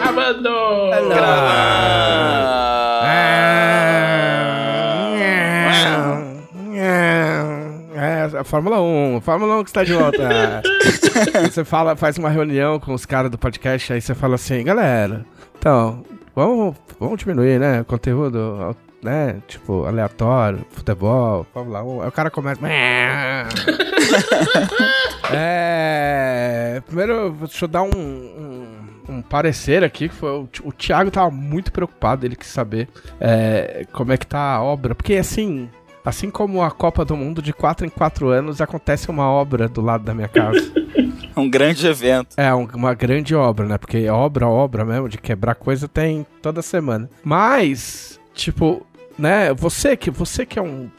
Gravando! 0.00 0.48
É, 7.96 8.38
a 8.38 8.44
Fórmula 8.44 8.80
1, 8.80 9.20
Fórmula 9.20 9.56
1 9.56 9.64
que 9.64 9.70
está 9.70 9.84
de 9.84 9.92
volta. 9.92 10.62
você 11.44 11.64
fala, 11.64 11.94
faz 11.96 12.16
uma 12.16 12.30
reunião 12.30 12.80
com 12.80 12.94
os 12.94 13.04
caras 13.04 13.30
do 13.30 13.36
podcast, 13.36 13.92
aí 13.92 14.00
você 14.00 14.14
fala 14.14 14.36
assim, 14.36 14.64
galera, 14.64 15.26
então, 15.58 16.02
vamos, 16.34 16.76
vamos 16.98 17.18
diminuir, 17.18 17.60
né, 17.60 17.82
o 17.82 17.84
conteúdo, 17.84 18.74
né, 19.04 19.36
tipo, 19.46 19.84
aleatório, 19.84 20.64
futebol, 20.70 21.46
Fórmula 21.52 21.84
1, 21.84 22.00
aí 22.00 22.08
o 22.08 22.12
cara 22.12 22.30
começa... 22.30 22.60
é... 25.30 26.80
Primeiro, 26.86 27.36
deixa 27.38 27.66
eu 27.66 27.68
dar 27.68 27.82
um, 27.82 27.90
um, 27.90 28.66
um 29.10 29.20
parecer 29.20 29.84
aqui, 29.84 30.08
que 30.08 30.14
foi 30.14 30.30
o, 30.30 30.48
o 30.62 30.72
Thiago 30.72 31.10
tava 31.10 31.30
muito 31.30 31.70
preocupado, 31.70 32.24
ele 32.24 32.34
quis 32.34 32.48
saber 32.48 32.88
é, 33.20 33.84
como 33.92 34.10
é 34.10 34.16
que 34.16 34.26
tá 34.26 34.54
a 34.54 34.62
obra, 34.62 34.94
porque 34.94 35.16
assim... 35.16 35.68
Assim 36.02 36.30
como 36.30 36.62
a 36.62 36.70
Copa 36.70 37.02
do 37.02 37.16
Mundo, 37.16 37.40
de 37.40 37.50
4 37.54 37.86
em 37.86 37.88
4 37.88 38.28
anos 38.28 38.60
acontece 38.60 39.08
uma 39.08 39.26
obra 39.30 39.68
do 39.70 39.80
lado 39.80 40.04
da 40.04 40.12
minha 40.12 40.28
casa. 40.28 40.70
um 41.34 41.48
grande 41.48 41.86
evento. 41.86 42.34
É, 42.36 42.54
um, 42.54 42.68
uma 42.74 42.92
grande 42.92 43.34
obra, 43.34 43.66
né? 43.66 43.78
Porque 43.78 44.06
obra, 44.10 44.46
obra 44.46 44.84
mesmo, 44.84 45.08
de 45.08 45.16
quebrar 45.16 45.54
coisa 45.54 45.88
tem 45.88 46.26
toda 46.42 46.60
semana. 46.60 47.08
Mas, 47.24 48.20
tipo, 48.34 48.86
né, 49.16 49.54
você 49.54 49.96
que, 49.96 50.10
você 50.10 50.44
que 50.44 50.58
é 50.58 50.62
um, 50.62 50.90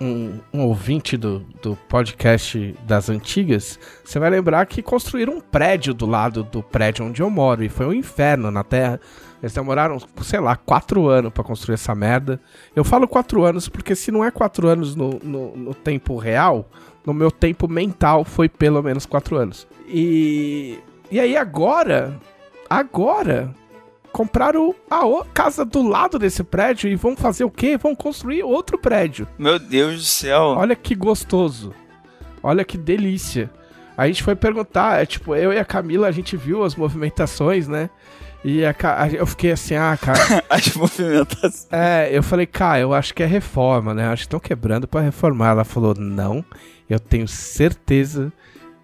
um, 0.00 0.40
um, 0.52 0.60
ouvinte 0.62 1.16
do, 1.16 1.40
do 1.60 1.76
podcast 1.88 2.74
das 2.86 3.08
antigas, 3.10 3.78
você 4.04 4.18
vai 4.18 4.30
lembrar 4.30 4.64
que 4.66 4.80
construíram 4.80 5.34
um 5.34 5.40
prédio 5.40 5.92
do 5.92 6.06
lado 6.06 6.44
do 6.44 6.62
prédio 6.62 7.04
onde 7.04 7.20
eu 7.20 7.28
moro. 7.28 7.64
E 7.64 7.68
foi 7.68 7.86
um 7.86 7.92
inferno 7.92 8.50
na 8.50 8.62
Terra. 8.62 9.00
Eles 9.42 9.52
demoraram, 9.52 9.98
sei 10.22 10.40
lá, 10.40 10.56
quatro 10.56 11.08
anos 11.08 11.32
para 11.32 11.42
construir 11.42 11.74
essa 11.74 11.94
merda. 11.94 12.40
Eu 12.76 12.84
falo 12.84 13.08
quatro 13.08 13.44
anos 13.44 13.68
porque 13.68 13.94
se 13.94 14.10
não 14.12 14.24
é 14.24 14.30
quatro 14.30 14.68
anos 14.68 14.94
no, 14.94 15.18
no, 15.22 15.56
no, 15.56 15.74
tempo 15.74 16.16
real, 16.16 16.70
no 17.04 17.12
meu 17.12 17.30
tempo 17.30 17.68
mental 17.68 18.24
foi 18.24 18.48
pelo 18.48 18.82
menos 18.82 19.04
quatro 19.04 19.36
anos. 19.36 19.66
E, 19.86 20.78
e 21.10 21.18
aí 21.18 21.36
agora, 21.36 22.18
agora, 22.70 23.52
compraram 24.14 24.72
a 24.88 25.02
casa 25.34 25.64
do 25.64 25.82
lado 25.82 26.20
desse 26.20 26.44
prédio 26.44 26.88
e 26.88 26.94
vão 26.94 27.16
fazer 27.16 27.42
o 27.42 27.50
quê? 27.50 27.76
Vão 27.76 27.96
construir 27.96 28.44
outro 28.44 28.78
prédio. 28.78 29.26
Meu 29.36 29.58
Deus 29.58 29.96
do 29.96 30.02
céu. 30.04 30.54
Olha 30.56 30.76
que 30.76 30.94
gostoso. 30.94 31.74
Olha 32.40 32.64
que 32.64 32.78
delícia. 32.78 33.50
A 33.96 34.06
gente 34.06 34.22
foi 34.22 34.36
perguntar, 34.36 35.02
é, 35.02 35.06
tipo, 35.06 35.34
eu 35.34 35.52
e 35.52 35.58
a 35.58 35.64
Camila, 35.64 36.06
a 36.06 36.12
gente 36.12 36.36
viu 36.36 36.62
as 36.62 36.76
movimentações, 36.76 37.66
né? 37.66 37.90
E 38.44 38.64
a, 38.64 38.70
a- 38.82 39.08
eu 39.08 39.26
fiquei 39.26 39.50
assim, 39.52 39.74
ah, 39.74 39.96
cara. 40.00 40.18
As 40.50 40.74
movimentações. 40.76 41.66
É, 41.72 42.08
eu 42.12 42.22
falei, 42.22 42.44
cara, 42.46 42.78
eu 42.80 42.92
acho 42.94 43.14
que 43.14 43.22
é 43.22 43.26
reforma, 43.26 43.94
né? 43.94 44.06
Acho 44.08 44.22
que 44.22 44.26
estão 44.26 44.38
quebrando 44.40 44.86
pra 44.86 45.00
reformar. 45.00 45.50
Ela 45.50 45.64
falou, 45.64 45.94
não, 45.98 46.44
eu 46.88 47.00
tenho 47.00 47.26
certeza 47.26 48.30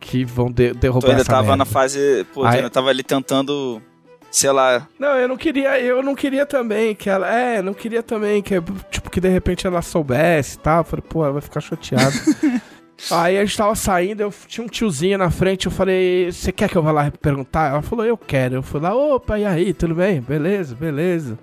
que 0.00 0.24
vão 0.24 0.50
de- 0.50 0.70
Tu 0.72 0.78
derrubar 0.78 1.10
ainda 1.10 1.20
essa 1.20 1.30
tava 1.30 1.42
merda. 1.42 1.56
na 1.58 1.64
fase. 1.66 2.26
Pô, 2.32 2.44
Aí- 2.44 2.56
ainda 2.56 2.70
tava 2.70 2.88
ali 2.88 3.02
tentando. 3.02 3.82
Sei 4.30 4.50
lá. 4.50 4.86
Não, 4.98 5.16
eu 5.16 5.26
não 5.26 5.36
queria, 5.36 5.80
eu 5.80 6.02
não 6.02 6.14
queria 6.14 6.46
também 6.46 6.94
que 6.94 7.10
ela, 7.10 7.28
é, 7.28 7.60
não 7.60 7.74
queria 7.74 8.02
também 8.02 8.40
que, 8.40 8.54
tipo, 8.90 9.10
que 9.10 9.20
de 9.20 9.28
repente 9.28 9.66
ela 9.66 9.82
soubesse 9.82 10.56
e 10.56 10.60
tal. 10.60 10.78
Eu 10.78 10.84
falei, 10.84 11.04
pô, 11.08 11.24
ela 11.24 11.32
vai 11.32 11.42
ficar 11.42 11.60
chateada. 11.60 12.12
Aí 13.10 13.38
a 13.38 13.44
gente 13.44 13.56
tava 13.56 13.74
saindo, 13.74 14.20
eu 14.20 14.32
tinha 14.46 14.64
um 14.64 14.68
tiozinho 14.68 15.16
na 15.16 15.30
frente, 15.30 15.64
eu 15.64 15.72
falei, 15.72 16.30
você 16.30 16.52
quer 16.52 16.68
que 16.68 16.76
eu 16.76 16.82
vá 16.82 16.92
lá 16.92 17.10
perguntar? 17.10 17.70
Ela 17.70 17.82
falou, 17.82 18.04
eu 18.04 18.16
quero. 18.16 18.56
Eu 18.56 18.62
fui 18.62 18.78
lá, 18.78 18.94
opa, 18.94 19.38
e 19.38 19.44
aí, 19.46 19.72
tudo 19.72 19.94
bem? 19.94 20.20
Beleza, 20.20 20.74
beleza. 20.74 21.38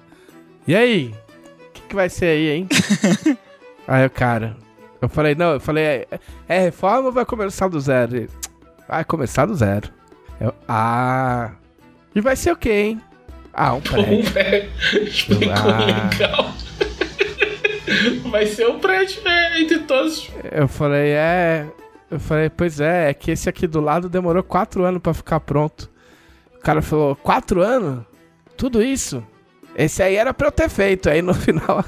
E 0.68 0.76
aí? 0.76 1.16
O 1.70 1.72
que, 1.74 1.82
que 1.82 1.96
vai 1.96 2.10
ser 2.10 2.28
aí, 2.28 2.50
hein? 2.50 2.68
aí 3.88 4.06
o 4.06 4.10
cara, 4.10 4.56
eu 5.02 5.10
falei, 5.10 5.34
não, 5.34 5.54
eu 5.54 5.60
falei, 5.60 5.84
é, 5.84 6.08
é 6.48 6.60
reforma 6.60 7.08
ou 7.08 7.12
vai 7.12 7.26
começar 7.26 7.68
do 7.68 7.80
zero? 7.80 8.16
Ele, 8.16 8.30
vai 8.88 9.04
começar 9.04 9.48
do 9.48 9.56
zero. 9.56 9.90
Eu, 10.40 10.54
ah. 10.68 11.52
E 12.18 12.22
vai 12.22 12.36
ser 12.36 12.52
o 12.52 12.56
quê, 12.58 12.72
hein? 12.72 13.02
Ah, 13.54 13.74
um 13.76 13.82
prédio. 13.82 14.18
Um 14.20 14.24
prédio. 14.24 14.70
Explicou 15.04 15.52
Ah. 15.70 16.10
legal. 16.10 16.54
Vai 18.32 18.48
ser 18.48 18.68
um 18.68 18.80
prédio 18.80 19.22
é, 19.28 19.62
entre 19.62 19.78
todos. 19.80 20.28
Eu 20.52 20.68
falei, 20.68 21.12
é. 21.12 21.68
Eu 22.10 22.20
falei, 22.20 22.50
pois 22.50 22.80
é, 22.80 23.10
é 23.10 23.14
que 23.14 23.30
esse 23.30 23.48
aqui 23.48 23.68
do 23.68 23.80
lado 23.80 24.10
demorou 24.10 24.42
quatro 24.42 24.84
anos 24.84 25.00
pra 25.02 25.14
ficar 25.14 25.40
pronto. 25.42 25.90
O 26.56 26.60
cara 26.62 26.82
falou, 26.82 27.16
quatro 27.16 27.62
anos? 27.62 28.04
Tudo 28.58 28.82
isso? 28.82 29.24
Esse 29.76 30.02
aí 30.02 30.16
era 30.16 30.34
pra 30.34 30.48
eu 30.48 30.52
ter 30.52 30.70
feito. 30.70 31.10
Aí 31.12 31.22
no 31.22 31.34
final 31.36 31.86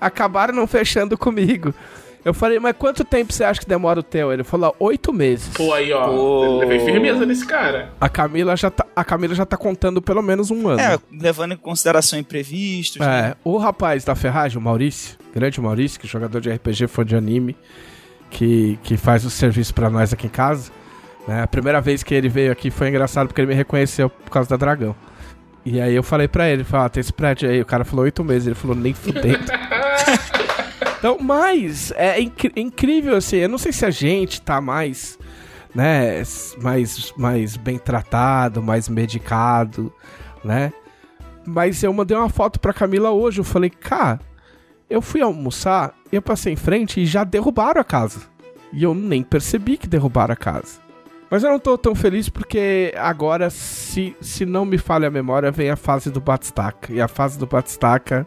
acabaram 0.00 0.54
não 0.54 0.68
fechando 0.68 1.18
comigo. 1.18 1.74
Eu 2.24 2.32
falei, 2.32 2.58
mas 2.58 2.74
quanto 2.78 3.04
tempo 3.04 3.32
você 3.32 3.44
acha 3.44 3.60
que 3.60 3.66
demora 3.68 4.00
o 4.00 4.02
teu? 4.02 4.32
Ele 4.32 4.42
falou, 4.42 4.74
oito 4.80 5.12
meses. 5.12 5.48
Pô, 5.54 5.74
aí, 5.74 5.92
ó. 5.92 6.06
Pô. 6.08 6.58
Levei 6.58 6.80
firmeza 6.80 7.26
nesse 7.26 7.44
cara. 7.46 7.92
A 8.00 8.08
Camila 8.08 8.56
já 8.56 8.70
tá, 8.70 8.86
a 8.96 9.04
Camila 9.04 9.34
já 9.34 9.44
tá 9.44 9.56
contando 9.58 10.00
pelo 10.00 10.22
menos 10.22 10.50
um 10.50 10.66
ano. 10.68 10.80
É, 10.80 10.98
levando 11.12 11.52
em 11.52 11.56
consideração 11.56 12.18
imprevistos. 12.18 12.98
né? 13.06 13.30
É, 13.32 13.36
o 13.44 13.58
rapaz 13.58 14.04
da 14.04 14.14
ferragem, 14.14 14.56
o 14.56 14.60
Maurício, 14.60 15.18
grande 15.34 15.60
Maurício, 15.60 16.00
que 16.00 16.06
é 16.06 16.08
jogador 16.08 16.40
de 16.40 16.50
RPG, 16.50 16.86
fã 16.86 17.04
de 17.04 17.14
anime, 17.14 17.54
que, 18.30 18.78
que 18.82 18.96
faz 18.96 19.24
o 19.26 19.30
serviço 19.30 19.74
pra 19.74 19.90
nós 19.90 20.12
aqui 20.12 20.26
em 20.26 20.30
casa. 20.30 20.72
né? 21.28 21.42
A 21.42 21.46
primeira 21.46 21.80
vez 21.82 22.02
que 22.02 22.14
ele 22.14 22.30
veio 22.30 22.50
aqui 22.50 22.70
foi 22.70 22.88
engraçado 22.88 23.26
porque 23.28 23.40
ele 23.42 23.48
me 23.48 23.54
reconheceu 23.54 24.08
por 24.08 24.30
causa 24.30 24.48
da 24.48 24.56
Dragão. 24.56 24.96
E 25.66 25.80
aí 25.80 25.94
eu 25.94 26.02
falei 26.02 26.28
pra 26.28 26.48
ele, 26.48 26.62
falei, 26.64 26.86
ah, 26.86 26.88
tem 26.90 27.00
esse 27.00 27.12
prédio 27.12 27.48
aí. 27.48 27.60
O 27.60 27.66
cara 27.66 27.84
falou 27.84 28.04
oito 28.04 28.22
meses, 28.24 28.46
ele 28.46 28.54
falou, 28.54 28.76
nem 28.76 28.92
fudendo. 28.94 29.38
então, 31.04 31.18
mas 31.20 31.92
é 31.96 32.18
incri- 32.18 32.54
incrível, 32.56 33.14
assim, 33.14 33.36
eu 33.36 33.48
não 33.50 33.58
sei 33.58 33.72
se 33.74 33.84
a 33.84 33.90
gente 33.90 34.40
tá 34.40 34.58
mais, 34.58 35.18
né, 35.74 36.22
mais, 36.62 37.12
mais 37.14 37.58
bem 37.58 37.76
tratado, 37.76 38.62
mais 38.62 38.88
medicado, 38.88 39.92
né? 40.42 40.72
Mas 41.46 41.82
eu 41.82 41.92
mandei 41.92 42.16
uma 42.16 42.30
foto 42.30 42.58
pra 42.58 42.72
Camila 42.72 43.10
hoje. 43.10 43.38
Eu 43.38 43.44
falei, 43.44 43.68
cara, 43.68 44.18
eu 44.88 45.02
fui 45.02 45.20
almoçar, 45.20 45.92
eu 46.10 46.22
passei 46.22 46.54
em 46.54 46.56
frente 46.56 47.02
e 47.02 47.04
já 47.04 47.22
derrubaram 47.22 47.82
a 47.82 47.84
casa. 47.84 48.22
E 48.72 48.82
eu 48.82 48.94
nem 48.94 49.22
percebi 49.22 49.76
que 49.76 49.86
derrubaram 49.86 50.32
a 50.32 50.36
casa. 50.36 50.80
Mas 51.28 51.44
eu 51.44 51.50
não 51.50 51.58
tô 51.58 51.76
tão 51.76 51.94
feliz 51.94 52.30
porque 52.30 52.94
agora, 52.96 53.50
se, 53.50 54.16
se 54.22 54.46
não 54.46 54.64
me 54.64 54.78
falha 54.78 55.08
a 55.08 55.10
memória, 55.10 55.52
vem 55.52 55.68
a 55.68 55.76
fase 55.76 56.10
do 56.10 56.18
Batistaca. 56.18 56.90
E 56.90 56.98
a 56.98 57.08
fase 57.08 57.38
do 57.38 57.46
Batistaca 57.46 58.26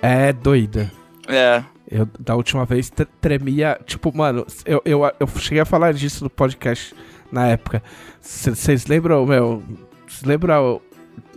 é 0.00 0.32
doida. 0.32 0.88
É. 1.26 1.64
Eu, 1.90 2.08
da 2.20 2.36
última 2.36 2.64
vez, 2.64 2.88
tre- 2.88 3.08
tremia. 3.20 3.78
Tipo, 3.84 4.16
mano, 4.16 4.46
eu, 4.64 4.80
eu, 4.84 5.02
eu 5.18 5.26
cheguei 5.38 5.60
a 5.60 5.64
falar 5.64 5.92
disso 5.92 6.22
no 6.24 6.30
podcast 6.30 6.94
na 7.32 7.48
época. 7.48 7.82
Vocês 8.20 8.86
lembram, 8.86 9.26
meu? 9.26 9.62
Vocês 10.06 10.22
lembram 10.22 10.76
o 10.76 10.82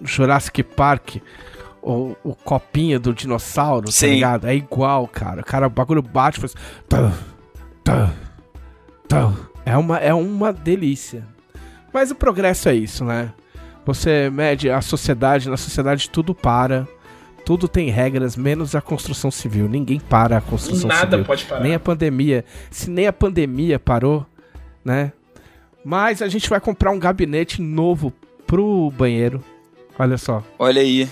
Jurassic 0.06 0.62
Park? 0.64 1.18
O, 1.82 2.16
o 2.24 2.34
copinho 2.34 2.98
do 2.98 3.14
dinossauro, 3.14 3.88
tá 3.88 3.92
Sim. 3.92 4.12
ligado? 4.12 4.48
É 4.48 4.56
igual, 4.56 5.06
cara. 5.06 5.42
O 5.42 5.44
cara, 5.44 5.68
o 5.68 5.70
bagulho 5.70 6.02
bate 6.02 6.38
e 6.38 6.42
faz. 6.42 6.56
Tum, 6.88 7.12
tum, 7.84 8.10
tum. 9.10 9.36
É 9.66 9.76
uma, 9.78 9.98
é 9.98 10.14
uma 10.14 10.54
delícia. 10.54 11.28
Mas 11.92 12.10
o 12.10 12.16
progresso 12.16 12.70
é 12.70 12.76
isso, 12.76 13.04
né? 13.04 13.34
Você 13.86 14.30
mede 14.30 14.70
a 14.70 14.80
sociedade, 14.82 15.50
na 15.50 15.58
sociedade 15.58 16.10
tudo 16.10 16.34
para. 16.34 16.88
Tudo 17.46 17.68
tem 17.68 17.90
regras, 17.90 18.38
menos 18.38 18.74
a 18.74 18.82
construção 18.82 19.30
civil. 19.30 19.68
Ninguém 19.68 20.00
para 20.00 20.38
a 20.38 20.42
construção 20.42 20.88
Nada 20.88 21.12
civil. 21.12 21.26
pode 21.26 21.46
parar. 21.46 21.62
Nem 21.62 21.76
a 21.76 21.80
pandemia. 21.80 22.46
Se 22.72 22.90
nem 22.90 23.08
a 23.08 23.14
pandemia 23.14 23.78
parou, 23.78 24.26
né? 24.84 25.12
Mas 25.84 26.22
a 26.22 26.28
gente 26.30 26.50
vai 26.50 26.62
comprar 26.62 26.92
um 26.92 27.00
gabinete 27.00 27.62
novo 27.62 28.14
pro 28.48 28.92
banheiro. 28.98 29.44
Olha 30.00 30.18
só. 30.18 30.42
Olha 30.58 30.82
aí. 30.82 31.10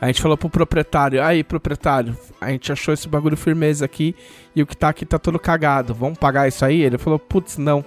A 0.00 0.06
gente 0.08 0.20
falou 0.20 0.36
pro 0.36 0.50
proprietário, 0.50 1.22
aí 1.22 1.42
proprietário, 1.42 2.16
a 2.38 2.50
gente 2.50 2.70
achou 2.70 2.92
esse 2.92 3.08
bagulho 3.08 3.36
firmeza 3.36 3.84
aqui 3.86 4.14
e 4.54 4.62
o 4.62 4.66
que 4.66 4.76
tá 4.76 4.90
aqui 4.90 5.06
tá 5.06 5.18
todo 5.18 5.38
cagado. 5.38 5.94
Vamos 5.94 6.18
pagar 6.18 6.46
isso 6.46 6.64
aí? 6.64 6.82
Ele 6.82 6.98
falou, 6.98 7.18
putz, 7.18 7.56
não. 7.56 7.82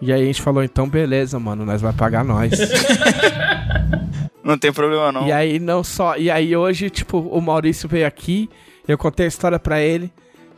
E 0.00 0.12
aí 0.12 0.22
a 0.22 0.24
gente 0.24 0.40
falou, 0.40 0.62
então 0.62 0.88
beleza, 0.88 1.38
mano, 1.40 1.64
nós 1.64 1.80
vai 1.80 1.92
pagar 1.92 2.24
nós. 2.24 2.52
Não 4.48 4.56
tem 4.56 4.72
problema 4.72 5.12
não. 5.12 5.26
E 5.26 5.30
aí 5.30 5.58
não 5.58 5.84
só. 5.84 6.16
E 6.16 6.30
aí 6.30 6.56
hoje, 6.56 6.88
tipo, 6.88 7.18
o 7.18 7.38
Maurício 7.38 7.86
veio 7.86 8.06
aqui, 8.06 8.48
eu 8.88 8.96
contei 8.96 9.26
a 9.26 9.28
história 9.28 9.58
pra 9.58 9.78
ele. 9.78 10.10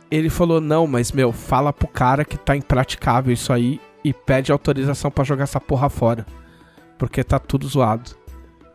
Ele 0.09 0.29
falou: 0.29 0.61
"Não, 0.61 0.87
mas 0.87 1.11
meu, 1.11 1.33
fala 1.33 1.73
pro 1.73 1.89
cara 1.89 2.23
que 2.23 2.37
tá 2.37 2.55
impraticável 2.55 3.33
isso 3.33 3.51
aí 3.51 3.81
e 4.01 4.13
pede 4.13 4.49
autorização 4.49 5.11
pra 5.11 5.25
jogar 5.25 5.43
essa 5.43 5.59
porra 5.59 5.89
fora, 5.89 6.25
porque 6.97 7.21
tá 7.21 7.37
tudo 7.37 7.67
zoado. 7.67 8.11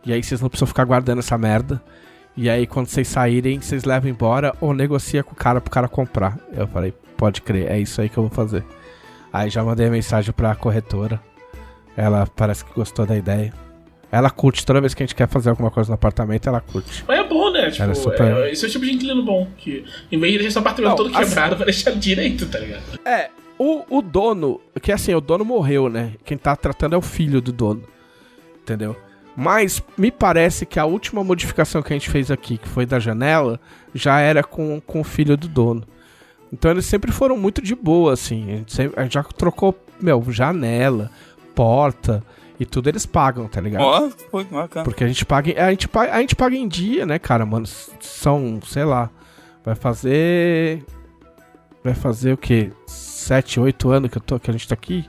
E 0.05 0.13
aí 0.13 0.21
vocês 0.21 0.39
não 0.39 0.49
precisam 0.49 0.67
ficar 0.67 0.85
guardando 0.85 1.17
essa 1.17 1.35
merda. 1.35 1.81
E 2.35 2.47
aí 2.47 2.67
quando 2.67 2.85
vocês 2.85 3.07
saírem, 3.07 3.59
vocês 3.59 3.85
levam 3.85 4.11
embora 4.11 4.53
ou 4.61 4.71
negocia 4.71 5.23
com 5.23 5.31
o 5.31 5.35
cara 5.35 5.59
pro 5.59 5.71
cara 5.71 5.87
comprar". 5.87 6.37
Eu 6.53 6.67
falei: 6.67 6.93
"Pode 7.17 7.41
crer, 7.41 7.71
é 7.71 7.79
isso 7.79 7.99
aí 7.99 8.07
que 8.07 8.19
eu 8.19 8.23
vou 8.23 8.31
fazer". 8.31 8.63
Aí 9.33 9.49
já 9.49 9.63
mandei 9.63 9.89
mensagem 9.89 10.31
pra 10.31 10.53
corretora. 10.53 11.19
Ela 11.95 12.27
parece 12.35 12.63
que 12.63 12.71
gostou 12.71 13.03
da 13.03 13.17
ideia. 13.17 13.51
Ela 14.11 14.29
curte, 14.29 14.65
toda 14.65 14.79
vez 14.79 14.93
que 14.93 15.03
a 15.03 15.05
gente 15.05 15.15
quer 15.15 15.27
fazer 15.27 15.49
alguma 15.49 15.69
coisa 15.69 15.89
no 15.89 15.95
apartamento, 15.95 16.47
ela 16.47 16.61
curte. 16.61 17.03
Mas 17.07 17.19
é 17.19 17.23
bom, 17.27 17.51
né? 17.51 17.69
Tipo, 17.71 17.93
super- 17.93 18.37
é, 18.37 18.51
esse 18.51 18.63
é 18.65 18.67
o 18.67 18.71
tipo 18.71 18.85
de 18.85 18.93
inquilino 18.93 19.23
bom. 19.23 19.47
Que 19.57 19.83
em 20.11 20.17
vez 20.17 20.31
de 20.31 20.37
deixar 20.39 20.47
esse 20.49 20.59
apartamento 20.59 20.89
Não, 20.91 20.95
todo 20.97 21.09
assim- 21.17 21.27
quebrado, 21.29 21.55
vai 21.57 21.65
deixar 21.65 21.91
direito, 21.91 22.45
tá 22.47 22.57
ligado? 22.59 22.83
É, 23.05 23.29
o, 23.59 23.83
o 23.97 24.01
dono, 24.01 24.61
que 24.81 24.91
assim, 24.93 25.13
o 25.13 25.19
dono 25.19 25.43
morreu, 25.43 25.89
né? 25.89 26.13
Quem 26.23 26.37
tá 26.37 26.55
tratando 26.55 26.95
é 26.95 26.97
o 26.97 27.01
filho 27.01 27.41
do 27.41 27.51
dono. 27.51 27.83
Entendeu? 28.61 28.95
Mas 29.35 29.83
me 29.97 30.09
parece 30.09 30.65
que 30.65 30.79
a 30.79 30.85
última 30.85 31.23
modificação 31.23 31.83
que 31.83 31.93
a 31.93 31.95
gente 31.95 32.09
fez 32.09 32.31
aqui, 32.31 32.57
que 32.57 32.67
foi 32.67 32.85
da 32.85 32.99
janela, 32.99 33.59
já 33.93 34.19
era 34.19 34.41
com, 34.43 34.81
com 34.81 35.01
o 35.01 35.03
filho 35.03 35.35
do 35.37 35.47
dono. 35.47 35.83
Então 36.51 36.71
eles 36.71 36.85
sempre 36.85 37.11
foram 37.11 37.37
muito 37.37 37.61
de 37.61 37.75
boa, 37.75 38.13
assim. 38.13 38.45
A 38.51 38.55
gente, 38.57 38.73
sempre- 38.73 38.99
a 38.99 39.03
gente 39.03 39.13
já 39.13 39.23
trocou, 39.23 39.77
meu, 40.01 40.23
janela, 40.31 41.11
porta 41.53 42.23
e 42.59 42.65
tudo 42.65 42.89
eles 42.89 43.05
pagam, 43.05 43.47
tá 43.47 43.61
ligado? 43.61 43.83
Ó, 43.83 44.09
foi 44.31 44.43
bacana. 44.45 44.83
Porque 44.83 45.03
a 45.03 45.07
gente 45.07 45.25
paga, 45.25 45.51
em- 45.51 45.57
a 45.57 45.69
gente 45.71 45.87
paga, 45.87 46.13
a 46.13 46.19
gente 46.21 46.35
paga 46.35 46.55
em 46.55 46.67
dia, 46.67 47.05
né, 47.05 47.19
cara, 47.19 47.45
mano? 47.45 47.65
São, 47.99 48.59
sei 48.65 48.83
lá, 48.83 49.09
vai 49.63 49.75
fazer 49.75 50.83
vai 51.83 51.93
fazer 51.93 52.33
o 52.33 52.37
quê? 52.37 52.71
7, 52.85 53.59
8 53.59 53.89
anos 53.89 54.09
que 54.09 54.17
eu 54.17 54.21
tô 54.21 54.39
que 54.39 54.49
a 54.49 54.53
gente 54.53 54.67
tá 54.67 54.73
aqui 54.73 55.05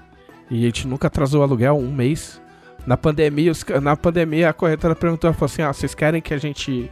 e 0.51 0.63
a 0.63 0.67
gente 0.67 0.87
nunca 0.87 1.07
atrasou 1.09 1.41
o 1.41 1.43
aluguel 1.45 1.77
um 1.77 1.93
mês. 1.93 2.41
Na 2.87 2.97
pandemia, 2.97 3.51
os 3.53 3.65
na 3.83 3.97
pandemia 3.97 4.49
a 4.49 4.53
corretora 4.53 4.95
perguntou, 4.95 5.33
falou 5.33 5.47
assim: 5.47 5.63
"Ah, 5.63 5.73
vocês 5.73 5.95
querem 5.95 6.21
que 6.23 6.33
a 6.33 6.39
gente 6.39 6.91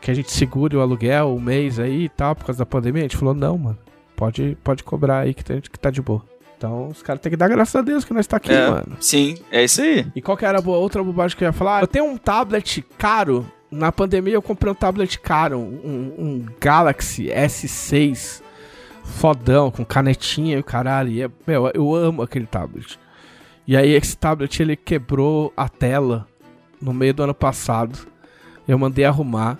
que 0.00 0.10
a 0.10 0.14
gente 0.14 0.30
segure 0.30 0.76
o 0.76 0.80
aluguel 0.80 1.28
um 1.34 1.40
mês 1.40 1.78
aí 1.80 2.04
e 2.04 2.08
tal 2.08 2.34
por 2.34 2.46
causa 2.46 2.58
da 2.60 2.66
pandemia?" 2.66 3.02
A 3.02 3.04
gente 3.08 3.16
falou: 3.16 3.34
"Não, 3.34 3.56
mano. 3.58 3.78
Pode 4.16 4.56
pode 4.64 4.82
cobrar 4.82 5.20
aí 5.20 5.34
que, 5.34 5.42
que 5.60 5.78
tá 5.78 5.90
de 5.90 6.00
boa." 6.02 6.22
Então, 6.56 6.88
os 6.88 7.02
caras 7.02 7.20
têm 7.20 7.30
que 7.30 7.36
dar 7.36 7.48
graças 7.48 7.74
a 7.76 7.82
Deus 7.82 8.04
que 8.04 8.14
nós 8.14 8.26
tá 8.26 8.38
aqui, 8.38 8.50
É, 8.52 8.70
mano. 8.70 8.96
sim, 9.00 9.36
é 9.50 9.62
isso 9.64 9.82
aí. 9.82 10.06
E 10.14 10.22
qual 10.22 10.36
que 10.36 10.44
era 10.46 10.58
a 10.58 10.68
outra 10.70 11.02
bobagem 11.04 11.36
que 11.36 11.44
eu 11.44 11.48
ia 11.48 11.52
falar? 11.52 11.82
Eu 11.82 11.86
tenho 11.86 12.06
um 12.06 12.16
tablet 12.16 12.84
caro. 12.96 13.46
Na 13.70 13.92
pandemia 13.92 14.34
eu 14.34 14.42
comprei 14.42 14.72
um 14.72 14.74
tablet 14.74 15.18
caro, 15.18 15.58
um, 15.58 16.14
um 16.18 16.46
Galaxy 16.60 17.26
S6 17.28 18.40
fodão, 19.04 19.70
com 19.70 19.84
canetinha 19.84 20.56
e 20.56 20.60
o 20.60 20.64
caralho. 20.64 21.10
E 21.10 21.22
é- 21.22 21.30
meu, 21.46 21.70
eu 21.74 21.94
amo 21.94 22.22
aquele 22.22 22.46
tablet. 22.46 22.98
E 23.66 23.76
aí 23.76 23.90
esse 23.92 24.16
tablet 24.16 24.60
ele 24.62 24.76
quebrou 24.76 25.52
a 25.56 25.68
tela 25.68 26.26
no 26.80 26.94
meio 26.94 27.12
do 27.12 27.22
ano 27.22 27.34
passado. 27.34 27.98
Eu 28.66 28.78
mandei 28.78 29.04
arrumar, 29.04 29.58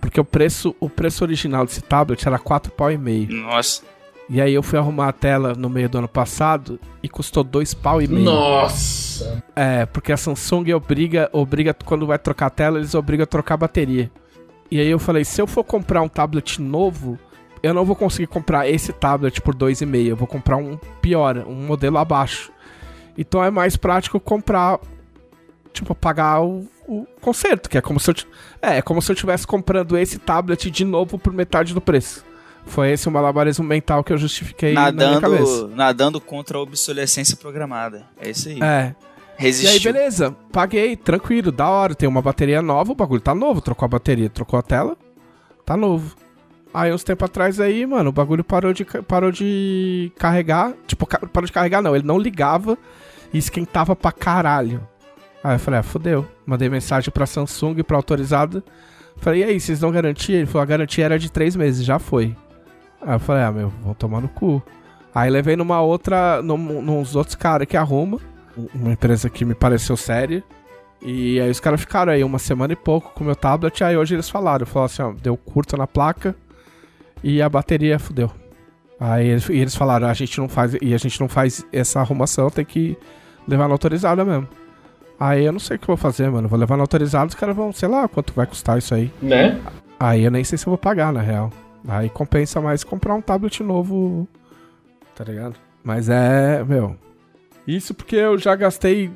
porque 0.00 0.20
o 0.20 0.24
preço, 0.24 0.74
o 0.80 0.88
preço 0.88 1.24
original 1.24 1.64
desse 1.66 1.80
tablet 1.82 2.26
era 2.26 2.38
4 2.38 2.72
pau 2.72 2.90
e 2.90 2.96
meio. 2.98 3.30
Nossa. 3.32 3.82
E 4.28 4.40
aí 4.42 4.52
eu 4.52 4.62
fui 4.62 4.78
arrumar 4.78 5.08
a 5.08 5.12
tela 5.12 5.54
no 5.54 5.70
meio 5.70 5.88
do 5.88 5.98
ano 5.98 6.08
passado 6.08 6.78
e 7.02 7.08
custou 7.08 7.42
2 7.42 7.72
pau 7.74 8.02
e 8.02 8.06
meio. 8.06 8.24
Nossa! 8.24 9.42
É, 9.56 9.86
porque 9.86 10.12
a 10.12 10.16
Samsung 10.16 10.72
obriga, 10.74 11.30
obriga, 11.32 11.72
quando 11.72 12.06
vai 12.06 12.18
trocar 12.18 12.46
a 12.46 12.50
tela, 12.50 12.78
eles 12.78 12.94
obrigam 12.94 13.24
a 13.24 13.26
trocar 13.26 13.54
a 13.54 13.58
bateria. 13.58 14.10
E 14.70 14.78
aí 14.78 14.88
eu 14.88 14.98
falei, 14.98 15.24
se 15.24 15.40
eu 15.40 15.46
for 15.46 15.64
comprar 15.64 16.02
um 16.02 16.08
tablet 16.08 16.60
novo, 16.60 17.18
eu 17.62 17.72
não 17.72 17.86
vou 17.86 17.96
conseguir 17.96 18.26
comprar 18.26 18.68
esse 18.68 18.92
tablet 18.92 19.40
por 19.40 19.54
2,5, 19.54 20.06
eu 20.06 20.16
vou 20.16 20.28
comprar 20.28 20.58
um 20.58 20.76
pior, 21.00 21.38
um 21.46 21.66
modelo 21.66 21.96
abaixo. 21.96 22.52
Então 23.16 23.42
é 23.42 23.50
mais 23.50 23.76
prático 23.76 24.20
comprar, 24.20 24.78
tipo, 25.72 25.94
pagar 25.94 26.42
o, 26.42 26.68
o 26.86 27.06
conserto, 27.20 27.70
que 27.70 27.78
é 27.78 27.80
como 27.80 27.98
se 27.98 28.10
eu 28.10 28.14
é, 28.60 28.76
é 28.78 28.82
como 28.82 29.00
se 29.00 29.10
eu 29.10 29.14
estivesse 29.14 29.46
comprando 29.46 29.96
esse 29.96 30.18
tablet 30.18 30.70
de 30.70 30.84
novo 30.84 31.18
por 31.18 31.32
metade 31.32 31.72
do 31.72 31.80
preço. 31.80 32.27
Foi 32.68 32.90
esse 32.92 33.08
o 33.08 33.10
malabarismo 33.10 33.64
mental 33.64 34.04
que 34.04 34.12
eu 34.12 34.18
justifiquei 34.18 34.72
na 34.74 34.92
minha 34.92 35.20
cabeça. 35.20 35.62
Nadando, 35.62 35.76
nadando 35.76 36.20
contra 36.20 36.58
a 36.58 36.60
obsolescência 36.60 37.36
programada. 37.36 38.04
É 38.20 38.30
isso 38.30 38.48
aí. 38.48 38.60
É, 38.60 38.60
E 38.60 38.62
aí, 38.62 38.94
Resistiu. 39.36 39.92
beleza. 39.92 40.36
Paguei, 40.52 40.96
tranquilo, 40.96 41.50
da 41.50 41.68
hora. 41.68 41.94
Tem 41.94 42.08
uma 42.08 42.20
bateria 42.22 42.60
nova, 42.60 42.92
o 42.92 42.94
bagulho 42.94 43.20
tá 43.20 43.34
novo. 43.34 43.60
Trocou 43.60 43.86
a 43.86 43.88
bateria, 43.88 44.28
trocou 44.28 44.58
a 44.58 44.62
tela, 44.62 44.96
tá 45.64 45.76
novo. 45.76 46.14
Aí, 46.74 46.92
uns 46.92 47.02
tempos 47.02 47.24
atrás 47.24 47.58
aí, 47.60 47.86
mano, 47.86 48.10
o 48.10 48.12
bagulho 48.12 48.44
parou 48.44 48.72
de, 48.74 48.84
parou 48.84 49.32
de 49.32 50.12
carregar. 50.18 50.74
Tipo, 50.86 51.06
parou 51.06 51.46
de 51.46 51.52
carregar, 51.52 51.80
não. 51.80 51.96
Ele 51.96 52.06
não 52.06 52.18
ligava 52.18 52.76
e 53.32 53.38
esquentava 53.38 53.96
pra 53.96 54.12
caralho. 54.12 54.86
Aí 55.42 55.54
eu 55.54 55.58
falei, 55.58 55.80
ah, 55.80 55.82
fodeu. 55.82 56.26
Mandei 56.44 56.68
mensagem 56.68 57.10
pra 57.10 57.24
Samsung, 57.24 57.82
pra 57.82 57.96
autorizada. 57.96 58.62
Falei, 59.16 59.40
e 59.40 59.44
aí, 59.44 59.58
vocês 59.60 59.80
dão 59.80 59.90
garantia? 59.90 60.36
Ele 60.36 60.46
falou, 60.46 60.62
a 60.62 60.66
garantia 60.66 61.04
era 61.06 61.18
de 61.18 61.32
três 61.32 61.56
meses, 61.56 61.84
já 61.84 61.98
foi. 61.98 62.36
Aí 63.00 63.14
eu 63.14 63.20
falei, 63.20 63.42
ah, 63.42 63.52
meu, 63.52 63.72
vão 63.82 63.94
tomar 63.94 64.20
no 64.20 64.28
cu. 64.28 64.62
Aí 65.14 65.30
levei 65.30 65.56
numa 65.56 65.80
outra, 65.80 66.42
num, 66.42 66.82
nos 66.82 67.16
outros 67.16 67.34
caras 67.34 67.66
que 67.66 67.76
arruma 67.76 68.18
uma 68.74 68.92
empresa 68.92 69.30
que 69.30 69.44
me 69.44 69.54
pareceu 69.54 69.96
séria. 69.96 70.42
E 71.00 71.40
aí 71.40 71.50
os 71.50 71.60
caras 71.60 71.80
ficaram 71.80 72.12
aí 72.12 72.24
uma 72.24 72.38
semana 72.38 72.72
e 72.72 72.76
pouco 72.76 73.12
com 73.14 73.22
o 73.22 73.26
meu 73.26 73.36
tablet. 73.36 73.82
Aí 73.84 73.96
hoje 73.96 74.14
eles 74.14 74.28
falaram, 74.28 74.66
falaram 74.66 74.86
assim, 74.86 75.02
ó, 75.02 75.12
deu 75.12 75.36
curto 75.36 75.76
na 75.76 75.86
placa 75.86 76.34
e 77.22 77.40
a 77.40 77.48
bateria 77.48 77.98
fudeu. 77.98 78.30
Aí 78.98 79.28
eles, 79.28 79.48
eles 79.48 79.76
falaram, 79.76 80.08
a 80.08 80.14
gente 80.14 80.38
não 80.38 80.48
faz 80.48 80.74
e 80.82 80.92
a 80.92 80.98
gente 80.98 81.20
não 81.20 81.28
faz 81.28 81.64
essa 81.72 82.00
arrumação, 82.00 82.50
tem 82.50 82.64
que 82.64 82.96
levar 83.46 83.68
na 83.68 83.74
autorizada 83.74 84.24
mesmo. 84.24 84.48
Aí 85.20 85.44
eu 85.44 85.52
não 85.52 85.60
sei 85.60 85.76
o 85.76 85.78
que 85.78 85.84
eu 85.84 85.94
vou 85.94 85.96
fazer, 85.96 86.30
mano. 86.30 86.48
Vou 86.48 86.58
levar 86.58 86.76
na 86.76 86.82
autorizada, 86.82 87.26
os 87.26 87.34
caras 87.34 87.54
vão, 87.54 87.72
sei 87.72 87.88
lá, 87.88 88.08
quanto 88.08 88.32
vai 88.32 88.46
custar 88.46 88.78
isso 88.78 88.94
aí. 88.94 89.12
Né? 89.22 89.60
Aí 89.98 90.24
eu 90.24 90.30
nem 90.30 90.44
sei 90.44 90.58
se 90.58 90.66
eu 90.66 90.70
vou 90.70 90.78
pagar, 90.78 91.12
na 91.12 91.20
real. 91.20 91.50
Aí 91.88 92.10
compensa 92.10 92.60
mais 92.60 92.84
comprar 92.84 93.14
um 93.14 93.22
tablet 93.22 93.62
novo, 93.62 94.28
tá 95.14 95.24
ligado? 95.24 95.56
Mas 95.82 96.10
é, 96.10 96.62
meu. 96.62 96.98
Isso 97.66 97.94
porque 97.94 98.14
eu 98.14 98.36
já 98.36 98.54
gastei. 98.54 99.10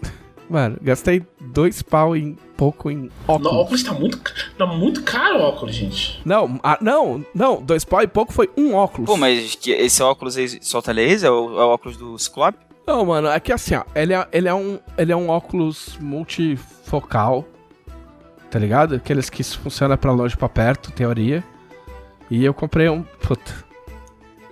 Mano, 0.48 0.78
gastei 0.80 1.22
dois 1.38 1.82
pau 1.82 2.16
em 2.16 2.34
pouco 2.56 2.90
em 2.90 3.10
óculos. 3.28 3.52
óculos 3.52 3.82
tá 3.82 3.92
muito, 3.92 4.18
tá 4.56 4.66
muito 4.66 5.02
caro 5.02 5.38
o 5.38 5.42
óculos, 5.42 5.74
gente. 5.74 6.22
Não, 6.24 6.58
ah, 6.62 6.78
não, 6.80 7.22
não, 7.34 7.60
dois 7.60 7.84
pau 7.84 8.00
e 8.00 8.06
pouco 8.06 8.32
foi 8.32 8.50
um 8.56 8.74
óculos. 8.74 9.06
Pô, 9.06 9.18
mas 9.18 9.54
que 9.54 9.72
esse 9.72 10.02
óculos 10.02 10.38
aí 10.38 10.48
solta 10.62 10.92
laser? 10.92 11.28
É 11.28 11.30
o, 11.30 11.60
é 11.60 11.64
o 11.64 11.68
óculos 11.68 11.98
do 11.98 12.18
Ciclope? 12.18 12.58
Não, 12.86 13.04
mano, 13.04 13.28
é 13.28 13.38
que 13.38 13.52
assim, 13.52 13.74
ó, 13.74 13.84
ele 13.94 14.14
é, 14.14 14.28
ele 14.32 14.48
é, 14.48 14.54
um, 14.54 14.78
ele 14.96 15.12
é 15.12 15.16
um 15.16 15.28
óculos 15.28 15.98
multifocal, 16.00 17.46
tá 18.50 18.58
ligado? 18.58 18.94
Aqueles 18.94 19.28
que 19.28 19.42
funcionam 19.42 19.96
pra 19.96 20.12
longe 20.12 20.34
e 20.34 20.38
pra 20.38 20.48
perto, 20.48 20.90
teoria. 20.90 21.44
E 22.30 22.44
eu 22.44 22.54
comprei 22.54 22.88
um. 22.88 23.02
Puta. 23.02 23.52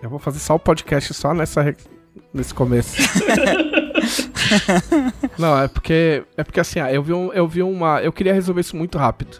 Eu 0.02 0.10
vou 0.10 0.18
fazer 0.18 0.38
só 0.38 0.54
o 0.54 0.58
podcast 0.58 1.14
só 1.14 1.32
nessa, 1.32 1.62
re- 1.62 1.76
nesse 2.34 2.52
começo. 2.52 2.96
Não, 5.38 5.60
é 5.62 5.68
porque. 5.68 6.24
É 6.36 6.44
porque 6.44 6.60
assim, 6.60 6.80
ó, 6.80 6.86
eu 6.88 7.02
vi, 7.02 7.12
um, 7.12 7.32
eu 7.32 7.46
vi 7.46 7.62
uma. 7.62 8.00
Eu 8.02 8.12
queria 8.12 8.34
resolver 8.34 8.60
isso 8.60 8.76
muito 8.76 8.98
rápido. 8.98 9.38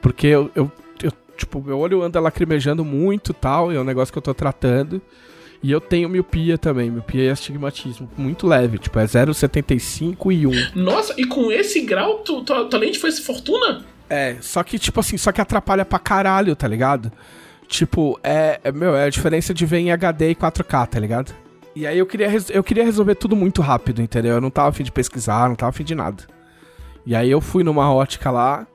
Porque 0.00 0.26
eu, 0.26 0.50
eu, 0.54 0.70
eu, 1.02 1.12
Tipo, 1.36 1.62
meu 1.62 1.78
olho 1.78 2.02
anda 2.02 2.20
lacrimejando 2.20 2.84
muito 2.84 3.32
tal, 3.32 3.72
e 3.72 3.76
é 3.76 3.80
um 3.80 3.84
negócio 3.84 4.12
que 4.12 4.18
eu 4.18 4.22
tô 4.22 4.34
tratando. 4.34 5.00
E 5.62 5.70
eu 5.70 5.80
tenho 5.80 6.08
miopia 6.08 6.58
também, 6.58 6.90
miopia 6.90 7.24
e 7.24 7.30
astigmatismo, 7.30 8.10
muito 8.18 8.48
leve, 8.48 8.78
tipo, 8.78 8.98
é 8.98 9.04
0,75 9.04 10.32
e 10.32 10.44
1. 10.44 10.50
Nossa, 10.74 11.14
e 11.16 11.24
com 11.24 11.52
esse 11.52 11.82
grau, 11.82 12.18
tu, 12.18 12.42
tu, 12.42 12.64
tua 12.64 12.80
lente 12.80 12.98
foi 12.98 13.12
fortuna? 13.12 13.84
É, 14.10 14.36
só 14.40 14.64
que, 14.64 14.76
tipo 14.76 14.98
assim, 14.98 15.16
só 15.16 15.30
que 15.30 15.40
atrapalha 15.40 15.84
pra 15.84 16.00
caralho, 16.00 16.56
tá 16.56 16.66
ligado? 16.66 17.12
Tipo, 17.72 18.20
é, 18.22 18.60
é, 18.62 18.70
meu, 18.70 18.94
é 18.94 19.04
a 19.04 19.08
diferença 19.08 19.54
de 19.54 19.64
ver 19.64 19.78
em 19.78 19.90
HD 19.90 20.32
e 20.32 20.34
4K, 20.34 20.86
tá 20.88 21.00
ligado? 21.00 21.34
E 21.74 21.86
aí 21.86 21.98
eu 21.98 22.04
queria, 22.04 22.28
eu 22.50 22.62
queria 22.62 22.84
resolver 22.84 23.14
tudo 23.14 23.34
muito 23.34 23.62
rápido, 23.62 24.02
entendeu? 24.02 24.34
Eu 24.34 24.42
não 24.42 24.50
tava 24.50 24.68
afim 24.68 24.84
de 24.84 24.92
pesquisar, 24.92 25.48
não 25.48 25.56
tava 25.56 25.70
afim 25.70 25.82
de 25.82 25.94
nada. 25.94 26.22
E 27.06 27.16
aí 27.16 27.30
eu 27.30 27.40
fui 27.40 27.64
numa 27.64 27.90
ótica 27.90 28.30
lá, 28.30 28.66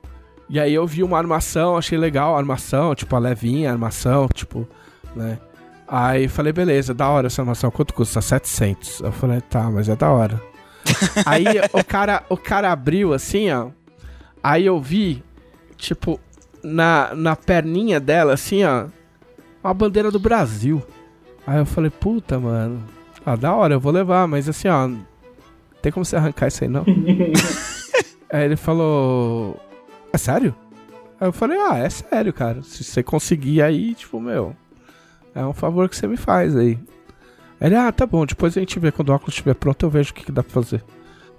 e 0.50 0.60
aí 0.60 0.74
eu 0.74 0.88
vi 0.88 1.04
uma 1.04 1.16
armação, 1.16 1.78
achei 1.78 1.96
legal 1.96 2.34
a 2.34 2.40
armação, 2.40 2.96
tipo, 2.96 3.16
a 3.16 3.20
levinha, 3.20 3.70
a 3.70 3.74
armação, 3.74 4.28
tipo, 4.34 4.68
né? 5.16 5.38
Aí 5.88 6.28
falei, 6.28 6.52
beleza, 6.52 6.92
da 6.92 7.08
hora 7.08 7.28
essa 7.28 7.44
armação, 7.44 7.70
quanto 7.70 7.94
custa? 7.94 8.20
700. 8.20 9.02
Eu 9.02 9.12
falei, 9.12 9.42
tá, 9.42 9.70
mas 9.70 9.88
é 9.90 9.96
da 9.96 10.10
hora. 10.10 10.42
aí 11.24 11.46
o 11.72 11.84
cara, 11.84 12.24
o 12.30 12.36
cara 12.36 12.72
abriu 12.72 13.14
assim, 13.14 13.52
ó. 13.52 13.68
Aí 14.44 14.66
eu 14.66 14.82
vi, 14.82 15.24
tipo, 15.78 16.20
na, 16.68 17.16
na 17.16 17.36
perninha 17.36 18.00
dela, 18.00 18.34
assim, 18.34 18.64
ó, 18.64 18.86
uma 19.64 19.74
bandeira 19.74 20.12
do 20.12 20.20
Brasil. 20.20 20.84
Aí 21.46 21.60
eu 21.60 21.66
falei, 21.66 21.90
puta, 21.90 22.40
mano. 22.40 22.84
Ah, 23.26 23.36
da 23.36 23.54
hora, 23.54 23.74
eu 23.74 23.80
vou 23.80 23.92
levar, 23.92 24.28
mas 24.28 24.48
assim, 24.48 24.68
ó. 24.68 24.90
Tem 25.82 25.92
como 25.92 26.04
você 26.06 26.16
arrancar 26.16 26.48
isso 26.48 26.64
aí, 26.64 26.70
não? 26.70 26.84
aí 28.30 28.46
ele 28.46 28.56
falou. 28.56 29.60
É 30.12 30.18
sério? 30.18 30.54
Aí 31.20 31.28
eu 31.28 31.34
falei, 31.34 31.58
ah, 31.58 31.78
é 31.78 31.90
sério, 31.90 32.34
cara. 32.34 32.62
Se 32.64 32.84
você 32.84 33.02
conseguir 33.02 33.62
aí, 33.62 33.94
tipo, 33.96 34.20
meu. 34.20 34.56
É 35.34 35.46
um 35.46 35.54
favor 35.54 35.88
que 35.88 35.96
você 35.96 36.08
me 36.08 36.18
faz 36.18 36.56
aí. 36.56 36.80
Ele, 37.60 37.76
ah, 37.76 37.92
tá 37.92 38.06
bom, 38.06 38.26
depois 38.26 38.56
a 38.58 38.60
gente 38.60 38.80
vê 38.80 38.92
quando 38.92 39.10
o 39.10 39.14
óculos 39.14 39.34
estiver 39.34 39.56
pronto, 39.56 39.84
eu 39.84 39.90
vejo 39.90 40.12
o 40.12 40.14
que, 40.14 40.26
que 40.26 40.32
dá 40.32 40.44
pra 40.44 40.52
fazer. 40.52 40.84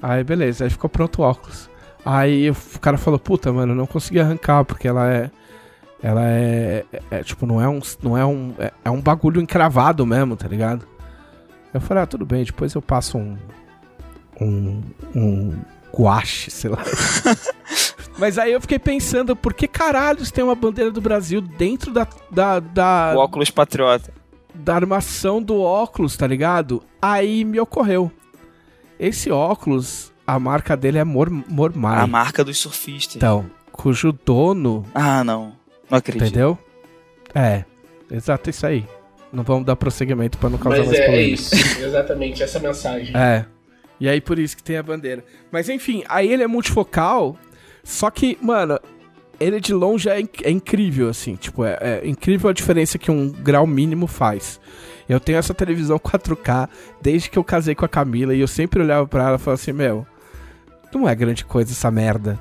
Aí 0.00 0.22
beleza, 0.22 0.64
aí 0.64 0.70
ficou 0.70 0.88
pronto 0.88 1.20
o 1.20 1.24
óculos. 1.24 1.68
Aí 2.04 2.50
o 2.50 2.54
cara 2.80 2.96
falou, 2.96 3.18
puta, 3.18 3.52
mano, 3.52 3.72
eu 3.72 3.76
não 3.76 3.86
consegui 3.86 4.20
arrancar, 4.20 4.64
porque 4.64 4.88
ela 4.88 5.12
é. 5.12 5.30
Ela 6.02 6.22
é, 6.28 6.84
é, 6.92 7.02
é, 7.10 7.22
tipo, 7.24 7.44
não 7.44 7.60
é 7.60 7.68
um. 7.68 7.80
Não 8.02 8.16
é 8.16 8.24
um. 8.24 8.54
É, 8.58 8.72
é 8.84 8.90
um 8.90 9.00
bagulho 9.00 9.40
encravado 9.40 10.06
mesmo, 10.06 10.36
tá 10.36 10.46
ligado? 10.48 10.86
Eu 11.74 11.80
falei, 11.80 12.04
ah, 12.04 12.06
tudo 12.06 12.24
bem, 12.24 12.44
depois 12.44 12.72
eu 12.74 12.80
passo 12.82 13.18
um. 13.18 13.36
Um. 14.40 14.82
Um 15.14 15.58
guache, 15.92 16.50
sei 16.50 16.70
lá. 16.70 16.78
Mas 18.18 18.38
aí 18.38 18.52
eu 18.52 18.60
fiquei 18.60 18.78
pensando, 18.78 19.34
por 19.36 19.54
que 19.54 19.66
caralhos 19.68 20.30
tem 20.30 20.42
uma 20.42 20.54
bandeira 20.54 20.90
do 20.90 21.00
Brasil 21.00 21.40
dentro 21.40 21.92
da. 21.92 22.06
da, 22.30 22.60
da 22.60 23.12
O 23.16 23.18
óculos 23.18 23.50
patriota. 23.50 24.12
da 24.54 24.74
armação 24.76 25.42
do 25.42 25.60
óculos, 25.60 26.16
tá 26.16 26.26
ligado? 26.26 26.82
Aí 27.02 27.44
me 27.44 27.58
ocorreu. 27.60 28.10
Esse 28.98 29.30
óculos, 29.30 30.12
a 30.34 30.38
marca 30.38 30.76
dele 30.76 30.98
é 30.98 31.04
Mor 31.04 31.30
Mormai. 31.30 32.00
A 32.00 32.06
marca 32.06 32.44
dos 32.44 32.58
surfistas. 32.58 33.16
Então, 33.16 33.50
cujo 33.72 34.12
dono, 34.12 34.84
Ah, 34.94 35.24
não. 35.24 35.52
Não 35.90 35.98
acredito. 35.98 36.24
entendeu? 36.26 36.58
É, 37.34 37.64
exato 38.10 38.50
isso 38.50 38.66
aí. 38.66 38.84
Não 39.32 39.42
vamos 39.42 39.64
dar 39.66 39.76
prosseguimento 39.76 40.38
pra 40.38 40.48
não 40.50 40.58
causar 40.58 40.78
Mas 40.78 40.88
mais 40.88 40.98
é, 41.00 41.14
é 41.16 41.22
isso, 41.22 41.54
exatamente, 41.82 42.42
essa 42.42 42.58
mensagem. 42.58 43.14
É. 43.16 43.44
E 44.00 44.08
aí 44.08 44.20
por 44.20 44.38
isso 44.38 44.56
que 44.56 44.62
tem 44.62 44.76
a 44.76 44.82
bandeira. 44.82 45.24
Mas 45.50 45.68
enfim, 45.68 46.02
aí 46.08 46.32
ele 46.32 46.42
é 46.42 46.46
multifocal, 46.46 47.36
só 47.82 48.10
que, 48.10 48.38
mano, 48.40 48.78
ele 49.40 49.60
de 49.60 49.72
longe 49.74 50.08
é, 50.08 50.20
inc- 50.20 50.42
é 50.44 50.50
incrível, 50.50 51.08
assim. 51.08 51.36
Tipo, 51.36 51.64
é, 51.64 51.78
é 51.80 52.08
incrível 52.08 52.48
a 52.48 52.52
diferença 52.52 52.98
que 52.98 53.10
um 53.10 53.28
grau 53.30 53.66
mínimo 53.66 54.06
faz. 54.06 54.60
Eu 55.08 55.18
tenho 55.18 55.38
essa 55.38 55.54
televisão 55.54 55.98
4K 55.98 56.68
desde 57.00 57.30
que 57.30 57.38
eu 57.38 57.44
casei 57.44 57.74
com 57.74 57.84
a 57.84 57.88
Camila 57.88 58.34
e 58.34 58.40
eu 58.40 58.48
sempre 58.48 58.82
olhava 58.82 59.06
pra 59.06 59.24
ela 59.28 59.36
e 59.36 59.38
falava 59.38 59.60
assim, 59.60 59.72
meu, 59.72 60.06
não 60.92 61.08
é 61.08 61.14
grande 61.14 61.44
coisa 61.44 61.72
essa 61.72 61.90
merda, 61.90 62.38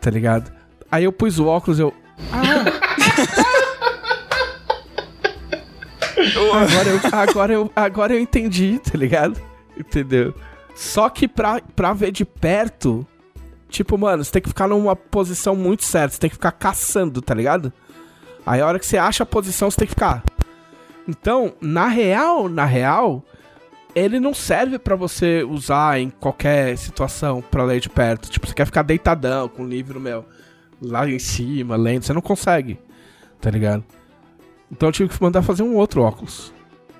tá 0.00 0.10
ligado? 0.10 0.52
Aí 0.90 1.04
eu 1.04 1.12
pus 1.12 1.38
o 1.38 1.46
óculos 1.46 1.78
e 1.78 1.82
eu. 1.82 1.94
Ah! 2.32 2.64
agora, 6.54 6.88
eu, 6.88 7.00
agora, 7.12 7.52
eu, 7.52 7.72
agora 7.74 8.14
eu 8.14 8.20
entendi, 8.20 8.78
tá 8.78 8.96
ligado? 8.96 9.40
Entendeu? 9.76 10.34
Só 10.74 11.08
que 11.08 11.28
pra, 11.28 11.60
pra 11.74 11.92
ver 11.92 12.10
de 12.12 12.24
perto, 12.24 13.06
tipo, 13.68 13.96
mano, 13.98 14.24
você 14.24 14.32
tem 14.32 14.42
que 14.42 14.48
ficar 14.48 14.68
numa 14.68 14.96
posição 14.96 15.54
muito 15.54 15.84
certa, 15.84 16.14
você 16.14 16.20
tem 16.20 16.30
que 16.30 16.36
ficar 16.36 16.52
caçando, 16.52 17.20
tá 17.20 17.34
ligado? 17.34 17.72
Aí 18.46 18.60
a 18.60 18.66
hora 18.66 18.78
que 18.78 18.86
você 18.86 18.96
acha 18.96 19.22
a 19.22 19.26
posição, 19.26 19.70
você 19.70 19.78
tem 19.78 19.86
que 19.86 19.94
ficar. 19.94 20.24
Então, 21.08 21.54
na 21.60 21.86
real, 21.86 22.48
na 22.48 22.64
real, 22.64 23.24
ele 23.94 24.20
não 24.20 24.34
serve 24.34 24.78
pra 24.78 24.96
você 24.96 25.42
usar 25.42 26.00
em 26.00 26.10
qualquer 26.10 26.76
situação 26.76 27.42
pra 27.42 27.64
ler 27.64 27.80
de 27.80 27.88
perto. 27.88 28.30
Tipo, 28.30 28.46
você 28.46 28.54
quer 28.54 28.66
ficar 28.66 28.82
deitadão 28.82 29.48
com 29.48 29.62
o 29.62 29.68
livro, 29.68 30.00
meu, 30.00 30.24
lá 30.80 31.08
em 31.08 31.18
cima, 31.18 31.76
lendo, 31.76 32.04
você 32.04 32.12
não 32.12 32.20
consegue, 32.20 32.78
tá 33.40 33.50
ligado? 33.50 33.84
Então 34.70 34.88
eu 34.88 34.92
tive 34.92 35.08
que 35.08 35.22
mandar 35.22 35.42
fazer 35.42 35.62
um 35.62 35.74
outro 35.74 36.02
óculos. 36.02 36.52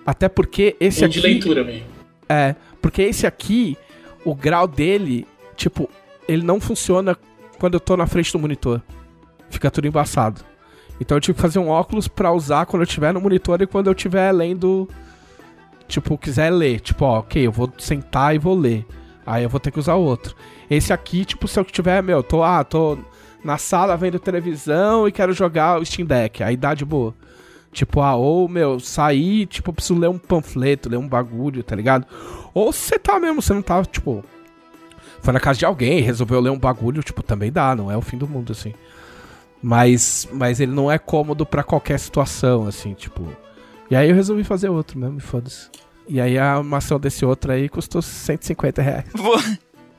Até 0.04 0.28
porque 0.28 0.76
esse 0.80 1.04
aqui. 1.04 1.14
de 1.14 1.20
leitura 1.20 1.62
mesmo. 1.62 1.86
É, 2.28 2.54
porque 2.80 3.02
esse 3.02 3.26
aqui, 3.26 3.76
o 4.24 4.34
grau 4.34 4.66
dele, 4.66 5.26
tipo, 5.56 5.88
ele 6.26 6.42
não 6.42 6.60
funciona 6.60 7.16
quando 7.58 7.74
eu 7.74 7.80
tô 7.80 7.96
na 7.96 8.06
frente 8.06 8.32
do 8.32 8.38
monitor. 8.38 8.80
Fica 9.50 9.70
tudo 9.70 9.86
embaçado. 9.86 10.42
Então 11.00 11.16
eu 11.16 11.20
tive 11.20 11.36
que 11.36 11.40
fazer 11.40 11.58
um 11.58 11.68
óculos 11.68 12.06
pra 12.08 12.32
usar 12.32 12.66
quando 12.66 12.82
eu 12.82 12.86
estiver 12.86 13.12
no 13.12 13.20
monitor 13.20 13.60
e 13.62 13.66
quando 13.66 13.86
eu 13.86 13.92
estiver 13.92 14.30
lendo. 14.32 14.88
Tipo, 15.90 16.16
quiser 16.16 16.50
ler. 16.50 16.80
Tipo, 16.80 17.04
ó, 17.04 17.18
ok, 17.18 17.46
eu 17.46 17.50
vou 17.50 17.70
sentar 17.76 18.34
e 18.34 18.38
vou 18.38 18.56
ler. 18.56 18.86
Aí 19.26 19.42
eu 19.42 19.50
vou 19.50 19.58
ter 19.58 19.72
que 19.72 19.78
usar 19.78 19.96
outro. 19.96 20.36
Esse 20.70 20.92
aqui, 20.92 21.24
tipo, 21.24 21.48
se 21.48 21.58
eu 21.58 21.64
tiver, 21.64 22.00
meu, 22.00 22.22
tô, 22.22 22.44
ah, 22.44 22.62
tô 22.62 22.96
na 23.42 23.58
sala 23.58 23.96
vendo 23.96 24.18
televisão 24.20 25.08
e 25.08 25.12
quero 25.12 25.32
jogar 25.32 25.80
o 25.80 25.84
Steam 25.84 26.06
Deck. 26.06 26.44
Aí 26.44 26.56
dá 26.56 26.74
de 26.74 26.84
boa. 26.84 27.12
Tipo, 27.72 28.00
ah, 28.02 28.14
ou, 28.14 28.48
meu, 28.48 28.78
sair, 28.78 29.46
tipo, 29.46 29.72
preciso 29.72 29.98
ler 29.98 30.08
um 30.08 30.18
panfleto, 30.18 30.88
ler 30.88 30.96
um 30.96 31.08
bagulho, 31.08 31.62
tá 31.64 31.74
ligado? 31.74 32.06
Ou 32.54 32.72
você 32.72 32.96
tá 32.96 33.18
mesmo, 33.18 33.42
você 33.42 33.52
não 33.52 33.62
tá, 33.62 33.84
tipo. 33.84 34.24
Foi 35.20 35.34
na 35.34 35.40
casa 35.40 35.58
de 35.58 35.64
alguém, 35.64 36.00
resolveu 36.00 36.40
ler 36.40 36.50
um 36.50 36.58
bagulho, 36.58 37.02
tipo, 37.02 37.22
também 37.22 37.50
dá, 37.50 37.74
não 37.74 37.90
é 37.90 37.96
o 37.96 38.00
fim 38.00 38.16
do 38.16 38.28
mundo, 38.28 38.52
assim. 38.52 38.72
Mas, 39.60 40.28
mas 40.32 40.60
ele 40.60 40.72
não 40.72 40.90
é 40.90 40.98
cômodo 40.98 41.44
pra 41.44 41.64
qualquer 41.64 41.98
situação, 41.98 42.66
assim, 42.66 42.94
tipo. 42.94 43.26
E 43.90 43.96
aí 43.96 44.08
eu 44.08 44.14
resolvi 44.14 44.44
fazer 44.44 44.68
outro 44.68 44.98
mesmo, 44.98 45.18
e 45.18 45.20
foda-se. 45.20 45.68
E 46.08 46.20
aí 46.20 46.38
a 46.38 46.56
armação 46.56 46.98
desse 46.98 47.24
outro 47.24 47.52
aí 47.52 47.68
custou 47.68 48.00
150 48.02 48.82
reais. 48.82 49.04
Vou- 49.14 49.38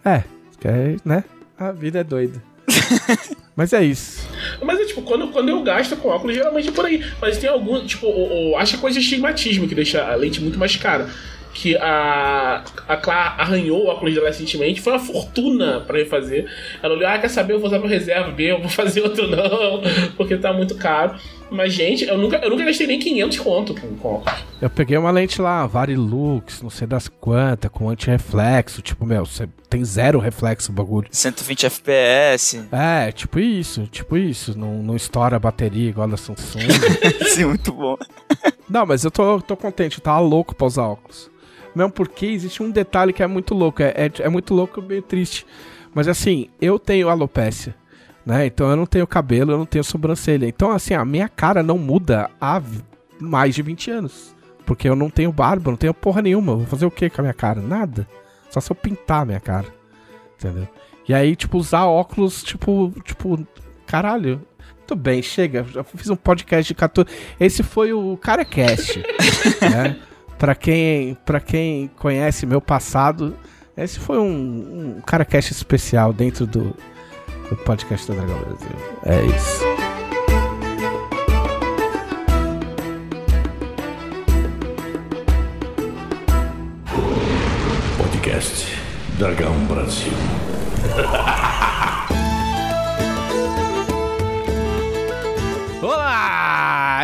É, 0.05 0.23
que 0.59 0.67
é, 0.67 0.95
né? 1.05 1.23
A 1.57 1.71
vida 1.71 1.99
é 1.99 2.03
doida. 2.03 2.41
mas 3.55 3.73
é 3.73 3.83
isso. 3.83 4.27
Mas 4.63 4.79
é 4.79 4.85
tipo, 4.85 5.01
quando, 5.03 5.27
quando 5.29 5.49
eu 5.49 5.61
gasto 5.63 5.95
com 5.97 6.09
óculos, 6.09 6.35
geralmente 6.35 6.69
é 6.69 6.71
por 6.71 6.85
aí. 6.85 7.03
Mas 7.21 7.37
tem 7.37 7.49
algum, 7.49 7.85
tipo, 7.85 8.07
o, 8.07 8.51
o, 8.51 8.57
acho 8.57 8.71
que 8.73 8.77
é 8.77 8.81
coisa 8.81 8.99
de 8.99 9.03
estigmatismo 9.05 9.67
que 9.67 9.75
deixa 9.75 10.03
a 10.05 10.15
lente 10.15 10.41
muito 10.41 10.57
mais 10.57 10.75
cara. 10.75 11.09
Que 11.53 11.75
a, 11.77 12.63
a 12.87 12.95
Clara 12.97 13.35
arranhou 13.41 13.83
o 13.83 13.87
óculos 13.87 14.13
dela 14.15 14.27
recentemente, 14.27 14.79
foi 14.79 14.93
uma 14.93 14.99
fortuna 14.99 15.81
pra 15.81 15.97
refazer. 15.97 16.49
Ela 16.81 16.95
olhou, 16.95 17.07
ah, 17.09 17.19
quer 17.19 17.27
saber, 17.29 17.53
eu 17.53 17.59
vou 17.59 17.67
usar 17.67 17.77
meu 17.79 17.89
reserva 17.89 18.31
B, 18.31 18.51
eu 18.53 18.59
vou 18.61 18.69
fazer 18.71 19.01
outro 19.01 19.27
não, 19.27 19.81
porque 20.15 20.37
tá 20.37 20.53
muito 20.53 20.75
caro. 20.75 21.15
Mas, 21.51 21.73
gente, 21.73 22.05
eu 22.05 22.17
nunca, 22.17 22.37
eu 22.37 22.49
nunca 22.49 22.63
gastei 22.63 22.87
nem 22.87 22.97
500 22.97 23.39
conto 23.39 23.75
com, 23.75 24.07
óculos. 24.07 24.39
Eu 24.61 24.69
peguei 24.69 24.97
uma 24.97 25.11
lente 25.11 25.41
lá, 25.41 25.67
Varilux, 25.67 26.61
não 26.61 26.69
sei 26.69 26.87
das 26.87 27.09
quantas, 27.09 27.69
com 27.69 27.89
anti-reflexo. 27.89 28.81
Tipo, 28.81 29.05
meu, 29.05 29.25
você 29.25 29.49
tem 29.69 29.83
zero 29.83 30.17
reflexo 30.17 30.71
o 30.71 30.73
bagulho. 30.73 31.09
120 31.11 31.65
FPS. 31.65 32.63
É, 32.71 33.11
tipo 33.11 33.37
isso, 33.37 33.85
tipo 33.91 34.15
isso. 34.15 34.57
Não, 34.57 34.81
não 34.81 34.95
estoura 34.95 35.35
a 35.35 35.39
bateria 35.39 35.89
igual 35.89 36.07
da 36.07 36.15
Samsung. 36.15 36.69
Sim, 37.35 37.45
muito 37.45 37.73
bom. 37.73 37.97
não, 38.69 38.85
mas 38.85 39.03
eu 39.03 39.11
tô, 39.11 39.41
tô 39.41 39.57
contente, 39.57 39.97
eu 39.97 40.03
tava 40.03 40.21
louco 40.21 40.55
pra 40.55 40.67
usar 40.67 40.83
óculos. 40.83 41.29
Mesmo 41.75 41.91
porque 41.91 42.27
existe 42.27 42.63
um 42.63 42.71
detalhe 42.71 43.11
que 43.11 43.23
é 43.23 43.27
muito 43.27 43.53
louco, 43.53 43.83
é, 43.83 43.89
é, 43.89 44.11
é 44.19 44.29
muito 44.29 44.53
louco 44.53 44.79
e 44.79 44.83
meio 44.83 45.01
triste. 45.01 45.45
Mas 45.93 46.07
assim, 46.07 46.47
eu 46.61 46.79
tenho 46.79 47.09
alopécia, 47.09 47.75
né? 48.25 48.45
Então 48.45 48.69
eu 48.69 48.75
não 48.75 48.85
tenho 48.85 49.07
cabelo, 49.07 49.51
eu 49.51 49.57
não 49.57 49.65
tenho 49.65 49.83
sobrancelha. 49.83 50.47
Então, 50.47 50.71
assim, 50.71 50.93
a 50.93 51.03
minha 51.03 51.27
cara 51.27 51.63
não 51.63 51.77
muda 51.77 52.29
há 52.39 52.61
mais 53.19 53.55
de 53.55 53.61
20 53.61 53.91
anos. 53.91 54.35
Porque 54.65 54.87
eu 54.87 54.95
não 54.95 55.09
tenho 55.09 55.31
barba, 55.31 55.71
não 55.71 55.77
tenho 55.77 55.93
porra 55.93 56.21
nenhuma. 56.21 56.55
Vou 56.55 56.65
fazer 56.65 56.85
o 56.85 56.91
que 56.91 57.09
com 57.09 57.21
a 57.21 57.23
minha 57.23 57.33
cara? 57.33 57.61
Nada. 57.61 58.07
Só 58.49 58.59
se 58.61 58.71
eu 58.71 58.75
pintar 58.75 59.23
a 59.23 59.25
minha 59.25 59.39
cara. 59.39 59.67
Entendeu? 60.37 60.67
E 61.07 61.13
aí, 61.13 61.35
tipo, 61.35 61.57
usar 61.57 61.85
óculos, 61.85 62.43
tipo, 62.43 62.93
tipo, 63.03 63.45
caralho. 63.85 64.41
Tudo 64.85 65.01
bem, 65.01 65.21
chega. 65.21 65.63
Já 65.63 65.83
fiz 65.83 66.09
um 66.09 66.15
podcast 66.15 66.67
de 66.67 66.75
14. 66.75 67.09
Esse 67.39 67.63
foi 67.63 67.91
o 67.91 68.17
CaraCast. 68.17 69.03
né? 69.61 69.97
Pra 70.37 70.55
quem, 70.55 71.15
pra 71.25 71.39
quem 71.39 71.89
conhece 71.97 72.45
meu 72.45 72.61
passado, 72.61 73.35
esse 73.77 73.99
foi 73.99 74.17
um, 74.17 74.97
um 74.97 75.01
CaraCast 75.01 75.51
especial 75.51 76.11
dentro 76.11 76.45
do, 76.47 76.75
do 77.51 77.57
podcast 77.57 78.07
da 78.07 78.15
Dragão 78.15 78.39
Brasil. 78.39 78.71
É 79.05 79.21
isso. 79.25 79.63
Podcast 87.97 88.65
Dragão 89.17 89.53
Brasil. 89.65 90.13
Olá! 95.83 97.01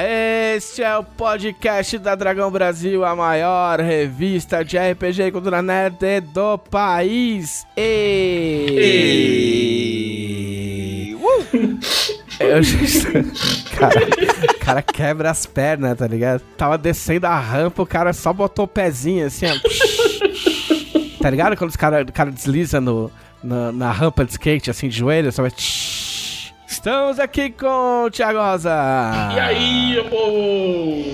Este 0.55 0.81
é 0.81 0.97
o 0.97 1.03
podcast 1.03 1.99
da 1.99 2.15
Dragão 2.15 2.49
Brasil, 2.49 3.03
a 3.03 3.13
maior 3.13 3.81
revista 3.81 4.63
de 4.63 4.77
RPG 4.77 5.23
e 5.23 5.31
cultura 5.31 5.61
nerd 5.61 6.21
do 6.21 6.57
país. 6.57 7.67
E... 7.75 8.67
E... 8.71 10.36
Eu 12.55 12.63
já- 12.63 13.09
cara, 13.77 13.99
o 14.55 14.59
cara 14.59 14.81
quebra 14.81 15.31
as 15.31 15.45
pernas, 15.45 15.97
tá 15.97 16.07
ligado? 16.07 16.41
Tava 16.57 16.77
descendo 16.77 17.27
a 17.27 17.39
rampa, 17.39 17.81
o 17.81 17.85
cara 17.85 18.13
só 18.13 18.31
botou 18.33 18.65
o 18.65 18.67
pezinho 18.67 19.25
assim, 19.27 19.45
ó. 19.45 19.53
tá 21.21 21.29
ligado? 21.29 21.55
Quando 21.57 21.69
os 21.69 21.75
cara, 21.75 22.01
o 22.03 22.11
cara 22.11 22.31
desliza 22.31 22.79
no, 22.81 23.11
na, 23.43 23.71
na 23.71 23.91
rampa 23.91 24.23
de 24.25 24.31
skate, 24.31 24.69
assim, 24.69 24.87
de 24.89 24.97
joelho, 24.97 25.31
só 25.31 25.41
vai... 25.41 25.51
Estamos 26.67 27.19
aqui 27.19 27.49
com 27.49 28.05
o 28.05 28.11
Thiago 28.11 28.39
Rosa. 28.39 28.71
E 29.33 29.39
aí, 29.39 29.93
meu 29.93 30.05
povo? 30.05 31.05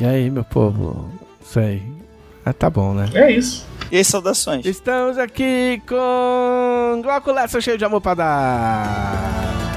E 0.00 0.04
aí, 0.04 0.30
meu 0.30 0.44
povo? 0.44 1.10
Isso 1.42 1.58
aí. 1.58 1.82
Ah, 2.44 2.52
tá 2.52 2.70
bom, 2.70 2.94
né? 2.94 3.08
É 3.14 3.30
isso. 3.32 3.66
E 3.90 3.96
aí, 3.96 4.04
saudações. 4.04 4.64
Estamos 4.64 5.18
aqui 5.18 5.82
com 5.88 7.00
Glauco 7.02 7.32
Lessa 7.32 7.60
cheio 7.60 7.76
de 7.78 7.84
amor 7.84 8.00
pra 8.00 8.14
dar. 8.14 9.67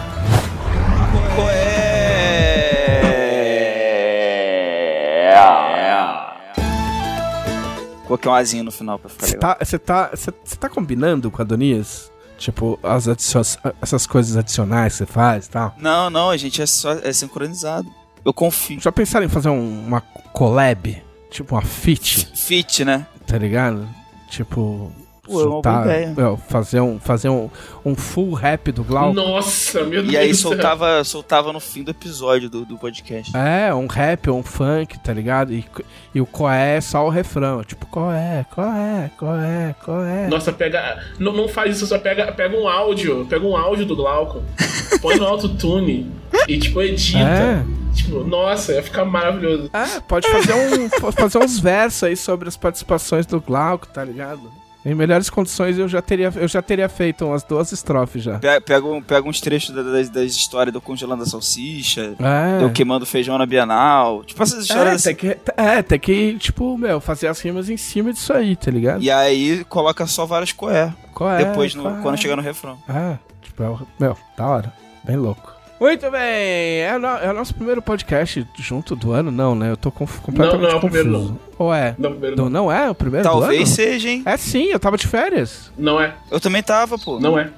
Coloquei 8.08 8.30
um 8.30 8.34
azinho 8.36 8.64
no 8.66 8.72
final 8.72 9.00
pra 9.00 9.10
ficar 9.10 9.26
Você 9.26 9.34
legal. 9.36 9.56
tá, 9.56 9.66
você 9.66 9.80
tá, 9.80 10.10
você 10.14 10.34
você 10.44 10.56
tá 10.58 10.70
combinando 10.70 11.32
com 11.32 11.42
a 11.42 11.46
Adonias? 11.46 12.12
Tipo, 12.38 12.78
as 12.82 13.08
essas 13.08 14.08
coisas 14.08 14.36
adicionais 14.36 14.94
que 14.94 14.98
você 15.00 15.06
faz 15.06 15.46
e 15.46 15.50
tal? 15.52 15.76
Não, 15.78 16.10
não, 16.10 16.30
a 16.32 16.38
gente 16.38 16.60
é 16.62 16.66
só 16.66 16.92
é 16.94 17.14
sincronizado. 17.14 17.88
Eu 18.26 18.34
confio. 18.34 18.80
Já 18.82 18.92
pensaram 18.92 19.26
em 19.26 19.30
fazer 19.30 19.50
um- 19.50 19.86
uma 19.88 20.02
collab? 20.02 21.02
Tipo 21.30 21.56
uma 21.56 21.62
fit? 21.62 22.28
Fit, 22.36 22.84
né? 22.84 23.06
tá 23.28 23.38
ligado? 23.38 23.88
Tipo. 24.30 24.92
Pô, 25.32 25.42
é 25.42 25.44
uma 25.44 25.50
boa 25.50 25.64
soltar- 25.64 25.86
ideia. 25.86 26.14
meu, 26.16 26.38
fazer 26.38 26.80
um, 26.82 27.00
fazer 27.00 27.30
um, 27.30 27.50
um 27.86 27.96
full 27.96 28.34
rap 28.34 28.72
do 28.72 28.84
Glauco. 28.84 29.14
Nossa, 29.14 29.84
meu 29.84 30.02
Deus 30.02 30.14
E 30.14 30.18
aí 30.18 30.34
soltava, 30.36 31.04
soltava 31.04 31.52
no 31.54 31.60
fim 31.60 31.84
do 31.84 31.92
episódio 31.92 32.50
do, 32.50 32.66
do 32.66 32.78
podcast. 32.78 33.32
É, 33.36 33.74
um 33.74 33.88
rap, 33.88 34.30
um 34.30 34.44
funk, 34.44 35.00
tá 35.00 35.14
ligado? 35.14 35.54
E, 35.54 35.66
e 36.14 36.22
o 36.22 36.26
qual 36.26 36.52
é 36.52 36.80
só 36.82 37.06
o 37.06 37.10
refrão. 37.10 37.64
Tipo, 37.64 37.86
qual 37.86 38.12
é, 38.12 38.46
qual 38.54 38.68
é, 38.68 39.12
qual 39.18 39.36
é, 39.36 39.76
qual 39.84 40.04
é. 40.04 40.28
Nossa, 40.28 40.52
pega. 40.52 41.04
Não, 41.20 41.34
não 41.34 41.48
faz 41.48 41.78
isso, 41.78 41.88
só 41.88 41.98
pega, 41.98 42.32
pega 42.32 42.56
um 42.58 42.68
áudio. 42.68 43.26
Pega 43.30 43.46
um 43.46 43.56
áudio 43.56 43.86
do 43.86 43.96
Glauco. 43.96 44.44
põe 45.02 45.18
no 45.18 45.26
autotune. 45.26 46.12
E 46.48 46.58
tipo, 46.58 46.82
edita. 46.82 47.20
É. 47.20 47.64
Tipo, 47.94 48.24
nossa, 48.24 48.74
ia 48.74 48.82
ficar 48.84 49.04
maravilhoso. 49.06 49.70
É, 49.74 50.00
pode 50.02 50.28
fazer, 50.30 50.54
um, 50.54 50.90
pode 51.00 51.16
fazer 51.16 51.38
uns 51.38 51.60
versos 51.60 52.04
aí 52.04 52.16
sobre 52.16 52.48
as 52.48 52.56
participações 52.56 53.26
do 53.26 53.42
Glauco, 53.42 53.88
tá 53.88 54.04
ligado? 54.04 54.52
Em 54.84 54.96
melhores 54.96 55.30
condições 55.30 55.78
eu 55.78 55.88
já 55.88 56.02
teria, 56.02 56.32
eu 56.36 56.48
já 56.48 56.60
teria 56.62 56.90
feito 56.90 57.24
umas 57.26 57.44
duas 57.44 57.72
estrofes 57.72 58.24
já. 58.24 58.40
Pe- 58.40 58.60
Pega, 58.62 58.86
um- 58.88 59.02
pega 59.02 59.30
uns 59.30 59.40
trechos 59.40 59.76
da- 59.76 59.84
das, 59.84 60.10
das 60.10 60.32
histórias 60.32 60.74
do 60.74 60.82
congelando 60.82 61.22
a 61.22 61.26
salsicha, 61.26 62.16
É. 62.20 62.60
do 62.60 62.72
queimando 62.72 63.06
feijão 63.06 63.38
na 63.38 63.46
Bienal. 63.46 64.24
Tipo 64.24 64.42
essas 64.42 64.64
histórias 64.64 65.06
É, 65.06 65.12
assim. 65.12 65.16
tem 65.16 65.16
que, 65.36 65.52
é, 65.56 65.82
tem 65.84 66.00
que, 66.00 66.38
tipo, 66.40 66.76
meu, 66.80 67.00
fazer 67.00 67.28
as 67.28 67.40
rimas 67.40 67.70
em 67.70 67.78
cima 67.78 68.12
disso 68.12 68.34
aí, 68.34 68.56
tá 68.56 68.72
ligado? 68.72 69.04
E 69.04 69.12
aí 69.12 69.64
coloca 69.66 70.08
só 70.08 70.26
várias 70.26 70.52
coé. 70.52 70.92
Qual 71.14 71.30
é? 71.30 71.46
Depois, 71.46 71.76
no- 71.76 72.02
quando 72.02 72.18
chegar 72.18 72.36
no 72.36 72.42
refrão. 72.42 72.78
É, 72.90 73.20
tipo, 73.42 73.62
é 73.62 73.70
meu, 74.00 74.18
da 74.36 74.48
hora. 74.48 74.74
Bem 75.04 75.16
louco. 75.18 75.51
Muito 75.82 76.12
bem, 76.12 76.22
é, 76.22 76.94
o 76.96 77.00
no- 77.00 77.08
é 77.08 77.32
o 77.32 77.34
nosso 77.34 77.56
primeiro 77.56 77.82
podcast 77.82 78.48
junto 78.60 78.96
do 78.96 79.12
ano, 79.14 79.32
não, 79.32 79.56
né? 79.56 79.72
Eu 79.72 79.78
tô 79.78 79.92
conf- 79.92 80.20
completamente 80.20 80.62
Não, 80.62 80.70
não 80.70 80.76
é 80.76 80.78
o 80.78 80.82
confuso. 80.82 81.02
primeiro, 81.04 81.40
Ou 81.58 81.74
é? 81.74 81.96
Não, 81.98 82.12
primeiro 82.12 82.36
Não, 82.38 82.44
não. 82.46 82.52
não 82.66 82.72
é 82.72 82.88
o 82.90 82.94
primeiro 82.94 83.28
do 83.28 83.32
Talvez 83.32 83.62
ano? 83.62 83.68
seja, 83.76 84.08
hein? 84.10 84.22
É 84.24 84.38
sim, 84.38 84.66
eu 84.66 84.80
tava 84.80 84.96
de 84.96 85.08
férias. 85.08 85.72
Não 85.76 86.00
é. 86.00 86.14
Eu 86.30 86.40
também 86.40 86.62
tava, 86.62 87.00
pô. 87.00 87.20
Não 87.20 87.38
é. 87.38 87.50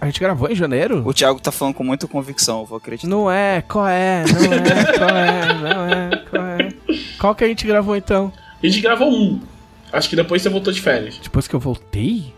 A 0.00 0.06
gente 0.06 0.18
gravou 0.18 0.50
em 0.50 0.54
janeiro? 0.56 1.02
O 1.06 1.12
Thiago 1.12 1.38
tá 1.40 1.52
falando 1.52 1.74
com 1.74 1.84
muita 1.84 2.08
convicção, 2.08 2.60
eu 2.60 2.64
vou 2.66 2.78
acreditar. 2.78 3.06
Não 3.06 3.30
é, 3.30 3.62
qual 3.68 3.86
é, 3.86 4.24
não 4.26 4.42
é, 4.54 4.98
qual 4.98 5.10
é, 5.10 5.54
não 5.54 5.84
é, 5.86 6.16
qual 6.30 6.42
é. 6.44 6.68
Qual 7.20 7.34
que 7.34 7.44
a 7.44 7.48
gente 7.48 7.66
gravou 7.66 7.94
então? 7.94 8.32
A 8.62 8.66
gente 8.66 8.80
gravou 8.80 9.08
um. 9.12 9.40
Acho 9.92 10.08
que 10.08 10.16
depois 10.16 10.40
você 10.42 10.48
voltou 10.48 10.72
de 10.72 10.80
férias. 10.80 11.18
Depois 11.22 11.46
que 11.46 11.54
eu 11.54 11.60
voltei? 11.60 12.34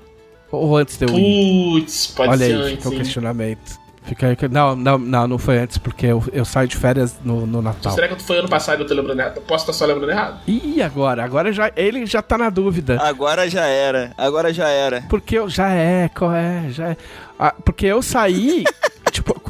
Ou 0.52 0.76
antes 0.76 0.98
de 0.98 1.04
eu 1.06 1.16
ir? 1.16 1.80
Putz, 1.80 2.08
pode 2.08 2.30
Olha 2.30 2.38
ser 2.38 2.44
aí, 2.46 2.52
antes. 2.60 2.70
fica 2.72 2.88
o 2.88 2.92
hein? 2.92 2.98
questionamento. 2.98 3.79
Fica 4.10 4.26
aí, 4.26 4.34
que- 4.34 4.48
não, 4.48 4.74
não, 4.74 4.98
não, 4.98 5.28
não 5.28 5.38
foi 5.38 5.56
antes, 5.58 5.78
porque 5.78 6.04
eu, 6.06 6.20
eu 6.32 6.44
saio 6.44 6.66
de 6.66 6.76
férias 6.76 7.14
no, 7.24 7.46
no 7.46 7.62
Natal. 7.62 7.92
Será 7.92 8.08
que 8.08 8.20
foi 8.20 8.40
ano 8.40 8.48
passado 8.48 8.80
e 8.80 8.82
eu 8.82 8.86
tô 8.88 8.92
lembrando 8.92 9.20
errado? 9.20 9.40
Posso 9.42 9.62
estar 9.62 9.72
só 9.72 9.86
lembrando 9.86 10.10
errado? 10.10 10.40
Ih, 10.48 10.82
agora? 10.82 11.22
Agora 11.22 11.52
já, 11.52 11.70
ele 11.76 12.04
já 12.06 12.20
tá 12.20 12.36
na 12.36 12.50
dúvida. 12.50 13.00
Agora 13.00 13.48
já 13.48 13.64
era, 13.66 14.10
agora 14.18 14.52
já 14.52 14.68
era. 14.68 15.02
Porque 15.08 15.38
eu 15.38 15.48
já 15.48 15.70
é, 15.70 16.08
qual 16.08 16.34
é, 16.34 16.64
já 16.70 16.88
é. 16.88 16.96
Ah, 17.38 17.54
porque 17.64 17.86
eu 17.86 18.02
saí. 18.02 18.64
tipo, 19.12 19.40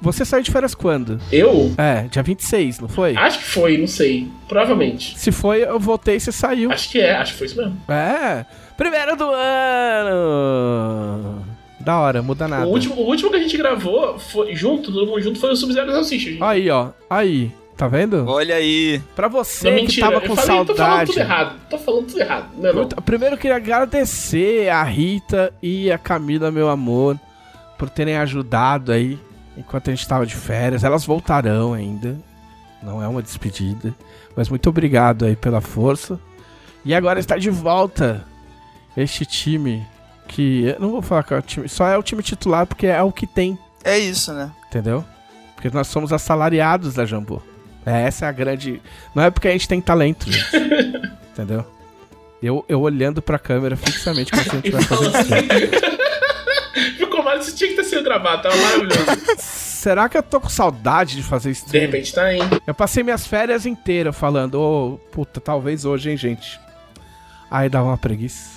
você 0.00 0.24
saiu 0.24 0.42
de 0.42 0.50
férias 0.50 0.74
quando? 0.74 1.20
Eu? 1.30 1.74
É, 1.76 2.04
dia 2.04 2.22
26, 2.22 2.78
não 2.80 2.88
foi? 2.88 3.14
Acho 3.18 3.38
que 3.40 3.44
foi, 3.44 3.76
não 3.76 3.86
sei. 3.86 4.30
Provavelmente. 4.48 5.18
Se 5.18 5.30
foi, 5.30 5.62
eu 5.62 5.78
voltei 5.78 6.16
e 6.16 6.20
você 6.20 6.32
saiu. 6.32 6.72
Acho 6.72 6.88
que 6.90 6.98
é, 7.02 7.14
acho 7.16 7.32
que 7.32 7.38
foi 7.38 7.48
isso 7.48 7.56
mesmo. 7.58 7.76
É, 7.86 8.46
primeiro 8.78 9.14
do 9.14 9.28
ano. 10.10 11.44
Da 11.86 12.00
hora, 12.00 12.20
muda 12.20 12.48
nada. 12.48 12.66
O 12.66 12.70
último, 12.70 12.96
o 12.96 13.06
último 13.06 13.30
que 13.30 13.36
a 13.36 13.40
gente 13.40 13.56
gravou 13.56 14.18
foi, 14.18 14.56
junto, 14.56 14.90
todo 14.92 15.06
mundo 15.06 15.20
junto, 15.22 15.38
foi 15.38 15.52
o 15.52 15.56
Sub-Zero 15.56 15.92
Salsicha. 15.92 16.30
gente. 16.32 16.42
Aí, 16.42 16.68
ó, 16.68 16.88
aí. 17.08 17.52
Tá 17.76 17.86
vendo? 17.86 18.26
Olha 18.26 18.56
aí. 18.56 19.00
Pra 19.14 19.28
Não, 19.28 19.34
você 19.44 19.68
que 19.70 19.74
mentira. 19.82 20.06
tava 20.08 20.24
eu 20.24 20.28
com 20.28 20.34
falei, 20.34 20.64
tô 20.64 20.74
falando 20.74 20.76
saudade. 20.76 21.10
tudo 21.12 21.20
errado. 21.20 21.60
Tô 21.70 21.78
falando 21.78 22.06
tudo 22.06 22.20
errado. 22.20 22.48
Não, 22.58 22.64
é 22.68 22.72
não. 22.72 22.78
Muito- 22.80 23.02
Primeiro 23.02 23.34
eu 23.34 23.38
queria 23.38 23.56
agradecer 23.56 24.68
a 24.68 24.82
Rita 24.82 25.52
e 25.62 25.92
a 25.92 25.98
Camila, 25.98 26.50
meu 26.50 26.68
amor, 26.70 27.16
por 27.78 27.88
terem 27.88 28.16
ajudado 28.16 28.90
aí 28.90 29.16
enquanto 29.56 29.88
a 29.88 29.94
gente 29.94 30.08
tava 30.08 30.26
de 30.26 30.34
férias. 30.34 30.82
Elas 30.82 31.04
voltarão 31.06 31.72
ainda. 31.72 32.18
Não 32.82 33.00
é 33.00 33.06
uma 33.06 33.22
despedida. 33.22 33.94
Mas 34.34 34.48
muito 34.48 34.68
obrigado 34.68 35.24
aí 35.24 35.36
pela 35.36 35.60
força. 35.60 36.18
E 36.84 36.92
agora 36.94 37.20
está 37.20 37.36
de 37.36 37.50
volta 37.50 38.24
este 38.96 39.24
time 39.26 39.86
que. 40.26 40.64
Eu 40.66 40.80
não 40.80 40.90
vou 40.90 41.02
falar 41.02 41.22
que 41.22 41.34
é 41.34 41.38
o 41.38 41.42
time. 41.42 41.68
Só 41.68 41.86
é 41.88 41.96
o 41.96 42.02
time 42.02 42.22
titular 42.22 42.66
porque 42.66 42.86
é 42.86 43.02
o 43.02 43.12
que 43.12 43.26
tem, 43.26 43.58
É 43.84 43.98
isso, 43.98 44.32
né? 44.32 44.50
entendeu? 44.68 45.04
Porque 45.54 45.70
nós 45.70 45.86
somos 45.88 46.12
assalariados 46.12 46.94
da 46.94 47.04
Jambô. 47.06 47.40
É, 47.84 48.02
essa 48.02 48.26
é 48.26 48.28
a 48.28 48.32
grande. 48.32 48.82
Não 49.14 49.22
é 49.22 49.30
porque 49.30 49.48
a 49.48 49.52
gente 49.52 49.68
tem 49.68 49.80
talento, 49.80 50.30
gente. 50.30 50.56
entendeu? 51.32 51.64
Eu, 52.42 52.64
eu 52.68 52.80
olhando 52.80 53.22
pra 53.22 53.38
câmera 53.38 53.76
fixamente 53.76 54.30
como 54.30 54.42
se 54.42 54.50
a 54.50 54.54
gente 54.54 54.70
vai 54.70 54.82
fazer 54.84 55.10
falando 55.10 55.24
isso. 55.24 55.34
assim. 55.34 56.96
Ficou 56.98 57.22
mal, 57.22 57.38
isso 57.38 57.54
tinha 57.56 57.70
que 57.70 57.76
ter 57.76 57.84
sido 57.84 58.02
gravado, 58.02 58.42
tava 58.42 58.56
maravilhoso. 58.56 59.36
Será 59.38 60.08
que 60.08 60.18
eu 60.18 60.22
tô 60.22 60.40
com 60.40 60.48
saudade 60.48 61.16
de 61.16 61.22
fazer 61.22 61.50
De 61.52 61.56
stream? 61.58 61.86
repente 61.86 62.12
tá, 62.12 62.32
hein? 62.34 62.42
Eu 62.66 62.74
passei 62.74 63.02
minhas 63.02 63.26
férias 63.26 63.64
inteiras 63.64 64.14
falando, 64.16 64.60
ô, 64.60 64.98
puta, 65.10 65.40
talvez 65.40 65.84
hoje, 65.86 66.10
hein, 66.10 66.16
gente. 66.16 66.60
Aí 67.50 67.68
dá 67.70 67.82
uma 67.82 67.96
preguiça. 67.96 68.55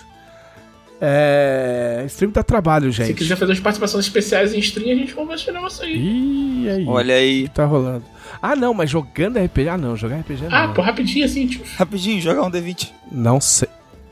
É. 1.01 2.03
Stream 2.07 2.31
dá 2.31 2.43
trabalho, 2.43 2.91
Se 2.91 2.97
gente. 3.03 3.13
quiser 3.15 3.35
fazer 3.37 3.51
umas 3.51 3.59
participações 3.61 4.05
especiais 4.05 4.53
em 4.53 4.59
stream, 4.59 4.91
a 4.91 4.95
gente 4.95 5.13
conversa 5.13 5.43
esse 5.45 5.51
negócio 5.53 5.83
aí. 5.85 5.95
Ih, 5.95 6.69
aí. 6.69 6.85
Olha 6.85 7.15
aí. 7.15 7.47
Tá 7.49 7.65
rolando. 7.65 8.03
Ah, 8.41 8.55
não, 8.55 8.73
mas 8.73 8.89
jogando 8.89 9.39
RPG. 9.39 9.69
Ah, 9.69 9.77
não, 9.77 9.95
jogar 9.95 10.17
RPG 10.19 10.43
não. 10.43 10.55
Ah, 10.55 10.67
pô, 10.69 10.81
rapidinho 10.81 11.25
assim, 11.25 11.47
tipo, 11.47 11.65
Rapidinho, 11.77 12.21
joga 12.21 12.43
um 12.43 12.51
D20. 12.51 12.89
Não 13.11 13.39
sei. 13.41 13.69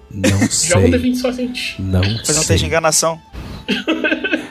Não 0.10 0.30
joga 0.48 0.48
um 0.48 0.48
sei. 0.50 0.92
D20 0.92 1.16
só 1.16 1.30
assim. 1.30 1.48
tch. 1.52 1.76
Não 1.80 2.02
Fazer 2.02 2.14
um 2.16 2.18
teste 2.18 2.54
de 2.54 2.60
sei. 2.60 2.68
enganação. 2.68 3.20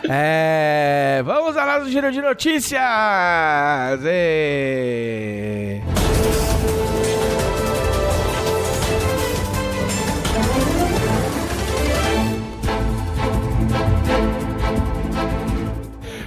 É. 0.08 1.22
Vamos 1.24 1.56
ao 1.56 1.66
nosso 1.66 1.90
giro 1.90 2.12
de 2.12 2.20
notícias! 2.20 2.80
Ê. 4.04 5.80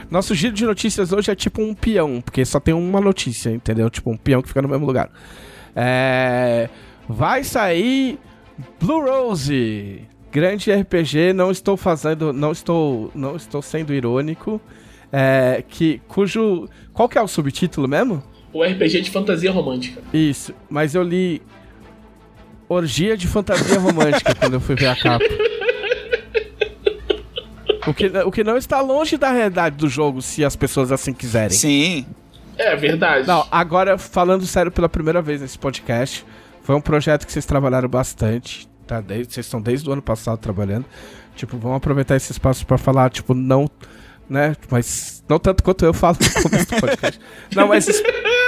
Nosso 0.10 0.34
giro 0.34 0.54
de 0.54 0.66
notícias 0.66 1.12
hoje 1.14 1.30
é 1.30 1.36
tipo 1.36 1.62
um 1.62 1.74
peão, 1.74 2.22
porque 2.22 2.44
só 2.44 2.60
tem 2.60 2.74
uma 2.74 3.00
notícia, 3.00 3.50
entendeu? 3.52 3.90
Tipo 3.90 4.12
um 4.12 4.18
peão 4.18 4.42
que 4.42 4.48
fica 4.48 4.62
no 4.62 4.68
mesmo 4.68 4.86
lugar. 4.86 5.12
É, 5.76 6.68
vai 7.08 7.44
sair 7.44 8.18
Blue 8.80 9.02
Rose, 9.02 10.02
grande 10.32 10.72
RPG. 10.72 11.34
Não 11.34 11.52
estou 11.52 11.78
fazendo, 11.78 12.34
não 12.34 12.52
estou, 12.52 13.12
não 13.14 13.36
estou 13.36 13.62
sendo 13.62 13.94
irônico. 13.94 14.60
É, 15.12 15.64
que 15.68 16.02
cujo 16.08 16.68
qual 16.94 17.08
que 17.08 17.18
é 17.18 17.22
o 17.22 17.28
subtítulo 17.28 17.88
mesmo? 17.88 18.24
O 18.52 18.64
RPG 18.64 19.02
de 19.02 19.12
fantasia 19.12 19.52
romântica. 19.52 20.02
Isso, 20.14 20.54
mas 20.70 20.96
eu 20.96 21.04
li 21.04 21.42
Orgia 22.68 23.18
de 23.18 23.28
Fantasia 23.28 23.80
Romântica 23.80 24.36
quando 24.36 24.54
eu 24.54 24.60
fui 24.60 24.76
ver 24.76 24.88
a 24.88 24.96
capa. 24.96 25.26
O 27.88 27.94
que, 27.94 28.08
o 28.08 28.32
que 28.32 28.44
não 28.44 28.58
está 28.58 28.82
longe 28.82 29.18
da 29.18 29.32
realidade 29.32 29.76
do 29.78 29.88
jogo, 29.88 30.22
se 30.22 30.44
as 30.44 30.56
pessoas 30.56 30.92
assim 30.92 31.14
quiserem. 31.14 31.52
Sim. 31.58 32.06
É 32.58 32.76
verdade. 32.76 33.28
Não, 33.28 33.48
agora 33.50 33.98
falando 33.98 34.46
sério 34.46 34.72
pela 34.72 34.90
primeira 34.90 35.22
vez 35.22 35.42
nesse 35.42 35.58
podcast, 35.58 36.26
foi 36.62 36.76
um 36.76 36.82
projeto 36.82 37.26
que 37.26 37.32
vocês 37.32 37.46
trabalharam 37.46 37.88
bastante, 37.88 38.68
tá? 38.86 39.00
Desde, 39.00 39.34
vocês 39.34 39.46
estão 39.46 39.62
desde 39.62 39.90
o 39.90 39.94
ano 39.94 40.02
passado 40.02 40.38
trabalhando. 40.40 40.86
Tipo, 41.36 41.58
vamos 41.58 41.78
aproveitar 41.78 42.18
esse 42.18 42.34
espaço 42.34 42.66
pra 42.66 42.78
falar, 42.78 43.10
tipo, 43.10 43.34
não, 43.34 43.66
né? 44.30 44.56
Mas 44.70 45.24
não 45.28 45.40
tanto 45.40 45.64
quanto 45.64 45.86
eu 45.86 45.94
falo 45.94 46.18
no 46.20 46.44
começo 46.44 46.70
do 46.70 46.82
podcast. 46.82 47.20
Não, 47.56 47.68
mas, 47.68 48.04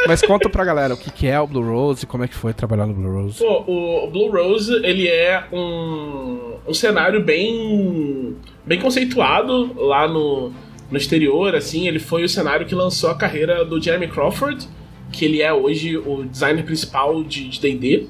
mas 0.08 0.22
conta 0.22 0.48
pra 0.50 0.64
galera 0.64 0.94
o 0.94 0.98
que, 0.98 1.10
que 1.10 1.28
é 1.28 1.40
o 1.40 1.48
Blue 1.48 1.64
Rose, 1.64 2.06
como 2.06 2.24
é 2.24 2.28
que 2.28 2.36
foi 2.36 2.54
trabalhar 2.54 2.86
no 2.86 2.94
Blue 2.94 3.12
Rose. 3.12 3.40
Pô, 3.40 3.64
o 3.68 4.12
Blue 4.12 4.32
Rose, 4.32 4.72
ele 4.84 5.08
é 5.08 5.44
um, 5.52 6.58
um 6.68 6.74
cenário 6.74 7.24
bem, 7.24 8.36
bem 8.66 8.80
conceituado 8.80 9.74
lá 9.76 10.08
no, 10.08 10.52
no 10.90 10.98
exterior, 10.98 11.56
assim. 11.56 11.88
Ele 11.88 12.00
foi 12.00 12.24
o 12.24 12.30
cenário 12.30 12.66
que 12.66 12.76
lançou 12.76 13.10
a 13.10 13.16
carreira 13.16 13.64
do 13.66 13.82
Jeremy 13.82 14.08
Crawford, 14.08 14.68
que 15.12 15.26
ele 15.26 15.42
é 15.42 15.54
hoje 15.54 15.98
o 15.98 16.24
designer 16.24 16.64
principal 16.64 17.24
de 17.24 17.60
D&D. 17.60 18.08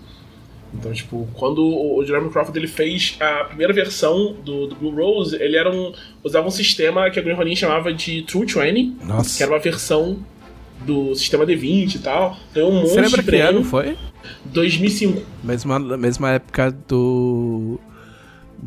Então, 0.74 0.94
tipo, 0.94 1.28
quando 1.34 1.66
o 1.66 2.04
Jeremy 2.06 2.30
Crawford 2.30 2.58
ele 2.58 2.68
fez 2.68 3.18
a 3.20 3.44
primeira 3.44 3.74
versão 3.74 4.36
do, 4.44 4.68
do 4.68 4.76
Blue 4.76 4.96
Rose, 4.96 5.36
ele 5.36 5.58
era 5.58 5.70
um, 5.70 5.92
usava 6.24 6.48
um 6.48 6.52
sistema 6.52 7.10
que 7.10 7.20
a 7.20 7.22
Green 7.22 7.36
Ronin 7.36 7.56
chamava 7.56 7.94
de 7.94 8.22
True 8.22 8.46
20, 8.46 8.54
que 8.54 9.06
Nossa. 9.06 9.44
era 9.44 9.52
uma 9.52 9.60
versão 9.60 10.20
do 10.86 11.14
sistema 11.14 11.46
D20 11.46 11.96
e 11.96 12.00
tal. 12.00 12.38
Ganhou 12.54 12.72
um 12.72 12.76
monte 12.76 12.90
Você 12.90 13.02
lembra 13.02 13.22
de 13.22 13.30
que 13.30 13.36
ano 13.38 13.64
prêmio. 13.64 13.64
foi? 13.66 13.98
2005. 14.46 15.22
Mesma, 15.44 15.80
mesma 15.80 16.32
época 16.32 16.72
do. 16.88 17.80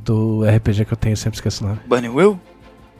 Do 0.04 0.44
RPG 0.44 0.84
que 0.84 0.92
eu 0.92 0.96
tenho, 0.96 1.16
sempre 1.16 1.36
esqueço 1.36 1.64
o 1.64 1.68
nome. 1.68 1.80
Bunny 1.86 2.08
Will? 2.08 2.38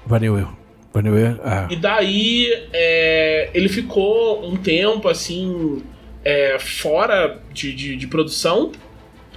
Bunny 0.07 0.31
Will. 0.31 0.49
Bunny 0.93 1.11
Will. 1.11 1.39
Ah. 1.45 1.69
E 1.71 1.77
daí 1.77 2.49
é, 2.73 3.51
ele 3.53 3.69
ficou 3.69 4.47
um 4.47 4.57
tempo 4.57 5.09
assim 5.09 5.83
é, 6.25 6.59
fora 6.59 7.41
de, 7.53 7.75
de, 7.75 7.97
de 7.97 8.07
produção. 8.07 8.73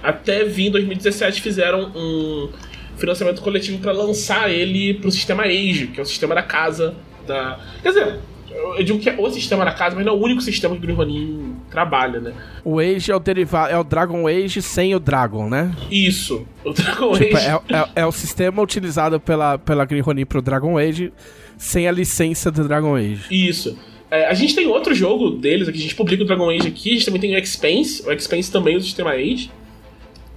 até 0.02 0.44
vir 0.44 0.68
em 0.68 0.70
2017 0.70 1.42
fizeram 1.42 1.92
um 1.94 2.48
financiamento 2.96 3.42
coletivo 3.42 3.78
para 3.78 3.92
lançar 3.92 4.50
ele 4.50 4.94
pro 4.94 5.10
sistema 5.10 5.44
Age, 5.44 5.88
que 5.88 6.00
é 6.00 6.02
o 6.02 6.06
sistema 6.06 6.34
da 6.34 6.42
casa 6.42 6.94
da. 7.26 7.60
Quer 7.82 7.88
dizer, 7.90 8.18
eu 8.50 8.82
digo 8.82 8.98
que 8.98 9.10
é 9.10 9.16
o 9.18 9.30
sistema 9.30 9.64
da 9.64 9.72
casa, 9.72 9.94
mas 9.94 10.04
não 10.04 10.14
é 10.14 10.16
o 10.16 10.20
único 10.20 10.40
sistema 10.40 10.74
que 10.74 10.80
o 10.80 10.82
Grim 10.82 10.94
Ronin 10.94 11.47
trabalha, 11.70 12.20
né? 12.20 12.32
O 12.64 12.78
Age 12.78 13.10
é 13.12 13.16
o 13.16 13.18
derivado, 13.18 13.72
é 13.72 13.78
o 13.78 13.84
Dragon 13.84 14.26
Age 14.26 14.60
sem 14.62 14.94
o 14.94 14.98
Dragon, 15.00 15.48
né? 15.48 15.70
Isso. 15.90 16.46
O 16.64 16.72
Dragon 16.72 17.12
Tipo, 17.16 17.36
Age. 17.36 17.46
é, 17.46 17.76
é- 17.76 17.88
é 17.96 18.06
o 18.06 18.12
sistema 18.12 18.62
utilizado 18.62 19.18
pela, 19.20 19.58
pela 19.58 19.84
Green 19.84 20.00
Ronin 20.00 20.24
pro 20.26 20.40
Dragon 20.42 20.76
Age 20.78 21.12
sem 21.56 21.86
a 21.88 21.92
licença 21.92 22.50
do 22.50 22.66
Dragon 22.66 22.94
Age. 22.96 23.24
Isso. 23.30 23.76
É, 24.10 24.26
a 24.26 24.32
gente 24.34 24.54
tem 24.54 24.66
outro 24.66 24.94
jogo 24.94 25.30
deles 25.30 25.68
aqui, 25.68 25.76
a 25.78 25.82
gente 25.82 25.94
publica 25.94 26.22
o 26.22 26.26
Dragon 26.26 26.48
Age 26.48 26.66
aqui, 26.68 26.90
a 26.90 26.94
gente 26.94 27.04
também 27.04 27.20
tem 27.20 27.34
o 27.34 27.38
Expense, 27.38 28.02
o 28.06 28.12
Expense 28.12 28.50
também 28.50 28.74
é 28.76 28.78
do 28.78 28.84
sistema 28.84 29.10
Age. 29.10 29.50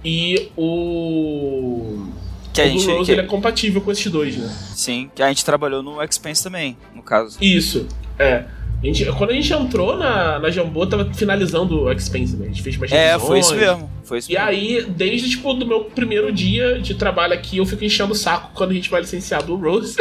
E 0.04 0.50
o. 0.56 2.06
Que 2.52 2.60
a 2.60 2.64
o 2.64 2.68
gente. 2.68 2.84
Blue 2.84 2.96
Rose 2.96 3.06
que- 3.06 3.12
ele 3.12 3.20
é 3.22 3.26
compatível 3.26 3.80
com 3.80 3.90
esses 3.90 4.10
dois, 4.12 4.36
né? 4.36 4.46
Sim, 4.74 5.10
que 5.14 5.22
a 5.22 5.28
gente 5.28 5.44
trabalhou 5.44 5.82
no 5.82 6.02
Expense 6.02 6.42
também, 6.42 6.76
no 6.94 7.02
caso. 7.02 7.38
Isso, 7.40 7.86
é. 8.18 8.44
A 8.82 8.86
gente, 8.86 9.04
quando 9.12 9.30
a 9.30 9.34
gente 9.34 9.52
entrou 9.52 9.96
na, 9.96 10.40
na 10.40 10.50
Jambô, 10.50 10.84
tava 10.86 11.08
finalizando 11.14 11.82
o 11.82 11.92
Expense, 11.92 12.36
né? 12.36 12.46
A 12.46 12.48
gente 12.48 12.62
fez 12.62 12.76
mais 12.76 12.90
É, 12.90 13.16
foi 13.16 13.38
isso 13.38 13.54
mesmo. 13.54 13.88
Foi 14.02 14.18
isso 14.18 14.30
E 14.30 14.34
mesmo. 14.34 14.48
aí, 14.48 14.84
desde 14.88 15.30
tipo, 15.30 15.54
do 15.54 15.64
meu 15.64 15.84
primeiro 15.84 16.32
dia 16.32 16.80
de 16.80 16.94
trabalho 16.94 17.32
aqui, 17.32 17.58
eu 17.58 17.66
fico 17.66 17.84
enchendo 17.84 18.12
o 18.12 18.16
saco 18.16 18.50
quando 18.54 18.72
a 18.72 18.74
gente 18.74 18.90
vai 18.90 19.00
licenciar 19.00 19.44
Blue 19.44 19.56
Rose. 19.56 19.96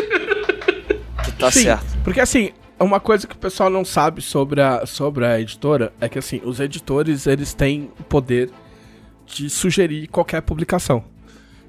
Que 1.24 1.32
tá 1.38 1.52
Sim, 1.52 1.64
certo. 1.64 1.86
Porque 2.04 2.20
assim, 2.20 2.50
uma 2.80 3.00
coisa 3.00 3.28
que 3.28 3.36
o 3.36 3.38
pessoal 3.38 3.70
não 3.70 3.86
sabe 3.86 4.20
sobre 4.20 4.60
a, 4.62 4.84
sobre 4.88 5.26
a 5.26 5.40
editora 5.40 5.94
é 6.02 6.10
que 6.10 6.18
assim, 6.18 6.42
os 6.44 6.60
editores 6.60 7.28
eles 7.28 7.54
têm 7.54 7.92
o 8.00 8.04
poder 8.04 8.50
de 9.28 9.48
sugerir 9.48 10.08
qualquer 10.08 10.42
publicação. 10.42 11.04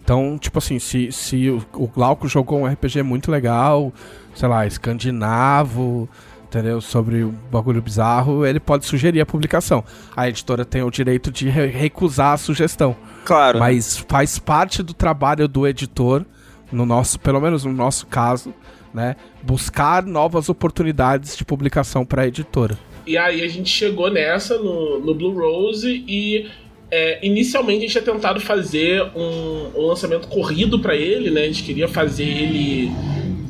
Então, 0.02 0.36
tipo 0.38 0.58
assim, 0.58 0.78
se, 0.78 1.12
se 1.12 1.48
o 1.50 1.86
Glauco 1.86 2.26
jogou 2.26 2.60
um 2.60 2.66
RPG 2.66 3.02
muito 3.04 3.30
legal, 3.30 3.92
sei 4.34 4.48
lá, 4.48 4.66
escandinavo, 4.66 6.08
entendeu? 6.52 6.82
Sobre 6.82 7.24
um 7.24 7.34
bagulho 7.50 7.80
bizarro, 7.80 8.44
ele 8.44 8.60
pode 8.60 8.84
sugerir 8.84 9.22
a 9.22 9.26
publicação. 9.26 9.82
A 10.14 10.28
editora 10.28 10.66
tem 10.66 10.82
o 10.82 10.90
direito 10.90 11.30
de 11.32 11.48
re- 11.48 11.66
recusar 11.68 12.34
a 12.34 12.36
sugestão. 12.36 12.94
Claro. 13.24 13.58
Mas 13.58 13.96
faz 14.06 14.38
parte 14.38 14.82
do 14.82 14.92
trabalho 14.92 15.48
do 15.48 15.66
editor, 15.66 16.26
no 16.70 16.84
nosso, 16.84 17.18
pelo 17.18 17.40
menos 17.40 17.64
no 17.64 17.72
nosso 17.72 18.06
caso, 18.06 18.52
né, 18.92 19.16
buscar 19.42 20.04
novas 20.04 20.50
oportunidades 20.50 21.36
de 21.38 21.44
publicação 21.44 22.04
para 22.04 22.22
a 22.22 22.26
editora. 22.26 22.78
E 23.06 23.16
aí 23.16 23.42
a 23.42 23.48
gente 23.48 23.70
chegou 23.70 24.10
nessa 24.10 24.58
no, 24.58 25.00
no 25.00 25.14
Blue 25.14 25.32
Rose 25.34 26.04
e 26.06 26.50
é, 26.90 27.26
inicialmente 27.26 27.78
a 27.78 27.80
gente 27.88 27.92
tinha 27.92 28.04
tentado 28.14 28.38
fazer 28.40 29.02
um, 29.16 29.70
um 29.74 29.86
lançamento 29.86 30.28
corrido 30.28 30.78
pra 30.78 30.94
ele, 30.94 31.30
né? 31.30 31.44
A 31.44 31.46
gente 31.46 31.62
queria 31.62 31.88
fazer 31.88 32.24
ele 32.24 32.92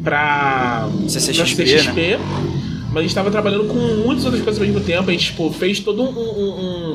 pra 0.05 0.89
CCXP, 1.09 1.57
pra 1.57 1.67
CCXP, 1.67 2.19
mas 2.93 2.99
a 2.99 3.03
gente 3.03 3.15
tava 3.15 3.31
trabalhando 3.31 3.65
com 3.69 3.75
muitas 4.05 4.25
outras 4.25 4.43
coisas 4.43 4.61
ao 4.61 4.67
mesmo 4.69 4.85
tempo. 4.85 5.09
A 5.09 5.13
gente 5.13 5.27
tipo, 5.27 5.51
fez 5.53 5.81
todo 5.81 6.03
um, 6.03 6.09
um, 6.11 6.51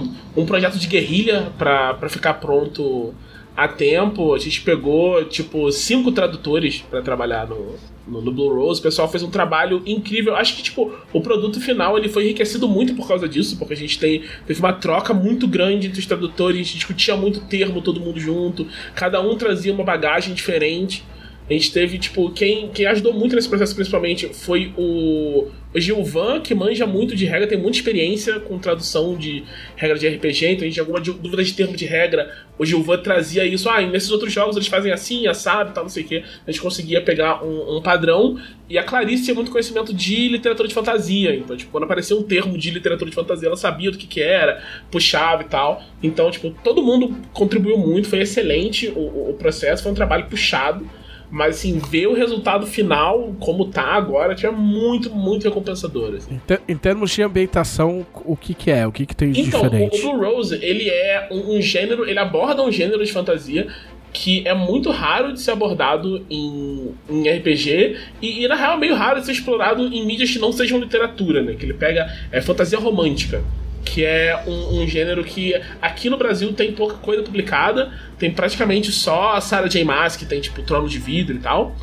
um- 0.06 0.14
um 0.38 0.46
projeto 0.46 0.78
de 0.78 0.88
guerrilha 0.88 1.52
pra 1.58 1.98
ficar 2.10 2.36
pronto 2.36 3.14
a 3.56 3.68
tempo. 3.68 4.34
A 4.34 4.38
gente 4.40 4.62
pegou 4.62 5.26
tipo 5.26 5.72
cinco 5.72 6.12
tradutores 6.12 6.84
pra 6.90 7.02
trabalhar 7.02 7.48
no, 7.48 7.76
no, 8.08 8.22
no 8.22 8.32
Blue 8.32 8.54
Rose. 8.54 8.80
O 8.80 8.84
pessoal 8.84 9.10
fez 9.10 9.24
um 9.24 9.32
trabalho 9.32 9.82
incrível. 9.88 10.36
Acho 10.36 10.56
que, 10.56 10.62
tipo, 10.62 10.92
o 11.12 11.20
produto 11.22 11.60
final 11.60 11.98
ele 11.98 12.08
foi 12.10 12.26
enriquecido 12.26 12.68
muito 12.68 12.94
por 12.94 13.08
causa 13.08 13.28
disso, 13.28 13.58
porque 13.58 13.74
a 13.74 13.78
gente 13.78 13.98
tem, 13.98 14.22
teve 14.46 14.60
uma 14.60 14.74
troca 14.74 15.12
muito 15.16 15.48
grande 15.48 15.88
entre 15.88 16.00
os 16.00 16.06
tradutores, 16.06 16.60
a 16.60 16.64
gente 16.64 16.76
discutia 16.76 17.18
muito 17.18 17.40
termo, 17.42 17.82
todo 17.82 18.00
mundo 18.00 18.20
junto, 18.20 18.68
cada 18.94 19.20
um 19.20 19.36
trazia 19.36 19.74
uma 19.74 19.84
bagagem 19.84 20.36
diferente. 20.36 21.04
A 21.50 21.54
gente 21.54 21.72
teve, 21.72 21.98
tipo, 21.98 22.30
quem, 22.32 22.68
quem 22.70 22.86
ajudou 22.88 23.14
muito 23.14 23.34
nesse 23.36 23.48
processo, 23.48 23.74
principalmente, 23.74 24.28
foi 24.34 24.74
o, 24.78 25.48
Gilvan, 25.74 26.42
que 26.42 26.54
manja 26.54 26.86
muito 26.86 27.16
de 27.16 27.26
regra, 27.26 27.48
tem 27.48 27.58
muita 27.58 27.78
experiência 27.78 28.38
com 28.40 28.58
tradução 28.58 29.16
de 29.16 29.44
regra 29.76 29.98
de 29.98 30.08
RPG, 30.10 30.46
então 30.48 30.62
a 30.62 30.66
gente 30.66 30.74
tinha 30.74 30.82
alguma 30.84 31.00
dú- 31.00 31.14
dúvida 31.14 31.42
de 31.44 31.54
termo 31.54 31.76
de 31.78 31.86
regra. 31.86 32.30
O 32.58 32.66
Gilvan 32.66 32.98
trazia 32.98 33.46
isso, 33.46 33.70
ah, 33.70 33.82
nesses 33.82 34.12
outros 34.12 34.34
jogos 34.34 34.56
eles 34.58 34.68
fazem 34.68 34.92
assim, 34.92 35.26
assado, 35.28 35.72
tal, 35.74 35.84
não 35.84 35.90
sei 35.90 36.04
o 36.04 36.08
quê. 36.08 36.24
A 36.46 36.52
gente 36.52 36.62
conseguia 36.62 37.02
pegar 37.02 37.42
um, 37.44 37.78
um 37.78 37.82
padrão. 37.82 38.38
E 38.70 38.78
a 38.78 38.84
Clarice 38.84 39.24
tinha 39.24 39.36
muito 39.36 39.50
conhecimento 39.52 39.94
de 39.94 40.28
literatura 40.28 40.68
de 40.68 40.74
fantasia. 40.74 41.34
Então, 41.34 41.56
tipo, 41.56 41.72
quando 41.72 41.84
aparecia 41.86 42.18
um 42.18 42.24
termo 42.24 42.58
de 42.58 42.72
literatura 42.72 43.10
de 43.10 43.16
fantasia, 43.16 43.48
ela 43.48 43.56
sabia 43.56 43.90
do 43.92 43.98
que, 43.98 44.06
que 44.08 44.20
era, 44.22 44.62
puxava 44.92 45.44
e 45.44 45.46
tal. 45.46 45.82
Então, 46.04 46.30
tipo, 46.30 46.50
todo 46.64 46.82
mundo 46.84 47.16
contribuiu 47.32 47.78
muito, 47.78 48.10
foi 48.10 48.20
excelente 48.20 48.90
o- 48.90 49.30
o 49.30 49.36
processo, 49.40 49.84
foi 49.84 49.92
um 49.94 49.96
trabalho 49.96 50.26
puxado. 50.26 50.86
Mas, 51.30 51.58
assim, 51.58 51.78
ver 51.78 52.08
o 52.08 52.14
resultado 52.14 52.66
final, 52.66 53.36
como 53.40 53.66
tá 53.66 53.84
agora, 53.84 54.34
tinha 54.34 54.52
muito, 54.52 55.10
muito 55.14 55.44
recompensador. 55.44 56.16
Assim. 56.16 56.36
Em, 56.36 56.40
ter- 56.40 56.62
em 56.68 56.78
termos 56.78 57.12
de 57.12 57.22
ambientação, 57.22 58.06
o 58.26 58.36
que 58.38 58.54
que 58.54 58.72
é? 58.72 58.88
O 58.88 58.92
que 58.92 59.06
que 59.06 59.16
tem 59.16 59.32
de 59.32 59.42
Então, 59.42 59.62
o, 59.62 59.64
diferente? 59.70 60.00
o 60.00 60.02
Blue 60.14 60.26
Rose, 60.26 60.56
ele 60.64 60.90
é 60.90 61.28
um, 61.30 61.58
um 61.58 61.62
gênero, 61.62 62.08
ele 62.08 62.18
aborda 62.20 62.64
um 62.64 62.72
gênero 62.72 63.04
de 63.04 63.12
fantasia 63.12 63.68
que 64.14 64.48
é 64.48 64.54
muito 64.54 64.90
raro 64.90 65.34
de 65.34 65.40
ser 65.42 65.52
abordado 65.52 66.26
em, 66.30 66.92
em 67.10 67.30
RPG 67.30 67.98
e, 68.22 68.44
e, 68.46 68.48
na 68.48 68.56
real, 68.56 68.74
é 68.76 68.78
meio 68.78 68.96
raro 68.96 69.20
de 69.20 69.26
ser 69.26 69.34
explorado 69.34 69.86
em 69.86 70.06
mídias 70.06 70.32
que 70.32 70.40
não 70.40 70.52
sejam 70.54 70.80
literatura, 70.80 71.44
né? 71.44 71.56
Que 71.60 71.66
ele 71.66 71.74
pega 71.74 72.08
é, 72.32 72.42
fantasia 72.42 72.80
romântica, 72.80 73.44
que 73.86 74.04
é 74.04 74.44
um, 74.48 74.82
um 74.82 74.88
gênero 74.88 75.24
que 75.24 75.54
aqui 75.82 76.10
no 76.10 76.18
Brasil 76.18 76.52
tem 76.54 76.72
pouca 76.72 76.96
coisa 76.96 77.22
publicada, 77.22 77.92
tem 78.18 78.32
praticamente 78.32 78.92
só 78.92 79.34
a 79.34 79.42
Sarah 79.42 79.68
J. 79.68 79.84
Maas, 79.84 80.16
que 80.16 80.26
tem, 80.26 80.42
tipo, 80.42 80.62
Trono 80.64 80.88
de 80.90 80.98
Vidro 81.00 81.36
e 81.36 81.40
tal. 81.40 81.76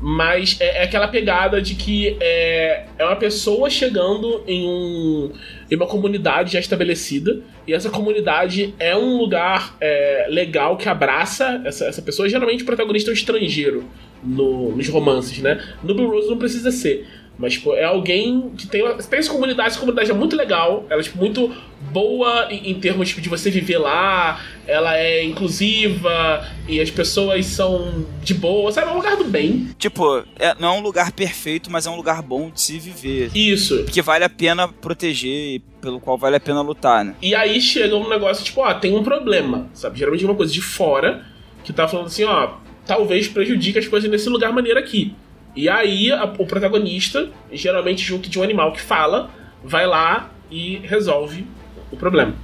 Mas 0.00 0.56
é, 0.60 0.80
é 0.80 0.82
aquela 0.82 1.08
pegada 1.08 1.62
de 1.62 1.74
que 1.74 2.16
é, 2.20 2.84
é 2.98 3.04
uma 3.04 3.16
pessoa 3.16 3.70
chegando 3.70 4.42
em, 4.46 4.66
um, 4.66 5.32
em 5.70 5.76
uma 5.76 5.86
comunidade 5.86 6.52
já 6.52 6.60
estabelecida, 6.60 7.40
e 7.66 7.72
essa 7.72 7.88
comunidade 7.88 8.74
é 8.78 8.94
um 8.94 9.16
lugar 9.16 9.76
é, 9.80 10.26
legal 10.28 10.76
que 10.76 10.88
abraça 10.88 11.62
essa, 11.64 11.86
essa 11.86 12.02
pessoa. 12.02 12.28
Geralmente 12.28 12.62
o 12.62 12.66
protagonista 12.66 13.10
é 13.10 13.12
um 13.12 13.14
estrangeiro 13.14 13.84
no- 14.22 14.76
nos 14.76 14.88
romances, 14.88 15.38
né? 15.38 15.62
No 15.82 15.94
Blue 15.94 16.10
Rose 16.10 16.28
não 16.28 16.38
precisa 16.38 16.70
ser. 16.70 17.08
Mas, 17.36 17.54
tipo, 17.54 17.74
é 17.74 17.82
alguém 17.84 18.50
que 18.56 18.66
tem, 18.68 18.82
uma- 18.82 18.94
tem 18.94 19.18
essa 19.18 19.30
comunidade, 19.30 19.70
essa 19.70 19.80
comunidade 19.80 20.10
é 20.10 20.14
muito 20.14 20.36
legal, 20.36 20.86
ela 20.88 21.00
é 21.00 21.02
tipo, 21.02 21.18
muito 21.18 21.52
boa 21.90 22.46
em, 22.48 22.70
em 22.70 22.74
termos 22.80 23.08
tipo, 23.08 23.20
de 23.20 23.28
você 23.28 23.50
viver 23.50 23.78
lá, 23.78 24.40
ela 24.68 24.96
é 24.96 25.24
inclusiva 25.24 26.46
e 26.68 26.80
as 26.80 26.90
pessoas 26.90 27.46
são 27.46 28.06
de 28.22 28.34
boa, 28.34 28.70
sabe? 28.72 28.88
É 28.88 28.90
um 28.92 28.96
lugar 28.96 29.16
do 29.16 29.24
bem. 29.24 29.68
Tipo, 29.78 30.24
é- 30.38 30.54
não 30.58 30.74
é 30.74 30.78
um 30.78 30.80
lugar 30.80 31.12
perfeito, 31.12 31.70
mas 31.70 31.86
é 31.86 31.90
um 31.90 31.96
lugar 31.96 32.22
bom 32.22 32.50
de 32.50 32.60
se 32.60 32.78
viver. 32.78 33.30
Isso. 33.34 33.82
Porque 33.84 34.02
vale 34.02 34.24
a 34.24 34.28
pena 34.28 34.68
proteger 34.68 35.56
e 35.56 35.58
pelo 35.80 36.00
qual 36.00 36.16
vale 36.16 36.36
a 36.36 36.40
pena 36.40 36.60
lutar, 36.62 37.04
né? 37.04 37.14
E 37.20 37.34
aí 37.34 37.60
chega 37.60 37.96
um 37.96 38.08
negócio 38.08 38.44
tipo, 38.44 38.60
ó, 38.60 38.72
tem 38.74 38.94
um 38.96 39.02
problema, 39.02 39.68
sabe? 39.74 39.98
Geralmente 39.98 40.24
é 40.24 40.28
uma 40.28 40.34
coisa 40.36 40.52
de 40.52 40.62
fora 40.62 41.24
que 41.62 41.72
tá 41.72 41.86
falando 41.88 42.06
assim, 42.06 42.24
ó, 42.24 42.54
talvez 42.86 43.28
prejudique 43.28 43.78
as 43.78 43.86
coisas 43.88 44.10
nesse 44.10 44.28
lugar 44.28 44.52
maneiro 44.52 44.78
aqui. 44.78 45.14
E 45.56 45.68
aí 45.68 46.10
a- 46.10 46.24
o 46.24 46.46
protagonista, 46.46 47.30
geralmente 47.52 48.02
junto 48.02 48.28
de 48.28 48.38
um 48.38 48.42
animal 48.42 48.72
que 48.72 48.80
fala, 48.80 49.30
vai 49.62 49.86
lá 49.86 50.30
e 50.50 50.78
resolve 50.84 51.46
o 51.92 51.96
problema. 51.96 52.34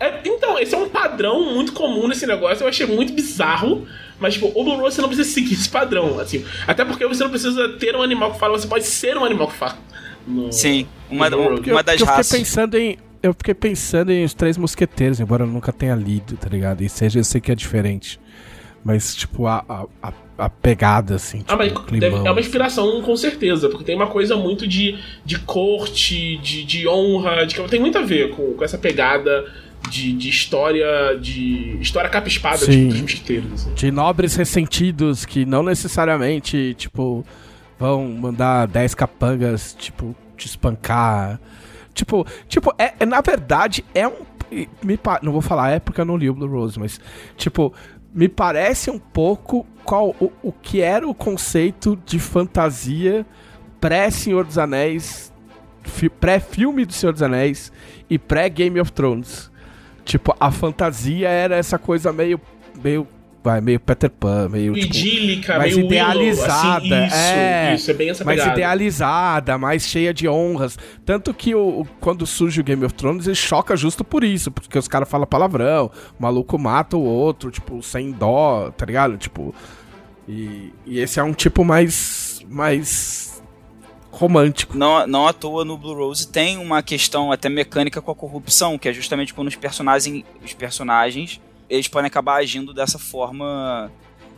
É, 0.00 0.20
então, 0.24 0.58
esse 0.58 0.74
é 0.74 0.78
um 0.78 0.88
padrão 0.88 1.52
muito 1.54 1.72
comum 1.72 2.06
nesse 2.06 2.24
negócio, 2.26 2.62
eu 2.64 2.68
achei 2.68 2.86
muito 2.86 3.12
bizarro. 3.12 3.86
Mas, 4.20 4.34
tipo, 4.34 4.46
o 4.48 4.64
Blue 4.64 4.76
Rose 4.76 4.96
você 4.96 5.00
não 5.02 5.08
precisa 5.08 5.28
seguir 5.28 5.54
esse 5.54 5.68
padrão, 5.68 6.18
assim. 6.18 6.44
Até 6.66 6.84
porque 6.84 7.06
você 7.06 7.22
não 7.22 7.30
precisa 7.30 7.68
ter 7.78 7.94
um 7.94 8.02
animal 8.02 8.32
que 8.32 8.38
fala, 8.40 8.58
você 8.58 8.66
pode 8.66 8.84
ser 8.84 9.16
um 9.16 9.24
animal 9.24 9.46
que 9.48 9.54
fala. 9.56 9.78
No- 10.26 10.52
Sim, 10.52 10.86
uma, 11.08 11.30
no 11.30 11.38
uma 11.38 11.58
eu, 11.66 11.82
das 11.84 12.00
eu 12.00 12.06
fiquei 12.06 12.06
raças. 12.16 12.38
pensando 12.38 12.76
em. 12.76 12.98
Eu 13.22 13.32
fiquei 13.34 13.54
pensando 13.54 14.10
em 14.12 14.24
Os 14.24 14.34
Três 14.34 14.56
Mosqueteiros, 14.56 15.18
embora 15.20 15.42
eu 15.44 15.46
nunca 15.48 15.72
tenha 15.72 15.94
lido, 15.94 16.36
tá 16.36 16.48
ligado? 16.48 16.82
E 16.82 16.88
seja, 16.88 17.18
eu 17.20 17.24
sei 17.24 17.40
que 17.40 17.50
é 17.50 17.54
diferente. 17.54 18.18
Mas, 18.84 19.14
tipo, 19.16 19.46
a, 19.46 19.64
a, 19.68 19.84
a, 20.02 20.12
a 20.38 20.48
pegada, 20.48 21.16
assim, 21.16 21.38
tipo, 21.38 21.52
Ah, 21.52 21.56
mas 21.56 21.72
o 21.72 21.74
deve- 21.90 21.98
climão. 21.98 22.26
é 22.26 22.30
uma 22.30 22.40
inspiração 22.40 23.02
com 23.02 23.16
certeza, 23.16 23.68
porque 23.68 23.82
tem 23.84 23.96
uma 23.96 24.06
coisa 24.06 24.36
muito 24.36 24.66
de, 24.68 24.96
de 25.24 25.38
corte, 25.40 26.36
de, 26.38 26.64
de 26.64 26.86
honra, 26.88 27.44
de, 27.44 27.60
tem 27.68 27.80
muito 27.80 27.98
a 27.98 28.02
ver 28.02 28.30
com, 28.30 28.54
com 28.54 28.64
essa 28.64 28.78
pegada 28.78 29.44
de, 29.90 30.12
de 30.12 30.28
história, 30.28 31.18
de 31.20 31.76
história 31.80 32.08
capa-espada 32.08 32.58
Sim. 32.58 32.70
tipo, 32.72 32.92
dos 32.92 33.00
mosquiteiros. 33.02 33.52
Assim. 33.52 33.74
De 33.74 33.90
nobres 33.90 34.36
ressentidos 34.36 35.24
que 35.26 35.44
não 35.44 35.62
necessariamente, 35.64 36.74
tipo, 36.78 37.24
vão 37.78 38.06
mandar 38.08 38.66
10 38.68 38.94
capangas, 38.94 39.74
tipo, 39.78 40.14
te 40.36 40.46
espancar. 40.46 41.40
Tipo, 41.94 42.24
tipo 42.48 42.72
é, 42.78 42.94
é- 43.00 43.06
na 43.06 43.20
verdade, 43.20 43.84
é 43.94 44.06
um. 44.06 44.12
Me, 44.82 44.98
não 45.22 45.32
vou 45.32 45.42
falar 45.42 45.72
é 45.72 45.78
porque 45.80 46.00
eu 46.00 46.04
não 46.06 46.16
li 46.16 46.30
o 46.30 46.34
Blue 46.34 46.48
Rose, 46.48 46.78
mas, 46.78 46.98
tipo, 47.36 47.72
me 48.14 48.28
parece 48.28 48.90
um 48.90 48.98
pouco 48.98 49.66
qual 49.88 50.14
o, 50.20 50.30
o 50.42 50.52
que 50.52 50.82
era 50.82 51.08
o 51.08 51.14
conceito 51.14 51.98
de 52.04 52.18
fantasia 52.18 53.24
pré-Senhor 53.80 54.44
dos 54.44 54.58
Anéis, 54.58 55.32
fi- 55.82 56.10
pré-filme 56.10 56.84
do 56.84 56.92
Senhor 56.92 57.12
dos 57.12 57.22
Anéis 57.22 57.72
e 58.10 58.18
pré-Game 58.18 58.78
of 58.78 58.92
Thrones. 58.92 59.50
tipo, 60.04 60.36
a 60.38 60.50
fantasia 60.50 61.30
era 61.30 61.56
essa 61.56 61.78
coisa 61.78 62.12
meio. 62.12 62.38
meio. 62.84 63.08
Vai, 63.42 63.60
meio 63.60 63.78
Peter 63.78 64.10
Pan, 64.10 64.48
meio. 64.48 64.74
Tipo, 64.74 64.86
Idílica, 64.86 65.58
mais 65.58 65.74
meio 65.74 65.86
idealizada. 65.86 66.82
Willow, 66.84 66.98
assim, 66.98 67.06
isso, 67.06 67.16
é, 67.16 67.74
isso, 67.74 67.90
é 67.90 67.94
bem 67.94 68.10
essa 68.10 68.24
mais 68.24 68.40
pegada. 68.40 68.58
idealizada, 68.58 69.56
mais 69.58 69.82
cheia 69.86 70.12
de 70.12 70.28
honras. 70.28 70.76
Tanto 71.06 71.32
que 71.32 71.54
o, 71.54 71.80
o- 71.82 71.88
quando 72.00 72.26
surge 72.26 72.60
o 72.60 72.64
Game 72.64 72.84
of 72.84 72.94
Thrones, 72.94 73.26
ele 73.26 73.36
choca 73.36 73.76
justo 73.76 74.02
por 74.04 74.24
isso. 74.24 74.50
Porque 74.50 74.76
os 74.78 74.88
caras 74.88 75.08
falam 75.08 75.26
palavrão, 75.26 75.90
o 76.18 76.22
maluco 76.22 76.58
mata 76.58 76.96
o 76.96 77.02
outro, 77.02 77.50
tipo, 77.50 77.82
sem 77.82 78.10
dó, 78.10 78.70
tá 78.76 78.84
ligado? 78.84 79.16
Tipo. 79.16 79.54
E, 80.28 80.72
e 80.84 80.98
esse 80.98 81.18
é 81.20 81.22
um 81.22 81.32
tipo 81.32 81.64
mais. 81.64 82.40
mais. 82.50 83.40
romântico. 84.10 84.76
Não, 84.76 85.06
não 85.06 85.26
à 85.28 85.32
toa 85.32 85.64
no 85.64 85.78
Blue 85.78 85.94
Rose 85.94 86.26
tem 86.26 86.58
uma 86.58 86.82
questão 86.82 87.30
até 87.30 87.48
mecânica 87.48 88.02
com 88.02 88.10
a 88.10 88.14
corrupção, 88.14 88.76
que 88.76 88.88
é 88.88 88.92
justamente 88.92 89.32
quando 89.32 89.48
os 89.48 89.56
personagens, 89.56 90.24
os 90.44 90.52
personagens 90.52 91.40
eles 91.68 91.88
podem 91.88 92.06
acabar 92.06 92.36
agindo 92.36 92.72
dessa 92.74 92.98
forma. 92.98 93.90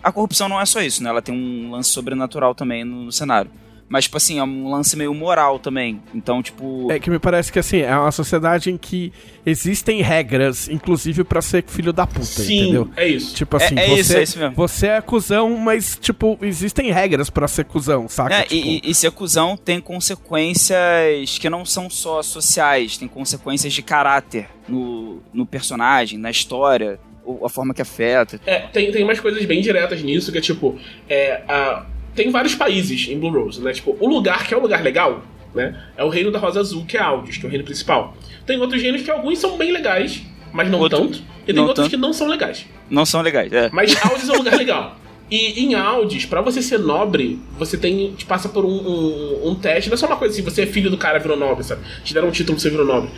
A 0.02 0.10
corrupção 0.10 0.48
não 0.48 0.60
é 0.60 0.64
só 0.66 0.80
isso, 0.80 1.02
né? 1.02 1.10
Ela 1.10 1.22
tem 1.22 1.34
um 1.34 1.70
lance 1.70 1.90
sobrenatural 1.90 2.54
também 2.54 2.84
no, 2.84 3.04
no 3.04 3.12
cenário. 3.12 3.50
Mas, 3.92 4.04
tipo 4.04 4.16
assim, 4.16 4.38
é 4.38 4.44
um 4.44 4.70
lance 4.70 4.96
meio 4.96 5.12
moral 5.12 5.58
também. 5.58 6.00
Então, 6.14 6.40
tipo. 6.40 6.86
É 6.92 7.00
que 7.00 7.10
me 7.10 7.18
parece 7.18 7.50
que 7.50 7.58
assim, 7.58 7.78
é 7.78 7.92
uma 7.98 8.12
sociedade 8.12 8.70
em 8.70 8.78
que 8.78 9.12
existem 9.44 10.00
regras, 10.00 10.68
inclusive 10.68 11.24
pra 11.24 11.42
ser 11.42 11.64
filho 11.66 11.92
da 11.92 12.06
puta, 12.06 12.24
Sim, 12.24 12.60
entendeu? 12.62 12.88
é 12.96 13.08
isso. 13.08 13.34
Tipo 13.34 13.56
É- 13.58 13.64
assim, 13.64 13.76
é 13.76 13.88
você, 13.88 14.00
isso, 14.00 14.16
é 14.16 14.22
isso 14.22 14.38
mesmo. 14.38 14.54
você 14.54 14.86
é 14.86 15.00
cuzão, 15.00 15.56
mas, 15.56 15.98
tipo, 16.00 16.38
existem 16.40 16.92
regras 16.92 17.28
pra 17.30 17.48
ser 17.48 17.64
cuzão, 17.64 18.08
saca? 18.08 18.32
É, 18.36 18.42
Tipo, 18.44 18.54
e, 18.68 18.80
e, 18.84 18.94
ser 18.94 19.10
cuzão 19.10 19.56
tem 19.56 19.80
consequências 19.80 21.38
que 21.40 21.50
não 21.50 21.64
são 21.64 21.88
só 21.90 22.22
sociais, 22.22 22.96
tem 22.96 23.08
consequências 23.08 23.72
de 23.72 23.82
caráter 23.82 24.48
no, 24.68 25.20
no 25.32 25.44
personagem, 25.44 26.16
na 26.18 26.30
história, 26.30 27.00
a 27.44 27.48
forma 27.48 27.72
que 27.74 27.83
afeta. 27.83 28.40
É, 28.46 28.61
tem, 28.61 28.90
tem 28.92 29.02
umas 29.04 29.20
coisas 29.20 29.44
bem 29.44 29.61
diretas 29.61 30.02
nisso, 30.02 30.30
que 30.33 30.38
é 30.38 30.40
tipo, 30.40 30.78
é, 31.09 31.42
a, 31.48 31.87
tem 32.14 32.30
vários 32.30 32.54
países 32.54 33.09
em 33.09 33.18
Blue 33.18 33.30
Rose, 33.33 33.61
né? 33.61 33.72
Tipo, 33.72 33.96
o 34.00 34.06
lugar 34.09 34.46
que 34.46 34.54
é 34.54 34.56
um 34.56 34.61
lugar 34.62 34.83
legal, 34.83 35.22
né? 35.54 35.80
É 35.96 36.04
o 36.04 36.09
reino 36.09 36.30
da 36.30 36.38
Rosa 36.38 36.61
Azul, 36.61 36.85
que 36.87 36.96
é 36.96 37.00
Aldis, 37.00 37.37
que 37.38 37.44
é 37.44 37.48
o 37.48 37.50
reino 37.50 37.64
principal. 37.64 38.16
Tem 38.46 38.59
outros 38.59 38.80
reinos 38.83 39.02
que 39.02 39.11
alguns 39.11 39.38
são 39.38 39.56
bem 39.56 39.70
legais, 39.72 40.22
mas 40.52 40.70
não 40.70 40.80
Outro- 40.80 40.98
tanto. 40.98 41.22
E 41.46 41.52
tem 41.52 41.62
outros 41.62 41.76
tanto. 41.87 41.90
que 41.90 41.96
não 41.96 42.12
são 42.12 42.26
legais. 42.28 42.66
Não 42.88 43.04
são 43.06 43.22
legais, 43.22 43.52
é. 43.52 43.70
Mas 43.72 43.94
Aldis 44.04 44.28
é 44.28 44.33
um 44.33 44.37
lugar 44.38 44.56
legal. 44.56 44.96
E 45.30 45.61
em 45.64 45.74
Aldis, 45.74 46.26
pra 46.26 46.40
você 46.40 46.61
ser 46.61 46.78
nobre, 46.80 47.38
você 47.56 47.76
tem. 47.78 48.12
Te 48.14 48.24
passa 48.26 48.48
por 48.48 48.64
um, 48.64 48.68
um, 48.68 49.48
um 49.50 49.54
teste. 49.54 49.88
Não 49.88 49.94
é 49.94 49.96
só 49.96 50.06
uma 50.06 50.16
coisa 50.16 50.35
assim, 50.35 50.42
você 50.42 50.62
é 50.62 50.66
filho 50.66 50.90
do 50.90 50.98
cara 50.98 51.20
virou 51.20 51.37
nobre, 51.37 51.62
sabe? 51.62 51.83
Te 52.02 52.12
deram 52.12 52.28
um 52.28 52.30
título 52.33 52.59
você 52.59 52.68
virou 52.68 52.85
nobre. 52.85 53.11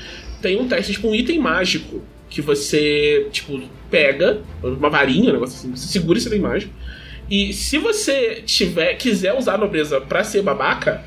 Tem 0.43 0.61
um 0.61 0.69
teste, 0.69 0.93
tipo, 0.93 1.09
um 1.09 1.15
item 1.15 1.39
mágico. 1.39 2.03
Que 2.33 2.41
você, 2.41 3.27
tipo, 3.31 3.61
pega, 3.91 4.41
uma 4.63 4.89
varinha, 4.89 5.29
um 5.31 5.33
negócio 5.35 5.55
assim, 5.59 5.77
você 5.77 5.87
segura 5.93 6.17
esse 6.17 6.29
item 6.29 6.41
mágico. 6.41 6.73
E 7.31 7.53
se 7.53 7.77
você 7.77 8.43
tiver, 8.47 8.95
quiser 8.95 9.35
usar 9.37 9.55
a 9.55 9.59
nobreza 9.59 10.01
pra 10.01 10.25
ser 10.25 10.41
babaca, 10.43 11.05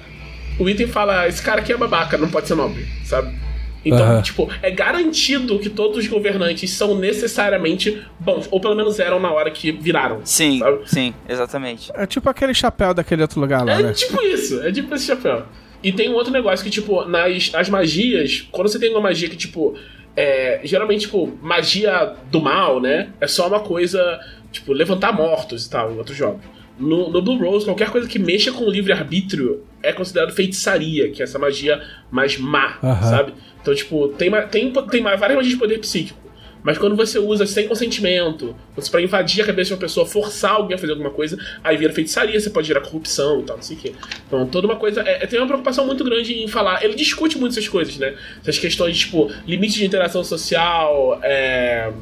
o 0.59 0.69
item 0.69 0.85
fala, 0.87 1.27
esse 1.27 1.41
cara 1.41 1.61
aqui 1.61 1.73
é 1.73 1.77
babaca, 1.77 2.15
não 2.15 2.29
pode 2.29 2.47
ser 2.47 2.53
nobre, 2.53 2.85
sabe? 3.03 3.35
Então, 3.83 4.03
Aham. 4.03 4.21
tipo, 4.21 4.49
é 4.61 4.69
garantido 4.71 5.57
que 5.59 5.69
todos 5.69 5.97
os 5.97 6.07
governantes 6.07 6.69
são 6.71 6.95
necessariamente 6.97 8.03
bons, 8.19 8.47
ou 8.51 8.59
pelo 8.61 8.75
menos 8.75 8.99
eram 8.99 9.19
na 9.19 9.31
hora 9.31 9.49
que 9.51 9.71
viraram. 9.71 10.21
Sim, 10.23 10.59
Sabe? 10.59 10.79
sim, 10.85 11.13
exatamente. 11.27 11.91
É 11.95 12.05
tipo 12.05 12.29
aquele 12.29 12.53
chapéu 12.53 12.93
daquele 12.93 13.21
outro 13.23 13.39
lugar 13.39 13.63
lá, 13.65 13.79
É 13.79 13.83
né? 13.83 13.93
tipo 13.93 14.21
isso, 14.23 14.61
é 14.61 14.71
tipo 14.71 14.93
esse 14.93 15.05
chapéu. 15.07 15.43
E 15.83 15.91
tem 15.91 16.09
um 16.09 16.13
outro 16.13 16.31
negócio 16.31 16.63
que, 16.63 16.71
tipo, 16.71 17.05
nas 17.05 17.51
as 17.53 17.69
magias, 17.69 18.47
quando 18.51 18.67
você 18.69 18.79
tem 18.79 18.89
uma 18.91 19.01
magia 19.01 19.29
que, 19.29 19.35
tipo, 19.37 19.75
é, 20.15 20.61
geralmente, 20.63 21.01
tipo, 21.01 21.37
magia 21.41 22.13
do 22.31 22.41
mal, 22.41 22.79
né? 22.79 23.09
É 23.19 23.27
só 23.27 23.47
uma 23.47 23.59
coisa, 23.59 24.19
tipo, 24.51 24.71
levantar 24.71 25.11
mortos 25.11 25.65
e 25.65 25.69
tal, 25.69 25.91
em 25.91 25.97
outros 25.97 26.17
jogos. 26.17 26.41
No, 26.79 27.09
no 27.09 27.21
Blue 27.21 27.37
Rose, 27.37 27.65
qualquer 27.65 27.89
coisa 27.89 28.07
que 28.07 28.19
mexa 28.19 28.51
com 28.51 28.65
o 28.65 28.69
livre-arbítrio 28.69 29.63
é 29.81 29.93
considerado 29.93 30.33
feitiçaria, 30.33 31.09
que 31.09 31.21
é 31.21 31.23
essa 31.23 31.39
magia 31.39 31.81
mais 32.11 32.37
má, 32.37 32.77
sabe? 33.01 33.33
Então, 33.61 33.73
tipo, 33.73 34.09
tem, 34.09 34.29
tem, 34.51 34.71
tem 34.71 35.03
várias 35.03 35.35
magias 35.35 35.47
de 35.47 35.57
poder 35.57 35.79
psíquico. 35.79 36.19
Mas 36.65 36.79
quando 36.79 36.95
você 36.95 37.19
usa 37.19 37.45
sem 37.45 37.67
consentimento, 37.67 38.55
você 38.75 38.89
pra 38.89 38.99
invadir 38.99 39.43
a 39.43 39.45
cabeça 39.45 39.67
de 39.67 39.73
uma 39.75 39.79
pessoa, 39.79 40.03
forçar 40.03 40.53
alguém 40.53 40.75
a 40.75 40.79
fazer 40.79 40.93
alguma 40.93 41.11
coisa, 41.11 41.37
aí 41.63 41.77
vira 41.77 41.93
feitiçaria, 41.93 42.39
você 42.39 42.49
pode 42.49 42.67
gerar 42.67 42.81
corrupção 42.81 43.41
e 43.41 43.43
tal, 43.43 43.57
não 43.57 43.63
sei 43.63 43.77
o 43.77 43.79
quê. 43.79 43.93
Então, 44.27 44.47
toda 44.47 44.65
uma 44.65 44.75
coisa. 44.75 45.01
É, 45.01 45.27
tem 45.27 45.39
uma 45.39 45.45
preocupação 45.45 45.85
muito 45.85 46.03
grande 46.03 46.33
em 46.33 46.47
falar. 46.47 46.83
Ele 46.83 46.95
discute 46.95 47.37
muito 47.37 47.51
essas 47.51 47.67
coisas, 47.67 47.97
né? 47.97 48.15
Essas 48.41 48.57
questões, 48.57 48.97
tipo, 48.97 49.31
limite 49.45 49.77
de 49.77 49.85
interação 49.85 50.23
social, 50.23 51.19
é, 51.21 51.93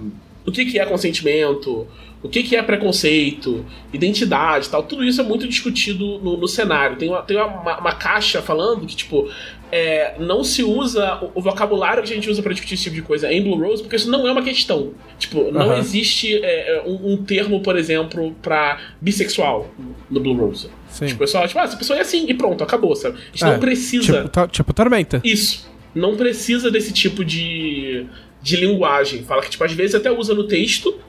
o 0.45 0.51
que, 0.51 0.65
que 0.65 0.79
é 0.79 0.85
consentimento, 0.85 1.85
o 2.23 2.29
que, 2.29 2.41
que 2.41 2.55
é 2.55 2.63
preconceito, 2.63 3.65
identidade 3.91 4.69
tal. 4.69 4.81
Tudo 4.83 5.03
isso 5.03 5.19
é 5.19 5.23
muito 5.25 5.45
discutido 5.45 6.19
no, 6.19 6.37
no 6.37 6.47
cenário. 6.47 6.95
Tem, 6.95 7.09
uma, 7.09 7.21
tem 7.21 7.35
uma, 7.35 7.79
uma 7.79 7.95
caixa 7.95 8.41
falando 8.41 8.85
que, 8.85 8.95
tipo, 8.95 9.29
é, 9.75 10.15
não 10.19 10.43
se 10.43 10.61
usa 10.63 11.15
o, 11.19 11.31
o 11.39 11.41
vocabulário 11.41 12.03
que 12.03 12.11
a 12.11 12.15
gente 12.15 12.29
usa 12.29 12.43
pra 12.43 12.51
discutir 12.53 12.75
esse 12.75 12.83
tipo 12.83 12.95
de 12.95 13.01
coisa 13.01 13.33
em 13.33 13.41
Blue 13.41 13.57
Rose, 13.59 13.81
porque 13.81 13.95
isso 13.95 14.11
não 14.11 14.27
é 14.27 14.31
uma 14.31 14.43
questão. 14.43 14.93
Tipo, 15.17 15.51
não 15.51 15.61
Aham. 15.71 15.79
existe 15.79 16.35
é, 16.43 16.77
é, 16.77 16.83
um, 16.85 17.13
um 17.13 17.17
termo, 17.17 17.59
por 17.61 17.75
exemplo, 17.75 18.35
pra 18.39 18.79
bissexual 19.01 19.67
no 20.11 20.19
Blue 20.19 20.35
Rose. 20.35 20.69
Sim. 20.89 21.07
Tipo, 21.07 21.15
o 21.17 21.19
pessoal, 21.25 21.47
tipo, 21.47 21.59
ah, 21.59 21.63
essa 21.63 21.75
pessoa 21.75 21.97
é 21.97 22.01
assim 22.03 22.25
e 22.29 22.33
pronto, 22.35 22.63
acabou, 22.63 22.95
sabe? 22.95 23.17
A 23.17 23.25
gente 23.31 23.43
É, 23.43 23.47
não 23.47 23.59
precisa. 23.59 24.13
Tipo, 24.17 24.29
to- 24.29 24.47
tipo 24.47 24.73
Tormenta. 24.73 25.19
Isso. 25.23 25.67
Não 25.95 26.15
precisa 26.15 26.69
desse 26.69 26.93
tipo 26.93 27.25
de, 27.25 28.05
de 28.43 28.55
linguagem. 28.57 29.23
Fala 29.23 29.41
que, 29.41 29.49
tipo, 29.49 29.63
às 29.63 29.73
vezes 29.73 29.95
até 29.95 30.11
usa 30.11 30.35
no 30.35 30.43
texto, 30.43 30.99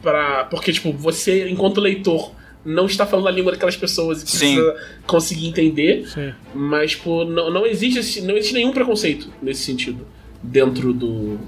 pra, 0.00 0.44
porque, 0.44 0.72
tipo, 0.72 0.92
você, 0.92 1.48
enquanto 1.48 1.80
leitor, 1.80 2.30
não 2.64 2.86
está 2.86 3.04
falando 3.06 3.28
a 3.28 3.30
língua 3.30 3.52
daquelas 3.52 3.76
pessoas 3.76 4.22
e 4.22 4.26
Sim. 4.26 4.54
precisa 4.56 4.76
conseguir 5.06 5.48
entender. 5.48 6.06
Sim. 6.08 6.32
Mas, 6.54 6.92
tipo, 6.92 7.24
não, 7.24 7.50
não, 7.50 7.66
existe, 7.66 8.20
não 8.22 8.36
existe 8.36 8.54
nenhum 8.54 8.72
preconceito 8.72 9.28
nesse 9.42 9.62
sentido 9.62 10.06
dentro 10.42 10.92
do, 10.92 11.38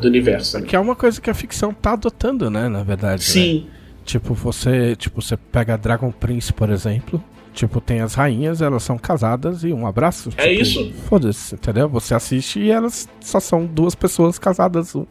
do 0.00 0.08
universo. 0.08 0.58
né? 0.58 0.66
Que 0.66 0.74
é 0.76 0.80
uma 0.80 0.96
coisa 0.96 1.20
que 1.20 1.30
a 1.30 1.34
ficção 1.34 1.72
tá 1.72 1.92
adotando, 1.92 2.50
né, 2.50 2.68
na 2.68 2.82
verdade. 2.82 3.22
né? 3.22 3.26
Sim. 3.32 3.66
Tipo, 4.04 4.34
você, 4.34 4.94
tipo, 4.96 5.20
você 5.20 5.36
pega 5.36 5.76
Dragon 5.76 6.10
Prince, 6.12 6.52
por 6.52 6.70
exemplo. 6.70 7.22
Tipo, 7.52 7.80
tem 7.80 8.00
as 8.02 8.12
rainhas, 8.14 8.60
elas 8.60 8.82
são 8.82 8.98
casadas 8.98 9.64
e 9.64 9.72
um 9.72 9.86
abraço. 9.86 10.28
É 10.36 10.48
tipo, 10.50 10.62
isso. 10.62 10.92
Foda-se, 11.08 11.54
entendeu? 11.54 11.88
Você 11.88 12.14
assiste 12.14 12.60
e 12.60 12.70
elas 12.70 13.08
só 13.20 13.40
são 13.40 13.64
duas 13.64 13.94
pessoas 13.94 14.38
casadas 14.38 14.94
um- 14.94 15.06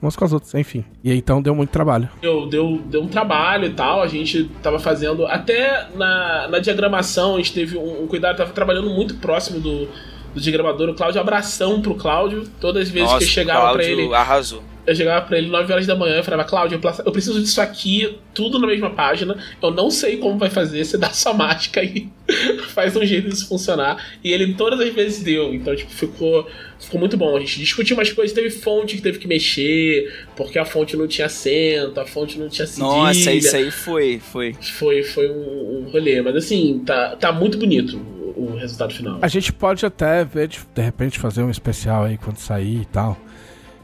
umas 0.00 0.16
com 0.16 0.24
as 0.24 0.32
outras, 0.32 0.54
enfim. 0.54 0.84
E 1.02 1.10
aí, 1.10 1.18
então 1.18 1.40
deu 1.42 1.54
muito 1.54 1.70
trabalho. 1.70 2.08
Deu, 2.20 2.46
deu, 2.46 2.80
deu 2.86 3.02
um 3.02 3.08
trabalho 3.08 3.66
e 3.66 3.70
tal. 3.70 4.02
A 4.02 4.06
gente 4.06 4.44
tava 4.62 4.78
fazendo. 4.78 5.26
Até 5.26 5.88
na, 5.94 6.48
na 6.48 6.58
diagramação, 6.58 7.34
a 7.34 7.38
gente 7.38 7.52
teve 7.52 7.76
um, 7.76 8.04
um 8.04 8.06
cuidado, 8.06 8.36
tava 8.36 8.52
trabalhando 8.52 8.90
muito 8.90 9.14
próximo 9.16 9.60
do, 9.60 9.88
do 10.34 10.40
diagramador, 10.40 10.88
o 10.90 10.94
Cláudio. 10.94 11.20
Abração 11.20 11.80
pro 11.80 11.94
Cláudio. 11.94 12.44
Todas 12.60 12.84
as 12.84 12.90
vezes 12.90 13.10
Nossa, 13.10 13.24
que 13.24 13.30
chegava 13.30 13.72
pra 13.72 13.84
Cláudio 13.84 14.00
ele. 14.00 14.14
arrasou. 14.14 14.62
Eu 14.86 14.94
chegava 14.94 15.26
pra 15.26 15.38
ele 15.38 15.48
9 15.48 15.72
horas 15.72 15.86
da 15.86 15.96
manhã 15.96 16.20
e 16.20 16.22
falava, 16.22 16.44
Cláudio, 16.44 16.80
eu 17.04 17.12
preciso 17.12 17.40
disso 17.40 17.60
aqui, 17.60 18.18
tudo 18.32 18.58
na 18.58 18.66
mesma 18.66 18.90
página. 18.90 19.36
Eu 19.60 19.70
não 19.72 19.90
sei 19.90 20.16
como 20.18 20.38
vai 20.38 20.48
fazer, 20.48 20.84
você 20.84 20.96
dá 20.96 21.10
sua 21.10 21.34
mágica 21.34 21.82
e 21.82 22.08
faz 22.68 22.94
um 22.96 23.04
jeito 23.04 23.28
disso 23.28 23.48
funcionar. 23.48 24.04
E 24.22 24.32
ele 24.32 24.54
todas 24.54 24.78
as 24.80 24.94
vezes 24.94 25.22
deu. 25.22 25.52
Então, 25.52 25.74
tipo, 25.74 25.90
ficou, 25.90 26.48
ficou 26.78 27.00
muito 27.00 27.16
bom. 27.16 27.36
A 27.36 27.40
gente 27.40 27.58
discutiu 27.58 27.96
umas 27.96 28.12
coisas, 28.12 28.34
teve 28.34 28.50
fonte 28.50 28.96
que 28.96 29.02
teve 29.02 29.18
que 29.18 29.26
mexer, 29.26 30.26
porque 30.36 30.58
a 30.58 30.64
fonte 30.64 30.96
não 30.96 31.08
tinha 31.08 31.26
acento, 31.26 31.98
a 31.98 32.06
fonte 32.06 32.38
não 32.38 32.48
tinha 32.48 32.66
cedilha. 32.66 32.86
Nossa, 32.86 33.32
isso 33.32 33.56
aí 33.56 33.70
foi, 33.70 34.20
foi. 34.20 34.54
Foi, 34.54 35.02
foi 35.02 35.28
um, 35.28 35.80
um 35.80 35.90
rolê. 35.90 36.22
Mas 36.22 36.36
assim, 36.36 36.82
tá, 36.86 37.16
tá 37.16 37.32
muito 37.32 37.58
bonito 37.58 37.98
o, 38.36 38.52
o 38.52 38.56
resultado 38.56 38.94
final. 38.94 39.18
A 39.20 39.28
gente 39.28 39.52
pode 39.52 39.84
até 39.84 40.24
ver, 40.24 40.48
de, 40.48 40.60
de 40.74 40.82
repente, 40.82 41.18
fazer 41.18 41.42
um 41.42 41.50
especial 41.50 42.04
aí 42.04 42.16
quando 42.16 42.38
sair 42.38 42.82
e 42.82 42.86
tal. 42.86 43.16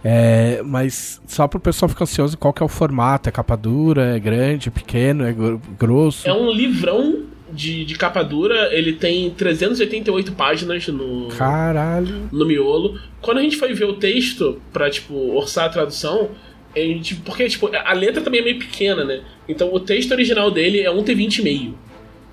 É, 0.04 0.60
mas 0.64 1.20
só 1.26 1.46
pro 1.46 1.60
pessoal 1.60 1.88
ficar 1.88 2.04
ansioso, 2.04 2.36
qual 2.36 2.52
que 2.52 2.62
é 2.62 2.66
o 2.66 2.68
formato? 2.68 3.28
É 3.28 3.32
capa 3.32 3.56
dura, 3.56 4.16
é 4.16 4.18
grande, 4.18 4.68
é 4.68 4.72
pequeno, 4.72 5.24
é 5.24 5.32
gro- 5.32 5.60
grosso? 5.78 6.28
É 6.28 6.32
um 6.32 6.50
livrão 6.50 7.20
de, 7.52 7.84
de 7.84 7.94
capa 7.96 8.22
dura, 8.24 8.68
ele 8.74 8.94
tem 8.94 9.30
388 9.30 10.32
páginas 10.32 10.86
no, 10.88 11.28
Caralho. 11.28 12.28
no 12.32 12.44
miolo. 12.46 12.98
Quando 13.20 13.38
a 13.38 13.42
gente 13.42 13.56
foi 13.56 13.72
ver 13.74 13.84
o 13.84 13.92
texto 13.94 14.60
pra, 14.72 14.90
tipo, 14.90 15.14
orçar 15.36 15.66
a 15.66 15.68
tradução, 15.68 16.30
a 16.74 16.78
gente, 16.80 17.14
porque, 17.16 17.48
tipo, 17.48 17.70
a 17.72 17.92
letra 17.92 18.22
também 18.22 18.40
é 18.40 18.44
meio 18.44 18.58
pequena, 18.58 19.04
né? 19.04 19.20
Então 19.48 19.72
o 19.72 19.78
texto 19.78 20.10
original 20.12 20.50
dele 20.50 20.80
é 20.80 20.90
um 20.90 21.02
T20 21.04 21.38
e 21.38 21.42
meio. 21.42 21.74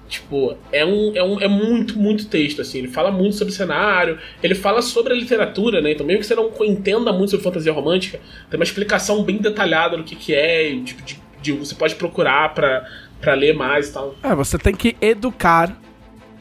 Tipo, 0.09 0.55
é, 0.71 0.83
um, 0.83 1.11
é, 1.15 1.23
um, 1.23 1.39
é 1.39 1.47
muito, 1.47 1.97
muito 1.99 2.25
texto, 2.25 2.61
assim. 2.61 2.79
Ele 2.79 2.87
fala 2.87 3.11
muito 3.11 3.35
sobre 3.35 3.53
o 3.53 3.55
cenário, 3.55 4.17
ele 4.41 4.55
fala 4.55 4.81
sobre 4.81 5.13
a 5.13 5.15
literatura, 5.15 5.79
né? 5.81 5.91
Então, 5.91 6.03
mesmo 6.05 6.21
que 6.21 6.25
você 6.27 6.33
não 6.35 6.51
entenda 6.65 7.13
muito 7.13 7.29
sobre 7.29 7.43
fantasia 7.43 7.71
romântica, 7.71 8.19
tem 8.49 8.59
uma 8.59 8.63
explicação 8.63 9.23
bem 9.23 9.37
detalhada 9.37 9.95
do 9.95 10.03
que, 10.03 10.15
que 10.15 10.33
é, 10.33 10.75
tipo, 10.83 11.03
de, 11.03 11.19
de- 11.41 11.53
você 11.53 11.75
pode 11.75 11.93
procurar 11.95 12.53
pra, 12.55 12.85
pra 13.21 13.35
ler 13.35 13.53
mais 13.55 13.89
e 13.89 13.93
tal. 13.93 14.15
É, 14.23 14.33
você 14.33 14.57
tem 14.57 14.73
que 14.75 14.97
educar, 14.99 15.77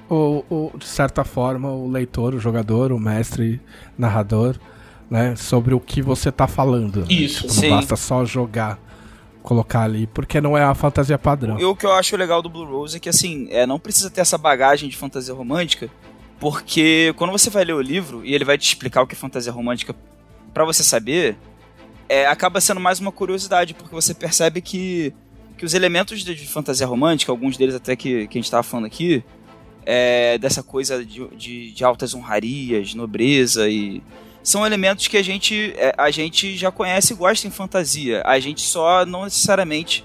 o, 0.09 0.43
o- 0.49 0.73
de 0.79 0.87
certa 0.87 1.23
forma, 1.23 1.71
o 1.71 1.91
leitor, 1.91 2.35
o 2.35 2.41
jogador, 2.41 2.91
o 2.91 2.99
mestre, 2.99 3.61
narrador, 3.99 4.57
né? 5.11 5.37
Sobre 5.37 5.75
o 5.75 5.81
que 5.81 6.01
você 6.01 6.33
tá 6.33 6.47
falando. 6.47 7.01
né? 7.01 7.07
Isso. 7.11 7.43
Tipo, 7.43 7.53
Sim. 7.53 7.69
não 7.69 7.77
basta 7.77 7.97
só 7.97 8.25
jogar, 8.25 8.79
colocar 9.49 9.81
ali, 9.81 10.07
porque 10.07 10.43
não 10.43 10.59
é 10.59 10.63
a 10.63 10.75
fantasia 10.75 11.19
padrão. 11.19 11.59
E 11.59 11.65
o 11.65 11.75
que 11.75 11.87
eu 11.87 11.93
acho 11.93 12.15
legal 12.19 12.43
do 12.43 12.51
Blue 12.51 12.67
Rose 12.67 12.99
é 12.99 13.01
que, 13.01 13.09
assim, 13.09 13.49
é, 13.51 13.65
não 13.65 13.79
precisa 13.79 14.11
ter 14.11 14.21
essa 14.21 14.37
bagagem 14.37 14.91
de 14.91 14.97
fantasia 14.97 15.33
romântica, 15.33 15.89
porque 16.39 17.15
quando 17.17 17.31
você 17.31 17.49
vai 17.49 17.65
ler 17.65 17.73
o 17.73 17.81
livro 17.81 18.23
e 18.27 18.35
ele 18.35 18.45
vai 18.45 18.59
te 18.59 18.69
explicar 18.69 19.01
o 19.01 19.07
que 19.07 19.15
é 19.15 19.19
fantasia 19.19 19.51
romântica 19.51 19.97
pra 20.53 20.67
você 20.67 20.85
saber, 20.85 21.39
é, 22.11 22.27
acaba 22.27 22.61
sendo 22.61 22.79
mais 22.79 23.01
uma 23.01 23.11
curiosidade, 23.11 23.73
porque 23.73 23.95
você 23.95 24.13
percebe 24.13 24.61
que, 24.61 25.15
que 25.57 25.65
os 25.65 25.73
elementos 25.73 26.23
de, 26.23 26.35
de 26.35 26.47
fantasia 26.47 26.87
romântica, 26.87 27.33
alguns 27.33 27.57
deles 27.57 27.75
até 27.75 27.97
que, 27.97 28.29
que 28.29 28.37
a 28.37 28.43
gente 28.43 28.51
tava 28.51 28.63
falando 28.63 28.85
aqui, 28.85 29.25
é, 29.87 30.37
dessa 30.37 30.63
coisa 30.63 31.03
de, 31.03 31.27
de, 31.29 31.73
de 31.73 31.85
altas 31.85 32.15
honrarias, 32.15 32.93
nobreza 32.93 33.67
e 33.67 34.03
são 34.49 34.65
elementos 34.65 35.07
que 35.09 35.19
a 35.19 35.23
gente, 35.23 35.75
é, 35.77 35.95
a 35.99 36.11
gente 36.11 36.57
já 36.57 36.73
conhece 36.73 37.13
e 37.13 37.17
gosta 37.17 37.47
em 37.47 37.51
fantasia. 37.51 38.23
A 38.25 38.41
gente 38.41 38.63
só 38.63 39.05
não 39.05 39.25
necessariamente 39.25 40.03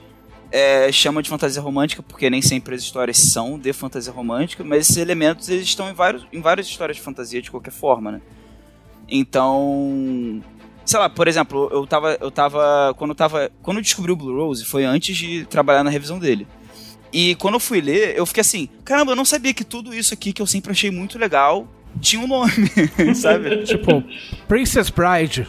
é, 0.51 0.91
chama 0.91 1.23
de 1.23 1.29
fantasia 1.29 1.61
romântica, 1.61 2.03
porque 2.03 2.29
nem 2.29 2.41
sempre 2.41 2.75
as 2.75 2.81
histórias 2.81 3.17
são 3.17 3.57
de 3.57 3.71
fantasia 3.71 4.11
romântica, 4.11 4.61
mas 4.61 4.81
esses 4.81 4.97
elementos 4.97 5.47
eles 5.47 5.63
estão 5.63 5.89
em, 5.89 5.93
vários, 5.93 6.27
em 6.33 6.41
várias 6.41 6.67
histórias 6.67 6.97
de 6.97 7.01
fantasia 7.01 7.41
de 7.41 7.49
qualquer 7.49 7.71
forma, 7.71 8.11
né? 8.11 8.21
Então, 9.07 10.43
sei 10.83 10.99
lá, 10.99 11.09
por 11.09 11.29
exemplo, 11.29 11.69
eu 11.71 11.87
tava, 11.87 12.17
eu 12.19 12.29
tava, 12.29 12.93
quando 12.97 13.11
eu 13.11 13.15
tava, 13.15 13.49
quando 13.61 13.77
eu 13.77 13.83
descobri 13.83 14.11
o 14.11 14.15
Blue 14.17 14.35
Rose, 14.35 14.65
foi 14.65 14.83
antes 14.83 15.15
de 15.15 15.45
trabalhar 15.45 15.85
na 15.85 15.89
revisão 15.89 16.19
dele. 16.19 16.45
E 17.13 17.35
quando 17.35 17.53
eu 17.53 17.61
fui 17.61 17.79
ler, 17.79 18.17
eu 18.17 18.25
fiquei 18.25 18.41
assim, 18.41 18.67
caramba, 18.83 19.13
eu 19.13 19.15
não 19.15 19.23
sabia 19.23 19.53
que 19.53 19.63
tudo 19.63 19.93
isso 19.93 20.13
aqui 20.13 20.33
que 20.33 20.41
eu 20.41 20.47
sempre 20.47 20.73
achei 20.73 20.91
muito 20.91 21.17
legal 21.17 21.65
tinha 21.99 22.21
um 22.21 22.27
nome, 22.27 22.51
sabe? 23.15 23.63
Tipo, 23.65 24.03
Princess 24.47 24.89
Bride. 24.89 25.47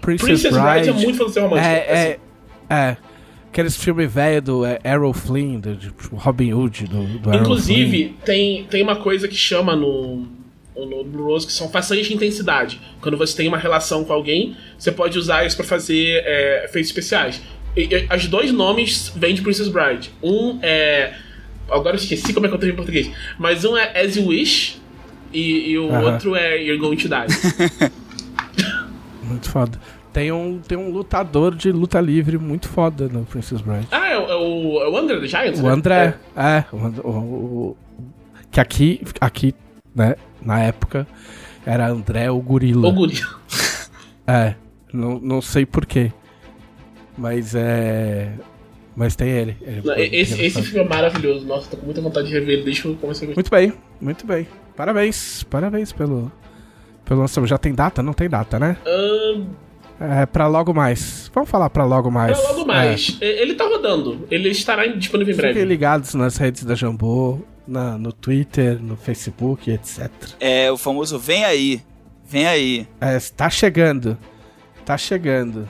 Princess, 0.00 0.42
Princess 0.42 0.52
Bride 0.52 0.72
Bride. 0.72 0.88
é 0.88 0.92
muito 0.92 1.18
fantasia 1.18 1.42
romântica. 1.42 1.68
É, 1.68 1.92
assim. 1.92 2.20
é, 2.70 2.74
é. 2.74 2.96
Aqueles 3.50 3.76
filmes 3.76 4.12
velhos 4.12 4.42
do 4.42 4.64
é, 4.64 4.78
Errol 4.84 5.12
Flynn, 5.12 5.58
do, 5.58 5.74
tipo, 5.76 6.16
Robin 6.16 6.52
Hood, 6.52 6.86
do, 6.86 7.18
do. 7.18 7.34
Inclusive, 7.34 8.14
tem, 8.24 8.64
tem 8.64 8.82
uma 8.82 8.96
coisa 8.96 9.26
que 9.26 9.34
chama 9.34 9.74
no, 9.74 10.26
no 10.76 11.04
Blue 11.04 11.24
Rose 11.24 11.46
que 11.46 11.52
são 11.52 11.68
façanhas 11.68 12.06
de 12.06 12.14
intensidade. 12.14 12.80
Quando 13.00 13.16
você 13.16 13.36
tem 13.36 13.48
uma 13.48 13.58
relação 13.58 14.04
com 14.04 14.12
alguém, 14.12 14.56
você 14.78 14.92
pode 14.92 15.18
usar 15.18 15.44
isso 15.44 15.56
pra 15.56 15.64
fazer 15.64 16.22
é, 16.24 16.66
efeitos 16.66 16.90
especiais. 16.90 17.40
E, 17.76 17.82
e, 17.82 18.06
as 18.08 18.26
dois 18.26 18.52
nomes 18.52 19.12
vêm 19.16 19.34
de 19.34 19.42
Princess 19.42 19.68
Bride. 19.68 20.10
Um 20.22 20.58
é. 20.62 21.14
Agora 21.70 21.96
eu 21.96 22.00
esqueci 22.00 22.32
como 22.32 22.46
é 22.46 22.48
que 22.48 22.54
eu 22.54 22.58
tenho 22.58 22.72
em 22.72 22.76
português. 22.76 23.10
Mas 23.38 23.64
um 23.64 23.76
é 23.76 24.00
As 24.00 24.16
You 24.16 24.26
Wish 24.26 24.78
e, 25.32 25.70
e 25.70 25.78
o 25.78 25.90
Aham. 25.90 26.12
outro 26.12 26.34
é 26.36 26.62
You're 26.62 26.78
Going 26.80 26.96
to 26.96 27.08
Die. 27.08 27.90
Muito 29.22 29.50
foda. 29.50 29.78
Tem 30.12 30.32
um, 30.32 30.58
tem 30.58 30.76
um 30.76 30.90
lutador 30.90 31.54
de 31.54 31.70
luta 31.70 32.00
livre 32.00 32.38
muito 32.38 32.68
foda 32.68 33.08
no 33.08 33.24
Princess 33.24 33.60
Bride. 33.60 33.86
ah, 33.90 34.08
é, 34.08 34.18
o- 34.18 34.26
é 34.30 34.36
o, 34.36 34.82
é 34.82 34.88
o 34.88 34.96
André 34.96 35.20
the 35.20 35.26
Giant? 35.26 35.56
O 35.58 35.62
né? 35.62 35.68
André, 35.70 36.14
é, 36.36 36.64
o, 36.72 36.76
And- 36.86 37.00
o- 37.04 37.08
o- 37.10 37.76
que 38.50 38.58
aqui, 38.60 39.02
aqui, 39.20 39.54
né, 39.94 40.16
na 40.42 40.60
época, 40.60 41.06
era 41.66 41.86
André 41.88 42.30
o 42.30 42.38
É. 42.38 42.42
Gorila. 42.42 42.88
O 42.88 42.92
Guri. 42.92 43.20
É, 44.26 44.54
não, 44.92 45.20
não 45.20 45.40
sei 45.42 45.64
porquê. 45.66 46.12
Mas 47.16 47.54
é. 47.54 48.32
Mas 48.98 49.14
tem 49.14 49.28
ele. 49.28 49.56
ele 49.62 49.80
Não, 49.84 49.94
Esse, 49.96 50.42
esse 50.44 50.60
filme 50.60 50.84
é 50.84 50.88
maravilhoso. 50.88 51.46
Nossa, 51.46 51.70
tô 51.70 51.76
com 51.76 51.84
muita 51.86 52.00
vontade 52.00 52.26
de 52.26 52.34
rever 52.34 52.54
ele 52.56 52.64
desde 52.64 52.82
que 52.82 52.88
eu 52.88 52.96
comecei 52.96 53.30
a. 53.30 53.32
Muito 53.32 53.48
bem, 53.48 53.72
muito 54.00 54.26
bem. 54.26 54.48
Parabéns, 54.76 55.44
parabéns 55.44 55.92
pelo, 55.92 56.32
pelo 57.04 57.20
lançamento. 57.20 57.48
Já 57.48 57.58
tem 57.58 57.72
data? 57.72 58.02
Não 58.02 58.12
tem 58.12 58.28
data, 58.28 58.58
né? 58.58 58.76
Ahn, 58.84 59.44
É 60.00 60.26
pra 60.26 60.48
logo 60.48 60.74
mais. 60.74 61.30
Vamos 61.32 61.48
falar 61.48 61.70
pra 61.70 61.84
logo 61.84 62.10
mais. 62.10 62.36
Pra 62.40 62.50
logo 62.50 62.66
mais. 62.66 63.16
É, 63.20 63.40
Ele 63.40 63.54
tá 63.54 63.68
rodando. 63.68 64.26
Ele 64.32 64.48
estará 64.48 64.84
disponível 64.88 65.32
em 65.32 65.36
É. 65.36 65.36
Fiquem 65.38 65.52
breve. 65.52 65.68
ligados 65.68 66.14
nas 66.14 66.36
redes 66.36 66.64
da 66.64 66.74
Jambô, 66.74 67.38
na, 67.68 67.96
no 67.96 68.12
Twitter, 68.12 68.82
no 68.82 68.96
Facebook, 68.96 69.70
etc. 69.70 70.10
É 70.40 70.72
o 70.72 70.76
famoso 70.76 71.20
vem 71.20 71.44
aí, 71.44 71.80
vem 72.28 72.48
aí. 72.48 72.88
É, 73.00 73.16
tá 73.36 73.48
chegando. 73.48 74.18
Tá 74.84 74.98
chegando. 74.98 75.68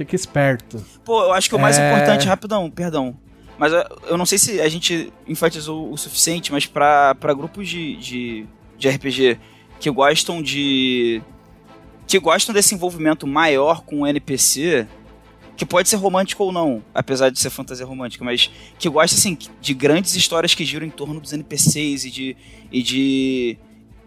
Fique 0.00 0.16
esperto. 0.16 0.82
Pô, 1.04 1.22
eu 1.24 1.32
acho 1.34 1.48
que 1.48 1.54
o 1.54 1.58
mais 1.58 1.78
É. 1.78 1.86
importante, 1.92 2.26
rapidão, 2.26 2.70
perdão. 2.70 3.14
Mas 3.58 3.70
eu- 4.08 4.16
não 4.16 4.24
sei 4.24 4.38
se 4.38 4.58
a 4.60 4.68
gente 4.68 5.12
enfatizou 5.28 5.92
o 5.92 5.96
suficiente, 5.98 6.50
mas 6.50 6.64
pra, 6.64 7.14
pra 7.16 7.34
grupos 7.34 7.68
de, 7.68 7.96
de, 7.96 8.46
de 8.78 8.88
RPG 8.88 9.38
que 9.78 9.90
gostam 9.90 10.40
de. 10.42 11.20
que 12.06 12.18
gostam 12.18 12.54
desse 12.54 12.74
envolvimento 12.74 13.26
maior 13.26 13.82
com 13.82 14.00
o 14.00 14.06
NPC, 14.06 14.86
que 15.56 15.66
pode 15.66 15.90
ser 15.90 15.96
romântico 15.96 16.44
ou 16.44 16.50
não, 16.52 16.82
apesar 16.94 17.28
de 17.28 17.38
ser 17.38 17.50
fantasia 17.50 17.84
romântica, 17.84 18.24
mas 18.24 18.50
que 18.78 18.88
gosta 18.88 19.14
assim 19.14 19.36
de 19.60 19.74
grandes 19.74 20.14
histórias 20.16 20.54
que 20.54 20.64
giram 20.64 20.86
em 20.86 20.90
torno 20.90 21.20
dos 21.20 21.34
NPCs 21.34 22.06
e 22.06 22.10
de. 22.10 22.36
e 22.72 22.82
de, 22.82 23.58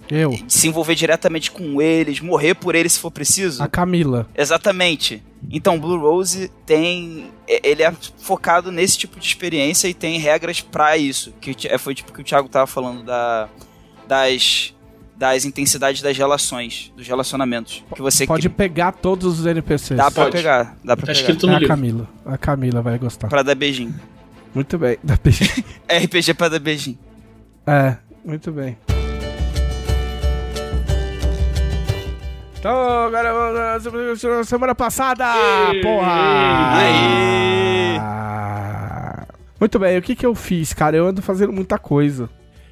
Eu, 0.10 0.32
de 0.32 0.46
se 0.52 0.68
envolver 0.68 0.96
diretamente 0.96 1.52
com 1.52 1.80
eles, 1.80 2.20
morrer 2.20 2.56
por 2.56 2.74
eles 2.74 2.94
se 2.94 3.00
for 3.00 3.12
preciso. 3.12 3.62
a 3.62 3.68
Camila. 3.68 4.28
Exatamente. 4.36 5.22
Então, 5.52 5.80
Blue 5.80 6.00
Rose 6.00 6.50
tem. 6.66 7.32
é- 7.48 7.68
Ele 7.70 7.84
é 7.84 7.94
focado 8.20 8.72
nesse 8.72 8.98
tipo 8.98 9.20
de 9.20 9.26
experiência 9.28 9.88
e 9.88 9.94
tem 9.94 10.18
regras 10.20 10.62
pra 10.62 10.98
isso. 10.98 11.32
Que 11.42 11.56
é, 11.68 11.78
foi 11.78 11.94
tipo 11.94 12.12
que 12.12 12.22
o 12.22 12.24
Thiago 12.24 12.50
tava 12.50 12.66
falando 12.68 13.04
da, 13.04 13.48
das. 14.08 14.74
das 15.16 15.46
intensidades 15.46 16.02
das 16.02 16.18
relações, 16.18 16.92
dos 16.98 17.08
relacionamentos. 17.08 17.84
Que 17.96 18.02
você 18.02 18.26
Pode 18.26 18.50
que 18.50 18.56
pegar 18.56 18.92
todos 18.94 19.40
os 19.40 19.46
NPCs. 19.46 19.98
dá 19.98 20.10
pra 20.10 20.24
Pode. 20.26 20.38
pegar. 20.38 20.76
Dá 20.84 20.96
pra 20.98 21.06
Tá 21.06 21.14
pegar. 21.14 21.14
escrito 21.14 21.46
É 21.46 21.50
no 21.50 21.56
a 21.56 21.60
livro. 21.60 21.76
Camila. 21.76 22.10
A 22.26 22.38
Camila 22.38 22.82
vai 22.82 22.98
gostar. 22.98 23.28
Pra 23.28 23.44
dar 23.44 23.56
beijinho. 23.56 23.94
Muito 24.56 24.78
bem. 24.78 24.98
Dá 25.04 25.18
beijo. 25.24 25.44
RPG 25.90 26.34
pra 26.34 26.50
dar 26.50 26.60
beijinho. 26.60 26.98
É, 27.68 27.96
muito 28.26 28.52
bem. 28.52 28.76
Então, 32.64 32.80
agora 33.08 33.78
semana 34.46 34.74
passada, 34.74 35.26
porra! 35.82 36.78
Aê! 36.78 37.98
Ah. 38.00 39.28
Muito 39.60 39.78
bem, 39.78 39.98
o 39.98 40.02
que 40.02 40.16
que 40.16 40.26
eu 40.26 40.34
fiz, 40.34 40.72
cara? 40.72 40.96
Eu 40.96 41.06
ando 41.06 41.22
fazendo 41.22 41.52
muita 41.52 41.78
coisa. 41.78 42.30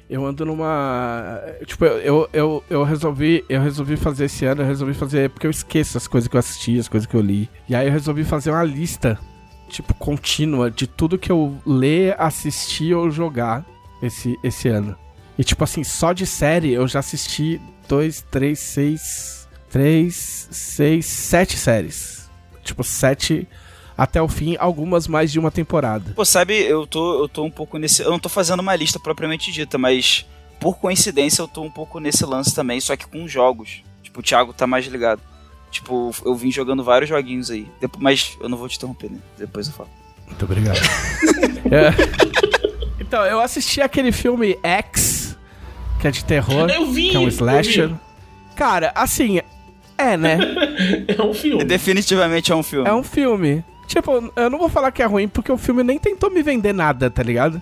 Eu 0.08 0.24
ando 0.24 0.46
numa. 0.46 1.38
Tipo, 1.66 1.84
eu, 1.84 2.26
eu, 2.32 2.64
eu, 2.70 2.82
resolvi. 2.84 3.44
Eu 3.50 3.60
resolvi 3.60 3.98
fazer 3.98 4.24
esse 4.24 4.46
ano, 4.46 4.62
eu 4.62 4.66
resolvi 4.66 4.94
fazer. 4.94 5.28
Porque 5.28 5.46
eu 5.46 5.50
esqueço 5.50 5.98
as 5.98 6.08
coisas 6.08 6.26
que 6.26 6.36
eu 6.36 6.40
assisti, 6.40 6.78
as 6.78 6.88
coisas 6.88 7.06
que 7.06 7.14
eu 7.14 7.20
li. 7.20 7.50
E 7.68 7.74
aí 7.74 7.86
eu 7.86 7.92
resolvi 7.92 8.24
fazer 8.24 8.50
uma 8.50 8.64
lista, 8.64 9.18
tipo, 9.68 9.92
contínua 9.92 10.70
de 10.70 10.86
tudo 10.86 11.18
que 11.18 11.30
eu 11.30 11.54
ler, 11.66 12.16
assistir 12.18 12.94
ou 12.94 13.10
jogar 13.10 13.62
esse, 14.02 14.38
esse 14.42 14.68
ano. 14.68 14.96
E 15.38 15.44
tipo 15.44 15.62
assim, 15.62 15.84
só 15.84 16.14
de 16.14 16.24
série 16.24 16.72
eu 16.72 16.88
já 16.88 17.00
assisti 17.00 17.60
dois, 17.86 18.22
três, 18.30 18.58
seis. 18.58 19.41
Três, 19.72 20.48
seis, 20.50 21.06
sete 21.06 21.56
séries. 21.56 22.30
Tipo, 22.62 22.84
sete 22.84 23.48
até 23.96 24.20
o 24.20 24.28
fim, 24.28 24.54
algumas 24.58 25.08
mais 25.08 25.32
de 25.32 25.38
uma 25.38 25.50
temporada. 25.50 26.12
Pô, 26.14 26.24
sabe, 26.24 26.54
eu 26.60 26.86
tô, 26.86 27.22
eu 27.22 27.28
tô 27.28 27.42
um 27.42 27.50
pouco 27.50 27.78
nesse. 27.78 28.02
Eu 28.02 28.10
não 28.10 28.18
tô 28.18 28.28
fazendo 28.28 28.60
uma 28.60 28.76
lista 28.76 29.00
propriamente 29.00 29.50
dita, 29.50 29.78
mas 29.78 30.26
por 30.60 30.76
coincidência 30.78 31.40
eu 31.42 31.48
tô 31.48 31.62
um 31.62 31.70
pouco 31.70 31.98
nesse 31.98 32.24
lance 32.26 32.54
também, 32.54 32.80
só 32.80 32.94
que 32.96 33.06
com 33.06 33.26
jogos. 33.26 33.82
Tipo, 34.02 34.20
o 34.20 34.22
Thiago 34.22 34.52
tá 34.52 34.66
mais 34.66 34.86
ligado. 34.86 35.22
Tipo, 35.70 36.14
eu 36.24 36.34
vim 36.34 36.52
jogando 36.52 36.84
vários 36.84 37.08
joguinhos 37.08 37.50
aí. 37.50 37.66
Depois, 37.80 38.02
mas 38.02 38.36
eu 38.42 38.48
não 38.50 38.58
vou 38.58 38.68
te 38.68 38.76
interromper, 38.76 39.10
né? 39.10 39.18
Depois 39.38 39.66
eu 39.68 39.72
falo. 39.72 39.88
Muito 40.26 40.44
obrigado. 40.44 40.78
É. 41.70 41.90
Então, 43.00 43.24
eu 43.24 43.40
assisti 43.40 43.80
aquele 43.80 44.12
filme 44.12 44.58
X, 44.62 45.38
que 46.00 46.08
é 46.08 46.10
de 46.10 46.22
terror, 46.24 46.68
Eu 46.68 46.90
vi! 46.90 47.10
que 47.10 47.16
é 47.16 47.18
um 47.18 47.22
eu 47.22 47.28
slasher. 47.28 47.88
vi. 47.88 47.94
Cara, 48.56 48.92
assim, 48.94 49.40
é, 50.02 50.16
né? 50.16 50.38
É 51.18 51.22
um 51.22 51.32
filme. 51.34 51.64
Definitivamente 51.64 52.50
é 52.52 52.54
um 52.56 52.62
filme. 52.62 52.88
É 52.88 52.92
um 52.92 53.02
filme. 53.02 53.64
Tipo, 53.86 54.32
eu 54.36 54.50
não 54.50 54.58
vou 54.58 54.68
falar 54.68 54.90
que 54.90 55.02
é 55.02 55.06
ruim, 55.06 55.28
porque 55.28 55.52
o 55.52 55.58
filme 55.58 55.82
nem 55.82 55.98
tentou 55.98 56.30
me 56.30 56.42
vender 56.42 56.72
nada, 56.72 57.10
tá 57.10 57.22
ligado? 57.22 57.60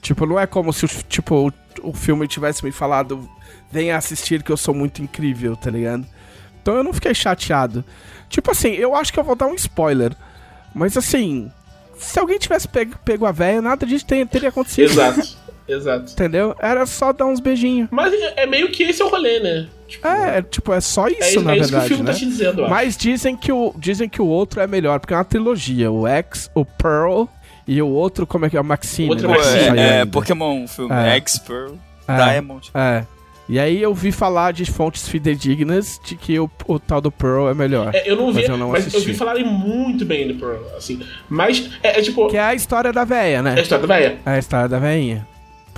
Tipo, 0.00 0.26
não 0.26 0.38
é 0.38 0.46
como 0.46 0.72
se 0.72 0.84
o, 0.84 0.88
tipo, 1.08 1.48
o, 1.82 1.88
o 1.90 1.92
filme 1.92 2.26
tivesse 2.26 2.64
me 2.64 2.72
falado, 2.72 3.28
venha 3.70 3.96
assistir 3.96 4.42
que 4.42 4.50
eu 4.52 4.56
sou 4.56 4.74
muito 4.74 5.02
incrível, 5.02 5.56
tá 5.56 5.70
ligado? 5.70 6.06
Então 6.60 6.74
eu 6.76 6.84
não 6.84 6.92
fiquei 6.92 7.14
chateado. 7.14 7.84
Tipo 8.28 8.50
assim, 8.50 8.70
eu 8.70 8.94
acho 8.94 9.12
que 9.12 9.18
eu 9.18 9.24
vou 9.24 9.36
dar 9.36 9.46
um 9.46 9.54
spoiler. 9.54 10.14
Mas 10.74 10.96
assim, 10.96 11.50
se 11.96 12.18
alguém 12.18 12.38
tivesse 12.38 12.68
pego, 12.68 12.94
pego 13.04 13.24
a 13.26 13.32
véia, 13.32 13.62
nada 13.62 13.86
disso 13.86 14.04
ter- 14.06 14.26
teria 14.26 14.48
acontecido. 14.50 14.90
Exato. 14.90 15.20
Exato. 15.68 16.12
Entendeu? 16.12 16.54
Era 16.58 16.86
só 16.86 17.12
dar 17.12 17.26
uns 17.26 17.40
beijinhos. 17.40 17.88
Mas 17.90 18.12
é 18.36 18.46
meio 18.46 18.70
que 18.70 18.82
esse 18.84 19.02
é 19.02 19.04
o 19.04 19.08
rolê, 19.08 19.38
né? 19.40 19.66
Tipo, 19.86 20.06
É, 20.06 20.42
tipo, 20.42 20.72
é 20.72 20.80
só 20.80 21.08
isso, 21.08 21.22
é 21.22 21.30
isso, 21.30 21.40
na 21.42 21.54
é 21.54 21.58
isso 21.58 21.68
que 21.68 21.74
o 21.74 21.78
verdade, 21.78 21.88
filme 21.88 22.02
né? 22.04 22.12
tá 22.12 22.18
te 22.18 22.26
dizendo, 22.26 22.62
eu. 22.62 22.68
Mas 22.68 22.96
dizem 22.96 23.36
que, 23.36 23.50
o, 23.52 23.74
dizem 23.76 24.08
que 24.08 24.20
o 24.20 24.26
outro 24.26 24.60
é 24.60 24.66
melhor, 24.66 25.00
porque 25.00 25.14
é 25.14 25.16
uma 25.16 25.24
trilogia. 25.24 25.90
O 25.90 26.06
X, 26.06 26.50
o 26.54 26.64
Pearl 26.64 27.24
e 27.66 27.80
o 27.82 27.88
outro, 27.88 28.26
como 28.26 28.46
é 28.46 28.50
que 28.50 28.56
é? 28.56 28.60
O 28.60 28.64
Maxine. 28.64 29.08
O 29.08 29.10
outro 29.12 29.28
né, 29.28 29.34
é 29.34 29.36
Maxine, 29.38 29.78
é, 29.78 29.98
ainda. 30.00 30.06
Pokémon, 30.12 30.66
filme. 30.66 30.94
É. 30.94 31.16
X, 31.16 31.38
Pearl, 31.38 31.74
É. 32.06 32.16
Diamond. 32.16 32.70
É. 32.74 33.04
E 33.50 33.58
aí 33.58 33.80
eu 33.80 33.94
vi 33.94 34.12
falar 34.12 34.52
de 34.52 34.66
fontes 34.66 35.08
fidedignas 35.08 35.98
de 36.04 36.16
que 36.16 36.38
o, 36.38 36.50
o 36.66 36.78
tal 36.78 37.00
do 37.00 37.10
Pearl 37.10 37.48
é 37.48 37.54
melhor. 37.54 37.94
É, 37.94 38.02
eu 38.06 38.14
não 38.14 38.26
vi, 38.30 38.40
mas 38.42 38.48
eu, 38.50 38.56
não 38.58 38.68
mas 38.72 38.82
eu 38.82 38.88
assisti. 38.88 39.12
vi 39.12 39.16
falarem 39.16 39.42
muito 39.42 40.04
bem 40.04 40.28
do 40.28 40.34
Pearl, 40.34 40.62
assim. 40.76 41.00
Mas 41.30 41.70
é, 41.82 41.98
é 41.98 42.02
tipo. 42.02 42.28
Que 42.28 42.36
é 42.36 42.42
a 42.42 42.54
história 42.54 42.92
da 42.92 43.04
véia, 43.04 43.40
né? 43.42 43.54
É 43.54 43.58
a 43.60 43.62
história 43.62 43.86
da 43.86 43.94
velha. 43.94 44.18
É 44.26 44.30
a 44.32 44.38
história 44.38 44.68
da 44.68 44.78
veinha. 44.78 45.26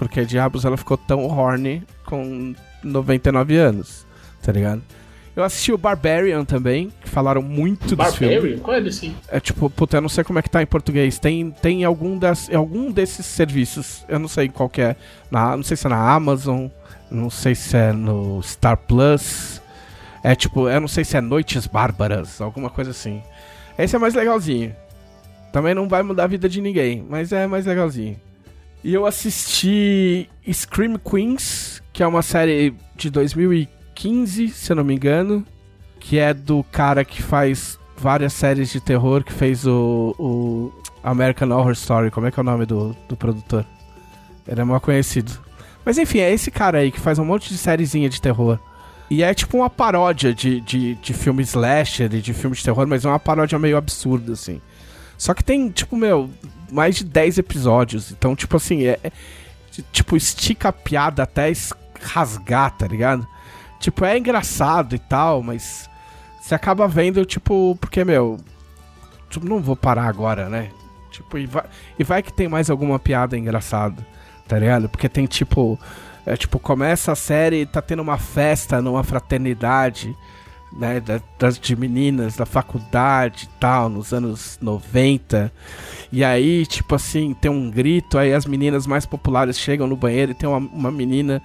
Porque 0.00 0.24
Diabos 0.24 0.64
ela 0.64 0.78
ficou 0.78 0.96
tão 0.96 1.26
horny 1.26 1.82
com 2.06 2.54
99 2.82 3.54
anos, 3.58 4.06
tá 4.42 4.50
ligado? 4.50 4.80
Eu 5.36 5.44
assisti 5.44 5.74
o 5.74 5.76
Barbarian 5.76 6.42
também, 6.42 6.90
que 7.02 7.08
falaram 7.08 7.42
muito 7.42 7.94
desse 7.94 8.16
filme. 8.16 8.34
Barbarian? 8.34 8.58
Qual 8.60 8.76
é 8.78 8.80
desse? 8.80 9.14
É 9.28 9.38
tipo, 9.38 9.68
puta, 9.68 9.98
eu 9.98 10.00
não 10.00 10.08
sei 10.08 10.24
como 10.24 10.38
é 10.38 10.42
que 10.42 10.48
tá 10.48 10.62
em 10.62 10.66
português. 10.66 11.18
Tem, 11.18 11.50
tem 11.50 11.84
algum, 11.84 12.16
das, 12.16 12.48
algum 12.48 12.90
desses 12.90 13.26
serviços, 13.26 14.02
eu 14.08 14.18
não 14.18 14.26
sei 14.26 14.48
qual 14.48 14.70
que 14.70 14.80
é. 14.80 14.96
Na, 15.30 15.54
não 15.54 15.62
sei 15.62 15.76
se 15.76 15.86
é 15.86 15.90
na 15.90 16.14
Amazon, 16.14 16.68
não 17.10 17.28
sei 17.28 17.54
se 17.54 17.76
é 17.76 17.92
no 17.92 18.42
Star 18.42 18.78
Plus. 18.78 19.60
É 20.24 20.34
tipo, 20.34 20.66
eu 20.66 20.80
não 20.80 20.88
sei 20.88 21.04
se 21.04 21.14
é 21.18 21.20
Noites 21.20 21.66
Bárbaras, 21.66 22.40
alguma 22.40 22.70
coisa 22.70 22.92
assim. 22.92 23.22
Esse 23.78 23.96
é 23.96 23.98
mais 23.98 24.14
legalzinho. 24.14 24.74
Também 25.52 25.74
não 25.74 25.86
vai 25.86 26.02
mudar 26.02 26.24
a 26.24 26.26
vida 26.26 26.48
de 26.48 26.62
ninguém, 26.62 27.04
mas 27.06 27.32
é 27.32 27.46
mais 27.46 27.66
legalzinho. 27.66 28.16
E 28.82 28.94
eu 28.94 29.04
assisti 29.04 30.28
Scream 30.50 30.96
Queens, 30.96 31.82
que 31.92 32.02
é 32.02 32.06
uma 32.06 32.22
série 32.22 32.74
de 32.96 33.10
2015, 33.10 34.48
se 34.48 34.72
eu 34.72 34.76
não 34.76 34.84
me 34.84 34.94
engano, 34.94 35.44
que 35.98 36.18
é 36.18 36.32
do 36.32 36.64
cara 36.64 37.04
que 37.04 37.22
faz 37.22 37.78
várias 37.96 38.32
séries 38.32 38.70
de 38.70 38.80
terror, 38.80 39.22
que 39.22 39.32
fez 39.32 39.66
o, 39.66 40.14
o 40.18 40.72
American 41.04 41.50
Horror 41.50 41.72
Story. 41.72 42.10
Como 42.10 42.26
é 42.26 42.30
que 42.30 42.40
é 42.40 42.42
o 42.42 42.44
nome 42.44 42.64
do, 42.64 42.96
do 43.06 43.16
produtor? 43.16 43.66
Ele 44.48 44.60
é 44.60 44.64
mal 44.64 44.80
conhecido. 44.80 45.32
Mas 45.84 45.98
enfim, 45.98 46.18
é 46.18 46.32
esse 46.32 46.50
cara 46.50 46.78
aí 46.78 46.90
que 46.90 46.98
faz 46.98 47.18
um 47.18 47.24
monte 47.24 47.50
de 47.50 47.58
sériezinha 47.58 48.08
de 48.08 48.20
terror. 48.20 48.58
E 49.10 49.22
é 49.22 49.34
tipo 49.34 49.58
uma 49.58 49.68
paródia 49.68 50.32
de, 50.32 50.60
de, 50.60 50.94
de 50.94 51.12
filme 51.12 51.42
slasher 51.42 52.14
e 52.14 52.20
de 52.20 52.32
filme 52.32 52.56
de 52.56 52.62
terror, 52.62 52.86
mas 52.86 53.04
é 53.04 53.08
uma 53.08 53.18
paródia 53.18 53.58
meio 53.58 53.76
absurda, 53.76 54.32
assim. 54.32 54.60
Só 55.20 55.34
que 55.34 55.44
tem, 55.44 55.68
tipo, 55.68 55.98
meu, 55.98 56.30
mais 56.72 56.96
de 56.96 57.04
10 57.04 57.36
episódios. 57.36 58.10
Então, 58.10 58.34
tipo 58.34 58.56
assim, 58.56 58.84
é. 58.84 58.98
é- 59.04 59.12
tipo, 59.92 60.16
estica 60.16 60.70
a 60.70 60.72
piada 60.72 61.22
até 61.22 61.52
rasgar, 62.00 62.70
tá 62.70 62.86
ligado? 62.88 63.28
Tipo, 63.78 64.06
é 64.06 64.16
engraçado 64.16 64.94
e 64.94 64.98
tal, 64.98 65.42
mas. 65.42 65.90
Você 66.40 66.54
acaba 66.54 66.88
vendo, 66.88 67.22
tipo, 67.26 67.76
porque, 67.78 68.02
meu. 68.02 68.38
Tipo, 69.28 69.46
não 69.46 69.60
vou 69.60 69.76
parar 69.76 70.06
agora, 70.06 70.48
né? 70.48 70.70
Tipo, 71.10 71.36
e 71.36 71.44
vai, 71.44 71.64
e 71.98 72.02
vai 72.02 72.22
que 72.22 72.32
tem 72.32 72.48
mais 72.48 72.70
alguma 72.70 72.98
piada 72.98 73.36
engraçada, 73.36 74.06
tá 74.48 74.58
ligado? 74.58 74.88
Porque 74.88 75.06
tem, 75.06 75.26
tipo. 75.26 75.78
É, 76.24 76.34
tipo, 76.34 76.58
começa 76.58 77.12
a 77.12 77.16
série 77.16 77.60
e 77.60 77.66
tá 77.66 77.82
tendo 77.82 78.00
uma 78.00 78.16
festa 78.16 78.80
numa 78.80 79.04
fraternidade 79.04 80.16
né, 80.72 81.00
da- 81.00 81.20
das 81.38 81.58
de 81.58 81.74
meninas 81.76 82.36
da 82.36 82.46
faculdade 82.46 83.44
e 83.44 83.58
tal, 83.60 83.88
nos 83.88 84.12
anos 84.12 84.58
90. 84.62 85.52
E 86.12 86.24
aí, 86.24 86.66
tipo 86.66 86.94
assim, 86.94 87.34
tem 87.40 87.50
um 87.50 87.70
grito, 87.70 88.18
aí 88.18 88.32
as 88.32 88.44
meninas 88.46 88.86
mais 88.86 89.06
populares 89.06 89.58
chegam 89.58 89.86
no 89.86 89.96
banheiro 89.96 90.32
e 90.32 90.34
tem 90.34 90.48
uma, 90.48 90.58
uma 90.58 90.90
menina 90.90 91.40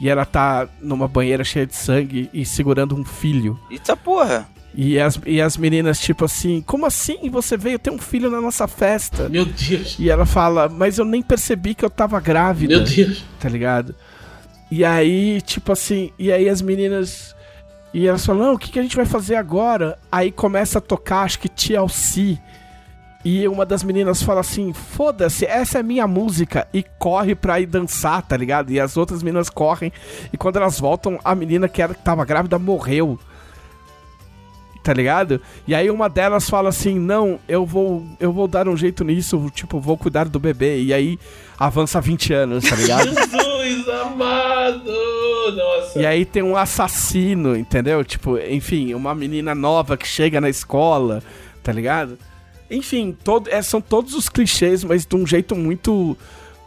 e 0.00 0.08
ela 0.08 0.24
tá 0.24 0.68
numa 0.80 1.06
banheira 1.08 1.42
cheia 1.44 1.66
de 1.66 1.74
sangue 1.76 2.28
e 2.32 2.44
segurando 2.44 2.94
um 2.94 3.04
filho. 3.04 3.58
Eita 3.70 3.96
porra. 3.96 4.48
E 4.72 5.00
as, 5.00 5.18
e 5.26 5.40
as 5.40 5.56
meninas, 5.56 5.98
tipo 5.98 6.24
assim, 6.24 6.62
como 6.64 6.86
assim 6.86 7.28
você 7.28 7.56
veio 7.56 7.76
ter 7.78 7.90
um 7.90 7.98
filho 7.98 8.30
na 8.30 8.40
nossa 8.40 8.68
festa? 8.68 9.28
Meu 9.28 9.44
Deus. 9.44 9.96
E 9.98 10.08
ela 10.08 10.24
fala, 10.24 10.68
mas 10.68 10.96
eu 10.96 11.04
nem 11.04 11.22
percebi 11.22 11.74
que 11.74 11.84
eu 11.84 11.90
tava 11.90 12.20
grávida 12.20 12.76
Meu 12.76 12.84
Deus. 12.84 13.24
tá 13.40 13.48
ligado? 13.48 13.94
E 14.70 14.84
aí, 14.84 15.40
tipo 15.40 15.72
assim, 15.72 16.12
e 16.18 16.30
aí 16.30 16.48
as 16.48 16.62
meninas. 16.62 17.34
E 17.92 18.06
elas 18.06 18.24
falam, 18.24 18.46
não, 18.46 18.54
o 18.54 18.58
que, 18.58 18.70
que 18.70 18.78
a 18.78 18.82
gente 18.82 18.96
vai 18.96 19.04
fazer 19.04 19.34
agora? 19.34 19.98
Aí 20.10 20.30
começa 20.30 20.78
a 20.78 20.80
tocar, 20.82 21.22
acho 21.22 21.38
que 21.40 21.48
TLC. 21.48 22.38
E 23.24 23.46
uma 23.48 23.66
das 23.66 23.82
meninas 23.82 24.22
fala 24.22 24.40
assim: 24.40 24.72
foda-se, 24.72 25.44
essa 25.44 25.78
é 25.78 25.82
minha 25.82 26.06
música. 26.06 26.66
E 26.72 26.82
corre 26.98 27.34
pra 27.34 27.60
ir 27.60 27.66
dançar, 27.66 28.22
tá 28.22 28.36
ligado? 28.36 28.70
E 28.70 28.80
as 28.80 28.96
outras 28.96 29.22
meninas 29.22 29.50
correm. 29.50 29.92
E 30.32 30.36
quando 30.36 30.56
elas 30.56 30.80
voltam, 30.80 31.18
a 31.22 31.34
menina 31.34 31.68
que 31.68 31.82
era 31.82 31.94
que 31.94 32.02
tava 32.02 32.24
grávida 32.24 32.58
morreu. 32.58 33.18
Tá 34.82 34.94
ligado? 34.94 35.42
E 35.68 35.74
aí 35.74 35.90
uma 35.90 36.08
delas 36.08 36.48
fala 36.48 36.70
assim: 36.70 36.98
"Não, 36.98 37.38
eu 37.46 37.66
vou 37.66 38.06
eu 38.18 38.32
vou 38.32 38.48
dar 38.48 38.66
um 38.66 38.76
jeito 38.76 39.04
nisso, 39.04 39.50
tipo, 39.54 39.78
vou 39.78 39.98
cuidar 39.98 40.26
do 40.26 40.40
bebê". 40.40 40.80
E 40.80 40.94
aí 40.94 41.18
avança 41.58 42.00
20 42.00 42.32
anos, 42.32 42.64
tá 42.64 42.76
ligado? 42.76 43.10
Jesus 43.70 43.88
amado! 43.88 44.90
Nossa. 45.56 45.98
E 46.00 46.06
aí 46.06 46.24
tem 46.24 46.42
um 46.42 46.56
assassino, 46.56 47.56
entendeu? 47.56 48.04
Tipo, 48.04 48.38
enfim, 48.38 48.94
uma 48.94 49.14
menina 49.14 49.54
nova 49.54 49.96
que 49.96 50.06
chega 50.06 50.40
na 50.40 50.48
escola, 50.48 51.22
tá 51.62 51.72
ligado? 51.72 52.18
Enfim, 52.70 53.16
todo, 53.24 53.48
é, 53.50 53.60
são 53.62 53.80
todos 53.80 54.14
os 54.14 54.28
clichês, 54.28 54.84
mas 54.84 55.04
de 55.04 55.16
um 55.16 55.26
jeito 55.26 55.56
muito, 55.56 56.16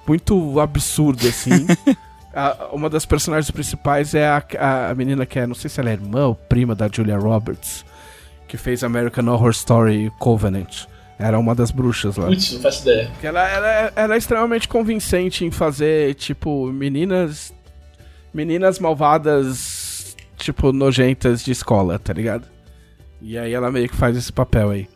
muito 0.08 0.60
absurdo, 0.60 1.28
assim. 1.28 1.66
A- 2.36 2.70
uma 2.74 2.90
das 2.90 3.06
personagens 3.06 3.52
principais 3.52 4.16
é 4.16 4.26
a, 4.28 4.44
a, 4.58 4.90
a 4.90 4.96
menina 4.96 5.24
que 5.24 5.38
é, 5.38 5.46
não 5.46 5.54
sei 5.54 5.70
se 5.70 5.80
ela 5.80 5.92
é 5.92 5.94
irmã 5.94 6.26
ou 6.26 6.34
prima 6.36 6.74
da 6.74 6.90
Julia 6.92 7.16
Roberts, 7.16 7.86
que 8.48 8.58
fez 8.58 8.84
American 8.84 9.28
Horror 9.28 9.52
Story 9.52 10.12
Covenant. 10.20 10.86
Era 11.24 11.40
uma 11.40 11.56
das 11.56 11.72
bruxas 11.72 12.18
lá. 12.18 12.28
Putz, 12.28 12.52
não 12.52 12.60
faço 12.60 12.82
ideia. 12.82 13.08
Porque 13.08 13.26
ela, 13.26 13.48
ela, 13.48 13.94
ela 13.96 14.16
é 14.16 14.18
extremamente 14.18 14.68
convincente 14.68 15.46
em 15.46 15.52
fazer, 15.52 16.16
tipo, 16.16 16.68
meninas. 16.68 17.54
Meninas 18.34 18.78
malvadas, 18.78 20.18
tipo, 20.36 20.74
nojentas 20.74 21.42
de 21.42 21.52
escola, 21.52 21.98
tá 21.98 22.12
ligado? 22.12 22.46
E 23.22 23.38
aí 23.38 23.54
ela 23.54 23.72
meio 23.72 23.88
que 23.88 23.96
faz 23.96 24.18
esse 24.18 24.34
papel 24.34 24.72
aí. 24.72 24.90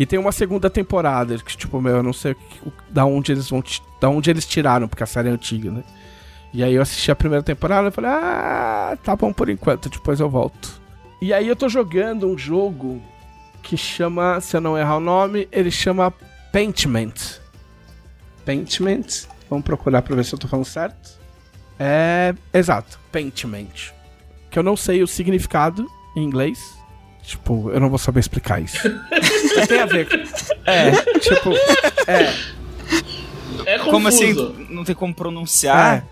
E 0.00 0.04
tem 0.04 0.18
uma 0.18 0.32
segunda 0.32 0.68
temporada, 0.68 1.38
que, 1.38 1.56
tipo, 1.56 1.80
meu, 1.80 1.98
eu 1.98 2.02
não 2.02 2.12
sei 2.12 2.34
da 2.90 3.04
onde 3.04 3.30
eles 3.30 3.48
vão. 3.48 3.62
Da 4.00 4.08
onde 4.08 4.30
eles 4.30 4.46
tiraram, 4.46 4.88
porque 4.88 5.04
a 5.04 5.06
série 5.06 5.28
é 5.28 5.32
antiga, 5.32 5.70
né? 5.70 5.84
E 6.52 6.64
aí 6.64 6.74
eu 6.74 6.82
assisti 6.82 7.12
a 7.12 7.16
primeira 7.16 7.42
temporada 7.44 7.86
e 7.86 7.92
falei, 7.92 8.10
ah, 8.10 8.98
tá 9.04 9.14
bom 9.14 9.32
por 9.32 9.48
enquanto, 9.48 9.88
depois 9.88 10.18
eu 10.18 10.28
volto. 10.28 10.80
E 11.22 11.32
aí 11.32 11.46
eu 11.46 11.54
tô 11.54 11.68
jogando 11.68 12.26
um 12.26 12.36
jogo 12.36 13.00
que 13.68 13.76
chama, 13.76 14.40
se 14.40 14.56
eu 14.56 14.62
não 14.62 14.78
errar 14.78 14.96
o 14.96 15.00
nome, 15.00 15.46
ele 15.52 15.70
chama 15.70 16.10
Paintment. 16.50 17.12
Paintment. 18.44 19.26
Vamos 19.50 19.64
procurar 19.64 20.00
pra 20.00 20.16
ver 20.16 20.24
se 20.24 20.34
eu 20.34 20.38
tô 20.38 20.48
falando 20.48 20.64
certo. 20.64 21.18
É. 21.78 22.34
Exato, 22.52 22.98
Paintment. 23.12 23.92
Que 24.50 24.58
eu 24.58 24.62
não 24.62 24.74
sei 24.74 25.02
o 25.02 25.06
significado 25.06 25.86
em 26.16 26.24
inglês. 26.24 26.58
Tipo, 27.22 27.70
eu 27.70 27.78
não 27.78 27.90
vou 27.90 27.98
saber 27.98 28.20
explicar 28.20 28.58
isso. 28.62 28.78
Mas 29.54 29.68
tem 29.68 29.80
a 29.80 29.86
ver. 29.86 30.08
com- 30.08 30.16
É, 30.70 30.90
tipo. 31.20 31.50
É. 32.06 32.34
É 33.66 33.78
confuso. 33.78 33.90
Como 33.90 34.08
assim? 34.08 34.66
Não 34.70 34.82
tem 34.82 34.94
como 34.94 35.14
pronunciar? 35.14 35.96
É. 35.98 36.02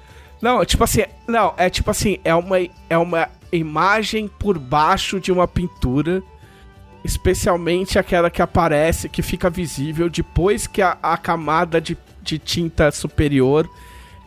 Não, 0.43 0.63
tipo 0.67 0.85
assim, 0.85 1.05
não, 1.27 1.55
é 1.57 1.71
tipo 1.71 1.91
assim, 1.91 2.19
é 2.23 2.35
uma, 2.35 2.57
é 2.91 2.99
uma 2.99 3.31
imagem 3.51 4.29
por 4.29 4.59
baixo 4.59 5.19
de 5.19 5.33
uma 5.33 5.49
pintura, 5.49 6.23
especialmente 7.07 7.99
aquela 7.99 8.29
que 8.29 8.43
aparece, 8.43 9.09
que 9.09 9.23
fica 9.23 9.49
visível 9.49 10.11
depois 10.11 10.67
que 10.67 10.83
a, 10.83 10.99
a 11.03 11.17
camada 11.17 11.81
de, 11.81 11.97
de 12.21 12.39
tinta 12.39 12.91
superior 12.91 13.69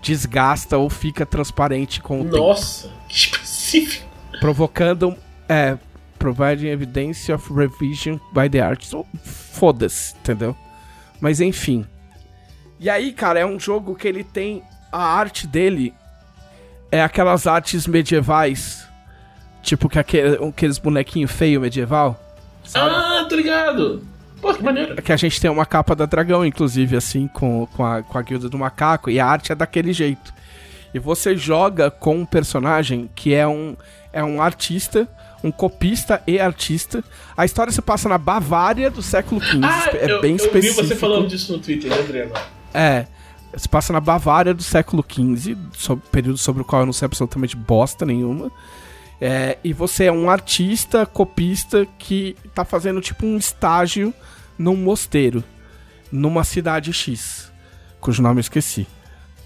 desgasta 0.02 0.78
ou 0.78 0.90
fica 0.90 1.26
transparente 1.26 2.02
com 2.02 2.22
o 2.22 2.24
tempo, 2.24 2.38
Nossa, 2.38 2.90
que 3.08 3.16
específico. 3.16 4.08
provocando, 4.40 5.16
é, 5.48 5.78
providing 6.18 6.68
evidence 6.68 7.32
of 7.32 7.54
revision 7.54 8.18
by 8.34 8.50
the 8.50 8.62
artist. 8.62 8.94
Oh, 8.96 9.06
Foda-se, 9.24 10.16
entendeu? 10.16 10.56
Mas 11.20 11.42
enfim. 11.42 11.86
E 12.80 12.90
aí, 12.90 13.12
cara, 13.12 13.40
é 13.40 13.46
um 13.46 13.60
jogo 13.60 13.94
que 13.94 14.08
ele 14.08 14.24
tem 14.24 14.64
a 14.92 15.04
arte 15.04 15.46
dele 15.46 15.94
é 16.92 17.04
aquelas 17.04 17.46
artes 17.46 17.86
medievais, 17.86 18.88
tipo 19.62 19.88
que 19.88 20.00
aquele, 20.00 20.44
aqueles 20.44 20.80
bonequinhos 20.80 21.32
feio 21.32 21.62
medieval, 21.62 22.20
sabe? 22.64 22.90
Ah, 22.96 23.26
tô 23.28 23.36
ligado. 23.36 24.04
Pô, 24.42 24.54
que 24.54 24.64
maneiro. 24.64 25.02
Que 25.02 25.12
a 25.12 25.18
gente 25.18 25.40
tem 25.40 25.50
uma 25.52 25.66
capa 25.66 25.96
da 25.96 26.06
dragão, 26.06 26.46
inclusive, 26.46 26.96
assim, 26.96 27.28
com, 27.28 27.68
com, 27.76 27.86
a, 27.86 28.02
com 28.02 28.18
a 28.18 28.22
guilda 28.22 28.48
do 28.50 28.58
macaco, 28.58 29.10
e 29.10 29.20
a 29.20 29.26
arte 29.26 29.52
é 29.52 29.56
daquele 29.56 29.92
jeito. 29.92 30.34
E 30.94 31.00
você 31.00 31.36
joga 31.36 31.92
com 31.92 32.16
um 32.18 32.26
personagem 32.26 33.10
que 33.14 33.34
é 33.34 33.48
um, 33.48 33.76
é 34.14 34.24
um 34.24 34.42
artista, 34.42 35.08
um 35.44 35.52
copista 35.52 36.22
e 36.26 36.40
artista. 36.40 37.04
A 37.36 37.46
história 37.46 37.72
se 37.72 37.82
passa 37.82 38.08
na 38.10 38.18
Bavária 38.18 38.90
do 38.90 39.02
século 39.02 39.42
XV, 39.42 39.60
Ah, 39.64 39.90
é 39.94 40.12
eu, 40.12 40.22
bem 40.22 40.32
eu 40.32 40.36
específico. 40.38 40.82
vi 40.82 40.88
você 40.88 40.96
falando 40.96 41.28
disso 41.28 41.52
no 41.52 41.60
Twitter, 41.60 41.90
né, 41.92 42.00
Adriano? 42.00 42.32
É. 42.74 43.06
Se 43.58 43.68
passa 43.68 43.92
na 43.92 44.00
Bavária 44.00 44.54
do 44.54 44.62
século 44.64 45.04
XV, 45.08 45.58
período 46.12 46.38
sobre 46.38 46.62
o 46.62 46.66
qual 46.66 46.84
eu 46.84 46.86
não 46.86 46.94
sei 46.94 47.06
absolutamente 47.08 47.56
bosta 47.58 48.06
nenhuma. 48.06 48.52
É, 49.22 49.58
e 49.64 49.74
você 49.74 50.06
é 50.06 50.12
um 50.12 50.30
artista, 50.30 51.06
copista, 51.06 51.86
que 51.98 52.36
tá 52.56 52.64
fazendo 52.64 53.02
tipo 53.02 53.26
um 53.26 53.38
estágio 53.38 54.14
num 54.58 54.76
mosteiro, 54.76 55.44
numa 56.12 56.44
cidade 56.44 56.94
X, 56.94 57.52
cujo 58.00 58.22
nome 58.22 58.40
eu 58.40 58.42
esqueci. 58.42 58.88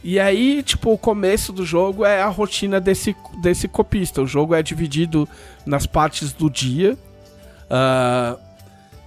E 0.04 0.20
aí, 0.20 0.62
tipo, 0.62 0.92
o 0.92 0.98
começo 0.98 1.54
do 1.54 1.66
jogo 1.66 2.04
é 2.04 2.22
a 2.22 2.28
rotina 2.28 2.80
desse, 2.82 3.16
desse 3.42 3.70
copista. 3.70 4.22
O 4.22 4.28
jogo 4.28 4.54
é 4.54 4.62
dividido 4.62 5.28
nas 5.66 5.86
partes 5.86 6.34
do 6.34 6.50
dia. 6.50 6.98
Uh, 7.66 8.38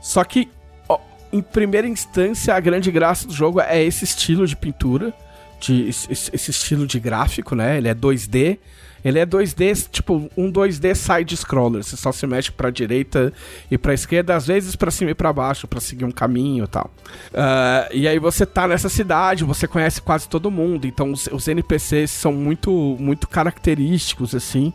só 0.00 0.24
que, 0.24 0.48
ó, 0.88 0.98
em 1.30 1.42
primeira 1.42 1.86
instância, 1.86 2.54
a 2.54 2.60
grande 2.60 2.90
graça 2.90 3.26
do 3.26 3.34
jogo 3.34 3.60
é 3.60 3.84
esse 3.84 4.04
estilo 4.04 4.46
de 4.46 4.56
pintura, 4.56 5.12
de, 5.60 5.86
esse, 5.86 6.08
esse 6.10 6.50
estilo 6.50 6.86
de 6.86 6.98
gráfico, 6.98 7.54
né? 7.54 7.76
Ele 7.76 7.88
é 7.88 7.94
2D. 7.94 8.58
Ele 9.06 9.20
é 9.20 9.24
2D, 9.24 9.88
tipo, 9.88 10.28
um 10.36 10.50
2D 10.50 10.92
side-scroller. 10.92 11.84
Você 11.84 11.96
só 11.96 12.10
se 12.10 12.26
mexe 12.26 12.50
pra 12.50 12.70
direita 12.70 13.32
e 13.70 13.78
pra 13.78 13.94
esquerda, 13.94 14.34
às 14.34 14.48
vezes 14.48 14.74
pra 14.74 14.90
cima 14.90 15.12
e 15.12 15.14
pra 15.14 15.32
baixo, 15.32 15.68
pra 15.68 15.78
seguir 15.78 16.04
um 16.04 16.10
caminho 16.10 16.64
e 16.64 16.66
tal. 16.66 16.90
Uh, 17.30 17.94
e 17.94 18.08
aí 18.08 18.18
você 18.18 18.44
tá 18.44 18.66
nessa 18.66 18.88
cidade, 18.88 19.44
você 19.44 19.68
conhece 19.68 20.02
quase 20.02 20.28
todo 20.28 20.50
mundo, 20.50 20.88
então 20.88 21.12
os, 21.12 21.28
os 21.28 21.46
NPCs 21.46 22.10
são 22.10 22.32
muito, 22.32 22.96
muito 22.98 23.28
característicos, 23.28 24.34
assim. 24.34 24.72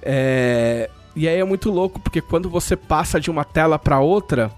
É... 0.00 0.88
E 1.16 1.26
aí 1.26 1.40
é 1.40 1.44
muito 1.44 1.68
louco, 1.68 1.98
porque 1.98 2.20
quando 2.20 2.48
você 2.48 2.76
passa 2.76 3.18
de 3.18 3.28
uma 3.28 3.44
tela 3.44 3.76
pra 3.76 3.98
outra, 3.98 4.52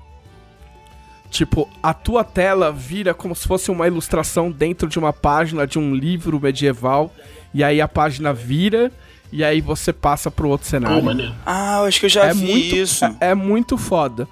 Tipo, 1.30 1.68
a 1.80 1.94
tua 1.94 2.24
tela 2.24 2.72
vira 2.72 3.14
como 3.14 3.36
se 3.36 3.46
fosse 3.46 3.70
uma 3.70 3.86
ilustração 3.86 4.50
dentro 4.50 4.88
de 4.88 4.98
uma 4.98 5.12
página 5.12 5.64
de 5.64 5.78
um 5.78 5.94
livro 5.94 6.40
medieval 6.40 7.14
e 7.52 7.64
aí 7.64 7.80
a 7.80 7.88
página 7.88 8.32
vira 8.32 8.92
e 9.32 9.44
aí 9.44 9.60
você 9.60 9.92
passa 9.92 10.30
pro 10.30 10.48
outro 10.48 10.66
cenário. 10.66 11.04
Oh, 11.04 11.34
ah, 11.46 11.78
eu 11.80 11.84
acho 11.84 12.00
que 12.00 12.06
eu 12.06 12.10
já 12.10 12.26
é 12.26 12.34
vi 12.34 12.46
muito, 12.46 12.76
isso. 12.76 13.04
É, 13.04 13.16
é, 13.20 13.34
muito 13.34 13.78
foda. 13.78 14.28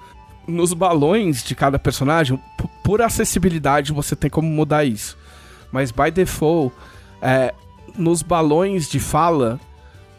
Nos 0.47 0.73
balões 0.73 1.43
de 1.43 1.55
cada 1.55 1.79
personagem, 1.79 2.39
por 2.83 3.01
acessibilidade 3.01 3.93
você 3.93 4.15
tem 4.15 4.29
como 4.29 4.49
mudar 4.49 4.83
isso. 4.83 5.17
Mas 5.71 5.91
by 5.91 6.11
default, 6.11 6.73
é, 7.21 7.53
nos 7.97 8.21
balões 8.21 8.89
de 8.89 8.99
fala, 8.99 9.59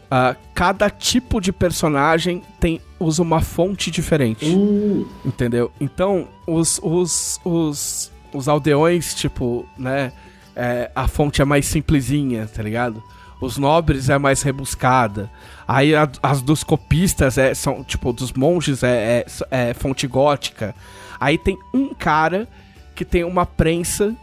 uh, 0.05 0.35
cada 0.53 0.89
tipo 0.89 1.41
de 1.41 1.51
personagem 1.51 2.41
tem 2.59 2.79
usa 2.99 3.21
uma 3.21 3.41
fonte 3.41 3.91
diferente. 3.91 4.45
Uh. 4.45 5.07
Entendeu? 5.25 5.71
Então, 5.79 6.27
os, 6.47 6.79
os, 6.81 7.39
os, 7.43 8.11
os 8.33 8.47
aldeões, 8.47 9.13
tipo, 9.13 9.65
né? 9.77 10.11
É, 10.55 10.91
a 10.95 11.07
fonte 11.07 11.41
é 11.41 11.45
mais 11.45 11.65
simplesinha, 11.65 12.47
tá 12.47 12.61
ligado? 12.61 13.01
Os 13.41 13.57
nobres 13.57 14.09
é 14.09 14.17
mais 14.17 14.41
rebuscada. 14.41 15.29
Aí 15.67 15.95
a, 15.95 16.07
as 16.21 16.41
dos 16.41 16.63
copistas 16.63 17.37
é, 17.37 17.53
são, 17.53 17.83
tipo, 17.83 18.13
dos 18.13 18.31
monges 18.33 18.83
é, 18.83 19.25
é, 19.51 19.69
é, 19.69 19.73
fonte 19.73 20.05
gótica. 20.05 20.75
Aí 21.19 21.37
tem 21.37 21.57
um 21.73 21.93
cara 21.93 22.47
que 22.93 23.03
tem 23.03 23.23
uma 23.23 23.45
prensa, 23.45 24.15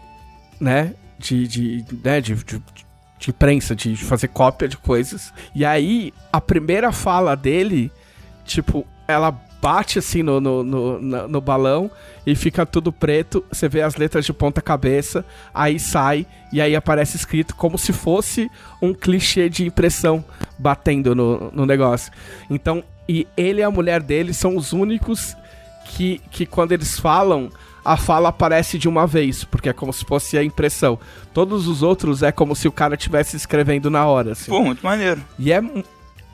né? 0.61 0.95
De, 1.19 1.49
de, 1.49 1.85
né, 2.05 2.21
de, 2.21 2.35
de, 2.37 2.63
de 3.19 3.33
prensa, 3.33 3.75
de 3.75 3.97
fazer 3.97 4.29
cópia 4.29 4.69
de 4.69 4.77
coisas. 4.77 5.33
E 5.53 5.65
aí, 5.65 6.13
a 6.33 6.41
primeira 6.41 6.93
fala 6.93 7.35
dele, 7.35 7.91
tipo, 8.45 8.87
ela 9.09 9.33
bate 9.61 9.99
assim 9.99 10.23
no, 10.23 10.41
no, 10.41 10.63
no, 10.63 11.29
no, 11.29 11.41
balão 11.41 11.91
e 12.27 12.35
fica 12.35 12.65
tudo 12.65 12.93
preto. 12.93 13.45
Você 13.51 13.69
vê 13.69 13.83
as 13.83 13.97
letras 13.97 14.25
de 14.25 14.33
ponta 14.33 14.61
cabeça, 14.61 15.25
aí 15.53 15.79
sai 15.79 16.27
e 16.53 16.61
aí 16.61 16.75
aparece 16.77 17.17
escrito 17.17 17.55
como 17.55 17.79
se 17.79 17.93
fosse 17.93 18.51
um 18.81 18.95
clichê 18.95 19.49
de 19.49 19.67
impressão 19.67 20.25
batendo 20.59 21.15
no, 21.15 21.51
no 21.53 21.67
negócio. 21.67 22.13
Então, 22.49 22.83
e 23.09 23.27
ele 23.37 23.61
e 23.61 23.65
a 23.65 23.71
mulher 23.71 24.03
dele 24.03 24.33
são 24.33 24.57
os 24.57 24.73
únicos 24.73 25.37
que, 25.85 26.21
que 26.31 26.45
quando 26.45 26.73
eles 26.73 26.99
falam, 26.99 27.51
a 27.85 27.97
fala 27.97 28.29
aparece 28.29 28.79
de 28.79 28.89
uma 28.89 29.07
vez, 29.07 29.45
porque 29.45 29.69
é 29.69 29.73
como 29.73 29.93
se 29.93 30.05
fosse 30.05 30.37
a 30.37 30.45
impressão. 30.45 30.99
Todos 31.33 31.67
os 31.67 31.83
outros 31.83 32.23
é 32.23 32.31
como 32.31 32.55
se 32.55 32.69
o 32.69 32.73
cara 32.73 32.95
estivesse 32.95 33.37
escrevendo 33.37 33.91
na 33.91 34.07
hora. 34.07 34.33
Assim. 34.33 34.51
Pô, 34.51 34.63
muito 34.63 34.85
maneiro. 34.85 35.23
E 35.39 35.51
é 35.51 35.63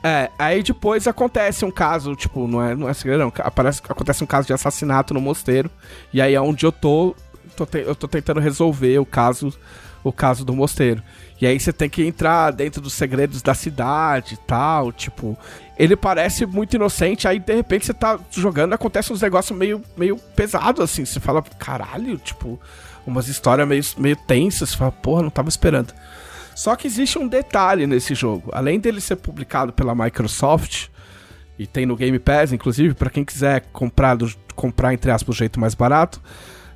é, 0.07 0.29
aí 0.37 0.61
depois 0.61 1.07
acontece 1.07 1.65
um 1.65 1.71
caso, 1.71 2.15
tipo, 2.15 2.47
não 2.47 2.61
é, 2.61 2.75
não 2.75 2.87
é 2.87 2.93
segredo, 2.93 3.21
não. 3.21 3.33
Aparece, 3.39 3.81
acontece 3.89 4.23
um 4.23 4.27
caso 4.27 4.45
de 4.45 4.53
assassinato 4.53 5.15
no 5.15 5.19
mosteiro. 5.19 5.67
E 6.13 6.21
aí 6.21 6.35
é 6.35 6.39
onde 6.39 6.63
eu 6.63 6.71
tô, 6.71 7.15
tô 7.55 7.65
te, 7.65 7.79
eu 7.79 7.95
tô 7.95 8.07
tentando 8.07 8.39
resolver 8.39 8.99
o 8.99 9.05
caso, 9.05 9.51
o 10.03 10.13
caso 10.13 10.45
do 10.45 10.53
mosteiro. 10.53 11.01
E 11.41 11.47
aí 11.47 11.59
você 11.59 11.73
tem 11.73 11.89
que 11.89 12.05
entrar 12.05 12.51
dentro 12.51 12.79
dos 12.83 12.93
segredos 12.93 13.41
da 13.41 13.55
cidade 13.55 14.35
e 14.35 14.37
tal, 14.45 14.91
tipo. 14.91 15.35
Ele 15.75 15.95
parece 15.95 16.45
muito 16.45 16.75
inocente, 16.75 17.27
aí 17.27 17.39
de 17.39 17.55
repente 17.55 17.87
você 17.87 17.93
tá 17.93 18.19
jogando 18.29 18.73
acontece 18.73 19.11
uns 19.11 19.23
negócios 19.23 19.57
meio, 19.57 19.81
meio 19.97 20.17
pesados, 20.35 20.83
assim. 20.83 21.03
Você 21.03 21.19
fala, 21.19 21.41
caralho, 21.57 22.19
tipo, 22.19 22.59
umas 23.07 23.27
histórias 23.27 23.67
meio, 23.67 23.83
meio 23.97 24.15
tensas. 24.15 24.69
Você 24.69 24.77
fala, 24.77 24.91
porra, 24.91 25.23
não 25.23 25.31
tava 25.31 25.49
esperando. 25.49 25.95
Só 26.55 26.75
que 26.75 26.87
existe 26.87 27.19
um 27.19 27.27
detalhe 27.27 27.85
nesse 27.85 28.15
jogo. 28.15 28.49
Além 28.53 28.79
dele 28.79 29.01
ser 29.01 29.17
publicado 29.17 29.73
pela 29.73 29.93
Microsoft, 29.93 30.87
e 31.57 31.65
tem 31.65 31.85
no 31.85 31.95
Game 31.95 32.17
Pass, 32.19 32.51
inclusive, 32.51 32.93
para 32.93 33.09
quem 33.09 33.23
quiser 33.23 33.61
comprar, 33.71 34.15
do, 34.15 34.33
comprar 34.55 34.93
entre 34.93 35.11
aspas, 35.11 35.35
do 35.35 35.39
jeito 35.39 35.59
mais 35.59 35.73
barato, 35.73 36.21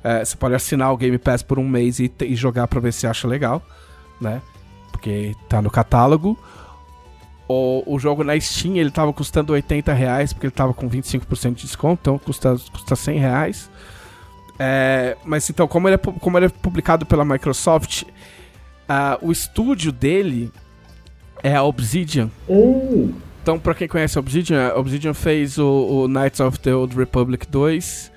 é, 0.02 0.24
você 0.24 0.36
pode 0.36 0.54
assinar 0.54 0.92
o 0.92 0.96
Game 0.96 1.18
Pass 1.18 1.42
por 1.42 1.58
um 1.58 1.68
mês 1.68 1.98
e, 1.98 2.10
e 2.22 2.34
jogar 2.34 2.66
pra 2.66 2.80
ver 2.80 2.92
se 2.92 3.06
acha 3.06 3.28
legal, 3.28 3.62
né? 4.20 4.40
Porque 4.90 5.34
tá 5.48 5.60
no 5.60 5.70
catálogo. 5.70 6.38
O, 7.46 7.94
o 7.94 7.98
jogo 7.98 8.22
na 8.22 8.38
Steam 8.38 8.76
ele 8.76 8.90
tava 8.90 9.12
custando 9.12 9.52
80 9.52 9.92
reais, 9.92 10.32
porque 10.32 10.46
ele 10.46 10.52
tava 10.52 10.72
com 10.72 10.88
25% 10.88 11.54
de 11.54 11.62
desconto, 11.66 12.00
então 12.00 12.18
custa, 12.18 12.56
custa 12.72 12.96
100 12.96 13.18
reais. 13.18 13.70
É, 14.58 15.16
mas 15.24 15.48
então, 15.50 15.66
como 15.66 15.88
ele, 15.88 15.96
é, 15.96 15.98
como 15.98 16.38
ele 16.38 16.46
é 16.46 16.48
publicado 16.48 17.04
pela 17.04 17.24
Microsoft, 17.24 18.04
Uh, 18.90 19.28
o 19.28 19.30
estúdio 19.30 19.92
dele 19.92 20.50
é 21.44 21.54
a 21.54 21.62
Obsidian. 21.62 22.28
Uh. 22.48 23.14
Então, 23.40 23.56
pra 23.56 23.72
quem 23.72 23.86
conhece 23.86 24.18
a 24.18 24.20
Obsidian, 24.20 24.68
a 24.68 24.78
Obsidian 24.78 25.14
fez 25.14 25.58
o, 25.58 25.66
o 25.66 26.08
Knights 26.08 26.40
of 26.40 26.58
the 26.58 26.74
Old 26.74 26.96
Republic 26.96 27.46
2 27.46 28.10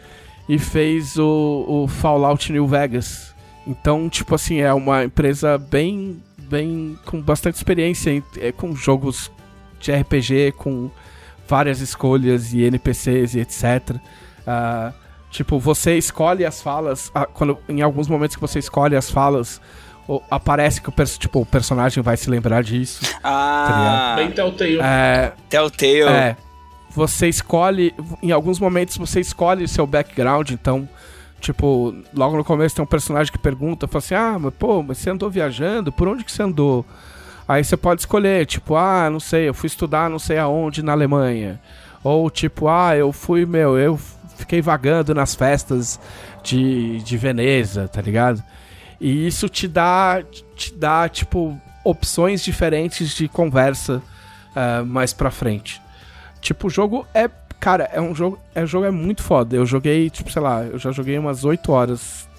e 0.49 0.57
fez 0.57 1.15
o, 1.15 1.65
o 1.67 1.87
Fallout 1.87 2.51
New 2.51 2.67
Vegas. 2.67 3.33
Então, 3.67 4.09
tipo 4.09 4.33
assim, 4.33 4.61
é 4.61 4.73
uma 4.73 5.03
empresa 5.03 5.59
bem, 5.59 6.21
bem 6.49 6.97
com 7.05 7.21
bastante 7.21 7.55
experiência 7.55 8.09
em, 8.09 8.23
é, 8.37 8.51
com 8.51 8.75
jogos 8.75 9.31
de 9.79 9.91
RPG, 9.91 10.53
com 10.57 10.89
várias 11.47 11.81
escolhas 11.81 12.51
e 12.51 12.63
NPCs 12.63 13.35
e 13.35 13.39
etc. 13.41 13.91
Uh, 13.91 13.99
ah, 14.47 14.93
tipo, 15.29 15.59
você 15.59 15.97
escolhe 15.97 16.43
as 16.45 16.61
falas, 16.61 17.09
uh, 17.09 17.27
quando, 17.33 17.57
em 17.69 17.81
alguns 17.81 18.07
momentos 18.07 18.35
que 18.35 18.41
você 18.41 18.59
escolhe 18.59 18.95
as 18.95 19.09
falas, 19.11 19.61
aparece 20.29 20.81
que 20.81 20.89
o, 20.89 20.93
tipo, 21.17 21.41
o 21.41 21.45
personagem 21.45 22.03
vai 22.03 22.17
se 22.17 22.29
lembrar 22.29 22.63
disso. 22.63 23.01
Ah, 23.23 24.15
tá 24.15 24.15
bem 24.21 24.31
Telltale. 24.31 24.79
É, 24.81 25.31
Telltale. 25.49 26.01
É. 26.03 26.37
Você 26.91 27.27
escolhe, 27.27 27.93
em 28.21 28.31
alguns 28.31 28.59
momentos 28.59 28.97
você 28.97 29.19
escolhe 29.19 29.67
seu 29.67 29.87
background, 29.87 30.51
então, 30.51 30.87
tipo, 31.39 31.95
logo 32.13 32.37
no 32.37 32.43
começo 32.43 32.75
tem 32.75 32.83
um 32.83 32.87
personagem 32.87 33.31
que 33.31 33.39
pergunta, 33.39 33.87
fala 33.87 33.99
assim, 33.99 34.13
ah, 34.13 34.37
mas 34.39 34.53
pô, 34.53 34.83
mas 34.83 34.99
você 34.99 35.09
andou 35.09 35.29
viajando, 35.29 35.91
por 35.91 36.07
onde 36.07 36.23
que 36.23 36.31
você 36.31 36.43
andou? 36.43 36.85
Aí 37.47 37.63
você 37.63 37.75
pode 37.75 38.01
escolher, 38.01 38.45
tipo, 38.45 38.75
ah, 38.75 39.09
não 39.09 39.19
sei, 39.19 39.49
eu 39.49 39.53
fui 39.53 39.67
estudar 39.67 40.09
não 40.09 40.19
sei 40.19 40.37
aonde 40.37 40.83
na 40.83 40.91
Alemanha. 40.91 41.59
Ou 42.03 42.29
tipo, 42.29 42.67
ah, 42.67 42.95
eu 42.95 43.11
fui, 43.11 43.45
meu, 43.45 43.77
eu 43.77 43.99
fiquei 44.35 44.61
vagando 44.61 45.13
nas 45.15 45.33
festas 45.33 45.99
de, 46.43 46.99
de 46.99 47.17
Veneza, 47.17 47.87
tá 47.87 48.01
ligado? 48.01 48.43
E 49.03 49.27
isso 49.27 49.49
te 49.49 49.67
dá, 49.67 50.23
te 50.55 50.73
dá 50.73 51.09
tipo, 51.09 51.59
opções 51.83 52.41
diferentes 52.41 53.13
de 53.13 53.27
conversa 53.27 54.01
uh, 54.55 54.85
mais 54.85 55.11
pra 55.11 55.29
frente. 55.29 55.81
Tipo, 56.39 56.67
o 56.67 56.69
jogo 56.69 57.05
é. 57.13 57.29
Cara, 57.59 57.89
é 57.91 57.99
um 57.99 58.15
jogo. 58.15 58.39
É, 58.55 58.63
o 58.63 58.65
jogo 58.65 58.85
é 58.85 58.91
muito 58.91 59.21
foda. 59.21 59.57
Eu 59.57 59.65
joguei, 59.65 60.09
tipo, 60.09 60.31
sei 60.31 60.41
lá, 60.41 60.63
eu 60.63 60.79
já 60.79 60.93
joguei 60.93 61.19
umas 61.19 61.43
8 61.43 61.69
horas. 61.69 62.29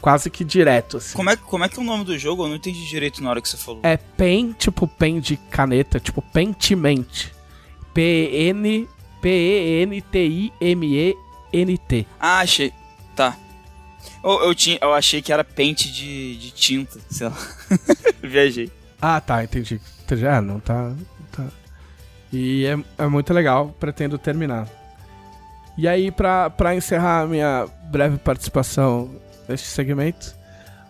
Quase 0.00 0.30
que 0.30 0.42
direto, 0.42 0.96
assim. 0.96 1.14
Como 1.14 1.28
é, 1.28 1.36
como 1.36 1.64
é 1.64 1.68
que 1.68 1.78
é 1.78 1.82
o 1.82 1.84
nome 1.84 2.04
do 2.04 2.18
jogo? 2.18 2.44
Eu 2.44 2.48
não 2.48 2.56
entendi 2.56 2.82
direito 2.86 3.22
na 3.22 3.28
hora 3.28 3.42
que 3.42 3.48
você 3.50 3.58
falou. 3.58 3.82
É 3.82 3.98
Pen, 3.98 4.54
tipo, 4.58 4.88
Pen 4.88 5.20
de 5.20 5.36
caneta, 5.36 6.00
tipo, 6.00 6.22
Pentiment. 6.22 7.26
P-N. 7.92 8.88
P-E-N-T-I-M-E-N-T. 9.20 10.06
Ah, 12.18 12.38
achei. 12.38 12.72
Tá. 13.14 13.36
Eu, 14.22 14.44
eu, 14.44 14.54
tinha, 14.54 14.78
eu 14.80 14.92
achei 14.92 15.22
que 15.22 15.32
era 15.32 15.42
pente 15.42 15.90
de, 15.90 16.36
de 16.36 16.50
tinta, 16.50 16.98
sei 17.10 17.28
lá. 17.28 17.36
Viajei. 18.22 18.70
Ah, 19.00 19.20
tá, 19.20 19.42
entendi. 19.42 19.80
Já 20.12 20.38
ah, 20.38 20.42
não 20.42 20.60
tá. 20.60 20.92
tá. 21.32 21.46
E 22.32 22.66
é, 22.66 23.04
é 23.04 23.06
muito 23.06 23.32
legal, 23.32 23.74
pretendo 23.78 24.18
terminar. 24.18 24.68
E 25.76 25.88
aí, 25.88 26.10
pra, 26.10 26.50
pra 26.50 26.74
encerrar 26.74 27.22
a 27.22 27.26
minha 27.26 27.66
breve 27.90 28.18
participação 28.18 29.10
neste 29.48 29.66
segmento, 29.68 30.34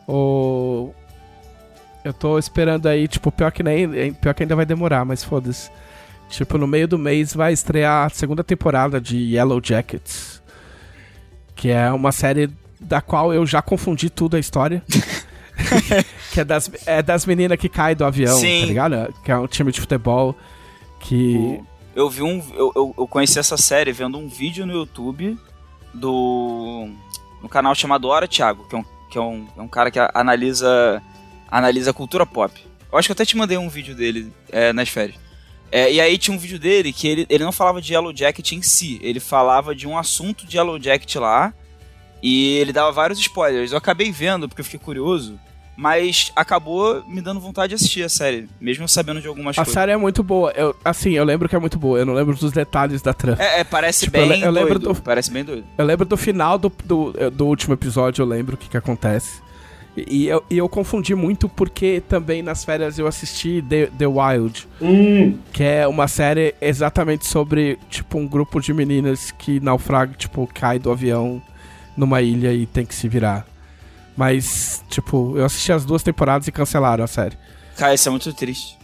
o. 0.09 0.93
Eu 2.03 2.15
tô 2.15 2.39
esperando 2.39 2.87
aí, 2.87 3.07
tipo, 3.07 3.31
pior 3.31 3.53
que 3.53 3.63
nem. 3.63 4.13
Pior 4.15 4.35
que 4.35 4.43
ainda 4.43 4.57
vai 4.57 4.67
demorar, 4.67 5.05
mas 5.05 5.23
foda-se. 5.23 5.71
Tipo, 6.29 6.57
no 6.59 6.67
meio 6.67 6.89
do 6.89 6.99
mês 6.99 7.35
vai 7.35 7.53
estrear 7.53 8.07
a 8.07 8.09
segunda 8.09 8.43
temporada 8.43 9.01
de 9.01 9.17
Yellow 9.17 9.61
Jackets. 9.63 10.43
Que 11.55 11.71
é 11.71 11.91
uma 11.91 12.11
série 12.11 12.51
da 12.81 13.01
qual 13.01 13.33
eu 13.33 13.47
já 13.47 13.61
confundi 13.61 14.09
tudo 14.11 14.37
a 14.37 14.41
história. 14.41 14.83
Que 16.33 16.41
é 16.41 16.45
das, 16.45 16.71
é 16.87 17.03
das 17.03 17.27
meninas 17.27 17.59
que 17.59 17.69
caem 17.69 17.95
do 17.95 18.05
avião, 18.05 18.39
Sim. 18.39 18.61
tá 18.61 18.67
ligado? 18.67 19.15
Que 19.23 19.33
é 19.33 19.37
um 19.37 19.47
time 19.47 19.71
de 19.71 19.81
futebol 19.81 20.35
que. 21.01 21.61
Eu 21.95 22.09
vi 22.09 22.23
um. 22.23 22.43
Eu, 22.55 22.95
eu, 22.97 23.07
conheci 23.07 23.39
essa 23.39 23.57
série 23.57 23.93
vendo 23.93 24.17
um 24.17 24.29
vídeo 24.29 24.65
no 24.65 24.73
YouTube 24.73 25.37
do. 25.93 26.89
no 27.43 27.49
canal 27.49 27.75
chamado 27.75 28.09
Hora 28.09 28.29
Thiago, 28.29 28.67
que 28.69 28.75
é 28.75 28.79
um, 28.79 28.85
que 29.11 29.19
é 29.19 29.21
um, 29.21 29.47
é 29.57 29.61
um 29.61 29.69
cara 29.69 29.91
que 29.91 29.99
analisa. 30.15 31.03
analisa 31.51 31.93
cultura 31.93 32.25
pop. 32.25 32.53
Eu 32.93 32.99
acho 32.99 33.09
que 33.09 33.13
eu 33.13 33.15
até 33.15 33.25
te 33.25 33.37
mandei 33.37 33.59
um 33.59 33.69
vídeo 33.69 33.95
dele 33.95 34.33
é, 34.51 34.73
nas 34.73 34.89
férias. 34.89 35.19
É, 35.73 35.93
e 35.93 36.01
aí 36.01 36.19
tinha 36.19 36.37
um 36.37 36.39
vídeo 36.39 36.59
dele 36.59 36.93
que 36.93 37.07
ele, 37.07 37.27
ele 37.29 37.45
não 37.45 37.53
falava 37.53 37.81
de 37.81 37.93
Yellow 37.93 38.15
Jacket 38.15 38.53
em 38.53 38.63
si, 38.63 38.99
ele 39.03 39.21
falava 39.21 39.75
de 39.75 39.87
um 39.87 39.97
assunto 39.97 40.45
de 40.47 40.57
Yellow 40.57 40.81
Jacket 40.81 41.15
lá. 41.17 41.55
E 42.23 42.57
ele 42.59 42.73
dava 42.73 42.91
vários 42.93 43.19
spoilers. 43.19 43.73
Eu 43.73 43.79
acabei 43.79 44.11
vendo 44.13 44.49
porque 44.49 44.61
eu 44.61 44.65
fiquei 44.65 44.81
curioso. 44.81 45.39
Mas 45.77 46.31
acabou 46.37 47.03
me 47.09 47.23
dando 47.23 47.41
vontade 47.41 47.71
de 47.71 47.75
assistir 47.77 48.03
a 48.03 48.09
série, 48.11 48.47
mesmo 48.61 48.87
sabendo 48.87 49.19
de 49.19 49.27
algumas 49.27 49.57
A 49.57 49.63
coisas. 49.65 49.73
série 49.73 49.93
é 49.93 49.97
muito 49.97 50.23
boa. 50.23 50.53
Eu, 50.55 50.77
assim, 50.85 51.13
eu 51.13 51.25
lembro 51.25 51.49
que 51.49 51.57
é 51.57 51.59
muito 51.59 51.79
boa. 51.79 51.99
Eu 51.99 52.05
não 52.05 52.13
lembro 52.13 52.37
dos 52.37 52.53
detalhes 52.53 53.01
da 53.01 53.15
trama. 53.15 53.43
É, 53.43 53.61
é, 53.61 53.65
parece 53.65 54.05
Tipo, 54.05 54.19
eu 54.19 54.29
bem 54.29 54.43
eu 54.43 54.51
lembro 54.51 54.79
doido. 54.79 54.95
do- 54.95 55.03
Parece 55.03 55.31
bem 55.31 55.43
doido. 55.43 55.65
Eu 55.79 55.87
lembro 55.87 56.05
do 56.05 56.19
final 56.19 56.59
do, 56.59 56.71
do, 56.85 57.15
do 57.31 57.47
último 57.47 57.73
episódio, 57.73 58.21
eu 58.21 58.27
lembro 58.27 58.57
o 58.57 58.59
que, 58.59 58.69
que 58.69 58.77
acontece. 58.77 59.41
E, 59.97 60.25
e 60.25 60.29
eu, 60.29 60.45
e 60.51 60.59
eu 60.59 60.69
confundi 60.69 61.15
muito 61.15 61.49
porque 61.49 62.03
também 62.07 62.43
nas 62.43 62.63
férias 62.63 62.99
eu 62.99 63.07
assisti 63.07 63.65
The, 63.67 63.87
The 63.87 64.07
Wild, 64.07 64.69
Hum, 64.83 65.39
que 65.51 65.63
é 65.65 65.87
uma 65.89 66.09
série 66.09 66.55
exatamente 66.61 67.27
sobre, 67.27 67.79
tipo, 67.89 68.19
um 68.19 68.27
grupo 68.29 68.61
de 68.61 68.75
meninas 68.75 69.31
que 69.31 69.59
naufraga, 69.61 70.13
tipo, 70.15 70.47
cai 70.53 70.79
do 70.79 70.91
avião 70.91 71.41
numa 72.01 72.21
ilha 72.23 72.53
e 72.53 72.67
tem 72.67 72.85
que 72.85 72.95
se 72.95 73.09
virar. 73.09 73.47
Mas, 74.17 74.83
tipo, 74.89 75.37
eu 75.37 75.45
assisti 75.45 75.73
as 75.73 75.85
duas 75.85 76.03
temporadas 76.03 76.49
e 76.49 76.53
cancelaram 76.53 77.05
a 77.05 77.07
série. 77.07 77.39
Cara, 77.77 77.95
isso 77.95 78.09
é 78.09 78.11
muito 78.11 78.33
triste. 78.35 78.79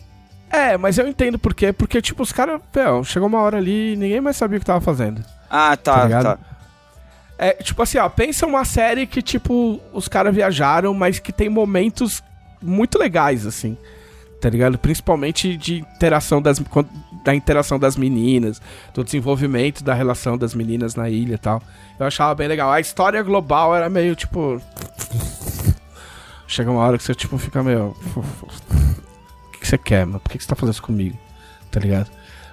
É, 0.50 0.76
mas 0.76 0.96
eu 0.96 1.08
entendo 1.08 1.38
por 1.38 1.52
quê. 1.54 1.72
Porque, 1.72 2.00
tipo, 2.00 2.22
os 2.22 2.32
caras, 2.32 2.60
chegou 3.04 3.28
uma 3.28 3.40
hora 3.40 3.58
ali 3.58 3.92
e 3.92 3.96
ninguém 3.96 4.20
mais 4.20 4.36
sabia 4.36 4.56
o 4.56 4.60
que 4.60 4.66
tava 4.66 4.80
fazendo. 4.80 5.22
Ah, 5.50 5.76
Tá 5.76 6.08
tá, 6.08 6.22
tá. 6.22 6.38
É, 7.38 7.52
tipo 7.54 7.82
assim, 7.82 7.98
ó, 7.98 8.08
pensa 8.08 8.46
uma 8.46 8.64
série 8.64 9.06
que, 9.06 9.20
tipo, 9.20 9.80
os 9.92 10.08
caras 10.08 10.34
viajaram, 10.34 10.94
mas 10.94 11.18
que 11.18 11.32
tem 11.32 11.50
momentos 11.50 12.22
muito 12.62 12.98
legais, 12.98 13.44
assim. 13.46 13.76
Tá 14.41 14.51
ligado? 14.51 14.76
Principalmente 14.78 15.57
de 15.57 15.78
interação 15.80 16.41
das. 16.43 16.61
Da 17.24 17.34
interação 17.34 17.76
das 17.76 17.97
meninas, 17.97 18.62
do 18.95 19.03
desenvolvimento 19.03 19.82
da 19.82 19.93
relação 19.95 20.39
das 20.39 20.55
meninas 20.55 20.95
na 20.95 21.11
ilha 21.11 21.34
e 21.34 21.39
tal. 21.39 21.61
Eu 21.99 22.07
achava 22.07 22.32
bem 22.37 22.47
legal. 22.47 22.70
A 22.70 22.78
história 22.78 23.20
global 23.22 23.74
era 23.74 23.89
meio 23.91 24.14
tipo. 24.14 24.61
Chega 26.47 26.70
uma 26.70 26.80
hora 26.82 26.97
que 26.97 27.03
você, 27.03 27.14
tipo, 27.14 27.37
fica 27.39 27.62
meio. 27.62 27.97
O 28.14 29.51
que, 29.53 29.59
que 29.61 29.66
você 29.66 29.76
quer, 29.78 30.07
mano? 30.07 30.20
Por 30.20 30.30
que, 30.30 30.39
que 30.39 30.45
você 30.45 30.49
tá 30.51 30.55
fazendo 30.55 30.74
isso 30.74 30.82
comigo? 30.82 31.18
Tá 31.70 31.80
ligado? 31.80 32.09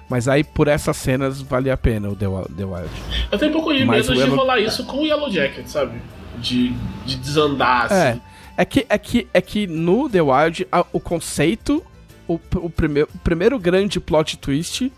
Mas 0.08 0.26
aí, 0.26 0.42
por 0.42 0.66
essas 0.68 0.96
cenas, 0.96 1.40
valia 1.40 1.74
a 1.74 1.76
pena 1.76 2.08
o 2.08 2.16
The 2.16 2.26
Wild. 2.26 2.90
Eu 3.30 3.38
tenho 3.38 3.50
um 3.52 3.54
pouco 3.54 3.72
de 3.72 3.84
medo 3.84 4.12
de 4.12 4.18
Yellow- 4.18 4.36
rolar 4.36 4.58
isso 4.58 4.84
com 4.84 4.98
o 4.98 5.06
Yellow 5.06 5.30
Jacket, 5.30 5.66
sabe? 5.68 6.00
De, 6.38 6.70
de 7.06 7.16
desandar, 7.16 7.90
É. 7.92 8.10
assim. 8.10 8.20
É 8.20 8.33
que, 8.62 8.84
é 8.88 8.98
que, 8.98 9.26
é 9.32 9.40
que 9.40 9.66
no 9.66 10.08
The 10.10 10.20
Wild, 10.20 10.68
a- 10.70 10.84
o 10.92 11.00
conceito, 11.00 11.82
o, 12.28 12.34
o, 12.56 12.68
primeiro, 12.68 13.08
o 13.14 13.18
primeiro 13.18 13.58
grande 13.58 13.98
plot 13.98 14.36
twist, 14.36 14.92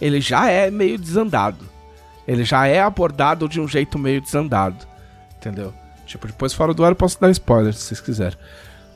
ele 0.00 0.20
já 0.20 0.50
é 0.50 0.68
meio 0.70 0.98
desandado. 0.98 1.64
Ele 2.26 2.44
já 2.44 2.66
é 2.66 2.80
abordado 2.82 3.48
de 3.48 3.60
um 3.60 3.68
jeito 3.68 3.98
meio 3.98 4.20
desandado. 4.20 4.84
Entendeu? 5.38 5.72
Tipo, 6.04 6.26
depois 6.26 6.52
fora 6.52 6.74
do 6.74 6.84
ar 6.84 6.90
eu 6.90 6.96
posso 6.96 7.18
dar 7.20 7.30
spoiler, 7.30 7.72
se 7.72 7.80
vocês 7.84 8.00
quiserem. 8.00 8.36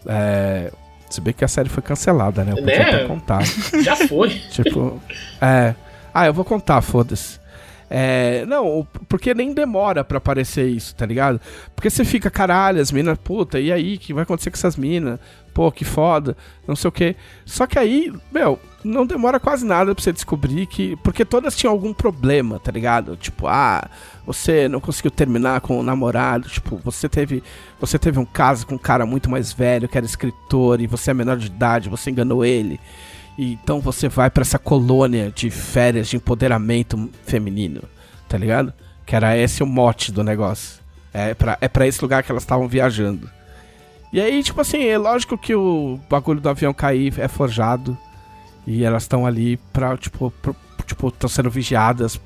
É, 0.06 0.70
se 1.08 1.20
bem 1.20 1.32
que 1.32 1.44
a 1.44 1.48
série 1.48 1.68
foi 1.68 1.82
cancelada, 1.82 2.42
né? 2.44 2.52
Eu 2.52 2.56
podia 2.56 2.78
Né? 2.78 2.82
até 2.84 3.04
contar. 3.06 3.42
Já 3.82 3.96
foi. 4.08 4.30
Tipo, 4.50 5.00
é. 5.40 5.74
Ah, 6.12 6.26
eu 6.26 6.34
vou 6.34 6.44
contar, 6.44 6.80
foda-se. 6.82 7.40
É, 7.94 8.46
não, 8.46 8.88
porque 9.06 9.34
nem 9.34 9.52
demora 9.52 10.02
pra 10.02 10.16
aparecer 10.16 10.66
isso, 10.66 10.96
tá 10.96 11.04
ligado? 11.04 11.38
Porque 11.76 11.90
você 11.90 12.06
fica, 12.06 12.30
caralho, 12.30 12.80
as 12.80 12.90
minas, 12.90 13.18
puta, 13.18 13.60
e 13.60 13.70
aí, 13.70 13.96
o 13.96 13.98
que 13.98 14.14
vai 14.14 14.22
acontecer 14.22 14.50
com 14.50 14.56
essas 14.56 14.76
minas? 14.76 15.20
Pô, 15.52 15.70
que 15.70 15.84
foda, 15.84 16.34
não 16.66 16.74
sei 16.74 16.88
o 16.88 16.92
quê. 16.92 17.14
Só 17.44 17.66
que 17.66 17.78
aí, 17.78 18.10
meu, 18.32 18.58
não 18.82 19.04
demora 19.04 19.38
quase 19.38 19.66
nada 19.66 19.94
pra 19.94 20.02
você 20.02 20.10
descobrir 20.10 20.64
que. 20.64 20.96
Porque 21.04 21.22
todas 21.22 21.54
tinham 21.54 21.70
algum 21.70 21.92
problema, 21.92 22.58
tá 22.58 22.72
ligado? 22.72 23.14
Tipo, 23.14 23.46
ah, 23.46 23.86
você 24.24 24.70
não 24.70 24.80
conseguiu 24.80 25.10
terminar 25.10 25.60
com 25.60 25.78
o 25.78 25.82
namorado, 25.82 26.48
tipo, 26.48 26.78
você 26.78 27.10
teve. 27.10 27.42
Você 27.78 27.98
teve 27.98 28.18
um 28.18 28.24
caso 28.24 28.66
com 28.66 28.76
um 28.76 28.78
cara 28.78 29.04
muito 29.04 29.28
mais 29.28 29.52
velho 29.52 29.86
que 29.86 29.98
era 29.98 30.06
escritor 30.06 30.80
e 30.80 30.86
você 30.86 31.10
é 31.10 31.14
menor 31.14 31.36
de 31.36 31.48
idade, 31.48 31.90
você 31.90 32.10
enganou 32.10 32.42
ele. 32.42 32.80
E 33.38 33.52
então 33.52 33.80
você 33.80 34.08
vai 34.08 34.30
pra 34.30 34.42
essa 34.42 34.58
colônia 34.58 35.32
de 35.34 35.50
férias 35.50 36.08
de 36.08 36.16
empoderamento 36.16 37.10
feminino, 37.24 37.82
tá 38.28 38.36
ligado? 38.36 38.72
Que 39.06 39.16
era 39.16 39.36
esse 39.36 39.62
o 39.62 39.66
mote 39.66 40.12
do 40.12 40.22
negócio. 40.22 40.80
É 41.14 41.34
pra, 41.34 41.58
é 41.60 41.68
pra 41.68 41.86
esse 41.86 42.00
lugar 42.02 42.22
que 42.22 42.30
elas 42.30 42.42
estavam 42.42 42.68
viajando. 42.68 43.28
E 44.12 44.20
aí, 44.20 44.42
tipo 44.42 44.60
assim, 44.60 44.84
é 44.84 44.98
lógico 44.98 45.38
que 45.38 45.54
o 45.54 45.98
bagulho 46.10 46.40
do 46.40 46.48
avião 46.48 46.72
cair 46.74 47.18
é 47.18 47.28
forjado. 47.28 47.96
E 48.66 48.84
elas 48.84 49.04
estão 49.04 49.26
ali 49.26 49.56
pra, 49.72 49.96
tipo, 49.96 50.30
pro- 50.42 50.54
tipo, 50.86 51.08
estão 51.08 51.28
sendo 51.28 51.50
vigiadas 51.50 52.20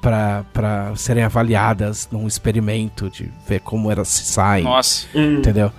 pra, 0.00 0.44
pra 0.52 0.94
serem 0.96 1.24
avaliadas 1.24 2.08
num 2.10 2.26
experimento 2.26 3.10
de 3.10 3.30
ver 3.46 3.60
como 3.60 3.90
elas 3.90 4.08
se 4.08 4.24
saem. 4.24 4.64
Nossa. 4.64 5.06
Hum. 5.14 5.38
Entendeu? 5.38 5.72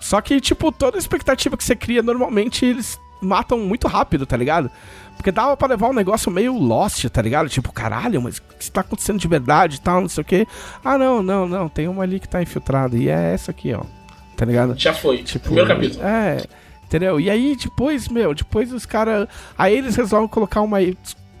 Só 0.00 0.20
que, 0.20 0.40
tipo, 0.40 0.70
toda 0.72 0.98
expectativa 0.98 1.56
que 1.56 1.64
você 1.64 1.76
cria, 1.76 2.02
normalmente 2.02 2.64
eles 2.66 2.98
matam 3.22 3.58
muito 3.58 3.86
rápido, 3.88 4.26
tá 4.26 4.36
ligado? 4.36 4.70
Porque 5.16 5.30
dava 5.30 5.56
pra 5.56 5.68
levar 5.68 5.88
um 5.88 5.92
negócio 5.92 6.30
meio 6.30 6.56
lost, 6.58 7.04
tá 7.08 7.22
ligado? 7.22 7.48
Tipo, 7.48 7.72
caralho, 7.72 8.20
mas 8.20 8.38
o 8.38 8.42
que 8.58 8.70
tá 8.70 8.80
acontecendo 8.80 9.18
de 9.20 9.28
verdade 9.28 9.76
e 9.76 9.80
tal, 9.80 10.00
não 10.00 10.08
sei 10.08 10.22
o 10.22 10.24
quê. 10.24 10.46
Ah, 10.84 10.98
não, 10.98 11.22
não, 11.22 11.46
não, 11.46 11.68
tem 11.68 11.86
uma 11.86 12.02
ali 12.02 12.18
que 12.18 12.28
tá 12.28 12.42
infiltrada. 12.42 12.96
E 12.96 13.08
é 13.08 13.32
essa 13.32 13.50
aqui, 13.52 13.72
ó. 13.72 13.82
Tá 14.36 14.44
ligado? 14.44 14.74
Já 14.76 14.92
foi. 14.92 15.22
Tipo, 15.22 15.44
Primeiro 15.44 15.68
capítulo. 15.68 16.04
É, 16.04 16.44
entendeu? 16.84 17.20
E 17.20 17.30
aí, 17.30 17.54
depois, 17.56 18.08
meu, 18.08 18.34
depois 18.34 18.72
os 18.72 18.84
caras. 18.84 19.28
Aí 19.56 19.76
eles 19.76 19.94
resolvem 19.94 20.28
colocar 20.28 20.60
uma. 20.62 20.78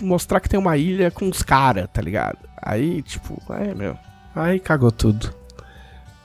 Mostrar 0.00 0.38
que 0.40 0.48
tem 0.48 0.58
uma 0.60 0.76
ilha 0.76 1.10
com 1.10 1.28
os 1.28 1.42
caras, 1.42 1.88
tá 1.92 2.00
ligado? 2.02 2.38
Aí, 2.62 3.02
tipo, 3.02 3.40
é, 3.52 3.74
meu. 3.74 3.96
Aí 4.36 4.60
cagou 4.60 4.92
tudo. 4.92 5.34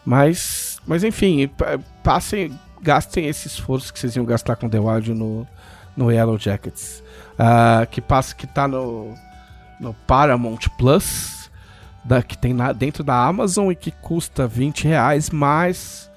Mas. 0.05 0.79
Mas 0.85 1.03
enfim, 1.03 1.47
pa- 1.47 1.79
passem. 2.03 2.51
Gastem 2.87 3.27
esse 3.27 3.47
esforço 3.49 3.91
que 3.91 3.99
vocês 3.99 4.15
iam 4.15 4.23
gastar 4.23 4.55
com 4.55 4.69
The 4.69 4.79
Wild 4.79 5.13
no, 5.13 5.45
no 5.95 6.09
Yellow 6.09 6.37
Jackets. 6.39 7.03
Ah, 7.37 7.85
que 7.91 7.99
passa 7.99 8.33
que 8.33 8.47
tá 8.47 8.65
no. 8.65 9.13
No 9.79 9.93
Paramount 10.07 10.59
Plus. 10.77 11.49
Da, 12.05 12.23
que 12.23 12.37
tem 12.37 12.53
na, 12.53 12.71
dentro 12.71 13.03
da 13.03 13.13
Amazon 13.27 13.69
e 13.69 13.75
que 13.75 13.91
custa 13.91 14.47
20 14.47 14.85
reais, 14.87 15.29
mas 15.29 16.09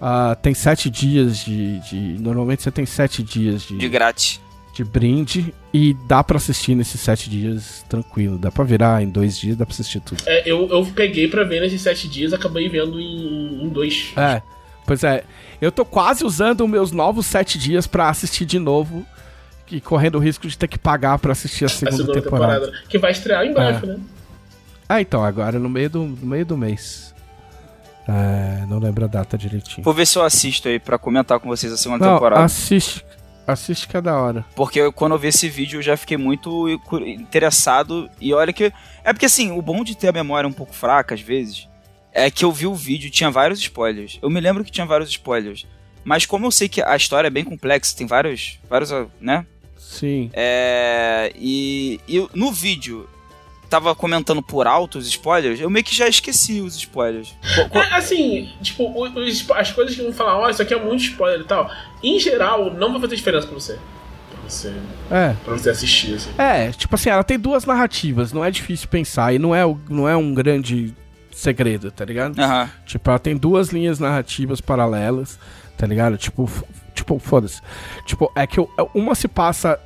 ah, 0.00 0.36
tem 0.40 0.54
7 0.54 0.88
dias 0.88 1.38
de, 1.38 1.80
de- 1.80 2.16
Normalmente 2.22 2.62
você 2.62 2.70
tem 2.70 2.86
7 2.86 3.24
dias 3.24 3.62
de, 3.62 3.76
De 3.76 3.88
grátis. 3.88 4.40
de 4.76 4.84
brinde 4.84 5.52
e 5.74 5.94
dá 6.06 6.22
pra 6.22 6.36
assistir 6.36 6.76
nesses 6.76 7.00
7 7.00 7.28
dias 7.28 7.84
tranquilo. 7.88 8.38
Dá 8.38 8.52
pra 8.52 8.62
virar 8.62 9.02
em 9.02 9.10
2 9.10 9.36
dias, 9.36 9.56
dá 9.56 9.66
pra 9.66 9.72
assistir 9.74 9.98
tudo. 10.00 10.22
É, 10.26 10.48
eu, 10.48 10.68
eu 10.70 10.86
peguei 10.94 11.26
pra 11.26 11.42
ver 11.42 11.60
nesses 11.60 11.82
sete 11.82 12.06
dias, 12.08 12.32
acabei 12.32 12.68
vendo 12.68 13.00
em, 13.00 13.64
em 13.64 13.68
dois. 13.68 14.12
É, 14.16 14.40
pois 14.86 15.02
é. 15.04 15.24
Eu 15.60 15.70
tô 15.72 15.84
quase 15.84 16.24
usando 16.24 16.64
os 16.64 16.70
meus 16.70 16.92
novos 16.92 17.26
7 17.26 17.58
dias 17.58 17.86
pra 17.86 18.08
assistir 18.08 18.44
de 18.44 18.58
novo 18.58 19.04
e 19.70 19.80
correndo 19.80 20.16
o 20.16 20.18
risco 20.18 20.46
de 20.46 20.58
ter 20.58 20.68
que 20.68 20.78
pagar 20.78 21.18
pra 21.18 21.32
assistir 21.32 21.64
a 21.64 21.66
a 21.66 21.70
segunda, 21.70 21.96
segunda 21.96 22.20
temporada. 22.22 22.60
temporada. 22.66 22.84
Que 22.88 22.98
vai 22.98 23.10
estrear 23.12 23.44
em 23.46 23.52
breve, 23.54 23.86
né? 23.86 23.98
Ah, 24.88 25.00
então, 25.00 25.24
agora 25.24 25.58
no 25.58 25.68
meio 25.70 25.88
do, 25.88 26.02
no 26.04 26.26
meio 26.26 26.44
do 26.44 26.58
mês. 26.58 27.14
É, 28.06 28.66
não 28.66 28.78
lembro 28.78 29.04
a 29.04 29.08
data 29.08 29.38
direitinho. 29.38 29.84
Vou 29.84 29.94
ver 29.94 30.06
se 30.06 30.18
eu 30.18 30.22
assisto 30.24 30.68
aí 30.68 30.78
pra 30.78 30.98
comentar 30.98 31.38
com 31.40 31.48
vocês 31.48 31.72
a 31.72 31.76
segunda 31.76 32.04
Não, 32.04 32.14
temporada. 32.14 32.44
assiste. 32.44 33.04
Assiste 33.46 33.88
que 33.88 33.96
é 33.96 34.00
da 34.00 34.16
hora. 34.16 34.44
Porque 34.54 34.80
eu- 34.80 34.92
quando 34.92 35.12
eu 35.12 35.18
vi 35.18 35.28
esse 35.28 35.48
vídeo 35.48 35.78
eu 35.78 35.82
já 35.82 35.96
fiquei 35.96 36.16
muito 36.16 36.68
interessado. 37.06 38.08
E 38.20 38.32
olha 38.34 38.52
que. 38.52 38.72
É 39.04 39.12
porque 39.12 39.26
assim, 39.26 39.50
o 39.52 39.62
bom 39.62 39.82
de 39.82 39.96
ter 39.96 40.08
a 40.08 40.12
memória 40.12 40.48
um 40.48 40.52
pouco 40.52 40.74
fraca 40.74 41.14
às 41.14 41.20
vezes 41.20 41.68
é 42.12 42.30
que 42.30 42.44
eu 42.44 42.52
vi 42.52 42.66
o 42.66 42.74
vídeo 42.74 43.10
tinha 43.10 43.30
vários 43.30 43.58
spoilers. 43.60 44.18
Eu 44.22 44.28
me 44.30 44.40
lembro 44.40 44.64
que 44.64 44.70
tinha 44.70 44.86
vários 44.86 45.10
spoilers. 45.10 45.66
Mas 46.04 46.26
como 46.26 46.46
eu 46.46 46.50
sei 46.50 46.68
que 46.68 46.82
a 46.82 46.96
história 46.96 47.28
é 47.28 47.30
bem 47.30 47.44
complexa, 47.44 47.96
tem 47.96 48.06
vários. 48.06 48.58
vários, 48.68 48.90
né? 49.20 49.46
Sim. 49.78 50.30
É. 50.32 51.32
E, 51.36 52.00
e 52.08 52.26
no 52.34 52.50
vídeo 52.50 53.08
tava 53.70 53.94
comentando 53.94 54.42
por 54.42 54.66
alto 54.66 54.98
os 54.98 55.06
spoilers, 55.06 55.58
eu 55.58 55.70
meio 55.70 55.84
que 55.84 55.94
já 55.94 56.06
esqueci 56.06 56.60
os 56.60 56.76
spoilers. 56.76 57.34
É, 57.72 57.94
assim, 57.94 58.50
tipo, 58.62 58.84
os- 59.02 59.50
as 59.50 59.70
coisas 59.72 59.94
que 59.96 60.02
vão 60.02 60.12
falar, 60.12 60.38
ó, 60.40 60.50
isso 60.50 60.60
aqui 60.60 60.74
é 60.74 60.78
muito 60.84 61.04
spoiler 61.04 61.40
e 61.40 61.44
tal, 61.44 61.70
em 62.02 62.18
geral, 62.20 62.70
não 62.74 62.92
vai 62.92 63.00
fazer 63.00 63.16
diferença 63.16 63.46
pra 63.46 63.54
você. 63.54 63.78
Pra 64.30 64.40
você, 64.46 64.74
É. 65.10 65.34
pra 65.42 65.54
você 65.54 65.70
assistir, 65.70 66.14
assim. 66.16 66.30
É, 66.36 66.70
tipo 66.72 66.94
assim, 66.94 67.08
ela 67.08 67.24
tem 67.24 67.38
duas 67.38 67.64
narrativas, 67.64 68.30
não 68.30 68.44
é 68.44 68.50
difícil 68.50 68.88
pensar 68.88 69.32
e 69.34 69.38
não 69.38 69.54
é, 69.54 69.64
o- 69.64 69.80
não 69.88 70.06
é 70.06 70.14
um 70.14 70.34
grande 70.34 70.94
segredo, 71.42 71.90
tá 71.90 72.04
ligado? 72.04 72.38
Aham. 72.38 72.70
Tipo, 72.86 73.10
ela 73.10 73.18
tem 73.18 73.36
duas 73.36 73.68
linhas 73.68 73.98
narrativas 73.98 74.60
paralelas, 74.60 75.38
tá 75.76 75.86
ligado? 75.86 76.16
Tipo, 76.16 76.50
tipo, 76.94 77.18
foda-se. 77.18 77.60
Tipo, 78.06 78.30
é 78.36 78.46
que 78.46 78.58
uma 78.94 79.14
se 79.14 79.28
passa 79.28 79.78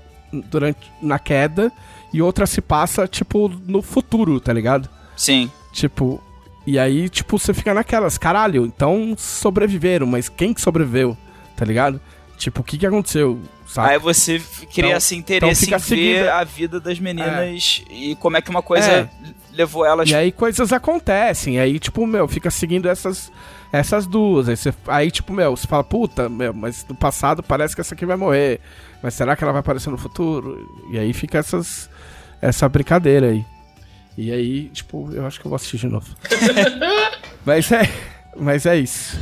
durante 0.50 0.90
na 1.00 1.18
queda 1.18 1.72
e 2.12 2.20
outra 2.20 2.46
se 2.46 2.60
passa, 2.60 3.06
tipo, 3.08 3.48
no 3.66 3.82
futuro, 3.82 4.38
tá 4.40 4.52
ligado? 4.52 4.88
Sim. 5.16 5.50
Tipo, 5.72 6.22
e 6.66 6.78
aí, 6.78 7.08
tipo, 7.08 7.38
você 7.38 7.54
fica 7.54 7.72
naquelas, 7.72 8.18
caralho, 8.18 8.66
então 8.66 9.14
sobreviveram, 9.16 10.06
mas 10.06 10.28
quem 10.28 10.52
que 10.52 10.60
sobreviveu, 10.60 11.16
tá 11.56 11.64
ligado? 11.64 12.00
Tipo, 12.36 12.60
o 12.60 12.64
que 12.64 12.76
que 12.76 12.86
aconteceu, 12.86 13.40
sabe? 13.66 13.90
Aí 13.92 13.98
você 13.98 14.38
cria 14.72 14.86
Então- 14.88 14.98
esse 14.98 15.16
interesse 15.16 15.64
então 15.66 15.78
em 15.78 15.80
ver 15.80 15.86
seguida- 15.86 16.34
a 16.34 16.44
vida 16.44 16.78
das 16.80 16.98
meninas 16.98 17.82
e 17.88 18.14
como 18.16 18.36
é 18.36 18.42
que 18.42 18.50
uma 18.50 18.62
coisa 18.62 18.90
É. 18.90 19.08
levou 19.56 19.84
elas... 19.84 20.08
E 20.08 20.14
aí 20.14 20.30
coisas 20.30 20.72
acontecem, 20.72 21.56
e 21.56 21.58
aí, 21.58 21.78
tipo, 21.78 22.06
meu, 22.06 22.28
fica 22.28 22.50
seguindo 22.50 22.88
essas, 22.88 23.32
essas 23.72 24.06
duas. 24.06 24.48
Aí, 24.48 24.56
você, 24.56 24.74
aí, 24.86 25.10
tipo, 25.10 25.32
meu, 25.32 25.56
você 25.56 25.66
fala, 25.66 25.82
puta, 25.82 26.28
meu, 26.28 26.52
mas 26.52 26.84
no 26.88 26.94
passado 26.94 27.42
parece 27.42 27.74
que 27.74 27.80
essa 27.80 27.94
aqui 27.94 28.06
vai 28.06 28.16
morrer. 28.16 28.60
Mas 29.02 29.14
será 29.14 29.36
que 29.36 29.42
ela 29.42 29.52
vai 29.52 29.60
aparecer 29.60 29.90
no 29.90 29.98
futuro? 29.98 30.68
E 30.90 30.98
aí 30.98 31.12
fica 31.12 31.38
essas, 31.38 31.90
essa 32.40 32.68
brincadeira 32.68 33.28
aí. 33.28 33.44
E 34.16 34.32
aí, 34.32 34.68
tipo, 34.70 35.10
eu 35.12 35.26
acho 35.26 35.40
que 35.40 35.46
eu 35.46 35.50
vou 35.50 35.56
assistir 35.56 35.78
de 35.78 35.88
novo. 35.88 36.06
mas 37.44 37.70
é. 37.70 37.90
Mas 38.38 38.66
é 38.66 38.76
isso. 38.76 39.18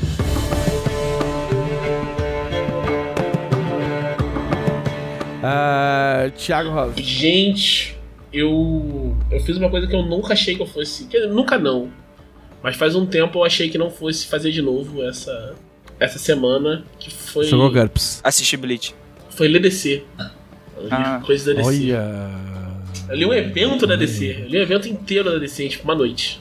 Ah, 5.42 6.30
Thiago 6.36 6.70
Rosa. 6.70 6.94
Gente, 6.96 7.98
eu. 8.38 9.16
Eu 9.30 9.40
fiz 9.40 9.56
uma 9.56 9.70
coisa 9.70 9.86
que 9.86 9.94
eu 9.94 10.02
nunca 10.02 10.32
achei 10.32 10.54
que 10.54 10.62
eu 10.62 10.66
fosse. 10.66 11.06
Quer 11.06 11.22
dizer, 11.22 11.32
nunca 11.32 11.58
não. 11.58 11.90
Mas 12.62 12.76
faz 12.76 12.94
um 12.94 13.06
tempo 13.06 13.38
eu 13.38 13.44
achei 13.44 13.68
que 13.68 13.78
não 13.78 13.90
fosse 13.90 14.26
fazer 14.26 14.50
de 14.50 14.62
novo 14.62 15.02
essa. 15.02 15.54
Essa 16.00 16.18
semana. 16.18 16.84
Que 16.98 17.10
foi. 17.10 17.44
Jogou 17.44 17.70
GURPS. 17.70 18.20
Assistir 18.24 18.56
Bleach. 18.56 18.94
Foi 19.30 19.48
ler 19.48 19.60
DC. 19.60 20.02
Ah. 20.90 21.20
coisas 21.24 21.46
da 21.46 21.52
DC. 21.54 21.68
Olha. 21.68 22.30
Eu 23.08 23.16
li 23.16 23.26
um 23.26 23.32
evento 23.32 23.86
da 23.86 23.96
DC. 23.96 24.44
Eu 24.44 24.48
li 24.48 24.58
um 24.58 24.62
evento 24.62 24.88
inteiro 24.88 25.30
da 25.30 25.38
DC, 25.38 25.68
tipo, 25.68 25.84
uma 25.84 25.94
noite. 25.94 26.40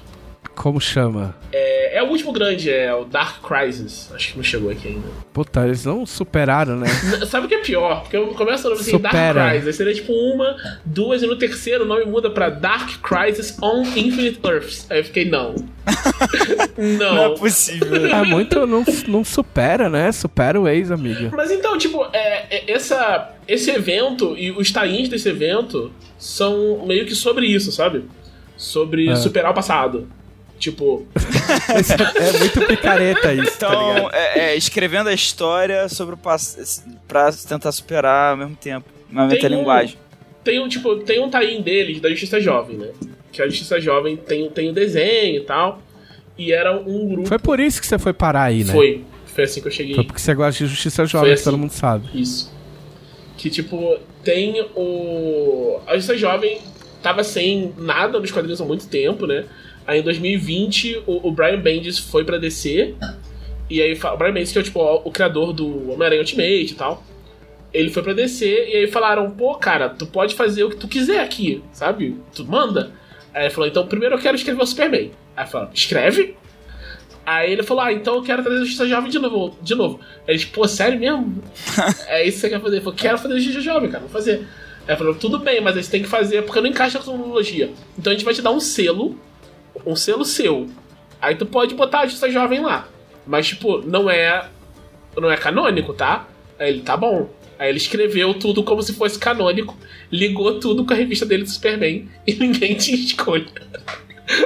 Como 0.56 0.80
chama? 0.80 1.36
É, 1.51 1.97
é 1.97 2.04
o 2.04 2.08
último 2.08 2.32
grande, 2.32 2.70
é 2.72 2.93
o 2.93 3.06
Dark 3.06 3.41
Crisis. 3.41 4.12
Acho 4.14 4.32
que 4.32 4.38
não 4.38 4.43
chegou 4.43 4.70
aqui 4.70 4.88
ainda. 4.88 5.08
Puta, 5.34 5.66
eles 5.66 5.84
não 5.84 6.06
superaram, 6.06 6.78
né? 6.78 6.88
Sabe 7.28 7.45
o 7.45 7.49
que 7.49 7.56
é 7.56 7.60
pior? 7.62 8.01
Porque 8.01 8.16
eu 8.16 8.28
começo 8.28 8.68
o 8.68 8.70
nome 8.70 8.82
assim, 8.82 8.91
Supera. 8.91 9.34
Dark 9.34 9.49
Crisis. 9.51 9.68
Aí 9.68 9.74
seria 9.74 9.93
tipo 9.93 10.14
uma, 10.14 10.56
duas, 10.86 11.24
e 11.24 11.28
no 11.28 11.36
terceiro 11.36 11.84
o 11.84 11.88
nome 11.88 12.06
muda 12.06 12.30
pra 12.30 12.49
Dark 12.49 13.01
Crisis 13.01 13.58
on 13.62 13.82
Infinite 13.82 14.39
Earths. 14.43 14.86
Aí 14.89 14.99
eu 14.99 15.04
fiquei, 15.04 15.26
não. 15.30 15.56
não. 16.78 17.34
possível. 17.36 18.06
É 18.08 18.24
muito. 18.24 18.66
Não, 18.66 18.84
não 19.08 19.24
supera, 19.24 19.89
né? 19.89 20.12
Supera 20.12 20.60
o 20.60 20.68
ex, 20.68 20.91
amiga. 20.91 21.32
Mas 21.36 21.51
então, 21.51 21.78
tipo, 21.78 22.06
é, 22.14 22.58
é- 22.58 22.72
essa, 22.72 23.32
esse 23.47 23.70
evento 23.72 24.36
e 24.38 24.51
os 24.51 24.72
tains 24.72 25.10
desse 25.10 25.30
evento 25.30 25.91
são 26.18 26.86
meio 26.86 27.06
que 27.06 27.16
sobre 27.16 27.47
isso, 27.47 27.72
sabe? 27.72 28.06
Sobre 28.56 29.10
É. 29.10 29.16
superar 29.16 29.51
o 29.51 29.54
passado. 29.56 30.08
Tipo, 30.60 31.06
É 31.16 32.39
muito 32.39 32.62
picareta 32.68 33.34
isso, 33.34 33.58
tá 33.60 33.68
Então, 33.68 33.95
ligado? 33.95 34.16
é, 34.16 34.39
é, 34.39 34.56
escrevendo 34.56 35.08
a 35.10 35.14
história 35.14 35.89
sobre 35.89 36.16
o 36.16 36.18
pra 37.08 37.32
tentar 37.32 37.72
superar 37.72 38.32
ao 38.32 38.38
mesmo 38.38 38.56
tempo. 38.56 38.86
Uma 39.12 39.28
metalinguagem. 39.28 39.97
tem 40.43 40.60
um, 40.60 40.68
tipo, 40.68 40.95
tem 40.97 41.20
um 41.22 41.30
tain 41.30 41.62
deles 41.62 41.99
da 41.99 42.10
Justiça 42.10 42.39
Jovem, 42.39 42.78
né? 42.78 42.89
Que 43.32 43.41
a 43.41 43.47
Justiça 43.47 43.80
Jovem 43.80 44.16
tem, 44.16 44.49
tem 44.49 44.70
o 44.70 44.74
desenho 44.74 45.38
e 45.38 45.41
tal. 45.41 45.82
E 46.38 46.51
era 46.54 46.76
um 46.76 47.08
grupo. 47.10 47.28
Foi 47.28 47.39
por 47.39 47.60
isso 47.60 47.80
que 47.82 47.86
você 47.88 47.99
foi 47.99 48.14
parar 48.14 48.43
aí, 48.43 48.64
né? 48.64 48.72
Foi. 48.74 49.04
Foi 49.28 49.43
assim 49.43 49.62
que 49.62 49.68
eu 49.68 49.72
cheguei. 49.72 49.95
Foi 49.95 50.04
porque 50.04 50.20
você 50.22 50.34
gosta 50.34 50.64
de 50.64 50.70
justiça 50.70 51.06
jovem, 51.06 51.34
assim. 51.34 51.43
todo 51.43 51.58
mundo 51.58 51.72
sabe. 51.72 52.08
Isso. 52.14 52.51
Que, 53.38 53.49
tipo, 53.49 53.97
tem 54.24 54.62
o. 54.76 55.80
A 55.88 55.95
Justiça 55.95 56.18
Jovem 56.18 56.60
tava 57.01 57.24
sem 57.24 57.74
nada 57.78 58.20
nos 58.20 58.32
quadrinhos 58.32 58.62
há 58.62 58.66
muito 58.66 58.88
tempo, 58.88 59.26
né? 59.28 59.45
Aí 59.86 60.00
em 60.00 60.04
2020 60.04 61.04
o, 61.06 61.28
o 61.28 61.32
Brian 61.32 61.60
Bendis 61.60 62.00
foi 62.00 62.24
pra 62.24 62.38
DC. 62.38 62.96
E 63.70 63.82
aí 63.82 63.94
o 63.94 64.18
Brian 64.18 64.34
Bendis, 64.34 64.52
que 64.52 64.60
é 64.60 64.64
tipo, 64.64 64.80
o, 64.80 65.02
o 65.06 65.12
criador 65.12 65.54
do 65.54 65.92
Homem-Aranha 65.92 66.22
Ultimate 66.22 66.72
e 66.72 66.76
tal. 66.76 67.04
Ele 67.74 67.90
foi 67.90 68.04
pra 68.04 68.14
DC 68.14 68.46
e 68.46 68.76
aí 68.78 68.88
falaram, 68.88 69.32
pô, 69.32 69.56
cara, 69.56 69.90
tu 69.90 70.06
pode 70.06 70.36
fazer 70.36 70.64
o 70.64 70.70
que 70.70 70.76
tu 70.76 70.88
quiser 70.88 71.22
aqui, 71.22 71.64
sabe? 71.72 72.20
Tu 72.36 72.46
manda. 72.46 72.92
Aí 73.34 73.46
ele 73.46 73.50
falou, 73.50 73.68
então 73.68 73.88
primeiro 73.88 74.16
eu 74.16 74.20
quero 74.20 74.36
escrever 74.36 74.62
o 74.62 74.66
Superman. 74.66 75.12
Aí 75.36 75.48
falou, 75.48 75.70
escreve? 75.74 76.36
Aí 77.26 77.52
ele 77.52 77.64
falou, 77.64 77.84
ah, 77.84 77.94
então 77.94 78.16
eu 78.16 78.22
quero 78.22 78.44
trazer 78.44 78.58
a 78.58 78.62
Justiça 78.62 78.88
Jovem 78.88 79.10
de 79.10 79.18
novo. 79.18 79.58
De 79.62 79.76
novo. 79.76 80.00
Aí 80.28 80.34
eles, 80.34 80.46
pô, 80.46 80.68
sério 80.68 81.00
mesmo? 81.00 81.42
é 82.08 82.28
isso 82.28 82.36
que 82.36 82.42
você 82.42 82.50
quer 82.50 82.62
fazer? 82.62 82.76
Ele 82.76 82.84
falou, 82.84 82.98
quero 82.98 83.18
fazer 83.18 83.34
a 83.34 83.38
Justiça 83.38 83.62
Jovem, 83.62 83.90
cara, 83.90 84.02
vou 84.02 84.10
fazer. 84.10 84.46
Aí 84.86 84.90
ele 84.90 84.98
falou, 84.98 85.16
tudo 85.16 85.40
bem, 85.40 85.62
mas 85.62 85.78
aí 85.78 85.84
você 85.84 85.92
tem 85.92 86.04
que 86.04 86.10
fazer 86.10 86.44
porque 86.44 86.60
não 86.60 86.68
encaixa 86.68 87.00
a 87.00 87.02
tecnologia. 87.02 87.72
Então 87.98 88.12
a 88.12 88.16
gente 88.16 88.26
vai 88.26 88.34
te 88.34 88.42
dar 88.42 88.52
um 88.52 88.60
selo, 88.60 89.18
um 89.86 89.95
selo 89.95 90.26
seu. 90.26 90.69
Aí 91.21 91.36
tu 91.36 91.45
pode 91.45 91.74
botar 91.76 92.01
a 92.01 92.05
Justiça 92.05 92.30
Jovem 92.30 92.61
lá. 92.61 92.88
Mas, 93.26 93.47
tipo, 93.47 93.80
não 93.80 94.09
é. 94.09 94.49
Não 95.15 95.32
é 95.32 95.38
canônico, 95.38 95.93
tá? 95.93 96.28
Aí 96.59 96.69
ele, 96.69 96.82
tá 96.82 96.97
bom. 96.97 97.30
Aí 97.57 97.69
ele 97.69 97.78
escreveu 97.78 98.34
tudo 98.34 98.63
como 98.63 98.82
se 98.82 98.93
fosse 98.93 99.17
canônico, 99.17 99.78
ligou 100.11 100.59
tudo 100.59 100.86
com 100.86 100.93
a 100.93 100.95
revista 100.97 101.26
dele 101.26 101.43
do 101.43 101.49
Superman 101.49 102.09
e 102.28 102.34
ninguém 102.34 102.76
tinha 102.76 102.97
escolha. 102.97 103.45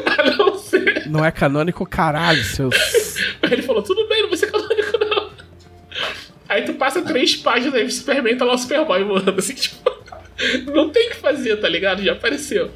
A 0.05 0.35
não 0.35 0.57
ser. 0.57 1.07
Não 1.07 1.23
é 1.23 1.31
canônico, 1.31 1.85
caralho, 1.85 2.43
seus. 2.43 2.75
Aí 3.41 3.53
ele 3.53 3.61
falou, 3.61 3.81
tudo 3.81 4.07
bem, 4.07 4.21
não 4.21 4.29
vai 4.29 4.37
ser 4.37 4.51
canônico, 4.51 4.97
não. 4.99 5.29
Aí 6.49 6.63
tu 6.63 6.73
passa 6.73 7.01
três 7.01 7.35
páginas 7.35 7.73
aí, 7.73 7.85
o 7.85 7.91
Superman 7.91 8.37
tá 8.37 8.45
lá 8.45 8.53
o 8.53 8.57
Superboy 8.57 9.03
voando, 9.03 9.35
assim, 9.37 9.53
tipo. 9.53 9.91
Não 10.73 10.89
tem 10.89 11.07
o 11.07 11.09
que 11.11 11.17
fazer, 11.17 11.57
tá 11.57 11.67
ligado? 11.67 12.01
Já 12.03 12.13
apareceu. 12.13 12.71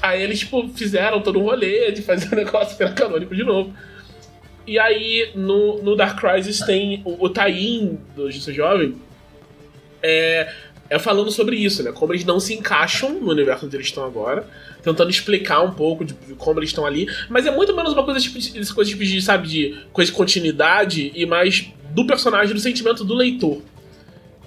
Aí 0.00 0.22
eles, 0.22 0.40
tipo, 0.40 0.68
fizeram 0.68 1.20
todo 1.20 1.38
um 1.38 1.42
rolê 1.42 1.92
de 1.92 2.02
fazer 2.02 2.32
o 2.32 2.36
negócio 2.36 2.76
virar 2.76 2.92
canônico 2.92 3.34
de 3.34 3.44
novo. 3.44 3.74
E 4.66 4.78
aí, 4.78 5.30
no, 5.34 5.82
no 5.82 5.96
Dark 5.96 6.20
Crisis 6.20 6.60
tem 6.60 7.02
o, 7.04 7.24
o 7.24 7.28
Tain 7.28 7.98
do 8.14 8.30
Justiça 8.30 8.52
Jovem. 8.52 8.94
É, 10.02 10.52
é 10.88 10.98
falando 10.98 11.30
sobre 11.30 11.56
isso, 11.56 11.82
né? 11.82 11.92
Como 11.92 12.12
eles 12.12 12.24
não 12.24 12.40
se 12.40 12.54
encaixam 12.54 13.20
no 13.20 13.30
universo 13.30 13.66
onde 13.66 13.76
eles 13.76 13.86
estão 13.86 14.04
agora. 14.04 14.46
Tentando 14.82 15.10
explicar 15.10 15.60
um 15.62 15.72
pouco 15.72 16.04
de, 16.04 16.14
de 16.14 16.34
como 16.34 16.58
eles 16.58 16.70
estão 16.70 16.86
ali. 16.86 17.06
Mas 17.28 17.46
é 17.46 17.50
muito 17.50 17.74
menos 17.74 17.92
uma 17.92 18.04
coisa 18.04 18.20
tipo, 18.20 18.38
coisa 18.74 18.90
tipo 18.90 19.04
de, 19.04 19.20
sabe, 19.20 19.48
de 19.48 19.78
coisa 19.92 20.10
de 20.10 20.16
continuidade 20.16 21.12
e 21.14 21.26
mais 21.26 21.70
do 21.90 22.06
personagem, 22.06 22.54
do 22.54 22.60
sentimento 22.60 23.04
do 23.04 23.14
leitor. 23.14 23.60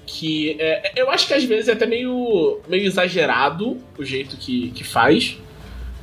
Que 0.05 0.57
é, 0.59 0.91
eu 0.95 1.09
acho 1.09 1.27
que 1.27 1.33
às 1.33 1.43
vezes 1.43 1.67
é 1.69 1.73
até 1.73 1.85
meio, 1.85 2.59
meio 2.67 2.85
exagerado 2.85 3.77
o 3.97 4.03
jeito 4.03 4.35
que, 4.37 4.69
que 4.71 4.83
faz. 4.83 5.37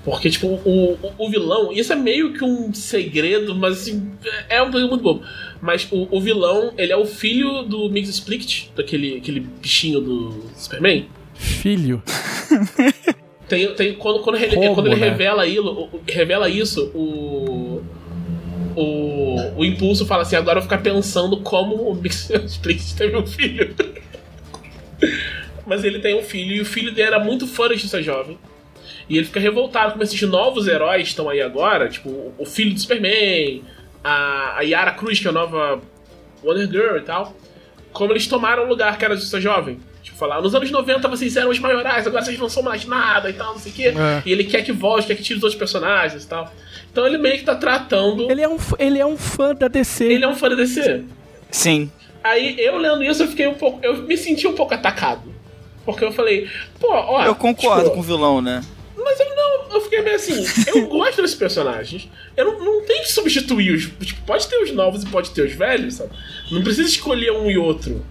Porque, 0.02 0.30
tipo, 0.30 0.46
o, 0.46 0.92
o, 1.02 1.12
o 1.26 1.28
vilão, 1.30 1.70
isso 1.70 1.92
é 1.92 1.96
meio 1.96 2.32
que 2.32 2.42
um 2.42 2.72
segredo, 2.72 3.54
mas 3.54 3.82
assim, 3.82 4.10
é 4.48 4.62
um 4.62 4.70
coisa 4.70 4.86
muito 4.86 5.02
bobo. 5.02 5.22
Mas 5.60 5.86
o, 5.92 6.08
o 6.10 6.18
vilão, 6.18 6.72
ele 6.78 6.90
é 6.90 6.96
o 6.96 7.04
filho 7.04 7.62
do 7.64 7.90
Mix 7.90 8.08
Split, 8.08 8.68
daquele 8.74 9.18
aquele 9.18 9.40
bichinho 9.40 10.00
do 10.00 10.42
Superman. 10.56 11.06
Filho. 11.34 12.02
Tem, 13.46 13.74
tem, 13.74 13.94
quando, 13.94 14.20
quando 14.20 14.36
ele, 14.36 14.54
Como, 14.54 14.74
quando 14.74 14.86
ele 14.86 14.96
né? 14.96 15.08
revela, 15.10 15.44
o- 15.46 16.00
revela 16.08 16.48
isso, 16.48 16.90
o, 16.94 17.69
o. 18.76 19.58
O 19.58 19.64
impulso 19.64 20.06
fala 20.06 20.22
assim: 20.22 20.36
agora 20.36 20.58
eu 20.58 20.62
vou 20.62 20.70
ficar 20.70 20.82
pensando 20.82 21.40
como 21.40 21.74
o 21.90 21.94
Mix 21.94 22.30
Split 22.46 22.94
teve 22.96 23.16
um 23.16 23.26
filho. 23.26 23.74
Mas 25.66 25.84
ele 25.84 26.00
tem 26.00 26.18
um 26.18 26.22
filho, 26.22 26.56
e 26.56 26.60
o 26.60 26.64
filho 26.64 26.92
dele 26.92 27.08
era 27.08 27.18
muito 27.18 27.46
fã 27.46 27.64
da 27.68 27.74
Justiça 27.74 28.02
Jovem. 28.02 28.38
E 29.08 29.16
ele 29.16 29.26
fica 29.26 29.40
revoltado 29.40 29.92
como 29.92 30.02
esses 30.02 30.20
novos 30.22 30.66
heróis 30.68 31.08
estão 31.08 31.28
aí 31.28 31.40
agora, 31.40 31.88
tipo, 31.88 32.32
o- 32.38 32.44
filho 32.46 32.72
do 32.74 32.80
Superman, 32.80 33.62
a, 34.02 34.58
a 34.58 34.62
Yara 34.62 34.92
Cruz, 34.92 35.18
que 35.18 35.26
é 35.26 35.30
a 35.30 35.32
nova 35.32 35.80
Wonder 36.42 36.68
Girl 36.68 36.96
e 36.96 37.00
tal. 37.02 37.34
Como 37.92 38.12
eles 38.12 38.26
tomaram 38.26 38.64
o 38.64 38.68
lugar 38.68 38.96
que 38.98 39.04
era 39.04 39.14
Justiça 39.14 39.40
Jovem. 39.40 39.78
Falar, 40.20 40.42
nos 40.42 40.54
anos 40.54 40.70
90 40.70 41.08
vocês 41.08 41.34
eram 41.34 41.48
os 41.48 41.58
maiorais, 41.58 42.06
agora 42.06 42.22
vocês 42.22 42.38
não 42.38 42.50
são 42.50 42.62
mais 42.62 42.84
nada 42.84 43.30
e 43.30 43.32
tal, 43.32 43.54
não 43.54 43.58
sei 43.58 43.72
o 43.72 43.74
quê. 43.74 43.84
É. 43.88 44.22
E 44.26 44.30
ele 44.30 44.44
quer 44.44 44.62
que 44.62 44.70
volte, 44.70 45.06
quer 45.06 45.14
que 45.14 45.22
tire 45.22 45.38
os 45.38 45.42
outros 45.42 45.58
personagens 45.58 46.24
e 46.24 46.28
tal. 46.28 46.52
Então 46.92 47.06
ele 47.06 47.16
meio 47.16 47.38
que 47.38 47.44
tá 47.44 47.54
tratando. 47.54 48.30
Ele 48.30 48.42
é 48.42 48.48
um, 48.48 48.58
ele 48.78 48.98
é 48.98 49.06
um 49.06 49.16
fã 49.16 49.54
da 49.54 49.66
DC. 49.66 50.04
Ele 50.04 50.22
é 50.22 50.28
um 50.28 50.36
fã 50.36 50.50
da 50.50 50.56
DC. 50.56 51.04
Sim. 51.50 51.90
Aí 52.22 52.54
eu 52.60 52.76
lendo 52.76 53.02
isso, 53.02 53.22
eu 53.22 53.28
fiquei 53.28 53.46
um 53.46 53.54
pouco. 53.54 53.78
Eu 53.82 54.02
me 54.02 54.14
senti 54.14 54.46
um 54.46 54.52
pouco 54.52 54.74
atacado. 54.74 55.22
Porque 55.86 56.04
eu 56.04 56.12
falei, 56.12 56.46
pô, 56.78 56.88
ó. 56.90 57.24
Eu 57.24 57.34
concordo 57.34 57.84
tipo, 57.84 57.94
com 57.94 58.00
o 58.00 58.02
vilão, 58.02 58.42
né? 58.42 58.62
Mas 58.94 59.18
eu 59.18 59.34
não, 59.34 59.74
eu 59.74 59.80
fiquei 59.80 60.02
meio 60.02 60.16
assim, 60.16 60.44
eu 60.66 60.84
gosto 60.92 61.22
desses 61.22 61.34
personagens. 61.34 62.10
Eu 62.36 62.44
não, 62.44 62.62
não 62.62 62.84
tenho 62.84 63.04
que 63.04 63.10
substituir 63.10 63.72
os. 63.72 63.84
Tipo, 64.06 64.20
pode 64.26 64.46
ter 64.46 64.62
os 64.62 64.70
novos 64.70 65.02
e 65.02 65.06
pode 65.06 65.30
ter 65.30 65.46
os 65.46 65.54
velhos, 65.54 65.94
sabe? 65.94 66.10
Não 66.50 66.62
precisa 66.62 66.86
escolher 66.86 67.32
um 67.32 67.50
e 67.50 67.56
outro. 67.56 68.04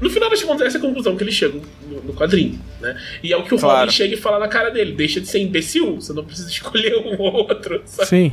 No 0.00 0.08
final 0.10 0.30
das 0.30 0.42
contas, 0.42 0.66
essa 0.68 0.76
é 0.76 0.80
a 0.80 0.82
conclusão 0.82 1.16
que 1.16 1.24
eles 1.24 1.34
chegam 1.34 1.60
no, 1.88 2.02
no 2.02 2.12
quadrinho, 2.14 2.58
né? 2.80 2.96
E 3.22 3.32
é 3.32 3.36
o 3.36 3.42
que 3.44 3.54
o 3.54 3.58
Claro. 3.58 3.80
Robin 3.80 3.92
chega 3.92 4.14
e 4.14 4.16
fala 4.16 4.38
na 4.38 4.46
cara 4.48 4.70
dele: 4.70 4.92
deixa 4.92 5.20
de 5.20 5.26
ser 5.26 5.40
imbecil, 5.40 5.96
você 5.96 6.12
não 6.12 6.24
precisa 6.24 6.48
escolher 6.50 6.96
um 6.98 7.16
ou 7.20 7.32
outro, 7.48 7.82
sabe? 7.84 8.08
Sim. 8.08 8.32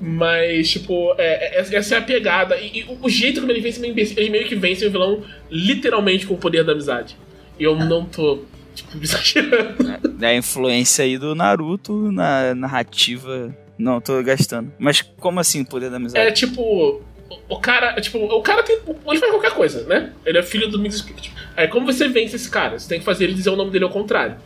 Mas, 0.00 0.70
tipo, 0.70 1.14
é, 1.18 1.58
é- 1.58 1.76
essa 1.76 1.94
é 1.94 1.98
a 1.98 2.02
pegada. 2.02 2.56
E, 2.56 2.80
e 2.80 2.84
o- 2.84 2.98
o 3.02 3.08
jeito 3.10 3.40
como 3.40 3.52
ele 3.52 3.60
vence 3.60 3.78
é 3.78 3.80
meio 3.82 3.92
imbecil. 3.92 4.16
Eles 4.18 4.30
meio 4.30 4.46
que 4.46 4.54
vencem 4.54 4.88
o 4.88 4.90
vilão 4.90 5.22
literalmente 5.50 6.26
com 6.26 6.34
o 6.34 6.38
poder 6.38 6.64
da 6.64 6.72
amizade. 6.72 7.16
E 7.58 7.64
eu 7.64 7.74
não 7.76 8.04
tô, 8.04 8.44
tipo, 8.74 8.90
exagerando. 9.02 9.98
É 10.20 10.26
a 10.26 10.34
influência 10.36 11.04
aí 11.04 11.18
do 11.18 11.34
Naruto 11.34 12.12
na 12.12 12.54
narrativa. 12.54 13.54
Não, 13.76 14.00
tô 14.00 14.22
gastando. 14.22 14.72
Mas 14.78 15.02
como 15.02 15.38
assim, 15.40 15.64
poder 15.64 15.90
da 15.90 15.96
amizade? 15.96 16.26
É 16.26 16.30
tipo. 16.32 17.02
O- 17.48 17.58
cara, 17.58 18.00
tipo, 18.00 18.18
o 18.18 18.42
cara 18.42 18.62
tem. 18.62 18.78
Ele 18.86 19.18
faz 19.18 19.30
qualquer 19.32 19.52
coisa, 19.52 19.84
né? 19.84 20.12
Ele 20.26 20.38
é 20.38 20.42
filho 20.42 20.68
do 20.68 20.78
Mix 20.78 20.98
Spirit. 20.98 21.32
Aí 21.56 21.66
como 21.68 21.86
você 21.86 22.08
vence 22.08 22.36
esse 22.36 22.50
cara? 22.50 22.78
Você 22.78 22.88
tem 22.88 22.98
que 22.98 23.04
fazer 23.04 23.24
ele 23.24 23.34
dizer 23.34 23.50
o 23.50 23.56
nome 23.56 23.70
dele 23.70 23.84
ao 23.84 23.90
contrário. 23.90 24.36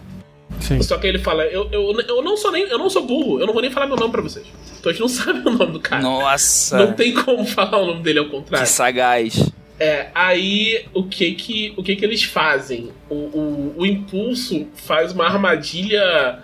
Sim. 0.60 0.80
Só 0.82 0.96
que 0.98 1.06
ele 1.06 1.18
fala, 1.18 1.44
eu, 1.44 1.68
eu, 1.72 1.98
eu 2.00 2.22
não 2.22 2.36
sou 2.36 2.52
nem. 2.52 2.62
Eu 2.68 2.78
não 2.78 2.88
sou 2.88 3.04
burro, 3.04 3.40
eu 3.40 3.46
não 3.46 3.52
vou 3.52 3.62
nem 3.62 3.70
falar 3.70 3.86
meu 3.86 3.96
nome 3.96 4.12
pra 4.12 4.22
vocês. 4.22 4.46
Então 4.78 4.90
a 4.90 4.92
gente 4.92 5.00
não 5.00 5.08
sabe 5.08 5.40
o 5.46 5.50
nome 5.50 5.72
do 5.72 5.80
cara. 5.80 6.02
Nossa, 6.02 6.78
Não 6.78 6.92
tem 6.92 7.12
como 7.14 7.44
falar 7.44 7.78
o 7.78 7.86
nome 7.86 8.02
dele 8.02 8.20
ao 8.20 8.26
que 8.26 8.30
contrário. 8.30 8.66
sagaz. 8.66 9.50
É, 9.80 10.08
aí 10.14 10.84
o 10.94 11.02
que 11.04 11.32
que, 11.32 11.72
o 11.76 11.82
que 11.82 11.96
que 11.96 12.04
eles 12.04 12.22
fazem? 12.22 12.90
O, 13.10 13.14
o, 13.14 13.74
o 13.78 13.86
impulso 13.86 14.68
faz 14.74 15.12
uma 15.12 15.24
armadilha 15.26 16.38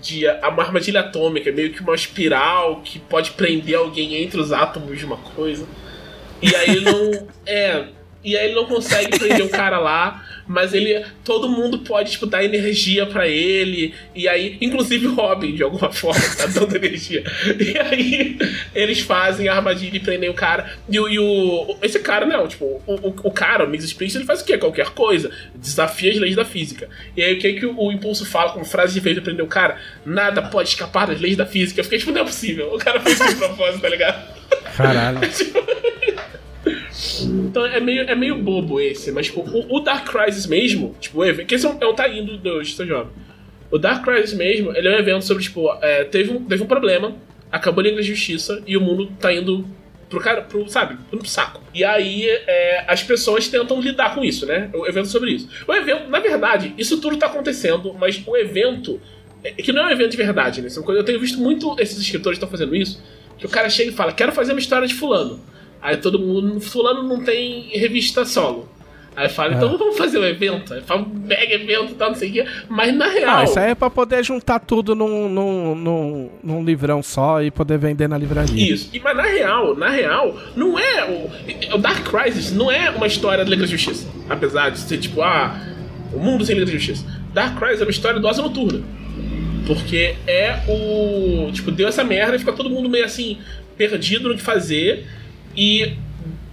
de 0.00 0.26
uma 0.26 0.62
armadilha 0.62 1.00
atômica, 1.00 1.50
meio 1.52 1.72
que 1.72 1.80
uma 1.80 1.94
espiral 1.94 2.80
que 2.82 2.98
pode 2.98 3.32
prender 3.32 3.76
alguém 3.76 4.16
entre 4.22 4.40
os 4.40 4.52
átomos 4.52 4.98
de 4.98 5.04
uma 5.04 5.16
coisa. 5.16 5.66
E 6.40 6.54
aí 6.54 6.80
não 6.80 7.26
é, 7.44 7.86
e 8.24 8.36
aí 8.36 8.46
ele 8.46 8.54
não 8.54 8.66
consegue 8.66 9.18
prender 9.18 9.44
o 9.44 9.48
cara 9.48 9.78
lá, 9.78 10.24
mas 10.46 10.72
ele 10.74 11.04
todo 11.24 11.48
mundo 11.48 11.80
pode 11.80 12.10
tipo 12.12 12.26
dar 12.26 12.42
energia 12.42 13.04
pra 13.06 13.28
ele 13.28 13.94
e 14.14 14.26
aí 14.26 14.56
inclusive 14.60 15.06
o 15.06 15.14
Robin 15.14 15.54
de 15.54 15.62
alguma 15.62 15.90
forma 15.92 16.20
tá 16.36 16.46
dando 16.46 16.74
energia. 16.76 17.22
E 17.58 17.78
aí 17.78 18.38
eles 18.74 19.00
fazem 19.00 19.46
a 19.48 19.54
armadilha 19.54 19.96
e 19.96 20.00
prendem 20.00 20.28
o 20.28 20.34
cara. 20.34 20.70
E, 20.88 20.98
o- 20.98 21.08
e 21.08 21.18
o 21.18 21.76
esse 21.82 21.98
cara 22.00 22.26
não, 22.26 22.48
tipo, 22.48 22.64
o, 22.86 22.94
o, 22.94 23.14
o 23.24 23.30
cara, 23.30 23.64
o 23.64 23.68
Mix 23.68 23.84
Spring, 23.84 24.10
ele 24.14 24.24
faz 24.24 24.40
o 24.40 24.44
quê? 24.44 24.58
Qualquer 24.58 24.90
coisa, 24.90 25.30
desafia 25.54 26.10
as 26.10 26.18
leis 26.18 26.34
da 26.34 26.44
física. 26.44 26.88
E 27.16 27.22
aí 27.22 27.34
o 27.34 27.38
que 27.38 27.52
que 27.54 27.66
o, 27.66 27.78
o 27.78 27.92
impulso 27.92 28.24
fala 28.26 28.52
com 28.52 28.64
frase 28.64 28.94
de 28.94 29.00
vez 29.00 29.14
de 29.14 29.22
prender 29.22 29.44
o 29.44 29.48
cara? 29.48 29.78
Nada 30.04 30.42
pode 30.42 30.70
escapar 30.70 31.06
das 31.06 31.20
leis 31.20 31.36
da 31.36 31.46
física. 31.46 31.80
Eu 31.80 31.84
fiquei 31.84 31.98
tipo, 31.98 32.10
não 32.12 32.22
é 32.22 32.24
possível. 32.24 32.74
O 32.74 32.78
cara 32.78 32.98
fez 33.00 33.20
isso 33.20 33.28
de 33.28 33.34
propósito, 33.36 33.80
tá 33.82 33.88
ligado? 33.88 34.26
Caralho. 34.76 35.18
Então 37.22 37.64
é 37.64 37.78
meio, 37.80 38.02
é 38.02 38.14
meio 38.14 38.36
bobo 38.36 38.80
esse, 38.80 39.12
mas 39.12 39.26
tipo, 39.26 39.40
o, 39.40 39.76
o 39.76 39.80
Dark 39.80 40.08
Crisis 40.08 40.46
mesmo, 40.46 40.96
tipo, 41.00 41.22
o 41.22 41.46
que 41.46 41.54
esse 41.54 41.64
é 41.64 41.68
um, 41.68 41.78
é 41.80 41.92
tá 41.94 42.08
indo 42.08 42.36
do 42.36 42.58
Justiça 42.58 42.84
Jovem. 42.84 43.12
O 43.70 43.78
Dark 43.78 44.04
Crisis 44.04 44.32
mesmo, 44.36 44.74
ele 44.76 44.88
é 44.88 44.96
um 44.96 44.98
evento 44.98 45.22
sobre, 45.24 45.42
tipo, 45.42 45.72
é, 45.82 46.04
teve, 46.04 46.32
um, 46.32 46.44
teve 46.44 46.62
um 46.62 46.66
problema, 46.66 47.14
acabou 47.52 47.80
a 47.80 47.84
Liga 47.84 47.96
da 47.96 48.02
Justiça 48.02 48.62
e 48.66 48.76
o 48.76 48.80
mundo 48.80 49.12
tá 49.20 49.32
indo 49.32 49.64
pro 50.08 50.20
cara, 50.20 50.42
pro, 50.42 50.68
sabe, 50.68 50.96
pro 51.10 51.24
saco. 51.26 51.62
E 51.74 51.84
aí 51.84 52.24
é, 52.26 52.84
as 52.88 53.02
pessoas 53.02 53.46
tentam 53.46 53.80
lidar 53.80 54.14
com 54.14 54.24
isso, 54.24 54.46
né? 54.46 54.70
O 54.74 54.86
evento 54.86 55.06
é 55.06 55.10
sobre 55.10 55.32
isso. 55.32 55.48
O 55.68 55.74
evento, 55.74 56.08
na 56.08 56.18
verdade, 56.18 56.74
isso 56.78 57.00
tudo 57.00 57.16
tá 57.16 57.26
acontecendo, 57.26 57.94
mas 57.94 58.20
o 58.26 58.36
evento, 58.36 59.00
é, 59.44 59.52
que 59.52 59.70
não 59.70 59.82
é 59.82 59.86
um 59.86 59.90
evento 59.90 60.10
de 60.12 60.16
verdade, 60.16 60.62
né? 60.62 60.68
Coisas- 60.68 60.96
Eu 60.96 61.04
tenho 61.04 61.20
visto 61.20 61.38
muito 61.38 61.76
esses 61.78 61.98
escritores 61.98 62.36
estão 62.36 62.48
fazendo 62.48 62.74
isso, 62.74 63.02
que 63.36 63.46
o 63.46 63.48
cara 63.48 63.68
chega 63.68 63.90
e 63.90 63.94
fala, 63.94 64.12
quero 64.12 64.32
fazer 64.32 64.52
uma 64.52 64.58
história 64.60 64.88
de 64.88 64.94
fulano. 64.94 65.40
Aí 65.80 65.96
todo 65.96 66.18
mundo, 66.18 66.60
fulano 66.60 67.02
não 67.02 67.22
tem 67.22 67.68
revista 67.72 68.24
solo. 68.24 68.68
Aí 69.18 69.28
fala, 69.28 69.54
então 69.54 69.76
vamos 69.76 69.98
fazer 69.98 70.16
um 70.16 70.24
evento. 70.24 70.72
Aí 70.72 70.80
fala 70.80 71.02
um 71.02 71.08
mega 71.08 71.52
evento 71.52 71.90
e 71.90 71.94
tal, 71.96 72.10
não 72.10 72.16
sei 72.16 72.30
o 72.30 72.32
quê. 72.34 72.46
Mas 72.68 72.94
na 72.94 73.08
real. 73.08 73.38
Ah, 73.38 73.44
isso 73.44 73.58
aí 73.58 73.72
é 73.72 73.74
pra 73.74 73.90
poder 73.90 74.24
juntar 74.24 74.60
tudo 74.60 74.94
num, 74.94 75.28
num, 75.28 75.74
num, 75.74 76.30
num 76.40 76.64
livrão 76.64 77.02
só 77.02 77.42
e 77.42 77.50
poder 77.50 77.78
vender 77.78 78.08
na 78.08 78.16
livraria. 78.16 78.72
Isso. 78.72 78.90
E, 78.92 79.00
mas 79.00 79.16
na 79.16 79.24
real, 79.24 79.74
na 79.74 79.88
real, 79.88 80.38
não 80.54 80.78
é 80.78 81.04
o. 81.04 81.74
O 81.74 81.78
Dark 81.78 82.08
Crisis 82.08 82.52
não 82.52 82.70
é 82.70 82.90
uma 82.90 83.08
história 83.08 83.44
da 83.44 83.50
Liga 83.50 83.62
da 83.62 83.68
Justiça. 83.68 84.06
Apesar 84.30 84.70
de 84.70 84.78
ser 84.78 84.98
tipo, 84.98 85.20
ah, 85.20 85.66
o 86.12 86.20
mundo 86.20 86.44
sem 86.44 86.54
Liga 86.54 86.66
da 86.66 86.72
Justiça. 86.72 87.04
Dark 87.34 87.58
Crisis 87.58 87.80
é 87.80 87.84
uma 87.84 87.90
história 87.90 88.20
do 88.20 88.28
Asa 88.28 88.40
Noturna. 88.40 88.84
Porque 89.66 90.14
é 90.28 90.60
o. 90.68 91.50
Tipo, 91.50 91.72
deu 91.72 91.88
essa 91.88 92.04
merda 92.04 92.36
e 92.36 92.38
fica 92.38 92.52
todo 92.52 92.70
mundo 92.70 92.88
meio 92.88 93.04
assim, 93.04 93.38
perdido 93.76 94.28
no 94.28 94.36
que 94.36 94.42
fazer. 94.42 95.08
E 95.60 95.94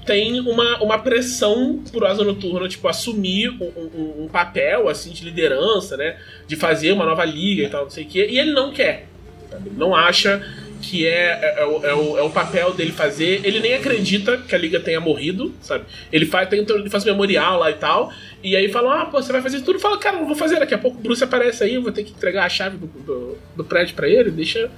tem 0.06 0.40
uma, 0.40 0.82
uma 0.84 1.00
pressão 1.00 1.82
por 1.92 2.06
Asa 2.06 2.24
Noturna, 2.24 2.68
tipo, 2.68 2.88
assumir 2.88 3.50
um, 3.50 3.66
um- 3.66 4.24
um 4.26 4.28
papel, 4.28 4.88
assim, 4.90 5.12
de 5.12 5.24
liderança, 5.24 5.96
né? 5.98 6.18
De 6.48 6.56
fazer 6.56 6.92
uma 6.92 7.06
nova 7.06 7.24
liga 7.26 7.64
e 7.64 7.70
tal, 7.70 7.84
não 7.84 7.90
sei 7.90 8.04
o 8.04 8.08
quê. 8.08 8.28
E 8.30 8.40
ele 8.40 8.52
não 8.52 8.72
quer. 8.72 9.08
sabe? 9.50 9.70
Ele 9.70 9.78
não 9.78 9.96
acha 9.96 10.44
que 10.82 11.08
é, 11.08 11.40
é, 11.42 11.62
é 11.62 11.66
o, 11.66 11.86
é 11.86 11.94
o- 11.96 12.18
é 12.20 12.22
o 12.22 12.30
papel 12.30 12.74
dele 12.74 12.92
fazer. 12.92 13.42
Ele 13.44 13.60
nem 13.60 13.74
acredita 13.74 14.38
que 14.38 14.54
a 14.54 14.58
liga 14.58 14.80
tenha 14.80 15.00
morrido, 15.00 15.54
sabe? 15.62 15.86
Ele 16.12 16.26
faz, 16.26 16.48
tenta, 16.50 16.74
ele 16.74 16.90
faz 16.90 17.04
memorial 17.04 17.58
lá 17.60 17.72
e 17.72 17.76
tal. 17.76 18.12
E 18.44 18.56
aí 18.56 18.70
fala, 18.70 19.02
ah, 19.02 19.06
pô, 19.06 19.20
você 19.22 19.32
vai 19.32 19.42
fazer 19.42 19.62
tudo. 19.62 19.80
Fala, 19.80 19.98
cara, 19.98 20.18
não 20.20 20.28
vou 20.28 20.36
fazer. 20.36 20.60
Daqui 20.60 20.74
a 20.76 20.78
pouco 20.78 20.98
o 20.98 21.02
Bruce 21.02 21.24
aparece 21.24 21.64
aí, 21.64 21.74
eu 21.76 21.82
vou 21.82 21.92
ter 21.92 22.04
que 22.04 22.12
entregar 22.12 22.46
a 22.46 22.50
chave 22.50 22.78
do, 22.78 22.86
do, 22.88 23.38
do 23.56 23.64
prédio 23.64 23.96
pra 23.96 24.08
ele. 24.08 24.30
Deixa, 24.30 24.70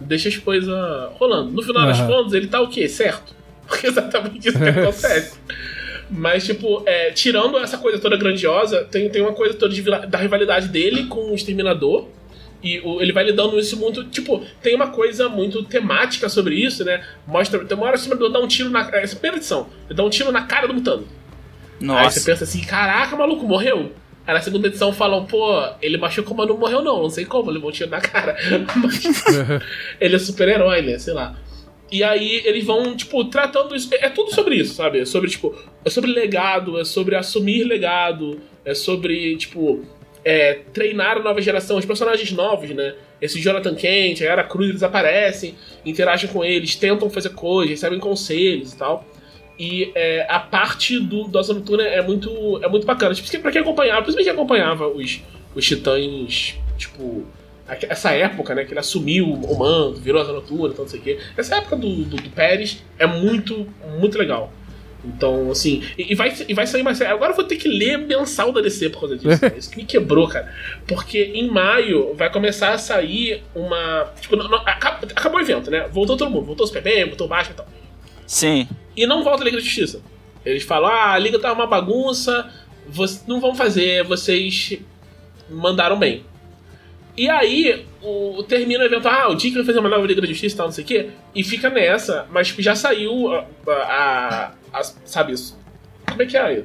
deixa 0.00 0.28
as 0.28 0.36
coisas 0.36 0.74
rolando. 1.12 1.52
No 1.52 1.62
final 1.62 1.86
das 1.86 2.00
Aham. 2.00 2.08
contas, 2.08 2.32
ele 2.32 2.48
tá 2.48 2.60
o 2.60 2.68
quê? 2.68 2.88
Certo? 2.88 3.32
Porque 3.66 3.86
é 3.86 3.90
exatamente 3.90 4.48
isso 4.48 4.58
que 4.58 4.68
acontece. 4.68 5.38
Mas, 6.10 6.44
tipo, 6.44 6.82
é, 6.86 7.10
tirando 7.12 7.58
essa 7.58 7.78
coisa 7.78 7.98
toda 7.98 8.16
grandiosa, 8.16 8.84
tem, 8.84 9.08
tem 9.08 9.22
uma 9.22 9.32
coisa 9.32 9.54
toda 9.54 9.72
de 9.74 9.82
da 9.82 10.18
rivalidade 10.18 10.68
dele 10.68 11.04
com 11.06 11.30
o 11.30 11.34
Exterminador. 11.34 12.08
E 12.62 12.80
o- 12.80 13.00
ele 13.00 13.12
vai 13.12 13.24
lidando 13.24 13.58
isso 13.58 13.76
muito. 13.76 14.04
Tipo, 14.04 14.42
tem 14.62 14.74
uma 14.74 14.88
coisa 14.88 15.28
muito 15.28 15.62
temática 15.64 16.28
sobre 16.28 16.54
isso, 16.54 16.84
né? 16.84 17.02
Mostra. 17.26 17.62
Tem 17.64 17.76
uma 17.76 17.86
hora 17.86 17.96
o 17.96 17.98
Exterminador 17.98 18.32
dá 18.32 18.40
um 18.40 18.48
tiro 18.48 18.70
na. 18.70 18.80
Essa 18.80 19.14
é 19.14 19.16
a 19.16 19.20
primeira 19.20 19.36
edição. 19.38 19.68
Ele 19.86 19.96
dá 19.96 20.04
um 20.04 20.10
tiro 20.10 20.30
na 20.32 20.42
cara 20.42 20.66
do 20.66 20.74
Mutano. 20.74 21.02
Aí 21.06 21.78
você 21.80 21.84
Nossa. 21.84 22.24
pensa 22.24 22.44
assim: 22.44 22.62
caraca, 22.62 23.16
maluco, 23.16 23.46
morreu? 23.46 23.92
Aí 24.26 24.32
na 24.32 24.40
segunda 24.40 24.68
edição 24.68 24.90
falam, 24.90 25.26
pô, 25.26 25.52
ele 25.82 25.98
machucou, 25.98 26.34
mas 26.34 26.48
não 26.48 26.56
morreu, 26.56 26.82
não. 26.82 27.02
Não 27.02 27.10
sei 27.10 27.26
como, 27.26 27.50
levou 27.50 27.68
um 27.68 27.72
tiro 27.72 27.90
na 27.90 28.00
cara. 28.00 28.34
Mas 28.76 29.04
ele 30.00 30.16
é 30.16 30.18
super-herói, 30.18 30.80
né? 30.80 30.98
Sei 30.98 31.12
lá. 31.12 31.36
E 31.90 32.02
aí 32.02 32.42
eles 32.44 32.64
vão, 32.64 32.96
tipo, 32.96 33.24
tratando 33.26 33.74
isso. 33.74 33.94
É 33.94 34.06
é 34.06 34.10
tudo 34.10 34.32
sobre 34.34 34.56
isso, 34.56 34.74
sabe? 34.74 35.00
É 35.00 35.04
sobre, 35.04 35.30
tipo, 35.30 35.54
é 35.84 35.90
sobre 35.90 36.10
legado, 36.10 36.78
é 36.78 36.84
sobre 36.84 37.14
assumir 37.14 37.64
legado, 37.64 38.40
é 38.64 38.74
sobre, 38.74 39.36
tipo, 39.36 39.84
é, 40.24 40.60
treinar 40.72 41.18
a 41.18 41.20
nova 41.20 41.40
geração, 41.40 41.76
os 41.76 41.84
personagens 41.84 42.32
novos, 42.32 42.70
né? 42.70 42.94
Esse 43.20 43.40
Jonathan 43.40 43.74
Kent, 43.74 44.22
a 44.22 44.24
Era 44.24 44.42
Cruz, 44.42 44.70
eles 44.70 44.82
aparecem, 44.82 45.54
interagem 45.84 46.28
com 46.30 46.44
eles, 46.44 46.74
tentam 46.74 47.08
fazer 47.10 47.30
coisas, 47.30 47.70
recebem 47.70 48.00
conselhos 48.00 48.72
e 48.72 48.76
tal. 48.76 49.06
E 49.58 49.92
é, 49.94 50.26
a 50.28 50.40
parte 50.40 50.98
do 50.98 51.28
Dosa 51.28 51.54
Noturna 51.54 51.84
é 51.84 52.02
muito, 52.02 52.60
é 52.62 52.68
muito 52.68 52.86
bacana. 52.86 53.14
Tipo, 53.14 53.40
pra 53.40 53.52
quem 53.52 53.60
acompanhava, 53.60 54.02
principalmente 54.02 54.24
quem 54.24 54.34
acompanhava 54.34 54.88
os, 54.88 55.20
os 55.54 55.64
titãs, 55.64 56.56
tipo, 56.76 57.24
essa 57.68 58.10
época, 58.12 58.54
né, 58.54 58.64
que 58.64 58.72
ele 58.72 58.80
assumiu 58.80 59.26
o 59.32 59.58
mando, 59.58 59.96
virou 60.00 60.20
Asa 60.20 60.32
Noturna, 60.32 60.68
então 60.72 60.84
não 60.84 60.90
sei 60.90 61.00
o 61.00 61.02
quê. 61.02 61.18
Essa 61.36 61.56
época 61.56 61.76
do, 61.76 62.04
do, 62.04 62.16
do 62.16 62.30
Pérez 62.30 62.82
é 62.98 63.06
muito, 63.06 63.66
muito 63.98 64.18
legal. 64.18 64.52
Então, 65.06 65.50
assim, 65.50 65.82
e, 65.98 66.12
e 66.12 66.14
vai, 66.14 66.32
e 66.48 66.54
vai 66.54 66.66
sair 66.66 66.82
mais. 66.82 67.00
Agora 67.02 67.32
eu 67.32 67.36
vou 67.36 67.44
ter 67.44 67.56
que 67.56 67.68
ler 67.68 67.98
mensal 67.98 68.50
da 68.52 68.62
DC 68.62 68.88
por 68.88 69.00
causa 69.00 69.16
disso. 69.18 69.44
Isso 69.56 69.70
que 69.70 69.76
me 69.76 69.84
quebrou, 69.84 70.26
cara. 70.28 70.50
Porque 70.86 71.30
em 71.34 71.46
maio 71.50 72.14
vai 72.14 72.30
começar 72.32 72.72
a 72.72 72.78
sair 72.78 73.42
uma. 73.54 74.10
Tipo, 74.18 74.36
não- 74.36 74.48
não- 74.48 74.58
acabou, 74.66 75.08
acabou 75.14 75.38
o 75.38 75.42
evento, 75.42 75.70
né? 75.70 75.86
Voltou 75.92 76.16
todo 76.16 76.30
mundo. 76.30 76.46
Voltou 76.46 76.64
o 76.64 76.66
Superman, 76.66 77.04
voltou 77.08 77.26
o 77.26 77.30
Batman 77.30 77.52
e 77.52 77.56
tal. 77.56 77.66
Sim. 78.26 78.66
E 78.96 79.06
não 79.06 79.22
volta 79.22 79.42
a 79.42 79.44
Liga 79.44 79.58
da 79.58 79.62
Justiça. 79.62 80.00
Eles 80.42 80.62
falam: 80.62 80.88
ah, 80.90 81.12
a 81.12 81.18
Liga 81.18 81.38
tá 81.38 81.52
uma 81.52 81.66
bagunça, 81.66 82.50
não 83.26 83.40
vão 83.42 83.54
fazer, 83.54 84.04
vocês 84.04 84.78
mandaram 85.50 85.98
bem. 85.98 86.24
E 87.16 87.28
aí, 87.30 87.84
o, 88.02 88.42
termina 88.42 88.82
o 88.82 88.86
evento, 88.86 89.06
ah, 89.06 89.28
o 89.28 89.34
Dick 89.36 89.54
vai 89.54 89.64
fazer 89.64 89.78
uma 89.78 89.88
nova 89.88 90.04
Liga 90.06 90.20
da 90.20 90.26
Justiça 90.26 90.54
e 90.54 90.56
tal, 90.56 90.66
não 90.66 90.72
sei 90.72 90.82
o 90.84 90.86
quê, 90.86 91.10
e 91.34 91.44
fica 91.44 91.70
nessa, 91.70 92.26
mas 92.30 92.48
tipo, 92.48 92.60
já 92.60 92.74
saiu 92.74 93.32
a, 93.32 93.46
a- 93.68 94.52
a- 94.72 94.82
sabe 95.04 95.32
isso? 95.32 95.56
Como 96.08 96.20
é 96.22 96.26
que 96.26 96.36
é? 96.36 96.64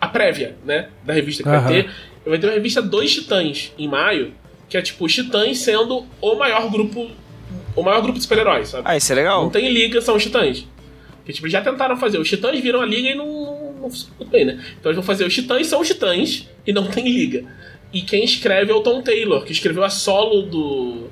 A 0.00 0.06
prévia, 0.08 0.56
né, 0.64 0.88
da 1.04 1.12
revista 1.12 1.42
que 1.42 1.48
Aham. 1.48 1.60
vai 1.60 1.82
ter. 1.82 1.90
Vai 2.24 2.38
ter 2.38 2.46
uma 2.46 2.52
revista 2.54 2.80
Dois 2.80 3.12
Titãs, 3.12 3.72
em 3.78 3.88
maio, 3.88 4.32
que 4.68 4.76
é 4.76 4.82
tipo, 4.82 5.04
os 5.04 5.12
Titãs 5.14 5.58
sendo 5.58 6.06
o 6.20 6.34
maior 6.36 6.70
grupo, 6.70 7.10
o 7.74 7.82
maior 7.82 8.00
grupo 8.00 8.18
de 8.18 8.22
super-heróis, 8.22 8.68
sabe? 8.68 8.84
Ah, 8.86 8.96
isso 8.96 9.10
é 9.12 9.16
legal. 9.16 9.42
Não 9.42 9.50
tem 9.50 9.68
liga, 9.72 10.00
são 10.00 10.14
os 10.16 10.22
titãs. 10.22 10.66
Que 11.24 11.32
tipo, 11.32 11.48
já 11.48 11.60
tentaram 11.60 11.96
fazer. 11.96 12.18
Os 12.18 12.28
titãs 12.28 12.58
viram 12.60 12.80
a 12.80 12.86
liga 12.86 13.08
e 13.10 13.14
não, 13.14 13.26
não, 13.26 13.72
não 13.72 13.88
muito 13.88 14.24
bem, 14.30 14.44
né? 14.44 14.52
Então 14.78 14.90
eles 14.90 14.96
vão 14.96 15.02
fazer 15.02 15.24
os 15.26 15.34
titãs 15.34 15.66
são 15.66 15.80
os 15.80 15.88
titãs 15.88 16.48
e 16.66 16.72
não 16.72 16.86
tem 16.86 17.04
liga. 17.04 17.44
E 17.92 18.02
quem 18.02 18.24
escreve 18.24 18.70
é 18.70 18.74
o 18.74 18.82
Tom 18.82 19.02
Taylor, 19.02 19.44
que 19.44 19.52
escreveu 19.52 19.82
a 19.82 19.90
solo 19.90 20.42
do, 20.42 21.08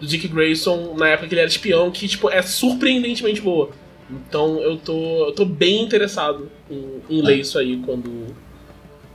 do 0.00 0.06
Dick 0.06 0.28
Grayson 0.28 0.94
na 0.96 1.08
época 1.08 1.28
que 1.28 1.34
ele 1.34 1.40
era 1.40 1.50
espião, 1.50 1.90
que 1.90 2.06
tipo, 2.06 2.30
é 2.30 2.40
surpreendentemente 2.42 3.40
boa. 3.40 3.70
Então 4.10 4.58
eu 4.60 4.76
tô, 4.76 5.26
eu 5.26 5.32
tô 5.32 5.44
bem 5.44 5.82
interessado 5.82 6.50
em, 6.70 7.00
em 7.08 7.22
ler 7.22 7.40
isso 7.40 7.58
aí 7.58 7.78
quando, 7.78 8.34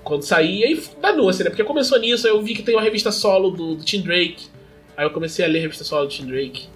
quando 0.03 0.23
sair. 0.23 0.59
E 0.59 0.63
aí 0.65 0.83
danou, 1.01 1.29
assim, 1.29 1.43
né? 1.43 1.49
Porque 1.49 1.63
começou 1.63 1.99
nisso, 1.99 2.27
aí 2.27 2.33
eu 2.33 2.41
vi 2.41 2.53
que 2.53 2.63
tem 2.63 2.75
uma 2.75 2.81
revista 2.81 3.11
solo 3.11 3.51
do, 3.51 3.75
do 3.75 3.83
Tim 3.83 4.01
Drake. 4.01 4.47
Aí 4.95 5.05
eu 5.05 5.11
comecei 5.11 5.43
a 5.43 5.47
ler 5.47 5.59
a 5.59 5.61
revista 5.63 5.83
solo 5.83 6.05
do 6.05 6.11
Tim 6.11 6.25
Drake. 6.25 6.67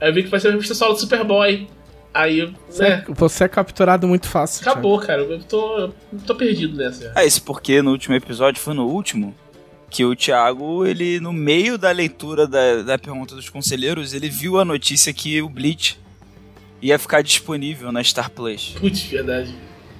Aí 0.00 0.08
eu 0.08 0.14
vi 0.14 0.24
que 0.24 0.28
vai 0.28 0.40
ser 0.40 0.48
uma 0.48 0.54
revista 0.54 0.74
solo 0.74 0.94
do 0.94 1.00
Superboy. 1.00 1.68
Aí, 2.14 2.52
Você, 2.68 2.82
né? 2.82 3.04
é, 3.08 3.12
você 3.14 3.44
é 3.44 3.48
capturado 3.48 4.06
muito 4.06 4.28
fácil. 4.28 4.68
Acabou, 4.68 4.98
cara. 4.98 5.22
Eu 5.22 5.42
tô, 5.44 5.78
eu 5.78 5.94
tô 6.26 6.34
perdido 6.34 6.76
nessa. 6.76 7.12
É 7.16 7.24
isso 7.24 7.42
porque 7.42 7.80
no 7.80 7.90
último 7.90 8.14
episódio, 8.14 8.60
foi 8.60 8.74
no 8.74 8.86
último, 8.86 9.34
que 9.92 10.06
o 10.06 10.16
Thiago, 10.16 10.86
ele, 10.86 11.20
no 11.20 11.34
meio 11.34 11.76
da 11.76 11.90
leitura 11.90 12.46
da, 12.46 12.82
da 12.82 12.98
pergunta 12.98 13.34
dos 13.34 13.50
conselheiros, 13.50 14.14
ele 14.14 14.30
viu 14.30 14.58
a 14.58 14.64
notícia 14.64 15.12
que 15.12 15.42
o 15.42 15.50
Bleach 15.50 16.00
ia 16.80 16.98
ficar 16.98 17.22
disponível 17.22 17.92
na 17.92 18.02
Star 18.02 18.30
Plus. 18.30 18.74
Putz, 18.80 19.02
verdade. 19.02 19.54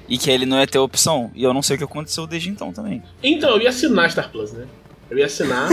E 0.08 0.16
que 0.16 0.30
ele 0.30 0.46
não 0.46 0.58
ia 0.58 0.66
ter 0.66 0.78
opção. 0.78 1.30
E 1.34 1.44
eu 1.44 1.52
não 1.52 1.60
sei 1.60 1.76
o 1.76 1.78
que 1.78 1.84
aconteceu 1.84 2.26
desde 2.26 2.48
então 2.48 2.72
também. 2.72 3.02
Então, 3.22 3.50
eu 3.50 3.60
ia 3.60 3.68
assinar 3.68 4.10
Star 4.10 4.30
Plus, 4.30 4.52
né? 4.54 4.66
Eu 5.10 5.18
ia 5.18 5.26
assinar. 5.26 5.68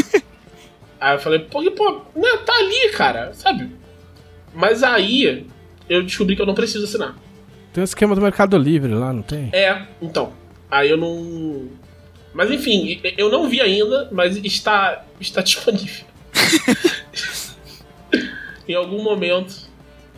aí 0.99 1.15
eu 1.15 1.20
falei, 1.20 1.39
pô, 1.39 1.63
pô, 1.72 2.01
né, 2.13 2.30
tá 2.45 2.53
ali, 2.53 2.91
cara, 2.91 3.34
sabe? 3.34 3.70
Mas 4.53 4.84
aí 4.84 5.47
eu 5.88 6.03
descobri 6.03 6.36
que 6.36 6.41
eu 6.41 6.45
não 6.45 6.53
preciso 6.53 6.84
assinar. 6.84 7.15
Tem 7.72 7.82
um 7.82 7.86
esquema 7.86 8.15
do 8.15 8.22
Mercado 8.22 8.57
Livre 8.57 8.93
lá, 8.93 9.13
não 9.13 9.22
tem? 9.22 9.49
É, 9.53 9.82
então. 10.01 10.34
Aí 10.70 10.89
eu 10.89 10.97
não. 10.97 11.70
Mas 12.34 12.52
enfim, 12.52 13.02
eu 13.18 13.30
não 13.30 13.50
vi 13.50 13.60
ainda, 13.62 14.08
mas 14.12 14.38
está, 14.38 15.04
está 15.20 15.42
disponível. 15.44 16.06
em 18.68 18.74
algum 18.76 19.02
momento. 19.04 19.56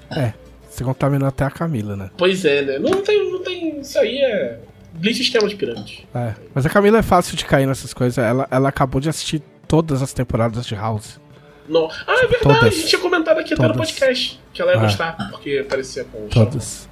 É. 0.09 0.33
Você 0.69 0.83
contaminou 0.83 1.27
até 1.27 1.43
a 1.45 1.51
Camila, 1.51 1.95
né? 1.95 2.09
Pois 2.17 2.45
é, 2.45 2.61
né? 2.63 2.79
Não 2.79 3.01
tem. 3.01 3.31
Não 3.31 3.43
tem 3.43 3.79
isso 3.81 3.97
aí 3.99 4.17
é. 4.19 4.59
Bleach 4.93 5.21
esquema 5.21 5.47
de 5.47 5.55
pirâmide. 5.55 6.07
É. 6.13 6.33
Mas 6.53 6.65
a 6.65 6.69
Camila 6.69 6.97
é 6.99 7.01
fácil 7.01 7.35
de 7.37 7.45
cair 7.45 7.65
nessas 7.65 7.93
coisas. 7.93 8.17
Ela, 8.17 8.47
ela 8.51 8.69
acabou 8.69 8.99
de 8.99 9.07
assistir 9.09 9.41
todas 9.67 10.01
as 10.01 10.11
temporadas 10.13 10.65
de 10.65 10.75
House. 10.75 11.19
Não. 11.67 11.89
Ah, 12.07 12.13
é 12.23 12.27
verdade, 12.27 12.41
Todas. 12.43 12.63
a 12.63 12.69
gente 12.69 12.87
tinha 12.87 13.01
comentado 13.01 13.37
aqui 13.37 13.53
até 13.53 13.63
no 13.63 13.73
Todas. 13.73 13.89
podcast. 13.91 14.39
Que 14.53 14.61
ela 14.61 14.71
ia 14.73 14.77
É. 14.79 14.81
gostar, 14.81 15.15
porque 15.29 15.65
parecia 15.69 16.03
com 16.03 16.25
o 16.25 16.27
Todas. 16.27 16.89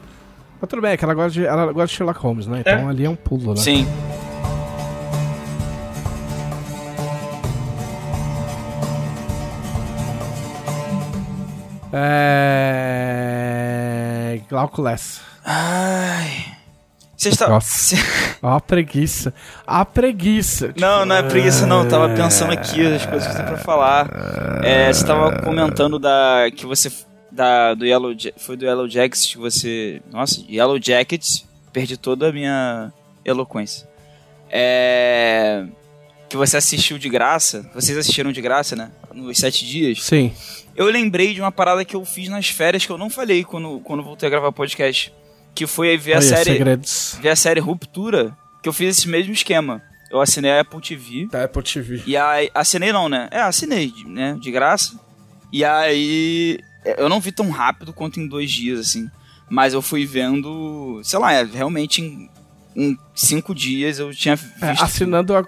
Mas 0.62 0.70
tudo 0.70 0.82
bem, 0.82 0.92
é 0.92 0.98
que 0.98 1.04
ela 1.04 1.14
gosta 1.14 1.32
de, 1.32 1.46
ela 1.46 1.66
gosta 1.74 1.88
de 1.88 1.94
Sherlock 1.94 2.20
Holmes, 2.20 2.48
né? 2.48 2.60
Então 2.62 2.88
ali 2.88 3.04
é 3.06 3.10
um 3.10 3.16
pulo, 3.16 3.54
né? 3.54 3.60
Sim. 3.60 3.86
É. 11.92 13.70
Glauco 14.50 14.82
Less. 14.82 15.22
Ai. 15.44 16.46
Você 17.16 17.30
está. 17.30 17.50
Nossa. 17.50 17.96
Ó 18.42 18.50
a 18.56 18.62
preguiça. 18.62 19.34
A 19.68 19.84
preguiça. 19.84 20.74
Não, 20.78 21.06
não 21.06 21.16
é 21.18 21.24
preguiça 21.24 21.68
não, 21.68 21.84
eu 21.84 21.90
tava 21.90 22.08
pensando 22.16 22.54
aqui 22.54 22.86
as 22.96 23.06
coisas 23.06 23.28
que 23.28 23.36
tem 23.36 23.46
pra 23.46 23.58
falar. 23.58 24.10
É, 24.64 24.92
você 24.92 25.06
tava 25.06 25.42
comentando 25.42 26.00
da 26.00 26.50
que 26.56 26.66
você 26.66 26.90
da 27.32 27.74
do 27.74 27.86
Yellow 27.86 28.16
foi 28.38 28.56
do 28.56 28.64
Yellow 28.66 28.88
Jackets 28.88 29.26
que 29.26 29.38
você, 29.38 30.02
nossa, 30.12 30.42
Yellow 30.50 30.80
Jackets, 30.82 31.46
perdi 31.74 31.98
toda 31.98 32.30
a 32.30 32.32
minha 32.32 32.94
eloquência. 33.26 33.86
É 34.50 35.66
que 36.30 36.38
você 36.38 36.58
assistiu 36.58 36.98
de 37.00 37.10
graça, 37.10 37.70
vocês 37.74 37.98
assistiram 37.98 38.32
de 38.32 38.40
graça, 38.40 38.76
né? 38.76 38.92
Nos 39.14 39.40
sete 39.40 39.66
dias. 39.66 40.04
Sim. 40.04 40.32
Eu 40.76 40.86
lembrei 40.88 41.34
de 41.34 41.42
uma 41.42 41.52
parada 41.52 41.84
que 41.84 41.96
eu 41.96 42.06
fiz 42.06 42.30
nas 42.30 42.48
férias 42.50 42.86
que 42.86 42.92
eu 42.92 42.98
não 42.98 43.10
falei 43.10 43.44
quando 43.44 43.80
quando 43.82 44.04
voltei 44.04 44.28
a 44.28 44.30
gravar 44.30 44.52
podcast, 44.52 45.14
que 45.54 45.68
foi 45.68 45.98
ver 45.98 46.14
a 46.14 46.18
Olha, 46.18 46.28
série 46.28 46.52
segredos 46.52 47.18
ver 47.22 47.30
a 47.30 47.36
série 47.36 47.60
Ruptura, 47.60 48.36
que 48.62 48.70
eu 48.70 48.74
fiz 48.74 48.98
esse 48.98 49.08
mesmo 49.08 49.34
esquema. 49.34 49.82
Eu 50.10 50.20
assinei 50.20 50.52
a 50.52 50.62
Apple 50.62 50.82
TV. 50.82 51.28
da 51.28 51.44
Apple 51.44 51.62
TV. 51.62 52.02
E 52.06 52.18
aí. 52.18 52.50
Assinei 52.54 52.92
não, 52.92 53.08
né? 53.08 53.28
É, 53.32 53.42
assinei, 53.42 53.94
né? 54.08 54.36
De 54.40 54.52
graça. 54.52 55.00
E 55.52 55.64
aí. 55.64 56.60
Eu 56.98 57.10
não 57.10 57.20
vi 57.20 57.32
tão 57.32 57.50
rápido 57.52 57.94
quanto 57.94 58.20
em 58.20 58.28
dois 58.28 58.50
dias, 58.50 58.80
assim. 58.80 59.10
Mas 59.48 59.74
eu 59.74 59.82
fui 59.82 60.06
vendo. 60.06 61.00
Sei 61.04 61.20
lá, 61.20 61.34
é, 61.34 61.44
realmente 61.44 62.02
em, 62.02 62.30
em 62.76 62.98
cinco 63.16 63.54
dias 63.54 64.00
eu 64.00 64.14
tinha 64.14 64.36
visto. 64.36 64.64
É, 64.64 64.72
assinando 64.72 65.36
a, 65.36 65.44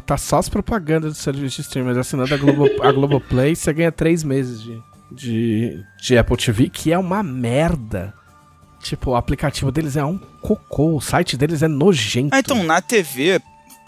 tá 0.00 0.16
só 0.16 0.38
as 0.38 0.48
propagandas 0.48 1.12
do 1.12 1.18
serviço 1.18 1.56
de 1.56 1.62
streaming, 1.62 1.88
mas 1.88 1.98
assinando 1.98 2.34
a, 2.34 2.36
Globo, 2.36 2.82
a 2.82 2.92
Globoplay, 2.92 3.54
você 3.54 3.72
ganha 3.72 3.92
três 3.92 4.24
meses 4.24 4.62
de, 4.62 4.82
de, 5.10 5.84
de 6.00 6.18
Apple 6.18 6.36
TV, 6.36 6.68
que 6.68 6.92
é 6.92 6.98
uma 6.98 7.22
merda. 7.22 8.14
Tipo, 8.80 9.10
o 9.10 9.16
aplicativo 9.16 9.70
deles 9.70 9.96
é 9.96 10.04
um 10.04 10.18
cocô, 10.18 10.96
o 10.96 11.00
site 11.00 11.36
deles 11.36 11.62
é 11.62 11.68
nojento. 11.68 12.34
Ah, 12.34 12.40
então, 12.40 12.62
na 12.64 12.80
TV 12.80 13.40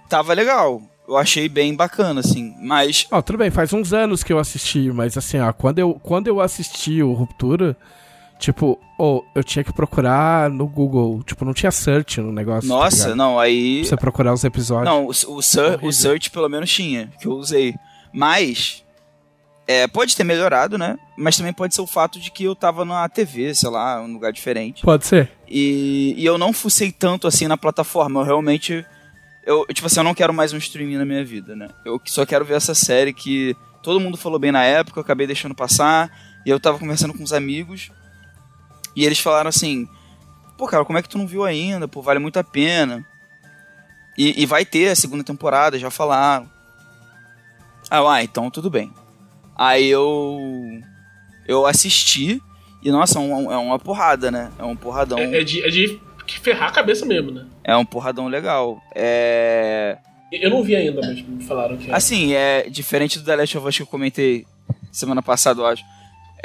tava 0.09 0.33
legal. 0.33 0.81
Eu 1.07 1.17
achei 1.17 1.49
bem 1.49 1.75
bacana, 1.75 2.21
assim. 2.21 2.55
Mas. 2.63 3.07
Ó, 3.11 3.21
tudo 3.21 3.39
bem, 3.39 3.51
faz 3.51 3.73
uns 3.73 3.93
anos 3.93 4.23
que 4.23 4.33
eu 4.33 4.39
assisti, 4.39 4.91
mas 4.91 5.19
assim, 5.19 5.39
ó, 5.39 5.53
quando 5.53 5.79
eu, 5.79 5.95
quando 6.03 6.29
eu 6.29 6.41
assisti 6.41 7.03
o 7.03 7.13
Ruptura, 7.13 7.77
tipo, 8.39 8.79
ô, 8.99 9.23
eu 9.35 9.43
tinha 9.43 9.65
que 9.65 9.73
procurar 9.73 10.51
no 10.51 10.67
Google, 10.67 11.23
tipo, 11.25 11.45
não 11.45 11.55
tinha 11.55 11.71
search 11.71 12.21
no 12.21 12.33
negócio. 12.33 12.69
tá 12.69 12.75
Nossa, 12.75 12.97
ligado? 13.05 13.17
não, 13.17 13.39
aí. 13.39 13.81
Pra 13.81 13.89
você 13.91 13.97
procurar 13.97 14.33
os 14.33 14.45
episódios. 14.45 14.87
Não, 14.87 15.05
o, 15.07 15.09
o, 15.09 15.43
ser- 15.43 15.79
o 15.83 15.93
search 15.93 16.31
pelo 16.31 16.49
menos 16.49 16.71
tinha, 16.71 17.11
que 17.21 17.27
eu 17.27 17.33
usei. 17.33 17.75
Mas. 18.13 18.83
É, 19.67 19.87
pode 19.89 20.15
ter 20.15 20.25
melhorado, 20.25 20.77
né? 20.77 20.99
Mas 21.17 21.39
também 21.39 21.53
pode 21.53 21.75
ser 21.75 21.81
o 21.81 21.87
fato 21.87 22.21
de 22.21 22.31
que 22.31 22.45
eu 22.45 22.55
tava 22.55 22.85
na 22.85 23.09
TV, 23.09 23.55
sei 23.55 23.71
lá, 23.71 23.99
um 24.03 24.13
lugar 24.13 24.31
diferente. 24.31 24.83
Pode 24.83 25.07
ser? 25.07 25.31
E, 25.49 26.15
e 26.19 26.25
eu 26.27 26.37
não 26.37 26.53
fucei 26.53 26.93
tanto 26.93 27.27
assim 27.27 27.47
na 27.49 27.57
plataforma. 27.57 28.21
Eu 28.21 28.25
realmente. 28.25 28.85
Eu, 29.47 29.65
tipo 29.73 29.87
assim, 29.87 30.01
eu 30.01 30.05
não 30.05 30.15
quero 30.15 30.35
mais 30.35 30.53
um 30.53 30.59
streaming 30.59 30.97
na 30.99 31.05
minha 31.07 31.25
vida, 31.25 31.57
né? 31.57 31.69
Eu 31.85 31.99
só 32.05 32.27
quero 32.27 32.45
ver 32.45 32.55
essa 32.57 32.75
série 32.75 33.15
que 33.15 33.57
todo 33.83 34.01
mundo 34.01 34.19
falou 34.19 34.39
bem 34.39 34.53
na 34.53 34.65
época, 34.65 34.99
eu 35.01 35.03
acabei 35.03 35.27
deixando 35.27 35.55
passar. 35.55 36.11
E 36.45 36.51
eu 36.51 36.61
tava 36.61 36.79
conversando 36.79 37.15
com 37.15 37.23
uns 37.23 37.33
amigos. 37.33 37.91
E 38.97 39.05
eles 39.05 39.19
falaram 39.19 39.49
assim: 39.49 39.89
Pô, 40.57 40.67
cara, 40.67 40.85
como 40.85 40.99
é 40.99 41.03
que 41.03 41.09
tu 41.09 41.19
não 41.19 41.27
viu 41.27 41.45
ainda? 41.45 41.87
Pô, 41.89 42.01
vale 42.03 42.19
muito 42.19 42.39
a 42.39 42.45
pena. 42.45 43.05
E, 44.17 44.43
e 44.43 44.47
vai 44.47 44.65
ter 44.65 44.89
a 44.91 44.95
segunda 44.95 45.25
temporada, 45.25 45.79
já 45.79 45.91
falaram. 45.91 46.49
Ah, 47.91 47.99
eu, 47.99 48.09
ah, 48.09 48.23
então 48.23 48.51
tudo 48.51 48.71
bem. 48.71 48.93
Aí 49.57 49.87
eu. 49.89 50.39
Eu 51.47 51.67
assisti. 51.67 52.41
E 52.83 52.91
nossa, 52.91 53.19
é 53.19 53.21
um- 53.23 53.53
é 53.53 53.57
uma 53.57 53.79
porrada, 53.79 54.31
né? 54.31 54.51
É 54.59 54.65
um 54.65 54.77
porradão. 54.77 55.19
É, 55.19 55.41
é 55.41 55.45
de, 55.45 55.63
é 55.63 55.69
de 55.69 56.01
ferrar 56.43 56.69
a 56.69 56.73
cabeça 56.73 57.05
mesmo, 57.07 57.31
né? 57.31 57.47
É 57.63 57.75
um 57.77 57.85
porradão 57.85 58.29
legal. 58.29 58.83
É. 58.95 59.99
Eu 60.33 60.51
não 60.51 60.63
vi 60.63 60.75
ainda, 60.75 61.01
mas 61.01 61.23
me 61.23 61.43
falaram 61.45 61.77
que 61.77 61.91
é. 61.91 61.95
Assim, 61.95 62.33
é 62.35 62.69
diferente 62.69 63.19
do 63.19 63.25
The 63.25 63.37
Last 63.37 63.59
of 63.59 63.69
Us 63.69 63.77
que 63.77 63.83
eu 63.83 63.87
comentei 63.87 64.47
semana 64.91 65.23
passada, 65.23 65.61
eu 65.61 65.67
acho. 65.67 65.83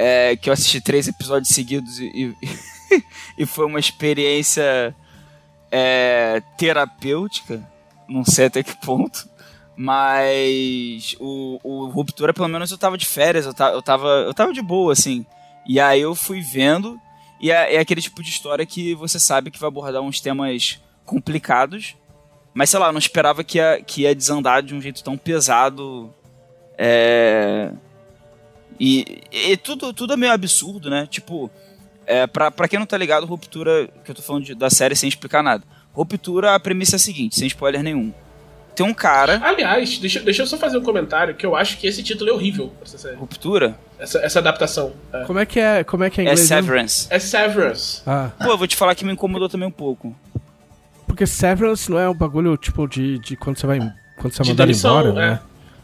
É, 0.01 0.37
que 0.37 0.49
eu 0.49 0.53
assisti 0.53 0.79
três 0.79 1.09
episódios 1.09 1.53
seguidos 1.53 1.99
e, 1.99 2.05
e, 2.15 3.03
e 3.37 3.45
foi 3.45 3.65
uma 3.65 3.79
experiência 3.79 4.95
é, 5.69 6.41
terapêutica. 6.57 7.61
Não 8.07 8.23
sei 8.23 8.45
até 8.45 8.63
que 8.63 8.77
ponto. 8.77 9.27
Mas 9.75 11.15
o, 11.19 11.59
o 11.63 11.85
Ruptura, 11.87 12.33
pelo 12.33 12.47
menos 12.47 12.71
eu 12.71 12.77
tava 12.77 12.97
de 12.97 13.05
férias, 13.05 13.45
eu 13.45 13.53
tava, 13.53 13.75
eu 13.75 13.81
tava, 13.81 14.07
eu 14.07 14.33
tava 14.33 14.53
de 14.53 14.61
boa, 14.61 14.93
assim. 14.93 15.25
E 15.65 15.79
aí 15.79 16.01
eu 16.01 16.15
fui 16.15 16.41
vendo, 16.41 16.99
e 17.39 17.51
é, 17.51 17.75
é 17.75 17.79
aquele 17.79 18.01
tipo 18.01 18.21
de 18.21 18.29
história 18.29 18.65
que 18.65 18.93
você 18.95 19.19
sabe 19.19 19.51
que 19.51 19.59
vai 19.59 19.67
abordar 19.67 20.01
uns 20.01 20.19
temas 20.19 20.79
complicados. 21.05 21.95
Mas 22.53 22.69
sei 22.69 22.79
lá, 22.79 22.87
eu 22.87 22.91
não 22.91 22.99
esperava 22.99 23.43
que 23.43 23.57
ia, 23.57 23.81
que 23.81 24.01
ia 24.01 24.15
desandar 24.15 24.61
de 24.61 24.73
um 24.75 24.81
jeito 24.81 25.03
tão 25.03 25.17
pesado. 25.17 26.13
É. 26.77 27.71
E, 28.79 29.21
e 29.31 29.57
tudo, 29.57 29.91
tudo 29.93 30.13
é 30.13 30.17
meio 30.17 30.31
absurdo, 30.31 30.89
né? 30.89 31.07
Tipo, 31.09 31.51
é, 32.07 32.25
pra, 32.25 32.49
pra 32.49 32.67
quem 32.67 32.79
não 32.79 32.85
tá 32.85 32.97
ligado, 32.97 33.25
Ruptura, 33.25 33.89
que 34.05 34.11
eu 34.11 34.15
tô 34.15 34.21
falando 34.21 34.45
de- 34.45 34.55
da 34.55 34.69
série 34.69 34.95
sem 34.95 35.09
explicar 35.09 35.43
nada. 35.43 35.63
Ruptura, 35.93 36.55
a 36.55 36.59
premissa 36.59 36.95
é 36.95 36.97
a 36.97 36.99
seguinte, 36.99 37.35
sem 37.35 37.47
spoiler 37.47 37.83
nenhum. 37.83 38.13
Tem 38.75 38.85
um 38.85 38.93
cara. 38.93 39.41
Aliás, 39.43 39.97
deixa, 39.97 40.21
deixa 40.21 40.43
eu 40.43 40.47
só 40.47 40.57
fazer 40.57 40.77
um 40.77 40.81
comentário 40.83 41.35
que 41.35 41.45
eu 41.45 41.53
acho 41.53 41.77
que 41.77 41.85
esse 41.85 42.01
título 42.01 42.29
é 42.29 42.33
horrível 42.33 42.69
pra 42.69 42.85
essa 42.85 42.97
série. 42.97 43.17
Ruptura 43.17 43.77
Essa, 43.99 44.19
essa 44.19 44.39
adaptação. 44.39 44.93
É, 45.11 45.25
Como 45.25 45.37
é 45.39 45.45
que 45.45 45.59
é, 45.59 45.83
como 45.83 46.05
é, 46.05 46.09
que 46.09 46.21
é 46.21 46.23
em 46.23 46.27
é 46.27 46.31
inglês? 46.31 46.49
mesmo? 46.49 46.63
Severance. 46.65 47.07
é 47.09 47.19
Severance. 47.19 48.01
Ah, 48.07 48.31
Pô, 48.41 48.51
eu 48.51 48.57
vou 48.57 48.67
te 48.67 48.77
falar 48.77 48.95
que 48.95 49.03
me 49.03 49.11
incomodou 49.11 49.49
também 49.49 49.67
um 49.67 49.71
pouco. 49.71 50.15
porque 51.05 51.27
Severance 51.27 51.91
não 51.91 51.99
é 51.99 52.07
um 52.09 52.13
bagulho, 52.13 52.55
tipo, 52.55 52.87
de, 52.87 53.19
de 53.19 53.35
quando 53.35 53.57
você 53.57 53.67
vai, 53.67 53.79
quando 54.17 54.33
você 54.33 54.41
é 54.41 54.45
De 54.45 54.49
mandado 54.51 54.67
demissão, 54.67 54.99
embora, 55.01 55.13
né? 55.13 55.39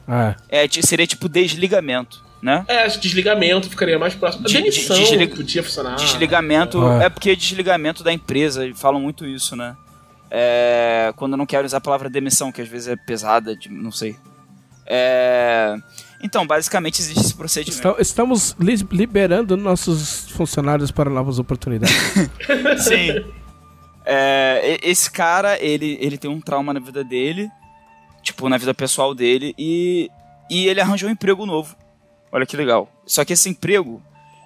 Ah, 0.08 0.36
É, 0.48 0.66
ti- 0.66 0.86
seria 0.86 1.06
tipo 1.06 1.28
desligamento, 1.28 2.24
né? 2.46 2.64
É, 2.68 2.88
desligamento 2.88 3.68
ficaria 3.70 3.98
mais 3.98 4.14
próximo. 4.14 4.46
De- 4.46 4.54
Demissão 4.54 4.96
de- 4.96 5.02
desliga- 5.04 5.36
podia 5.36 5.64
funcionar. 5.64 5.96
Desligamento. 5.96 6.80
Ah. 6.86 7.04
É 7.06 7.10
porque 7.10 7.32
é 7.32 7.36
desligamento 7.36 8.04
da 8.04 8.14
empresa, 8.14 8.70
falam 8.76 9.02
muito 9.02 9.26
isso, 9.26 9.56
né? 9.56 9.76
É, 10.30 11.12
quando 11.16 11.34
eu 11.34 11.38
não 11.38 11.46
quero 11.46 11.66
usar 11.66 11.78
a 11.78 11.82
palavra 11.82 12.08
demissão, 12.10 12.52
que 12.52 12.62
às 12.62 12.68
vezes 12.68 12.88
é 12.90 12.96
pesada, 12.96 13.56
de- 13.56 13.70
não 13.70 13.92
sei. 13.92 14.16
É, 14.86 15.76
Então, 16.24 16.46
basicamente 16.46 17.00
existe 17.02 17.20
esse 17.20 17.34
procedimento. 17.36 17.96
Estamos 18.00 18.56
li- 18.60 18.88
liberando 18.92 19.58
nossos 19.58 20.30
funcionários 20.30 20.92
para 20.92 21.10
novas 21.10 21.40
oportunidades. 21.40 21.96
Sim. 22.84 23.26
É, 24.06 24.80
esse 24.84 25.10
cara, 25.10 25.58
ele, 25.60 25.98
ele 26.02 26.18
tem 26.18 26.30
um 26.30 26.40
trauma 26.40 26.74
na 26.74 26.80
vida 26.80 27.04
dele, 27.04 27.50
tipo, 28.22 28.48
na 28.50 28.58
vida 28.58 28.74
pessoal 28.74 29.14
dele, 29.16 29.54
e, 29.58 30.10
e 30.50 30.68
ele 30.68 30.80
arranjou 30.82 31.10
um 31.10 31.12
emprego 31.12 31.46
novo. 31.46 31.76
Olha 32.32 32.46
que 32.46 32.58
legal. 32.58 32.90
Só 33.06 33.24
que 33.24 33.34
esse 33.34 33.50
emprego, 33.50 34.02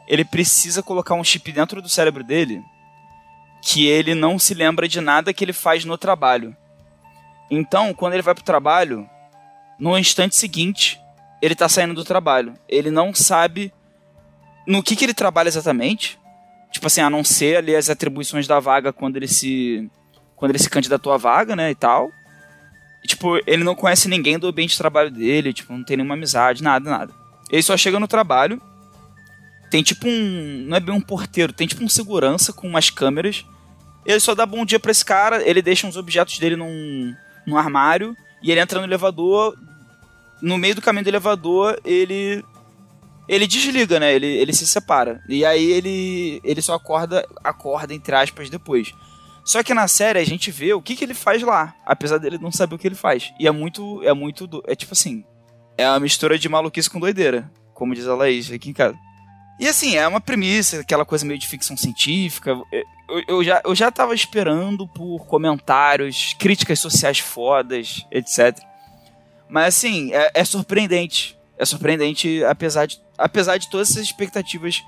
ele 0.08 0.26
precisa 0.26 0.84
colocar 0.84 1.16
um 1.16 1.24
chip 1.24 1.52
dentro 1.52 1.82
do 1.82 1.90
cérebro 1.90 2.24
dele 2.24 2.64
que 3.62 3.88
ele 3.88 4.16
não 4.16 4.40
se 4.40 4.54
lembra 4.54 4.88
de 4.88 5.02
nada 5.02 5.34
que 5.34 5.44
ele 5.44 5.54
faz 5.54 5.84
no 5.84 5.98
trabalho. 5.98 6.56
Então, 7.50 7.94
quando 7.94 8.14
ele 8.14 8.22
vai 8.22 8.34
pro 8.34 8.44
trabalho, 8.44 9.10
no 9.78 9.98
instante 9.98 10.36
seguinte, 10.36 11.00
ele 11.42 11.56
tá 11.56 11.68
saindo 11.68 11.94
do 11.94 12.04
trabalho. 12.04 12.54
Ele 12.68 12.92
não 12.92 13.14
sabe 13.14 13.74
no 14.68 14.84
que, 14.84 14.96
que 14.96 15.06
ele 15.06 15.14
trabalha 15.14 15.48
exatamente. 15.48 16.20
Tipo 16.72 16.88
assim, 16.88 17.02
a 17.02 17.10
não 17.10 17.24
ser 17.24 17.58
ali 17.58 17.76
as 17.76 17.90
atribuições 17.90 18.48
da 18.48 18.60
vaga 18.60 18.94
quando 18.94 19.18
ele 19.18 19.28
se. 19.28 19.90
Quando 20.36 20.52
ele 20.52 20.60
se 20.60 20.70
candidatou 20.70 21.12
à 21.12 21.18
vaga, 21.18 21.56
né? 21.56 21.72
E 21.72 21.76
tal. 21.76 22.12
E, 23.04 23.08
tipo, 23.08 23.38
ele 23.48 23.64
não 23.64 23.76
conhece 23.76 24.08
ninguém 24.08 24.38
do 24.38 24.48
ambiente 24.48 24.72
de 24.72 24.78
trabalho 24.78 25.10
dele, 25.10 25.54
tipo, 25.54 25.74
não 25.74 25.84
tem 25.84 25.98
nenhuma 25.98 26.16
amizade, 26.16 26.62
nada, 26.62 26.90
nada. 26.90 27.14
Ele 27.50 27.64
só 27.64 27.76
chega 27.76 28.00
no 28.00 28.08
trabalho. 28.08 28.62
Tem 29.70 29.84
tipo 29.84 30.08
um. 30.08 30.66
Não 30.68 30.78
é 30.78 30.80
bem 30.80 30.96
um 30.96 31.02
porteiro, 31.02 31.54
tem 31.54 31.68
tipo 31.68 31.84
um 31.84 31.90
segurança 31.90 32.52
com 32.52 32.68
umas 32.68 32.90
câmeras. 32.90 33.46
Ele 34.06 34.20
só 34.20 34.34
dá 34.34 34.46
bom 34.46 34.66
dia 34.66 34.80
pra 34.80 34.92
esse 34.92 35.06
cara, 35.06 35.48
ele 35.48 35.62
deixa 35.62 35.86
uns 35.86 35.98
objetos 35.98 36.40
dele 36.40 36.56
num, 36.56 37.14
num 37.46 37.58
armário. 37.58 38.16
E 38.42 38.52
ele 38.52 38.60
entra 38.60 38.80
no 38.80 38.86
elevador. 38.86 39.56
No 40.42 40.58
meio 40.58 40.74
do 40.74 40.82
caminho 40.82 41.04
do 41.04 41.10
elevador, 41.10 41.80
ele 41.84 42.44
ele 43.30 43.46
desliga, 43.46 44.00
né? 44.00 44.12
Ele, 44.14 44.26
ele 44.26 44.52
se 44.54 44.66
separa. 44.66 45.22
E 45.30 45.46
aí 45.46 45.72
ele, 45.72 46.42
ele 46.44 46.62
só 46.64 46.74
acorda, 46.74 47.24
acorda, 47.44 47.94
entre 47.94 48.16
aspas, 48.16 48.50
depois. 48.50 48.92
Só 49.46 49.62
que 49.62 49.74
na 49.74 49.88
série 49.88 50.18
a 50.18 50.26
gente 50.26 50.50
vê 50.50 50.74
o 50.74 50.82
que, 50.82 50.96
que 50.96 51.04
ele 51.04 51.14
faz 51.14 51.44
lá, 51.44 51.76
apesar 51.86 52.18
dele 52.18 52.40
não 52.40 52.52
saber 52.52 52.76
o 52.76 52.78
que 52.80 52.88
ele 52.88 52.96
faz. 52.96 53.32
E 53.40 53.48
é 53.48 53.52
muito. 53.52 54.02
É 54.04 54.14
muito. 54.14 54.64
É 54.66 54.76
tipo 54.76 54.94
assim. 54.94 55.24
É 55.80 55.90
uma 55.90 56.02
mistura 56.02 56.38
de 56.38 56.50
maluquice 56.50 56.90
com 56.90 57.00
doideira, 57.00 57.50
como 57.74 57.96
diz 57.96 58.06
a 58.06 58.14
Laís 58.14 58.52
aqui 58.52 58.70
em 58.70 58.74
casa. 58.74 58.98
E 59.58 59.66
assim, 59.66 59.96
é 59.96 60.06
uma 60.06 60.20
premissa, 60.20 60.82
aquela 60.82 61.06
coisa 61.06 61.26
meio 61.26 61.40
de 61.40 61.48
ficção 61.48 61.78
científica. 61.78 62.52
Eu, 63.08 63.24
eu 63.26 63.42
já, 63.42 63.62
eu 63.64 63.74
já 63.74 63.90
tava 63.90 64.14
esperando 64.14 64.86
por 64.90 65.26
comentários, 65.26 66.36
críticas 66.38 66.82
sociais 66.82 67.20
fodas, 67.20 68.06
etc. 68.12 68.60
Mas 69.48 69.76
assim, 69.78 70.14
é, 70.14 70.32
é 70.34 70.44
surpreendente. 70.44 71.40
É 71.58 71.64
surpreendente, 71.64 72.44
apesar 72.44 72.86
de, 72.86 73.00
apesar 73.18 73.58
de 73.58 73.70
todas 73.70 73.90
essas 73.90 74.04
expectativas 74.04 74.84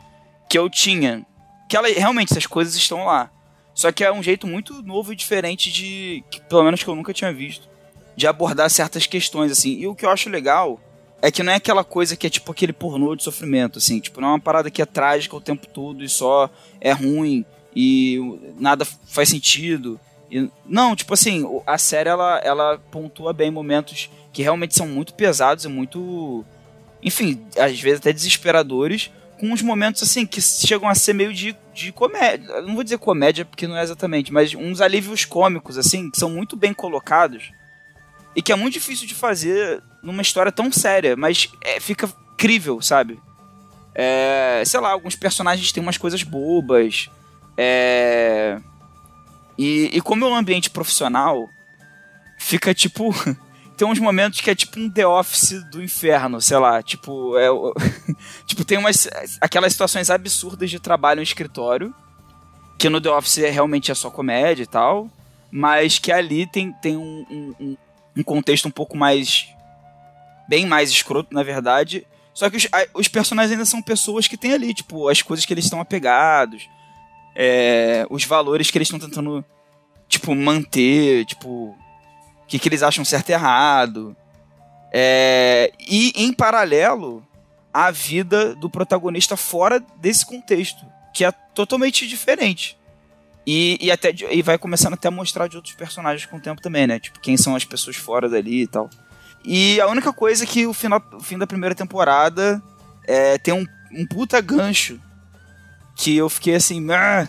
que 0.50 0.60
eu 0.60 0.70
tinha. 0.70 1.26
Que 1.70 1.78
ela, 1.78 1.88
realmente, 1.88 2.34
essas 2.34 2.46
coisas 2.46 2.76
estão 2.76 3.06
lá. 3.06 3.32
Só 3.74 3.94
que 3.94 4.04
é 4.04 4.12
um 4.12 4.22
jeito 4.22 4.46
muito 4.46 4.82
novo 4.82 5.14
e 5.14 5.16
diferente 5.16 5.72
de. 5.72 6.22
Que, 6.30 6.42
pelo 6.42 6.66
menos 6.66 6.84
que 6.84 6.90
eu 6.90 6.96
nunca 6.96 7.14
tinha 7.14 7.32
visto. 7.32 7.71
De 8.16 8.28
abordar 8.28 8.70
certas 8.70 9.06
questões, 9.08 9.52
assim. 9.52 9.78
E 9.78 9.88
o 9.88 9.96
que 9.96 10.06
eu 10.06 10.10
acho 10.10 10.30
legal 10.30 10.80
é 11.22 11.32
que 11.32 11.44
não 11.44 11.54
é 11.54 11.56
aquela 11.56 11.84
coisa 11.84 12.16
que 12.16 12.26
é 12.26 12.30
tipo 12.30 12.52
aquele 12.52 12.74
pornô 12.74 13.16
de 13.16 13.24
sofrimento, 13.24 13.78
assim. 13.78 14.00
Tipo, 14.00 14.20
não 14.20 14.30
é 14.30 14.32
uma 14.32 14.40
parada 14.40 14.72
que 14.72 14.82
é 14.82 14.86
trágica 14.86 15.36
o 15.36 15.42
tempo 15.42 15.68
todo 15.68 16.04
e 16.04 16.10
só 16.10 16.50
é 16.80 16.92
ruim 16.92 17.46
e 17.76 18.20
nada 18.60 18.86
faz 18.86 19.30
sentido. 19.30 20.00
E- 20.30 20.50
não, 20.66 20.96
tipo 20.96 21.14
assim, 21.14 21.46
a 21.66 21.78
série 21.78 22.10
ela, 22.10 22.40
ela 22.40 22.78
pontua 22.92 23.34
bem 23.34 23.52
momentos 23.52 24.10
que 24.34 24.42
realmente 24.42 24.76
são 24.76 24.88
muito 24.88 25.14
pesados 25.14 25.66
e 25.66 25.68
muito. 25.68 26.44
Enfim, 27.04 27.40
às 27.58 27.80
vezes 27.80 28.00
até 28.00 28.14
desesperadores, 28.14 29.12
com 29.40 29.48
uns 29.52 29.62
momentos 29.62 30.04
assim 30.04 30.26
que 30.26 30.40
chegam 30.42 30.88
a 30.88 30.96
ser 30.96 31.14
meio 31.14 31.34
de, 31.34 31.56
de 31.74 31.92
comédia. 31.92 32.62
Não 32.62 32.76
vou 32.76 32.84
dizer 32.84 32.98
comédia 32.98 33.44
porque 33.46 33.68
não 33.68 33.76
é 33.78 33.84
exatamente, 33.84 34.32
mas 34.32 34.54
uns 34.54 34.82
alívios 34.82 35.26
cômicos, 35.26 35.78
assim, 35.78 36.10
que 36.10 36.18
são 36.18 36.30
muito 36.30 36.56
bem 36.56 36.74
colocados 36.74 37.52
e 38.36 38.42
que 38.42 38.52
é 38.52 38.56
muito 38.56 38.74
difícil 38.74 39.08
de 39.08 39.16
fazer 39.16 39.82
numa 40.02 40.22
história 40.22 40.52
tão 40.52 40.72
séria, 40.72 41.16
mas 41.16 41.50
é, 41.64 41.80
fica 41.80 42.12
crível, 42.38 42.82
sabe? 42.82 43.20
É, 43.94 44.64
sei 44.66 44.80
lá, 44.80 44.92
alguns 44.92 45.16
personagens 45.16 45.72
têm 45.72 45.84
umas 45.84 45.98
coisas 45.98 46.24
bobas. 46.24 47.10
É, 47.58 48.60
e, 49.58 49.90
e 49.94 50.02
como 50.02 50.26
é 50.26 50.30
um 50.30 50.36
ambiente 50.36 50.70
profissional, 50.70 51.48
fica 52.40 52.74
tipo. 52.74 53.14
Tem 53.78 53.88
uns 53.88 53.98
momentos 53.98 54.42
que 54.42 54.50
é 54.52 54.54
tipo 54.54 54.80
um 54.80 54.88
The 54.88 55.08
Office 55.08 55.64
do 55.72 55.82
inferno, 55.82 56.40
sei 56.40 56.58
lá. 56.58 56.84
Tipo, 56.84 57.36
é, 57.36 57.48
tipo 58.46 58.64
tem 58.64 58.78
umas. 58.78 59.10
aquelas 59.40 59.72
situações 59.72 60.12
absurdas 60.12 60.70
de 60.70 60.80
trabalho 60.80 61.20
em 61.20 61.24
escritório. 61.24 61.92
Que 62.78 62.90
no 62.90 63.02
The 63.02 63.10
Office 63.10 63.40
é, 63.40 63.50
realmente 63.50 63.92
é 63.92 63.96
só 63.96 64.12
comédia 64.12 64.62
e 64.62 64.68
tal. 64.68 65.10
Mas 65.50 65.98
que 65.98 66.12
ali 66.12 66.46
tem, 66.46 66.72
tem 66.74 66.96
um, 66.96 67.26
um, 67.60 67.78
um- 68.18 68.24
contexto 68.24 68.68
um 68.68 68.72
pouco 68.72 68.98
mais. 68.98 69.48
bem 70.48 70.66
mais 70.66 70.90
escroto, 70.90 71.34
na 71.34 71.44
verdade. 71.44 72.06
Só 72.34 72.50
que 72.50 72.58
os, 72.58 72.68
os 72.94 73.08
personagens 73.08 73.52
ainda 73.54 73.66
são 73.66 73.82
pessoas 73.82 74.28
que 74.28 74.36
têm 74.38 74.54
ali, 74.54 74.74
tipo, 74.74 75.08
as 75.08 75.22
coisas 75.22 75.46
que 75.46 75.54
eles 75.54 75.66
estão 75.66 75.80
apegados. 75.82 76.68
é, 77.36 78.06
os 78.10 78.26
valores 78.26 78.70
que 78.70 78.78
eles 78.78 78.88
estão 78.90 79.00
tentando, 79.00 79.44
tipo, 80.10 80.36
manter, 80.36 81.24
tipo, 81.26 81.48
o 81.50 81.76
que, 82.48 82.60
que 82.60 82.68
eles 82.68 82.84
acham 82.84 83.06
certo 83.06 83.30
e 83.30 83.34
errado. 83.34 84.16
É, 84.94 85.72
e, 85.80 86.12
em 86.16 86.34
paralelo, 86.34 87.26
a 87.74 87.90
vida 87.92 88.54
do 88.56 88.70
protagonista 88.70 89.38
fora 89.38 89.80
desse 89.98 90.26
contexto, 90.26 90.86
que 91.14 91.24
é 91.24 91.32
totalmente 91.32 92.06
diferente. 92.06 92.78
E, 93.46 93.78
e 93.82 93.92
até 93.92 94.14
e 94.32 94.42
vai 94.42 94.58
começando 94.58 94.94
até 94.94 95.08
a 95.08 95.12
mostrar 95.12 95.48
de 95.48 95.56
outros 95.56 95.74
personagens 95.74 96.26
com 96.30 96.38
o 96.38 96.40
tempo 96.40 96.62
também, 96.62 96.86
né? 96.86 97.00
Tipo, 97.00 97.20
quem 97.20 97.36
são 97.38 97.56
as 97.56 97.66
pessoas 97.66 97.96
fora 97.96 98.30
dali 98.30 98.62
e 98.64 98.68
tal. 98.68 98.90
E 99.44 99.82
a 99.82 99.88
única 99.88 100.14
coisa 100.14 100.44
é 100.44 100.48
que 100.48 100.68
o, 100.68 100.74
final, 100.74 101.02
o 101.14 101.20
fim 101.20 101.38
da 101.38 101.48
primeira 101.48 101.74
temporada 101.74 102.62
é, 103.08 103.38
tem 103.40 103.54
um, 103.54 103.66
um 103.92 104.06
puta 104.06 104.40
gancho 104.40 105.00
que 105.96 106.16
eu 106.16 106.30
fiquei 106.30 106.56
assim, 106.56 106.86
"Ah", 106.92 107.28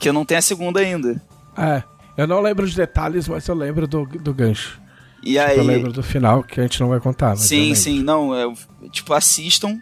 que 0.00 0.08
eu 0.08 0.12
não 0.12 0.24
tenho 0.24 0.38
a 0.38 0.42
segunda 0.42 0.80
ainda. 0.80 1.22
é. 1.56 1.82
Eu 2.14 2.26
não 2.26 2.40
lembro 2.42 2.68
de 2.68 2.76
detalhes, 2.76 3.26
mas 3.26 3.48
eu 3.48 3.54
lembro 3.54 3.86
do, 3.86 4.04
do 4.04 4.34
gancho. 4.34 4.78
E 5.22 5.38
aí. 5.38 5.56
Eu 5.56 5.64
lembro 5.64 5.90
do 5.92 6.02
final, 6.02 6.42
que 6.42 6.60
a 6.60 6.62
gente 6.62 6.78
não 6.78 6.90
vai 6.90 7.00
contar. 7.00 7.34
Sim, 7.36 7.74
sim, 7.74 8.02
não, 8.02 8.34
é, 8.36 8.44
tipo, 8.90 9.14
assistam. 9.14 9.78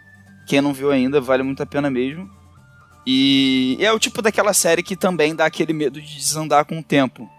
Quem 0.47 0.61
não 0.61 0.71
viu 0.73 0.91
ainda, 0.91 1.19
vale 1.19 1.43
muito 1.43 1.61
a 1.61 1.65
pena 1.65 1.89
mesmo. 1.89 2.29
E 3.05 3.77
é 3.79 3.91
o 3.91 3.99
tipo 3.99 4.21
daquela 4.21 4.53
série 4.53 4.83
que 4.83 4.95
também 4.95 5.35
dá 5.35 5.45
aquele 5.45 5.73
medo 5.73 6.01
de 6.01 6.15
desandar 6.15 6.65
com 6.65 6.79
o 6.79 6.83
tempo. 6.83 7.29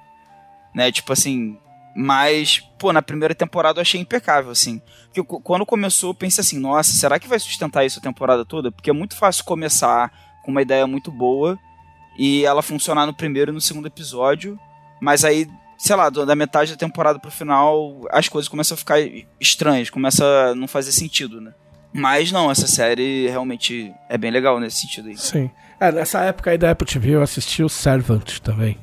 Né? 0.74 0.90
Tipo 0.90 1.12
assim. 1.12 1.58
Mas, 1.94 2.58
pô, 2.78 2.90
na 2.90 3.02
primeira 3.02 3.34
temporada 3.34 3.78
eu 3.78 3.82
achei 3.82 4.00
impecável, 4.00 4.50
assim. 4.50 4.80
Porque 5.12 5.22
quando 5.42 5.66
começou, 5.66 6.10
eu 6.10 6.14
pensei 6.14 6.40
assim, 6.40 6.58
nossa, 6.58 6.90
será 6.92 7.18
que 7.18 7.28
vai 7.28 7.38
sustentar 7.38 7.84
isso 7.84 7.98
a 7.98 8.02
temporada 8.02 8.46
toda? 8.46 8.72
Porque 8.72 8.88
é 8.88 8.94
muito 8.94 9.14
fácil 9.14 9.44
começar 9.44 10.10
com 10.42 10.50
uma 10.50 10.62
ideia 10.62 10.86
muito 10.86 11.12
boa 11.12 11.58
e 12.18 12.46
ela 12.46 12.62
funcionar 12.62 13.04
no 13.04 13.14
primeiro 13.14 13.52
e 13.52 13.54
no 13.54 13.60
segundo 13.60 13.88
episódio. 13.88 14.58
Mas 15.02 15.22
aí, 15.22 15.46
sei 15.76 15.94
lá, 15.94 16.08
da 16.08 16.34
metade 16.34 16.72
da 16.72 16.78
temporada 16.78 17.18
pro 17.18 17.30
final, 17.30 18.00
as 18.11 18.26
coisas 18.26 18.49
começam 18.49 18.74
a 18.74 18.78
ficar 18.78 18.99
estranhas, 19.38 19.91
começa 19.91 20.24
a 20.24 20.54
não 20.54 20.66
fazer 20.66 20.92
sentido, 20.92 21.42
né? 21.42 21.53
Mas 21.92 22.32
não, 22.32 22.50
essa 22.50 22.66
série 22.66 23.28
realmente 23.28 23.92
é 24.08 24.16
bem 24.16 24.30
legal 24.30 24.58
nesse 24.58 24.80
sentido 24.80 25.08
aí. 25.08 25.16
Sim. 25.16 25.50
É, 25.78 25.92
nessa 25.92 26.20
época 26.20 26.50
aí 26.50 26.56
da 26.56 26.70
Apple 26.70 26.86
TV 26.86 27.10
eu 27.10 27.22
assisti 27.22 27.62
o 27.62 27.68
Servant 27.68 28.38
também. 28.38 28.78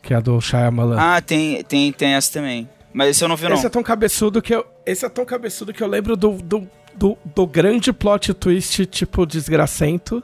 Que 0.00 0.14
é 0.14 0.16
a 0.16 0.20
do 0.20 0.40
Shyamalan. 0.40 0.96
Ah, 0.98 1.20
tem, 1.20 1.62
tem, 1.64 1.92
tem 1.92 2.14
essa 2.14 2.32
também. 2.32 2.68
Mas 2.92 3.10
esse 3.10 3.24
eu 3.24 3.28
não 3.28 3.36
vi, 3.36 3.48
não. 3.48 3.54
Esse 3.54 3.66
é 3.66 3.68
tão 3.68 3.82
cabeçudo 3.82 4.40
que 4.40 4.54
eu. 4.54 4.64
Esse 4.86 5.04
é 5.04 5.08
tão 5.08 5.24
cabeçudo 5.24 5.72
que 5.72 5.82
eu 5.82 5.86
lembro 5.86 6.16
do, 6.16 6.32
do, 6.38 6.66
do, 6.94 7.18
do 7.34 7.46
grande 7.46 7.92
plot 7.92 8.32
twist, 8.32 8.86
tipo, 8.86 9.26
desgracento. 9.26 10.22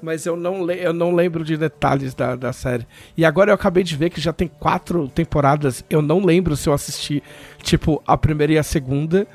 Mas 0.00 0.24
eu 0.24 0.36
não, 0.36 0.64
le 0.64 0.78
eu 0.80 0.92
não 0.92 1.12
lembro 1.12 1.44
de 1.44 1.56
detalhes 1.56 2.14
da, 2.14 2.36
da 2.36 2.52
série. 2.52 2.86
E 3.16 3.24
agora 3.24 3.50
eu 3.50 3.54
acabei 3.54 3.82
de 3.82 3.96
ver 3.96 4.10
que 4.10 4.20
já 4.20 4.32
tem 4.32 4.48
quatro 4.48 5.08
temporadas. 5.08 5.84
Eu 5.90 6.00
não 6.00 6.24
lembro 6.24 6.56
se 6.56 6.68
eu 6.68 6.72
assisti, 6.72 7.22
tipo, 7.62 8.00
a 8.06 8.16
primeira 8.16 8.52
e 8.52 8.58
a 8.58 8.62
segunda. 8.62 9.26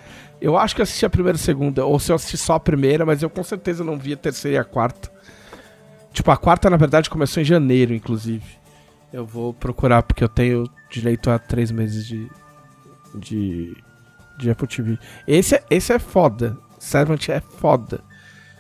Eu 0.43 0.57
acho 0.57 0.75
que 0.75 0.81
eu 0.81 0.83
assisti 0.83 1.05
a 1.05 1.09
primeira 1.09 1.37
e 1.37 1.39
a 1.39 1.41
segunda. 1.41 1.85
Ou 1.85 1.97
se 1.97 2.11
eu 2.11 2.17
assisti 2.17 2.35
só 2.35 2.55
a 2.55 2.59
primeira, 2.59 3.05
mas 3.05 3.23
eu 3.23 3.29
com 3.29 3.41
certeza 3.41 3.81
não 3.81 3.97
vi 3.97 4.11
a 4.11 4.17
terceira 4.17 4.57
e 4.57 4.59
a 4.59 4.63
quarta. 4.65 5.09
Tipo, 6.11 6.31
a 6.31 6.35
quarta, 6.35 6.69
na 6.69 6.75
verdade, 6.75 7.09
começou 7.09 7.41
em 7.41 7.45
janeiro, 7.45 7.93
inclusive. 7.93 8.43
Eu 9.13 9.25
vou 9.25 9.53
procurar, 9.53 10.03
porque 10.03 10.21
eu 10.21 10.27
tenho 10.27 10.69
direito 10.91 11.29
a 11.29 11.39
três 11.39 11.71
meses 11.71 12.05
de, 12.05 12.29
de, 13.15 13.77
de 14.37 14.51
Apple 14.51 14.67
TV. 14.67 14.99
Esse 15.25 15.55
é, 15.55 15.63
esse 15.69 15.93
é 15.93 15.97
foda. 15.97 16.57
Servant 16.77 17.29
é 17.29 17.39
foda. 17.39 18.01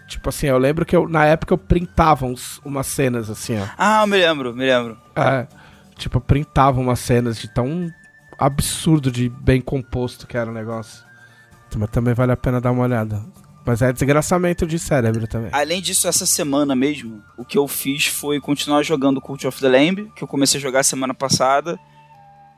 Tipo 0.07 0.29
assim, 0.29 0.47
eu 0.47 0.57
lembro 0.57 0.85
que 0.85 0.95
eu, 0.95 1.09
na 1.09 1.25
época 1.25 1.53
eu 1.53 1.57
printava 1.57 2.25
uns, 2.25 2.61
umas 2.63 2.87
cenas 2.87 3.29
assim, 3.29 3.59
ó. 3.59 3.67
Ah, 3.77 4.03
eu 4.03 4.07
me 4.07 4.17
lembro, 4.17 4.55
me 4.55 4.65
lembro. 4.65 4.97
É, 5.17 5.47
tipo, 5.97 6.15
eu 6.15 6.21
printava 6.21 6.79
umas 6.79 6.99
cenas 6.99 7.37
de 7.37 7.53
tão 7.53 7.91
absurdo 8.39 9.11
de 9.11 9.27
bem 9.27 9.59
composto 9.59 10.25
que 10.25 10.37
era 10.37 10.49
o 10.49 10.53
negócio. 10.53 11.11
Mas 11.77 11.89
também 11.89 12.13
vale 12.13 12.31
a 12.31 12.37
pena 12.37 12.61
dar 12.61 12.71
uma 12.71 12.83
olhada. 12.83 13.21
Mas 13.65 13.81
é 13.81 13.93
desgraçamento 13.93 14.67
de 14.67 14.77
cérebro 14.77 15.25
também. 15.25 15.49
Além 15.53 15.81
disso, 15.81 16.07
essa 16.07 16.25
semana 16.25 16.75
mesmo, 16.75 17.23
o 17.37 17.45
que 17.45 17.57
eu 17.57 17.67
fiz 17.67 18.07
foi 18.07 18.39
continuar 18.41 18.83
jogando 18.83 19.21
Cult 19.21 19.47
of 19.47 19.59
the 19.61 19.69
Lamb, 19.69 20.11
que 20.15 20.23
eu 20.23 20.27
comecei 20.27 20.59
a 20.59 20.61
jogar 20.61 20.83
semana 20.83 21.13
passada, 21.13 21.79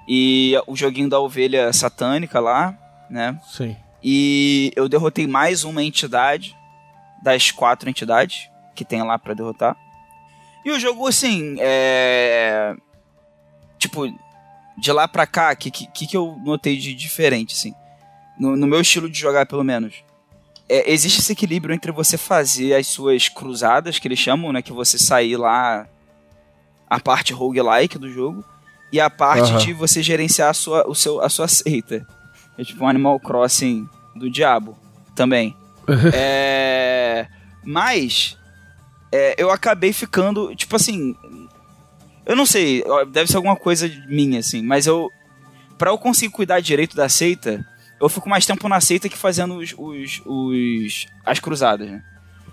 e 0.08 0.54
o 0.66 0.76
joguinho 0.76 1.10
da 1.10 1.20
ovelha 1.20 1.72
satânica 1.72 2.40
lá, 2.40 2.76
né? 3.10 3.40
Sim. 3.48 3.76
E 4.04 4.72
eu 4.76 4.90
derrotei 4.90 5.28
mais 5.28 5.64
uma 5.64 5.84
entidade 5.84 6.56
das 7.24 7.52
quatro 7.52 7.90
entidades 7.90 8.50
que 8.76 8.86
tem 8.86 9.04
lá 9.04 9.18
para 9.18 9.34
derrotar. 9.34 9.76
E 10.64 10.72
o 10.72 10.80
jogo, 10.80 11.08
assim, 11.08 11.56
é. 11.60 12.76
Tipo, 13.78 14.08
de 14.78 14.92
lá 14.92 15.08
pra 15.08 15.28
cá, 15.28 15.54
o 15.54 15.56
que, 15.56 15.70
que, 15.70 16.08
que 16.08 16.18
eu 16.18 16.36
notei 16.44 16.78
de 16.78 16.96
diferente, 16.96 17.54
assim? 17.54 17.74
No, 18.40 18.56
no 18.56 18.68
meu 18.68 18.82
estilo 18.82 19.10
de 19.10 19.20
jogar, 19.20 19.46
pelo 19.46 19.64
menos. 19.64 19.96
É, 20.68 20.92
existe 20.92 21.20
esse 21.20 21.32
equilíbrio 21.32 21.74
entre 21.74 21.92
você 21.92 22.18
fazer 22.18 22.74
as 22.74 22.88
suas 22.88 23.30
cruzadas, 23.30 24.00
que 24.00 24.08
eles 24.08 24.20
chamam, 24.20 24.52
né? 24.52 24.62
Que 24.62 24.74
você 24.74 24.98
sair 24.98 25.38
lá 25.38 25.88
a 26.90 27.00
parte 27.00 27.34
roguelike 27.34 27.98
do 27.98 28.10
jogo, 28.10 28.44
e 28.92 29.00
a 29.00 29.10
parte 29.10 29.52
Aham. 29.52 29.58
de 29.58 29.74
você 29.74 30.02
gerenciar 30.02 30.50
a 30.50 30.54
sua, 30.54 30.88
o 30.88 30.96
seu, 30.96 31.22
a 31.22 31.30
sua 31.30 31.48
seita. 31.48 32.06
É 32.58 32.64
tipo 32.64 32.84
um 32.84 32.88
Animal 32.88 33.20
Crossing 33.20 33.88
do 34.16 34.30
diabo 34.30 34.78
também. 35.16 35.56
é, 36.14 37.28
mas 37.64 38.38
é, 39.12 39.36
eu 39.38 39.52
acabei 39.52 39.94
ficando, 39.94 40.56
tipo 40.56 40.76
assim, 40.76 41.16
eu 42.26 42.36
não 42.36 42.46
sei, 42.46 42.84
deve 43.12 43.30
ser 43.30 43.38
alguma 43.38 43.56
coisa 43.56 43.90
minha 44.08 44.40
assim, 44.40 44.62
mas 44.62 44.88
eu 44.88 45.10
para 45.78 45.92
eu 45.92 45.98
conseguir 45.98 46.32
cuidar 46.32 46.62
direito 46.62 46.96
da 46.96 47.10
seita, 47.10 47.66
eu 48.00 48.10
fico 48.10 48.30
mais 48.30 48.46
tempo 48.46 48.68
na 48.68 48.82
seita 48.82 49.10
que 49.10 49.18
fazendo 49.18 49.58
os, 49.58 49.74
os, 49.78 50.22
os 50.26 51.08
as 51.26 51.40
cruzadas, 51.40 51.90
né? 51.90 52.04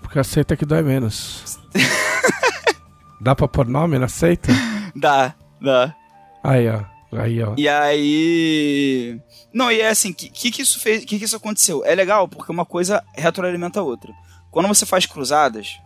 Porque 0.01 0.19
aceita 0.19 0.57
que 0.57 0.67
dói 0.67 0.83
menos. 0.83 1.59
Dá 3.21 3.37
pra 3.37 3.47
pôr 3.47 3.69
nome 3.69 3.99
na 3.99 4.09
seita? 4.09 4.53
Dá, 4.97 5.33
dá. 5.61 5.95
Aí, 6.43 6.69
ó. 6.69 6.83
Aí, 7.17 7.43
ó. 7.43 7.55
E 7.57 7.69
aí. 7.69 9.21
Não, 9.53 9.71
e 9.71 9.81
é 9.81 9.89
assim, 9.89 10.11
o 10.11 10.15
que, 10.15 10.29
que, 10.29 10.51
que 10.51 10.63
isso 10.63 10.81
fez? 10.81 11.05
que, 11.05 11.19
que 11.19 11.25
isso 11.25 11.37
aconteceu? 11.37 11.85
É 11.85 11.95
legal, 11.95 12.27
porque 12.27 12.51
uma 12.51 12.65
coisa 12.65 13.03
retroalimenta 13.15 13.79
a 13.79 13.83
outra. 13.83 14.13
Quando 14.51 14.67
você 14.67 14.85
faz 14.85 15.07
cruzadas, 15.07 15.79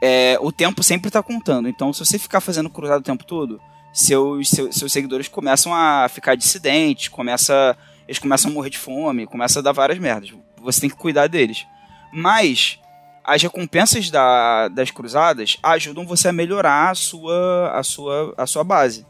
é, 0.00 0.38
o 0.40 0.50
tempo 0.50 0.82
sempre 0.82 1.10
tá 1.10 1.22
contando. 1.22 1.68
Então, 1.68 1.92
se 1.92 2.04
você 2.04 2.18
ficar 2.18 2.40
fazendo 2.40 2.70
cruzada 2.70 3.00
o 3.00 3.04
tempo 3.04 3.24
todo, 3.24 3.60
seus, 3.92 4.48
seus, 4.48 4.76
seus 4.76 4.92
seguidores 4.92 5.28
começam 5.28 5.74
a 5.74 6.08
ficar 6.08 6.36
dissidentes, 6.36 7.08
começa, 7.08 7.76
eles 8.10 8.18
começam 8.18 8.50
a 8.50 8.54
morrer 8.54 8.70
de 8.70 8.78
fome, 8.78 9.24
começa 9.24 9.60
a 9.60 9.62
dar 9.62 9.70
várias 9.70 9.96
merdas. 10.00 10.34
Você 10.60 10.80
tem 10.80 10.90
que 10.90 10.96
cuidar 10.96 11.28
deles. 11.28 11.64
Mas 12.12 12.76
as 13.22 13.40
recompensas 13.40 14.10
da, 14.10 14.66
das 14.66 14.90
cruzadas 14.90 15.58
ajudam 15.62 16.04
você 16.04 16.26
a 16.26 16.32
melhorar 16.32 16.90
a 16.90 16.94
sua, 16.96 17.70
a 17.72 17.84
sua, 17.84 18.34
a 18.36 18.46
sua 18.48 18.64
base. 18.64 19.06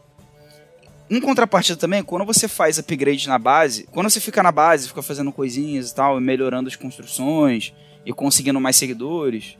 Em 1.09 1.19
contrapartida 1.19 1.79
também, 1.79 2.03
quando 2.03 2.25
você 2.25 2.47
faz 2.47 2.77
upgrade 2.77 3.27
na 3.27 3.39
base, 3.39 3.87
quando 3.91 4.07
você 4.07 4.19
fica 4.19 4.43
na 4.43 4.51
base, 4.51 4.87
fica 4.87 5.01
fazendo 5.01 5.31
coisinhas 5.31 5.89
e 5.89 5.95
tal, 5.95 6.19
e 6.19 6.21
melhorando 6.21 6.69
as 6.69 6.75
construções 6.75 7.73
e 8.05 8.13
conseguindo 8.13 8.61
mais 8.61 8.75
seguidores, 8.75 9.57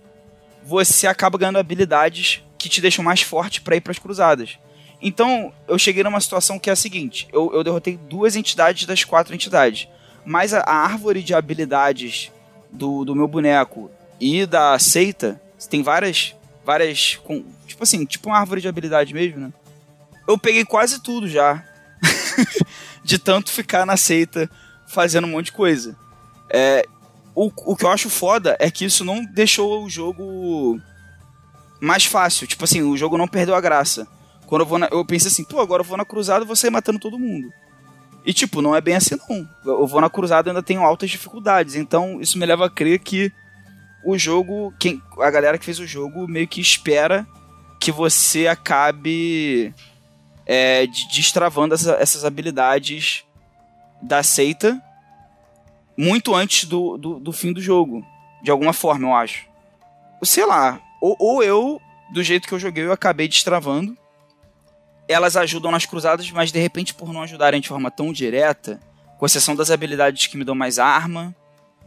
você 0.64 1.08
acaba 1.08 1.40
ganhando 1.40 1.58
habilidades 1.58 2.44
que 2.60 2.70
te 2.70 2.80
deixam 2.80 3.04
mais 3.04 3.24
forte 3.24 3.60
para 3.60 3.76
ir 3.76 3.82
para 3.82 3.92
as 3.92 3.98
cruzadas. 3.98 4.60
Então, 5.02 5.52
eu 5.68 5.80
cheguei 5.80 6.04
numa 6.04 6.22
situação 6.22 6.60
que 6.60 6.70
é 6.70 6.74
a 6.74 6.76
seguinte: 6.76 7.28
eu, 7.32 7.52
eu 7.54 7.64
derrotei 7.64 7.98
duas 7.98 8.36
entidades 8.36 8.86
das 8.86 9.04
quatro 9.04 9.34
entidades, 9.34 9.88
mas 10.26 10.54
a, 10.54 10.60
a 10.60 10.76
árvore 10.76 11.24
de 11.24 11.34
habilidades 11.34 12.32
do, 12.72 13.04
do 13.04 13.16
meu 13.16 13.28
boneco 13.28 13.90
e 14.20 14.46
da 14.46 14.78
seita 14.78 15.42
tem 15.70 15.84
várias, 15.84 16.36
várias, 16.66 17.16
com, 17.24 17.44
tipo 17.68 17.84
assim, 17.84 18.06
tipo 18.06 18.30
uma 18.30 18.40
árvore 18.40 18.62
de 18.62 18.68
habilidade 18.68 19.14
mesmo, 19.14 19.40
né? 19.40 19.54
eu 20.28 20.38
peguei 20.38 20.66
quase 20.66 21.02
tudo 21.02 21.28
já. 21.28 21.64
de 23.04 23.20
tanto 23.20 23.52
ficar 23.52 23.86
na 23.86 23.98
seita 23.98 24.50
fazendo 24.88 25.26
um 25.26 25.32
monte 25.32 25.48
de 25.48 25.52
coisa. 25.52 25.96
É, 26.50 26.86
o, 27.36 27.52
o 27.66 27.76
que 27.76 27.86
eu 27.86 27.90
acho 27.90 28.10
foda 28.10 28.56
é 28.60 28.70
que 28.72 28.86
isso 28.86 29.04
não 29.04 29.24
deixou 29.24 29.84
o 29.84 29.90
jogo 29.90 30.80
mais 31.80 32.06
fácil. 32.06 32.48
Tipo 32.48 32.64
assim, 32.64 32.82
o 32.82 32.98
jogo 32.98 33.18
não 33.18 33.28
perdeu 33.28 33.56
a 33.56 33.62
graça. 33.62 34.08
Quando 34.52 34.64
eu 34.64 34.66
vou 34.66 34.78
na, 34.78 34.90
eu 34.92 35.06
pensei 35.06 35.30
assim, 35.32 35.46
pô, 35.46 35.62
agora 35.62 35.80
eu 35.80 35.86
vou 35.88 35.96
na 35.96 36.04
cruzada 36.04 36.44
e 36.44 36.48
vou 36.48 36.58
sair 36.58 36.70
matando 36.70 37.00
todo 37.00 37.18
mundo. 37.18 37.54
E 38.26 38.34
tipo, 38.34 38.62
não 38.62 38.76
é 38.76 38.82
bem 38.82 38.96
assim 38.96 39.16
não. 39.30 39.48
Eu 39.66 39.88
vou 39.88 40.02
na 40.02 40.10
cruzada 40.10 40.50
e 40.50 40.52
ainda 40.52 40.62
tenho 40.62 40.82
altas 40.84 41.10
dificuldades. 41.10 41.76
Então 41.76 42.20
isso 42.20 42.38
me 42.38 42.46
leva 42.46 42.66
a 42.66 42.70
crer 42.70 43.00
que 43.00 43.32
o 44.04 44.18
jogo, 44.18 44.74
quem, 44.78 45.02
a 45.22 45.32
galera 45.32 45.58
que 45.58 45.64
fez 45.64 45.80
o 45.80 45.88
jogo 45.88 46.28
meio 46.28 46.50
que 46.50 46.60
espera 46.60 47.26
que 47.80 47.94
você 47.94 48.46
acabe 48.46 49.74
é, 50.46 50.86
de- 50.86 51.08
destravando 51.16 51.74
essa- 51.74 51.94
essas 51.94 52.26
habilidades 52.26 53.24
da 54.02 54.22
seita 54.22 54.82
muito 55.98 56.36
antes 56.36 56.66
do, 56.68 56.98
do, 56.98 57.20
do 57.22 57.32
fim 57.32 57.54
do 57.54 57.62
jogo. 57.62 58.06
De 58.44 58.52
alguma 58.52 58.74
forma, 58.74 59.08
eu 59.08 59.16
acho. 59.16 59.46
Sei 60.24 60.46
lá. 60.46 60.78
Ou, 61.02 61.16
ou 61.18 61.42
eu, 61.42 61.80
do 62.12 62.22
jeito 62.22 62.50
que 62.50 62.54
eu 62.54 62.60
joguei, 62.60 62.84
eu 62.84 62.92
acabei 62.92 63.30
destravando. 63.30 63.98
Elas 65.08 65.36
ajudam 65.36 65.72
nas 65.72 65.86
cruzadas, 65.86 66.30
mas 66.32 66.52
de 66.52 66.60
repente, 66.60 66.94
por 66.94 67.12
não 67.12 67.22
ajudarem 67.22 67.60
de 67.60 67.68
forma 67.68 67.92
tão 67.92 68.14
direta, 68.14 68.80
com 69.18 69.26
exceção 69.26 69.56
das 69.56 69.70
habilidades 69.70 70.28
que 70.28 70.38
me 70.38 70.44
dão 70.44 70.56
mais 70.56 70.80
arma, 70.80 71.36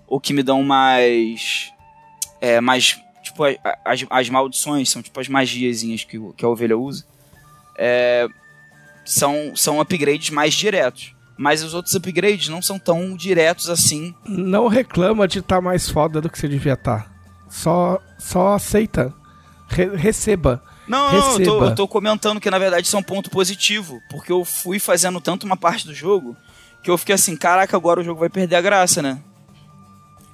ou 0.07 0.21
que 0.21 0.33
me 0.33 0.43
dão 0.43 0.63
mais. 0.63 1.73
É, 2.41 2.61
mais. 2.61 3.01
Tipo, 3.23 3.45
as, 3.85 4.05
as 4.11 4.29
maldições, 4.29 4.91
são 4.91 5.03
tipo 5.03 5.19
as 5.19 5.29
magiazinhas 5.29 6.05
que, 6.05 6.19
que 6.37 6.45
a 6.45 6.49
ovelha 6.49 6.77
usa. 6.77 7.05
É, 7.77 8.27
são, 9.05 9.57
são 9.57 9.81
upgrades 9.81 10.31
mais 10.31 10.53
diretos. 10.55 11.15
Mas 11.37 11.65
os 11.65 11.75
outros 11.75 11.95
upgrades 11.97 12.49
não 12.49 12.63
são 12.63 12.79
tão 12.79 13.17
diretos 13.17 13.69
assim. 13.69 14.15
Não 14.25 14.69
reclama 14.69 15.27
de 15.27 15.41
estar 15.41 15.61
mais 15.61 15.89
foda 15.89 16.21
do 16.21 16.31
que 16.31 16.39
você 16.39 16.47
devia 16.47 16.75
estar. 16.75 17.11
Só, 17.49 18.01
só 18.19 18.55
aceita. 18.55 19.13
Re- 19.69 19.97
receba. 19.97 20.63
Não, 20.87 21.13
não, 21.13 21.39
eu 21.39 21.45
tô, 21.45 21.65
eu 21.65 21.75
tô 21.75 21.89
comentando 21.89 22.41
que 22.41 22.51
na 22.51 22.59
verdade 22.59 22.87
isso 22.87 22.97
é 22.97 22.99
um 22.99 23.03
ponto 23.03 23.31
positivo. 23.31 24.03
Porque 24.11 24.31
eu 24.31 24.45
fui 24.45 24.79
fazendo 24.79 25.21
tanto 25.21 25.45
uma 25.45 25.57
parte 25.57 25.87
do 25.87 25.95
jogo 25.95 26.37
que 26.83 26.91
eu 26.91 26.99
fiquei 26.99 27.15
assim, 27.15 27.35
caraca, 27.37 27.77
agora 27.77 28.01
o 28.01 28.05
jogo 28.05 28.21
vai 28.21 28.29
perder 28.29 28.57
a 28.57 28.61
graça, 28.61 29.01
né? 29.01 29.19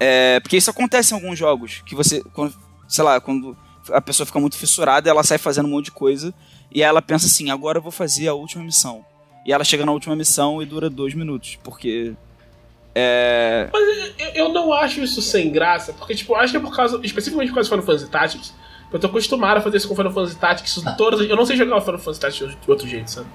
É, 0.00 0.40
porque 0.40 0.56
isso 0.56 0.70
acontece 0.70 1.12
em 1.12 1.16
alguns 1.16 1.38
jogos. 1.38 1.82
Que 1.86 1.94
você, 1.94 2.22
quando, 2.32 2.54
sei 2.88 3.04
lá, 3.04 3.20
quando 3.20 3.56
a 3.90 4.00
pessoa 4.00 4.26
fica 4.26 4.40
muito 4.40 4.56
fissurada, 4.56 5.08
ela 5.08 5.22
sai 5.22 5.38
fazendo 5.38 5.66
um 5.66 5.70
monte 5.70 5.86
de 5.86 5.90
coisa. 5.92 6.34
E 6.72 6.82
aí 6.82 6.88
ela 6.88 7.00
pensa 7.00 7.26
assim, 7.26 7.50
agora 7.50 7.78
eu 7.78 7.82
vou 7.82 7.92
fazer 7.92 8.26
a 8.26 8.34
última 8.34 8.64
missão. 8.64 9.04
E 9.46 9.52
ela 9.52 9.62
chega 9.62 9.86
na 9.86 9.92
última 9.92 10.16
missão 10.16 10.60
e 10.62 10.66
dura 10.66 10.90
dois 10.90 11.14
minutos. 11.14 11.58
Porque. 11.62 12.14
É. 12.94 13.70
Eu, 14.18 14.46
eu 14.46 14.48
não 14.48 14.72
acho 14.72 15.00
isso 15.00 15.22
sem 15.22 15.50
graça, 15.52 15.92
porque, 15.92 16.14
tipo, 16.14 16.34
acho 16.34 16.50
que 16.50 16.56
é 16.56 16.60
por 16.60 16.74
causa, 16.74 16.98
especificamente 17.04 17.48
por 17.50 17.54
causa 17.54 17.68
do 17.68 17.72
Final 17.72 17.86
Fantasy 17.86 18.10
Tactics, 18.10 18.54
eu 18.92 18.98
tô 18.98 19.06
acostumado 19.06 19.58
a 19.58 19.60
fazer 19.60 19.76
isso 19.76 19.88
com 19.88 19.94
Final 19.94 20.12
Fantasy 20.12 20.36
Tactics 20.38 20.82
todas. 20.96 21.20
Eu 21.28 21.36
não 21.36 21.46
sei 21.46 21.56
jogar 21.56 21.76
o 21.76 21.80
Final 21.80 21.98
Fantasy 21.98 22.20
Tactics 22.20 22.56
de 22.64 22.70
outro 22.70 22.86
jeito, 22.88 23.10
sabe? 23.10 23.26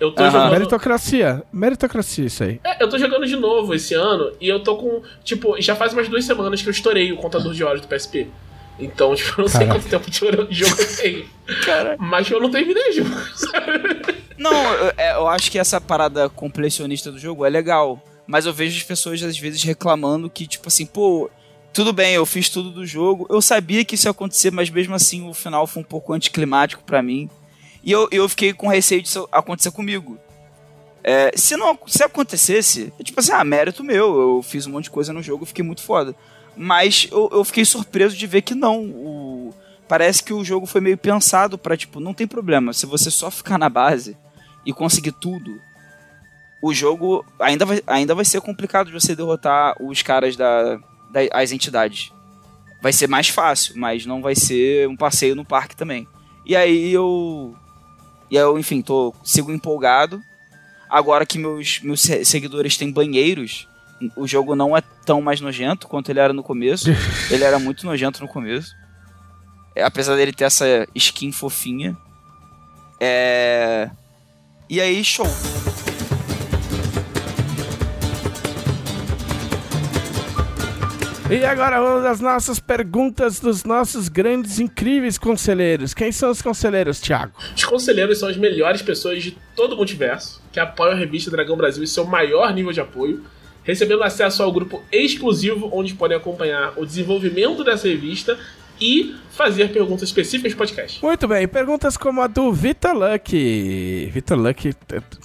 Eu 0.00 0.10
tô 0.12 0.22
Aham. 0.22 0.30
jogando. 0.32 0.50
Meritocracia. 0.50 1.42
Meritocracia, 1.52 2.24
isso 2.26 2.42
aí. 2.42 2.60
É, 2.64 2.82
eu 2.82 2.88
tô 2.88 2.98
jogando 2.98 3.26
de 3.26 3.36
novo 3.36 3.74
esse 3.74 3.94
ano 3.94 4.32
e 4.40 4.48
eu 4.48 4.60
tô 4.62 4.76
com. 4.76 5.02
Tipo, 5.22 5.60
já 5.60 5.76
faz 5.76 5.92
umas 5.92 6.08
duas 6.08 6.24
semanas 6.24 6.60
que 6.60 6.68
eu 6.68 6.72
estourei 6.72 7.12
o 7.12 7.16
contador 7.16 7.52
de 7.52 7.62
horas 7.62 7.80
do 7.80 7.86
PSP. 7.86 8.28
Então, 8.78 9.14
tipo, 9.16 9.40
eu 9.40 9.42
não 9.42 9.48
sei 9.48 9.66
Caraca. 9.66 9.80
quanto 9.80 9.90
tempo 9.90 10.10
de 10.10 10.54
jogo 10.58 10.74
eu 10.80 10.96
tenho. 10.96 11.28
Mas 11.98 12.30
eu 12.30 12.40
não 12.40 12.50
terminei 12.50 12.90
o 12.90 12.92
jogo, 12.92 13.10
sabe? 13.36 14.22
Não, 14.38 14.52
eu, 14.74 14.92
é, 14.96 15.12
eu 15.14 15.28
acho 15.28 15.50
que 15.50 15.58
essa 15.58 15.80
parada 15.80 16.28
completionista 16.28 17.12
do 17.12 17.18
jogo 17.18 17.44
é 17.44 17.48
legal. 17.48 18.02
Mas 18.26 18.46
eu 18.46 18.52
vejo 18.52 18.76
as 18.76 18.82
pessoas 18.82 19.22
às 19.22 19.38
vezes 19.38 19.62
reclamando 19.62 20.30
que, 20.30 20.46
tipo 20.46 20.68
assim, 20.68 20.86
pô, 20.86 21.30
tudo 21.72 21.92
bem, 21.92 22.14
eu 22.14 22.26
fiz 22.26 22.48
tudo 22.48 22.70
do 22.70 22.86
jogo. 22.86 23.26
Eu 23.30 23.40
sabia 23.40 23.84
que 23.84 23.94
isso 23.94 24.06
ia 24.06 24.10
acontecer, 24.10 24.50
mas 24.50 24.68
mesmo 24.70 24.94
assim 24.94 25.28
o 25.28 25.34
final 25.34 25.66
foi 25.66 25.82
um 25.82 25.86
pouco 25.86 26.12
anticlimático 26.12 26.82
pra 26.84 27.02
mim. 27.02 27.28
E 27.82 27.90
eu, 27.90 28.08
eu 28.10 28.28
fiquei 28.28 28.52
com 28.52 28.68
receio 28.68 29.02
disso 29.02 29.28
acontecer 29.32 29.70
comigo. 29.70 30.18
É, 31.04 31.32
se 31.36 31.56
não 31.56 31.76
se 31.86 32.02
acontecesse, 32.04 32.92
é 32.98 33.02
tipo 33.02 33.18
assim, 33.18 33.32
ah, 33.32 33.42
mérito 33.44 33.82
meu. 33.82 34.20
Eu 34.20 34.42
fiz 34.42 34.66
um 34.66 34.70
monte 34.70 34.84
de 34.84 34.90
coisa 34.90 35.12
no 35.12 35.22
jogo, 35.22 35.46
fiquei 35.46 35.64
muito 35.64 35.82
foda. 35.82 36.14
Mas 36.56 37.08
eu, 37.10 37.28
eu 37.32 37.44
fiquei 37.44 37.64
surpreso 37.64 38.16
de 38.16 38.26
ver 38.26 38.42
que 38.42 38.54
não. 38.54 38.82
O, 38.84 39.54
parece 39.88 40.22
que 40.22 40.32
o 40.32 40.44
jogo 40.44 40.66
foi 40.66 40.80
meio 40.80 40.96
pensado 40.98 41.58
pra, 41.58 41.76
tipo, 41.76 41.98
não 41.98 42.14
tem 42.14 42.26
problema. 42.26 42.72
Se 42.72 42.86
você 42.86 43.10
só 43.10 43.30
ficar 43.30 43.58
na 43.58 43.68
base 43.68 44.16
e 44.64 44.72
conseguir 44.72 45.12
tudo, 45.12 45.58
o 46.62 46.72
jogo 46.72 47.24
ainda 47.40 47.64
vai, 47.64 47.82
ainda 47.86 48.14
vai 48.14 48.24
ser 48.24 48.40
complicado 48.40 48.86
de 48.86 48.92
você 48.92 49.16
derrotar 49.16 49.74
os 49.82 50.02
caras 50.02 50.36
da- 50.36 50.78
as 51.32 51.52
entidades. 51.52 52.12
Vai 52.80 52.92
ser 52.92 53.08
mais 53.08 53.28
fácil, 53.28 53.74
mas 53.76 54.06
não 54.06 54.20
vai 54.20 54.34
ser 54.34 54.88
um 54.88 54.96
passeio 54.96 55.36
no 55.36 55.44
parque 55.44 55.76
também. 55.76 56.06
E 56.44 56.56
aí 56.56 56.92
eu. 56.92 57.54
E 58.30 58.36
aí 58.36 58.42
eu, 58.42 58.58
enfim, 58.58 58.82
tô, 58.82 59.14
sigo 59.22 59.52
empolgado. 59.52 60.20
Agora 60.88 61.24
que 61.24 61.38
meus, 61.38 61.80
meus 61.80 62.00
se- 62.00 62.24
seguidores 62.24 62.76
têm 62.76 62.90
banheiros 62.90 63.68
o 64.16 64.26
jogo 64.26 64.54
não 64.54 64.76
é 64.76 64.82
tão 65.04 65.20
mais 65.20 65.40
nojento 65.40 65.86
quanto 65.86 66.10
ele 66.10 66.20
era 66.20 66.32
no 66.32 66.42
começo. 66.42 66.86
ele 67.30 67.44
era 67.44 67.58
muito 67.58 67.86
nojento 67.86 68.20
no 68.20 68.28
começo. 68.28 68.74
É, 69.74 69.82
apesar 69.82 70.16
dele 70.16 70.32
ter 70.32 70.44
essa 70.44 70.86
skin 70.94 71.32
fofinha. 71.32 71.96
É. 73.00 73.90
E 74.68 74.80
aí, 74.80 75.04
show. 75.04 75.26
E 81.32 81.46
agora 81.46 81.80
vamos 81.80 82.04
às 82.04 82.20
nossas 82.20 82.60
perguntas 82.60 83.40
dos 83.40 83.64
nossos 83.64 84.10
grandes, 84.10 84.58
incríveis 84.58 85.16
conselheiros. 85.16 85.94
Quem 85.94 86.12
são 86.12 86.30
os 86.30 86.42
conselheiros, 86.42 87.00
Thiago? 87.00 87.32
Os 87.56 87.64
conselheiros 87.64 88.18
são 88.18 88.28
as 88.28 88.36
melhores 88.36 88.82
pessoas 88.82 89.22
de 89.22 89.38
todo 89.56 89.72
o 89.72 89.76
multiverso 89.78 90.42
que 90.52 90.60
apoiam 90.60 90.92
a 90.92 90.94
revista 90.94 91.30
Dragão 91.30 91.56
Brasil 91.56 91.82
em 91.82 91.86
seu 91.86 92.04
maior 92.04 92.52
nível 92.52 92.70
de 92.70 92.82
apoio, 92.82 93.24
recebendo 93.64 94.02
acesso 94.02 94.42
ao 94.42 94.52
grupo 94.52 94.82
exclusivo 94.92 95.70
onde 95.72 95.94
podem 95.94 96.18
acompanhar 96.18 96.74
o 96.76 96.84
desenvolvimento 96.84 97.64
dessa 97.64 97.88
revista 97.88 98.38
e 98.82 99.14
fazer 99.30 99.72
perguntas 99.72 100.02
específicas 100.08 100.52
no 100.52 100.58
podcast. 100.58 101.02
Muito 101.02 101.28
bem, 101.28 101.46
perguntas 101.46 101.96
como 101.96 102.20
a 102.20 102.26
do 102.26 102.52
Vitor 102.52 102.92
Luck. 102.92 104.10
Vitor 104.12 104.36
Luck, 104.36 104.74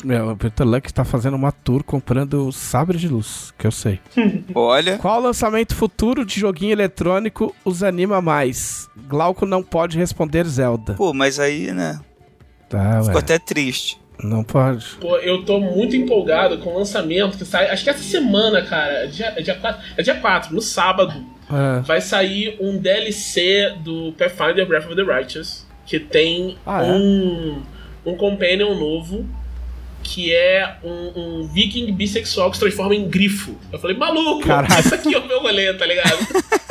meu, 0.03 0.35
Vitor 0.35 0.67
Luck 0.67 0.93
tá 0.93 1.03
fazendo 1.03 1.35
uma 1.35 1.51
tour 1.51 1.83
comprando 1.83 2.51
sabre 2.51 2.99
de 2.99 3.07
luz, 3.07 3.51
que 3.57 3.65
eu 3.65 3.71
sei. 3.71 3.99
Olha. 4.53 4.99
Qual 4.99 5.19
lançamento 5.19 5.75
futuro 5.75 6.23
de 6.23 6.39
joguinho 6.39 6.71
eletrônico 6.71 7.53
os 7.65 7.81
anima 7.81 8.21
mais? 8.21 8.87
Glauco 9.07 9.45
não 9.45 9.63
pode 9.63 9.97
responder 9.97 10.45
Zelda. 10.45 10.93
Pô, 10.93 11.11
mas 11.13 11.39
aí, 11.39 11.71
né? 11.71 11.99
Tá, 12.69 12.99
Ficou 12.99 13.15
ué. 13.15 13.21
até 13.21 13.39
triste. 13.39 13.99
Não 14.23 14.43
pode. 14.43 14.85
Pô, 14.99 15.17
eu 15.17 15.45
tô 15.45 15.59
muito 15.59 15.95
empolgado 15.95 16.57
com 16.59 16.73
o 16.73 16.77
lançamento 16.79 17.37
que 17.37 17.45
sai, 17.45 17.69
acho 17.69 17.83
que 17.83 17.89
essa 17.89 18.03
semana, 18.03 18.63
cara, 18.63 19.03
é 19.03 19.07
dia, 19.07 19.33
é 19.35 19.41
dia 19.41 19.55
4, 19.55 19.81
é 19.97 20.01
dia 20.03 20.15
4 20.15 20.55
no 20.55 20.61
sábado, 20.61 21.23
É. 21.49 21.79
vai 21.81 22.01
sair 22.01 22.57
um 22.59 22.77
DLC 22.77 23.73
do 23.83 24.13
Pathfinder 24.17 24.65
Breath 24.65 24.85
of 24.85 24.95
the 24.95 25.03
Righteous, 25.03 25.65
que 25.85 25.99
tem 25.99 26.57
Ah, 26.65 26.83
é? 26.85 26.91
um, 26.91 27.61
um 28.05 28.15
companion 28.17 28.75
novo, 28.75 29.25
que 30.03 30.33
é 30.33 30.75
um, 30.83 31.11
um 31.43 31.47
viking 31.47 31.91
bissexual 31.93 32.49
que 32.49 32.57
se 32.57 32.61
transforma 32.61 32.95
em 32.95 33.07
grifo. 33.09 33.55
Eu 33.71 33.79
falei, 33.79 33.95
maluco, 33.97 34.45
Caralho. 34.45 34.79
esse 34.79 34.93
aqui 34.93 35.13
é 35.13 35.17
o 35.19 35.25
meu 35.27 35.39
rolê, 35.41 35.73
tá 35.73 35.85
ligado? 35.85 36.17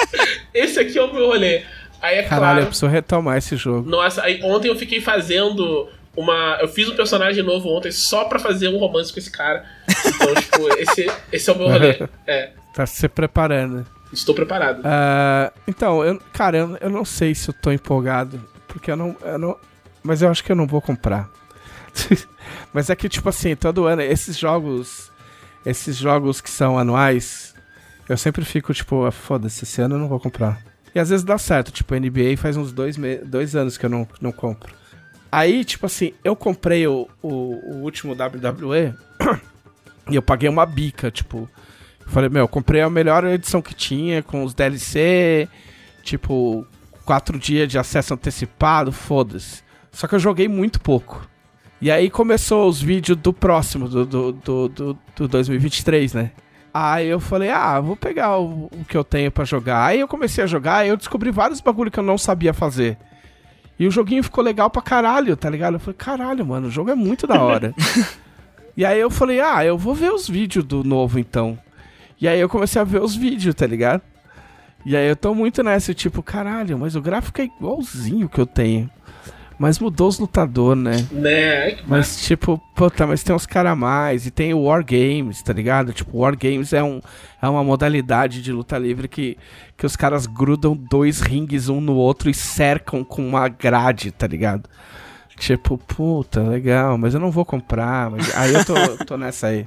esse 0.55 0.78
aqui 0.81 0.98
é 0.98 1.03
o 1.03 1.12
meu 1.12 1.27
rolê. 1.27 1.62
Aí 2.01 2.19
é 2.19 2.23
Caralho, 2.23 2.44
eu 2.44 2.55
claro... 2.55 2.66
preciso 2.66 2.86
retomar 2.86 3.39
esse 3.39 3.57
jogo. 3.57 3.89
Nossa, 3.89 4.23
aí 4.23 4.40
ontem 4.43 4.69
eu 4.69 4.77
fiquei 4.77 5.01
fazendo 5.01 5.89
uma. 6.16 6.59
Eu 6.61 6.69
fiz 6.69 6.89
um 6.89 6.94
personagem 6.94 7.43
novo 7.43 7.69
ontem 7.74 7.90
só 7.90 8.24
pra 8.27 8.39
fazer 8.39 8.69
um 8.69 8.77
romance 8.78 9.12
com 9.12 9.19
esse 9.19 9.31
cara. 9.31 9.65
Então, 10.07 10.35
tipo, 10.35 10.69
esse, 10.78 11.11
esse 11.32 11.51
é 11.51 11.53
o 11.53 11.59
meu 11.59 11.69
rolê. 11.69 11.98
É, 12.27 12.51
Tá 12.74 12.85
se 12.86 13.09
preparando. 13.09 13.86
Estou 14.12 14.35
preparado. 14.35 14.83
Ah, 14.85 15.53
então, 15.66 16.05
eu, 16.05 16.20
cara, 16.33 16.57
eu, 16.59 16.77
eu 16.81 16.91
não 16.91 17.05
sei 17.05 17.35
se 17.35 17.49
eu 17.49 17.55
tô 17.55 17.70
empolgado. 17.70 18.41
Porque 18.69 18.91
eu 18.91 18.97
não, 18.97 19.16
eu 19.23 19.39
não. 19.39 19.57
Mas 20.03 20.23
eu 20.23 20.28
acho 20.28 20.45
que 20.45 20.53
eu 20.53 20.57
não 20.57 20.66
vou 20.66 20.81
comprar. 20.81 21.28
mas 22.73 22.91
é 22.91 22.97
que, 22.97 23.09
tipo 23.09 23.28
assim, 23.28 23.57
todo 23.57 23.87
ano, 23.87 24.03
esses 24.03 24.39
jogos. 24.39 25.11
Esses 25.65 25.97
jogos 25.97 26.41
que 26.41 26.49
são 26.49 26.78
anuais, 26.78 27.53
eu 28.09 28.16
sempre 28.16 28.45
fico, 28.45 28.73
tipo, 28.73 29.05
ah, 29.05 29.11
foda-se, 29.11 29.65
esse 29.65 29.81
ano 29.81 29.97
eu 29.97 29.99
não 29.99 30.07
vou 30.07 30.20
comprar. 30.20 30.62
E 30.95 30.99
às 30.99 31.11
vezes 31.11 31.24
dá 31.24 31.37
certo, 31.37 31.73
tipo, 31.73 31.95
NBA 31.95 32.37
faz 32.37 32.57
uns 32.57 32.73
dois, 32.73 32.97
dois 33.24 33.57
anos 33.57 33.77
que 33.77 33.85
eu 33.85 33.91
não, 33.91 34.09
não 34.20 34.31
compro. 34.31 34.73
Aí, 35.31 35.65
tipo 35.65 35.87
assim, 35.87 36.15
eu 36.23 36.37
comprei 36.37 36.87
o, 36.87 37.09
o, 37.20 37.28
o 37.28 37.83
último 37.83 38.12
WWE 38.12 38.95
e 40.09 40.15
eu 40.15 40.23
paguei 40.23 40.49
uma 40.49 40.65
bica, 40.65 41.11
tipo. 41.11 41.49
Eu 42.07 42.12
falei, 42.12 42.31
meu, 42.31 42.45
eu 42.45 42.49
comprei 42.49 42.81
a 42.81 42.89
melhor 42.89 43.24
edição 43.24 43.61
que 43.61 43.74
tinha, 43.74 44.23
com 44.23 44.45
os 44.45 44.55
DLC, 44.55 45.49
tipo, 46.03 46.66
quatro 47.05 47.39
dias 47.39 47.69
de 47.69 47.78
acesso 47.78 48.15
antecipado, 48.15 48.93
foda-se. 48.93 49.62
Só 49.91 50.07
que 50.07 50.15
eu 50.15 50.19
joguei 50.19 50.49
muito 50.49 50.81
pouco. 50.81 51.28
E 51.81 51.91
aí 51.91 52.09
começou 52.09 52.69
os 52.69 52.81
vídeos 52.81 53.19
do 53.19 53.33
próximo, 53.33 53.89
do, 53.89 54.07
do, 54.07 54.33
do, 54.33 54.69
do, 54.69 54.99
do 55.16 55.28
2023, 55.28 56.15
né? 56.15 56.31
Aí 56.73 57.09
eu 57.09 57.19
falei, 57.19 57.51
ah, 57.51 57.81
vou 57.81 57.97
pegar 57.97 58.39
o, 58.39 58.66
o 58.66 58.85
que 58.87 58.97
eu 58.97 59.05
tenho 59.05 59.31
pra 59.31 59.45
jogar. 59.45 59.85
Aí 59.85 60.01
eu 60.01 60.09
comecei 60.09 60.45
a 60.45 60.47
jogar 60.47 60.85
e 60.85 60.91
eu 60.91 60.97
descobri 60.97 61.31
vários 61.31 61.61
bagulho 61.61 61.91
que 61.91 61.99
eu 61.99 62.05
não 62.05 62.19
sabia 62.19 62.53
fazer. 62.53 62.99
E 63.78 63.87
o 63.87 63.91
joguinho 63.91 64.23
ficou 64.23 64.45
legal 64.45 64.70
pra 64.70 64.83
caralho, 64.83 65.37
tá 65.37 65.51
ligado? 65.51 65.74
Eu 65.74 65.81
falei, 65.81 65.97
caralho, 65.97 66.47
mano, 66.47 66.69
o 66.69 66.70
jogo 66.70 66.91
é 66.91 66.95
muito 66.95 67.27
da 67.27 67.41
hora. 67.43 67.74
e 68.77 68.85
aí 68.85 68.99
eu 68.99 69.11
falei, 69.11 69.41
ah, 69.41 69.65
eu 69.65 69.77
vou 69.77 69.95
ver 69.95 70.12
os 70.12 70.28
vídeos 70.28 70.65
do 70.65 70.83
novo 70.83 71.19
então. 71.19 71.59
E 72.20 72.26
aí 72.26 72.40
eu 72.40 72.48
comecei 72.48 72.80
a 72.80 72.84
ver 72.84 73.02
os 73.02 73.14
vídeos, 73.14 73.55
tá 73.55 73.66
ligado? 73.66 74.02
E 74.84 74.97
aí 74.97 75.09
eu 75.09 75.16
tô 75.16 75.34
muito 75.34 75.62
nessa, 75.62 75.93
tipo, 75.93 76.22
caralho, 76.22 76.78
mas 76.78 76.94
o 76.94 77.02
gráfico 77.02 77.40
é 77.40 77.44
igualzinho 77.44 78.28
que 78.28 78.40
eu 78.40 78.47
tenho. 78.47 78.88
Mas 79.59 79.78
mudou 79.78 80.06
os 80.06 80.18
lutadores, 80.18 80.82
né? 80.82 81.06
Né? 81.10 81.70
Que 81.72 81.84
Mas, 81.88 82.24
tipo, 82.26 82.60
puta, 82.74 83.06
mas 83.06 83.22
tem 83.22 83.34
uns 83.34 83.47
caras 83.47 83.72
a 83.72 83.76
mais. 83.76 84.26
E 84.26 84.30
tem 84.30 84.52
o 84.52 84.64
War 84.64 84.84
Games, 84.84 85.43
tá 85.43 85.52
ligado? 85.52 85.93
Tipo, 85.94 86.18
War 86.18 86.36
Games 86.36 86.74
é, 86.74 86.82
um, 86.82 87.01
é 87.40 87.48
uma 87.48 87.64
modalidade 87.64 88.43
de 88.43 88.52
luta 88.52 88.76
livre 88.76 89.09
que, 89.09 89.38
que 89.76 89.86
os 89.86 89.97
caras 89.97 90.26
grudam 90.26 90.76
dois 90.76 91.20
rings 91.20 91.70
um 91.70 91.80
no 91.80 91.94
outro 91.94 92.28
e 92.28 92.34
cercam 92.34 93.02
com 93.02 93.26
uma 93.26 93.48
grade, 93.48 94.10
tá 94.10 94.26
ligado? 94.26 94.68
Tipo, 95.38 95.78
puta, 95.78 96.43
legal, 96.43 96.98
mas 96.98 97.14
eu 97.14 97.20
não 97.20 97.30
vou 97.30 97.44
comprar. 97.44 98.10
Mas... 98.10 98.36
Aí 98.36 98.52
eu 98.52 98.64
tô, 98.64 98.74
tô 99.05 99.16
nessa 99.16 99.48
aí. 99.48 99.66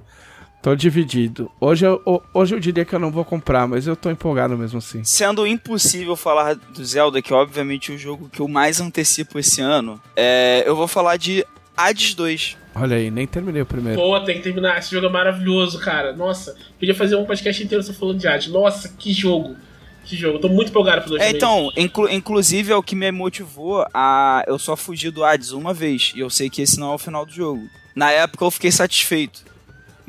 Tô 0.61 0.75
dividido. 0.75 1.49
Hoje 1.59 1.85
eu, 1.85 2.01
ho- 2.05 2.21
hoje 2.33 2.53
eu 2.53 2.59
diria 2.59 2.83
que 2.83 2.93
eu 2.93 2.99
não 2.99 3.11
vou 3.11 3.23
comprar, 3.23 3.65
mas 3.65 3.87
eu 3.87 3.95
tô 3.95 4.09
empolgado 4.09 4.57
mesmo 4.57 4.79
assim. 4.79 5.03
Sendo 5.05 5.47
impossível 5.47 6.15
falar 6.17 6.55
do 6.55 6.83
Zelda, 6.83 7.21
que 7.21 7.31
é 7.31 7.35
obviamente 7.35 7.91
o 7.93 7.97
jogo 7.97 8.29
que 8.29 8.41
eu 8.41 8.47
mais 8.47 8.81
antecipo 8.81 9.39
esse 9.39 9.61
ano, 9.61 10.01
é, 10.17 10.63
eu 10.65 10.75
vou 10.75 10.87
falar 10.87 11.15
de 11.15 11.45
Hades 11.77 12.13
2. 12.13 12.57
Olha 12.75 12.97
aí, 12.97 13.09
nem 13.09 13.25
terminei 13.25 13.61
o 13.61 13.65
primeiro. 13.65 13.99
Pô, 13.99 14.19
tem 14.19 14.35
que 14.37 14.43
terminar. 14.43 14.77
Esse 14.79 14.91
jogo 14.91 15.07
é 15.07 15.09
maravilhoso, 15.09 15.79
cara. 15.79 16.11
Nossa, 16.13 16.55
podia 16.77 16.93
fazer 16.93 17.15
um 17.15 17.25
podcast 17.25 17.63
inteiro 17.63 17.81
só 17.83 17.93
falando 17.93 18.19
de 18.19 18.27
arte. 18.27 18.49
Nossa, 18.49 18.89
que 18.89 19.13
jogo. 19.13 19.55
Que 20.03 20.15
jogo. 20.17 20.37
Eu 20.37 20.41
tô 20.41 20.49
muito 20.49 20.69
empolgado 20.69 21.01
pro 21.03 21.11
2020. 21.11 21.33
É, 21.33 21.37
então, 21.37 21.71
inclu- 21.77 22.09
inclusive 22.09 22.71
é 22.71 22.75
o 22.75 22.83
que 22.83 22.95
me 22.95 23.09
motivou 23.13 23.85
a 23.93 24.43
eu 24.45 24.59
só 24.59 24.75
fugir 24.75 25.09
do 25.11 25.23
Hades 25.23 25.51
uma 25.51 25.73
vez, 25.73 26.11
e 26.15 26.19
eu 26.19 26.29
sei 26.29 26.49
que 26.49 26.61
esse 26.61 26.77
não 26.79 26.91
é 26.91 26.95
o 26.95 26.97
final 26.97 27.25
do 27.25 27.31
jogo. 27.31 27.63
Na 27.95 28.11
época 28.11 28.43
eu 28.43 28.51
fiquei 28.51 28.71
satisfeito. 28.71 29.47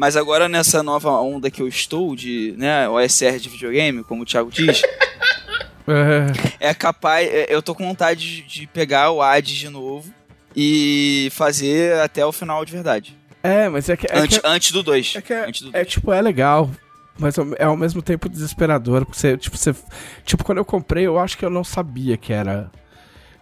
Mas 0.01 0.17
agora 0.17 0.49
nessa 0.49 0.83
nova 0.83 1.11
onda 1.11 1.51
que 1.51 1.61
eu 1.61 1.69
estou 1.69 2.17
de, 2.17 2.55
né, 2.57 2.89
OSR 2.89 3.39
de 3.39 3.51
videogame, 3.51 4.03
como 4.03 4.23
o 4.23 4.25
Thiago 4.25 4.51
diz, 4.51 4.81
É, 6.61 6.71
é 6.71 6.75
capaz, 6.75 7.29
é, 7.29 7.47
eu 7.51 7.61
tô 7.61 7.75
com 7.75 7.87
vontade 7.87 8.41
de- 8.43 8.67
pegar 8.69 9.11
o 9.11 9.21
Hades 9.21 9.55
de 9.55 9.69
novo 9.69 10.11
e 10.57 11.29
fazer 11.33 12.01
até 12.01 12.25
o 12.25 12.33
final 12.33 12.65
de 12.65 12.73
verdade. 12.73 13.15
é, 13.43 13.69
mas 13.69 13.91
é 13.91 13.97
que. 13.97 14.07
É 14.11 14.19
antes, 14.21 14.39
que 14.39 14.47
antes 14.47 14.73
do 14.73 14.83
2. 14.83 15.17
É 15.17 15.21
que 15.21 15.33
é, 15.35 15.51
é, 15.75 15.85
tipo, 15.85 16.11
é 16.13 16.23
legal, 16.23 16.71
mas 17.19 17.37
é 17.59 17.65
ao 17.65 17.77
mesmo 17.77 18.01
tempo 18.01 18.27
desesperador. 18.27 19.05
Porque 19.05 19.19
você, 19.21 19.37
tipo, 19.37 19.59
você. 19.59 19.75
Tipo, 20.25 20.45
quando 20.45 20.59
eu 20.59 20.65
comprei, 20.65 21.07
eu 21.07 21.19
acho 21.19 21.37
que 21.37 21.45
eu 21.45 21.51
não 21.51 21.65
sabia 21.65 22.17
que 22.17 22.33
era. 22.33 22.71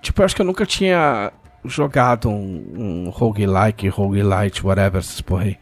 Tipo, 0.02 0.22
eu 0.22 0.24
acho 0.24 0.34
que 0.34 0.42
eu 0.42 0.46
nunca 0.46 0.66
tinha 0.66 1.32
jogado 1.64 2.28
um, 2.28 3.04
um 3.06 3.10
roguelike, 3.10 3.88
roguelite, 3.88 4.66
whatever, 4.66 4.98
essas 5.00 5.20
porra 5.20 5.44
aí. 5.44 5.56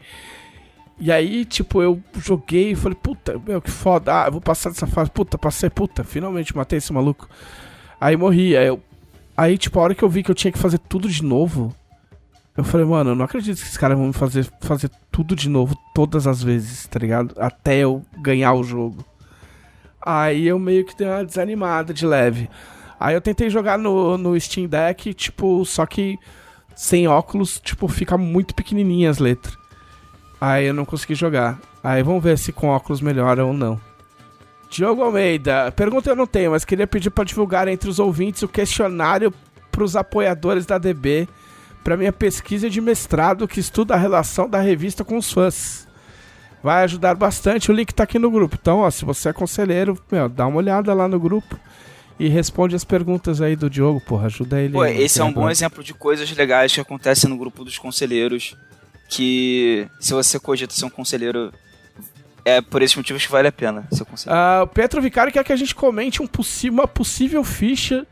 E 0.99 1.11
aí, 1.11 1.45
tipo, 1.45 1.81
eu 1.81 2.01
joguei 2.15 2.71
e 2.71 2.75
falei, 2.75 2.97
puta, 3.01 3.39
meu, 3.45 3.61
que 3.61 3.69
foda. 3.69 4.23
Ah, 4.23 4.27
eu 4.27 4.31
vou 4.31 4.41
passar 4.41 4.69
dessa 4.69 4.87
fase. 4.87 5.11
Puta, 5.11 5.37
passei, 5.37 5.69
puta, 5.69 6.03
finalmente 6.03 6.55
matei 6.55 6.77
esse 6.77 6.91
maluco. 6.91 7.29
Aí 8.01 8.17
morri. 8.17 8.57
Aí, 8.57 8.67
eu, 8.67 8.81
aí, 9.35 9.57
tipo, 9.57 9.79
a 9.79 9.83
hora 9.83 9.95
que 9.95 10.03
eu 10.03 10.09
vi 10.09 10.23
que 10.23 10.31
eu 10.31 10.35
tinha 10.35 10.51
que 10.51 10.57
fazer 10.57 10.79
tudo 10.79 11.07
de 11.07 11.23
novo, 11.23 11.73
eu 12.55 12.63
falei, 12.63 12.85
mano, 12.85 13.11
eu 13.11 13.15
não 13.15 13.25
acredito 13.25 13.57
que 13.57 13.63
esses 13.63 13.77
caras 13.77 13.95
vão 13.95 14.07
me 14.07 14.13
fazer, 14.13 14.49
fazer 14.61 14.89
tudo 15.11 15.35
de 15.35 15.47
novo 15.47 15.77
todas 15.93 16.25
as 16.25 16.41
vezes, 16.41 16.87
tá 16.87 16.97
ligado? 16.97 17.35
Até 17.37 17.77
eu 17.77 18.03
ganhar 18.19 18.53
o 18.53 18.63
jogo. 18.63 19.05
Aí 20.01 20.47
eu 20.47 20.57
meio 20.57 20.83
que 20.83 20.97
dei 20.97 21.07
uma 21.07 21.23
desanimada 21.23 21.93
de 21.93 22.07
leve. 22.07 22.49
Aí 22.99 23.13
eu 23.13 23.21
tentei 23.21 23.51
jogar 23.51 23.77
no, 23.77 24.17
no 24.17 24.39
Steam 24.39 24.67
Deck, 24.67 25.13
tipo, 25.13 25.63
só 25.63 25.85
que 25.85 26.17
sem 26.75 27.07
óculos, 27.07 27.59
tipo, 27.59 27.87
fica 27.87 28.17
muito 28.17 28.55
pequenininha 28.55 29.11
as 29.11 29.19
letras. 29.19 29.55
Aí 30.39 30.65
eu 30.65 30.73
não 30.73 30.85
consegui 30.85 31.15
jogar. 31.15 31.59
Aí 31.83 32.03
vamos 32.03 32.23
ver 32.23 32.37
se 32.37 32.51
com 32.51 32.67
óculos 32.67 33.01
melhora 33.01 33.45
ou 33.45 33.53
não. 33.53 33.79
Diogo 34.69 35.01
Almeida, 35.01 35.71
pergunta 35.71 36.09
eu 36.09 36.15
não 36.15 36.27
tenho, 36.27 36.51
mas 36.51 36.65
queria 36.65 36.85
pedir 36.85 37.09
para 37.09 37.23
divulgar 37.23 37.67
entre 37.67 37.89
os 37.89 37.99
ouvintes 37.99 38.43
o 38.43 38.47
questionário 38.47 39.33
para 39.71 39.83
os 39.83 39.95
apoiadores 39.95 40.65
da 40.65 40.77
DB 40.77 41.27
para 41.83 41.95
minha 41.95 42.11
pesquisa 42.11 42.69
de 42.69 42.81
mestrado 42.81 43.47
que 43.47 43.61
estuda 43.61 43.93
a 43.93 43.97
relação 43.97 44.49
da 44.49 44.59
revista 44.59 45.05
com 45.05 45.15
os 45.15 45.31
fãs. 45.31 45.87
Vai 46.61 46.83
ajudar 46.83 47.15
bastante, 47.15 47.71
o 47.71 47.73
link 47.73 47.93
tá 47.93 48.03
aqui 48.03 48.19
no 48.19 48.29
grupo. 48.29 48.57
Então, 48.59 48.79
ó, 48.79 48.91
se 48.91 49.05
você 49.05 49.29
é 49.29 49.33
conselheiro, 49.33 49.97
meu, 50.11 50.27
dá 50.27 50.45
uma 50.47 50.57
olhada 50.57 50.93
lá 50.93 51.07
no 51.07 51.17
grupo 51.17 51.57
e 52.19 52.27
responde 52.27 52.75
as 52.75 52.83
perguntas 52.83 53.41
aí 53.41 53.55
do 53.55 53.69
Diogo, 53.69 54.01
porra, 54.01 54.25
ajuda 54.25 54.59
ele. 54.59 54.73
Pô, 54.73 54.83
esse 54.83 55.21
é 55.21 55.23
um 55.23 55.31
bom 55.31 55.49
exemplo 55.49 55.81
de 55.81 55.93
coisas 55.93 56.29
legais 56.29 56.73
que 56.73 56.81
acontecem 56.81 57.29
no 57.29 57.37
grupo 57.37 57.63
dos 57.63 57.77
conselheiros. 57.77 58.57
Que 59.07 59.87
se 59.99 60.13
você 60.13 60.39
cogita 60.39 60.73
ser 60.73 60.85
um 60.85 60.89
conselheiro, 60.89 61.53
é 62.43 62.61
por 62.61 62.81
esses 62.81 62.95
motivos 62.95 63.25
que 63.25 63.31
vale 63.31 63.47
a 63.47 63.51
pena, 63.51 63.87
se 63.91 64.01
eu 64.01 64.05
conseguir. 64.05 64.33
Ah, 64.33 64.61
o 64.63 64.67
Petro 64.67 65.01
Vicari 65.01 65.31
quer 65.31 65.43
que 65.43 65.53
a 65.53 65.55
gente 65.55 65.73
comente 65.73 66.21
um 66.21 66.27
possi 66.27 66.69
uma 66.69 66.87
possível 66.87 67.43
ficha 67.43 68.05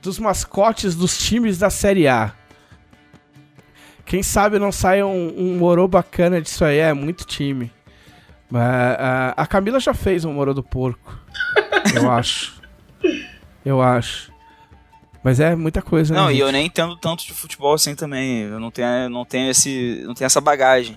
dos 0.00 0.18
mascotes 0.18 0.94
dos 0.94 1.16
times 1.18 1.58
da 1.58 1.70
Série 1.70 2.08
A. 2.08 2.32
Quem 4.04 4.22
sabe 4.22 4.58
não 4.58 4.72
sai 4.72 5.02
um, 5.02 5.34
um 5.36 5.56
Moro 5.56 5.86
bacana 5.86 6.40
disso 6.40 6.64
aí, 6.64 6.78
é 6.78 6.92
muito 6.92 7.24
time. 7.24 7.72
Mas, 8.50 8.96
ah, 8.98 9.34
a 9.36 9.46
Camila 9.46 9.80
já 9.80 9.94
fez 9.94 10.24
um 10.24 10.32
Moro 10.32 10.52
do 10.52 10.62
Porco. 10.62 11.18
Eu 11.94 12.10
acho. 12.12 12.60
Eu 13.64 13.80
acho. 13.80 14.31
Mas 15.24 15.38
é 15.40 15.54
muita 15.54 15.80
coisa, 15.80 16.12
né? 16.12 16.20
Não, 16.20 16.30
e 16.30 16.34
gente? 16.34 16.42
eu 16.42 16.52
nem 16.52 16.66
entendo 16.66 16.96
tanto 16.96 17.24
de 17.24 17.32
futebol 17.32 17.74
assim 17.74 17.94
também. 17.94 18.40
Eu 18.42 18.58
não 18.58 18.70
tenho, 18.70 19.08
não 19.08 19.24
tenho, 19.24 19.50
esse, 19.50 20.02
não 20.04 20.14
tenho 20.14 20.26
essa 20.26 20.40
bagagem. 20.40 20.96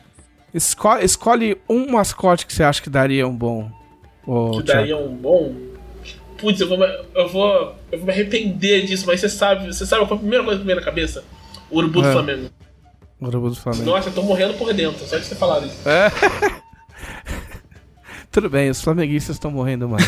Esco- 0.53 0.97
escolhe 0.97 1.57
um 1.69 1.91
mascote 1.91 2.45
que 2.45 2.53
você 2.53 2.63
acha 2.63 2.81
que 2.81 2.89
daria 2.89 3.27
um 3.27 3.35
bom. 3.35 3.69
Ô, 4.25 4.51
Que 4.51 4.63
Thiago. 4.63 4.79
daria 4.79 4.97
um 4.97 5.15
bom. 5.15 5.53
Putz, 6.39 6.59
eu 6.59 6.67
vou, 6.67 6.77
me- 6.77 7.05
eu 7.13 7.29
vou. 7.29 7.75
Eu 7.91 7.97
vou 7.99 8.07
me 8.07 8.11
arrepender 8.11 8.85
disso, 8.85 9.05
mas 9.05 9.19
você 9.21 9.29
sabe, 9.29 9.67
você 9.67 9.85
sabe 9.85 10.01
qual 10.01 10.07
foi 10.09 10.17
a 10.17 10.19
primeira 10.21 10.43
coisa 10.43 10.59
que 10.59 10.65
veio 10.65 10.79
na 10.79 10.83
cabeça? 10.85 11.23
O 11.69 11.77
urubu 11.77 12.01
do 12.01 12.07
É. 12.07 12.11
Flamengo. 12.11 12.49
Urubu 13.21 13.49
do 13.49 13.55
Flamengo. 13.55 13.85
Nossa, 13.85 14.09
eu 14.09 14.13
tô 14.13 14.21
morrendo 14.23 14.53
por 14.55 14.73
dentro, 14.73 15.05
só 15.07 15.17
de 15.17 15.25
você 15.25 15.35
falar 15.35 15.59
isso. 15.65 15.77
Tudo 18.35 18.49
bem, 18.49 18.69
os 18.69 18.81
flamenguistas 18.81 19.37
estão 19.37 19.49
morrendo 19.49 19.87
mais. 19.87 20.03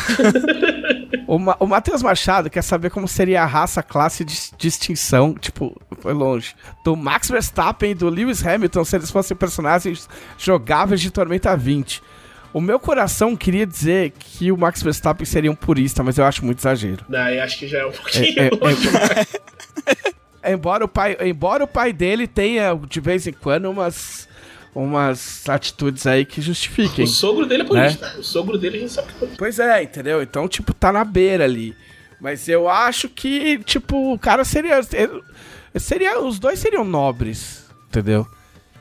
o, 1.26 1.40
Ma 1.40 1.56
o 1.62 1.66
Matheus 1.66 2.04
Machado 2.04 2.50
quer 2.50 2.62
saber 2.62 2.90
como 2.90 3.08
seria 3.08 3.42
a 3.42 3.46
raça, 3.46 3.82
classe 3.82 4.26
de 4.26 4.36
distinção, 4.58 5.34
tipo, 5.34 5.82
foi 6.02 6.12
longe, 6.12 6.54
do 6.84 6.94
Max 6.94 7.30
Verstappen 7.30 7.92
e 7.92 7.96
do 7.96 8.10
Lewis 8.10 8.46
Hamilton 8.46 8.84
se 8.84 8.98
eles 8.98 9.10
fossem 9.10 9.38
personagens 9.38 10.10
jogáveis 10.38 11.00
de 11.00 11.10
Tormenta 11.10 11.56
20. 11.56 12.04
O 12.52 12.60
meu 12.60 12.82
coração 12.82 13.34
queria 13.34 13.66
dizer 13.66 14.12
que 14.20 14.52
o 14.52 14.58
Max 14.58 14.84
Verstappen 14.84 15.26
seria 15.26 15.50
um 15.50 15.56
purista, 15.56 16.04
mas 16.04 16.18
eu 16.18 16.26
acho 16.26 16.44
muito 16.44 16.60
exagero. 16.60 17.06
Não, 17.08 17.30
eu 17.30 17.42
acho 17.42 17.58
que 17.58 17.66
já 17.66 17.78
é 17.80 17.86
um 17.86 17.94
pouquinho. 17.94 18.40
É, 18.42 18.50
é, 20.44 20.52
embora, 20.52 20.84
o 20.84 20.88
pai, 20.90 21.16
embora 21.22 21.64
o 21.64 21.68
pai 21.68 21.94
dele 21.94 22.28
tenha, 22.28 22.78
de 22.90 23.00
vez 23.00 23.26
em 23.26 23.32
quando, 23.32 23.72
umas, 23.72 24.28
umas 24.84 25.48
atitudes 25.50 26.06
aí 26.06 26.24
que 26.24 26.42
justifiquem. 26.42 27.06
O 27.06 27.08
sogro 27.08 27.46
dele 27.46 27.64
é 27.64 27.66
polícia. 27.66 28.14
O 28.20 28.24
sogro 28.24 28.58
dele 28.58 28.78
a 28.78 28.80
gente 28.82 28.92
sabe 28.94 29.08
que 29.14 29.26
é. 29.26 29.30
Pois 29.38 29.58
é, 29.60 29.84
entendeu? 29.84 30.22
Então, 30.22 30.48
tipo, 30.48 30.74
tá 30.74 30.92
na 30.92 31.04
beira 31.04 31.44
ali. 31.44 31.76
Mas 32.22 32.48
eu 32.48 32.70
acho 32.70 33.10
que, 33.10 33.60
tipo, 33.60 34.14
o 34.14 34.20
cara 34.20 34.44
seria. 34.44 34.80
seria 35.76 36.20
os 36.20 36.38
dois 36.40 36.60
seriam 36.60 36.84
nobres, 36.84 37.66
entendeu? 37.88 38.28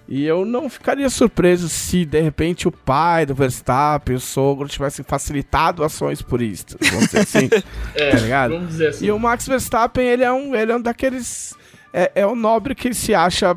E 0.09 0.25
eu 0.25 0.45
não 0.45 0.69
ficaria 0.69 1.09
surpreso 1.11 1.69
se, 1.69 2.05
de 2.05 2.21
repente, 2.21 2.69
o 2.69 2.73
pai 2.73 3.27
do 3.27 3.35
Verstappen, 3.35 4.17
o 4.17 4.21
sogro, 4.21 4.69
tivessem 4.69 5.05
facilitado 5.05 5.83
ações 5.83 6.23
puristas. 6.23 6.79
Vamos 6.91 7.07
dizer 7.07 7.21
assim. 7.21 7.49
É, 7.95 8.11
Tá 8.11 8.19
ligado? 8.19 8.53
vamos 8.53 8.69
dizer 8.69 8.89
assim. 8.89 9.07
E 9.07 9.11
o 9.11 9.19
Max 9.19 9.49
Verstappen, 9.49 10.07
ele 10.07 10.23
é 10.23 10.33
um, 10.33 10.55
ele 10.55 10.73
é 10.73 10.77
um 10.77 10.81
daqueles. 10.81 11.55
É, 11.93 12.13
é 12.17 12.27
um 12.27 12.37
nobre 12.37 12.75
que 12.75 12.93
se 12.93 13.15
acha 13.15 13.57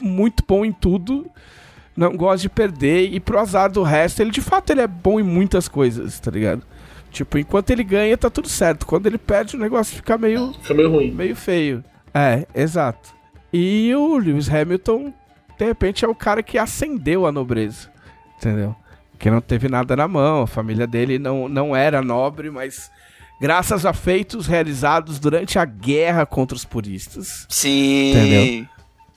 muito 0.00 0.44
bom 0.46 0.64
em 0.64 0.72
tudo, 0.72 1.30
não 1.96 2.16
gosta 2.16 2.38
de 2.42 2.48
perder, 2.48 3.12
e 3.12 3.20
pro 3.20 3.38
azar 3.38 3.70
do 3.70 3.82
resto, 3.82 4.20
ele 4.20 4.30
de 4.30 4.40
fato 4.40 4.70
ele 4.70 4.80
é 4.80 4.86
bom 4.86 5.20
em 5.20 5.22
muitas 5.22 5.68
coisas, 5.68 6.18
tá 6.20 6.30
ligado? 6.30 6.62
Tipo, 7.10 7.36
enquanto 7.38 7.70
ele 7.70 7.84
ganha, 7.84 8.16
tá 8.16 8.30
tudo 8.30 8.48
certo. 8.48 8.86
Quando 8.86 9.06
ele 9.06 9.18
perde, 9.18 9.56
o 9.56 9.58
negócio 9.58 9.94
fica 9.96 10.16
meio, 10.16 10.54
Fica 10.62 10.72
meio 10.72 10.90
ruim. 10.90 11.10
meio 11.10 11.36
feio. 11.36 11.84
É, 12.14 12.46
exato. 12.54 13.10
E 13.52 13.94
o 13.94 14.16
Lewis 14.16 14.48
Hamilton, 14.48 15.12
de 15.58 15.64
repente, 15.66 16.04
é 16.04 16.08
o 16.08 16.14
cara 16.14 16.42
que 16.42 16.56
acendeu 16.56 17.26
a 17.26 17.32
nobreza, 17.32 17.90
entendeu? 18.38 18.74
Que 19.18 19.30
não 19.30 19.42
teve 19.42 19.68
nada 19.68 19.94
na 19.94 20.08
mão, 20.08 20.42
a 20.42 20.46
família 20.46 20.86
dele 20.86 21.18
não, 21.18 21.48
não 21.50 21.76
era 21.76 22.00
nobre, 22.00 22.50
mas 22.50 22.90
graças 23.40 23.84
a 23.84 23.92
feitos 23.92 24.46
realizados 24.46 25.18
durante 25.18 25.58
a 25.58 25.66
guerra 25.66 26.24
contra 26.24 26.56
os 26.56 26.64
puristas, 26.64 27.46
Sim. 27.50 28.10
Entendeu? 28.10 28.66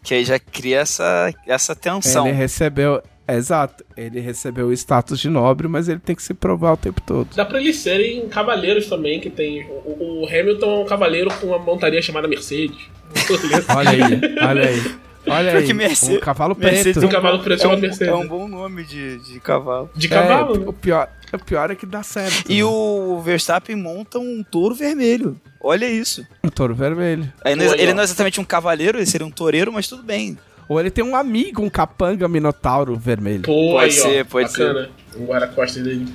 Que 0.05 0.13
aí 0.13 0.23
já 0.23 0.37
cria 0.39 0.79
essa, 0.79 1.33
essa 1.47 1.75
tensão. 1.75 2.27
ele 2.27 2.37
recebeu. 2.37 3.01
Exato, 3.27 3.83
ele 3.97 4.19
recebeu 4.19 4.67
o 4.67 4.73
status 4.73 5.19
de 5.19 5.29
nobre, 5.31 5.67
mas 5.67 5.89
ele 5.89 5.99
tem 5.99 6.15
que 6.15 6.21
se 6.21 6.31
provar 6.31 6.73
o 6.73 6.77
tempo 6.77 7.01
todo. 7.01 7.27
Dá 7.35 7.43
pra 7.43 7.59
eles 7.59 7.77
serem 7.77 8.29
cavaleiros 8.29 8.85
também, 8.87 9.19
que 9.19 9.31
tem. 9.31 9.65
O, 9.67 10.21
o 10.21 10.27
Hamilton 10.27 10.81
é 10.81 10.83
um 10.83 10.85
cavaleiro 10.85 11.33
com 11.41 11.47
uma 11.47 11.57
montaria 11.57 11.99
chamada 12.03 12.27
Mercedes. 12.27 12.77
Olha 13.75 13.89
aí, 13.89 14.01
olha 14.47 14.69
aí. 14.69 14.95
Olha 15.27 15.57
aí, 15.57 15.73
Mercedes- 15.73 16.17
um 16.17 16.19
cavalo 16.19 16.55
Mercedes 16.55 16.93
preto. 16.93 17.05
Um 17.05 17.09
cavalo 17.09 17.39
preto 17.39 17.59
é 17.59 17.61
chamado 17.63 17.79
um, 17.79 17.81
Mercedes. 17.81 18.13
é 18.13 18.15
um 18.15 18.27
bom 18.27 18.47
nome 18.47 18.83
de, 18.83 19.17
de 19.17 19.39
cavalo. 19.39 19.89
De 19.95 20.07
cavalo. 20.07 20.55
É, 20.55 20.69
o, 20.69 20.73
pior, 20.73 21.09
o 21.35 21.43
pior 21.43 21.71
é 21.71 21.75
que 21.75 21.85
dá 21.85 22.03
certo. 22.03 22.49
E 22.51 22.57
né? 22.57 22.63
o 22.63 23.21
Verstappen 23.23 23.75
monta 23.75 24.19
um 24.19 24.43
touro 24.43 24.75
vermelho. 24.75 25.39
Olha 25.61 25.89
isso. 25.89 26.25
Um 26.43 26.49
touro 26.49 26.75
vermelho. 26.75 27.31
Aí 27.43 27.55
não- 27.55 27.67
Olha. 27.67 27.81
ele 27.81 27.93
não 27.93 28.01
é 28.01 28.03
exatamente 28.03 28.39
um 28.39 28.43
cavaleiro, 28.45 28.97
ele 28.97 29.05
seria 29.05 29.25
um 29.25 29.31
toureiro, 29.31 29.71
mas 29.73 29.87
tudo 29.87 30.03
bem. 30.03 30.37
Ou 30.67 30.79
ele 30.79 30.89
tem 30.89 31.03
um 31.03 31.15
amigo, 31.15 31.61
um 31.61 31.69
capanga 31.69 32.27
minotauro 32.27 32.95
vermelho. 32.95 33.43
Pô, 33.43 33.73
Pode 33.73 33.85
aí, 33.85 33.91
ser, 33.91 34.21
ó, 34.21 34.25
pode 34.25 34.47
bacana. 34.49 34.89
Um 35.15 35.25
guarda-costas 35.25 35.83
dele. 35.83 36.07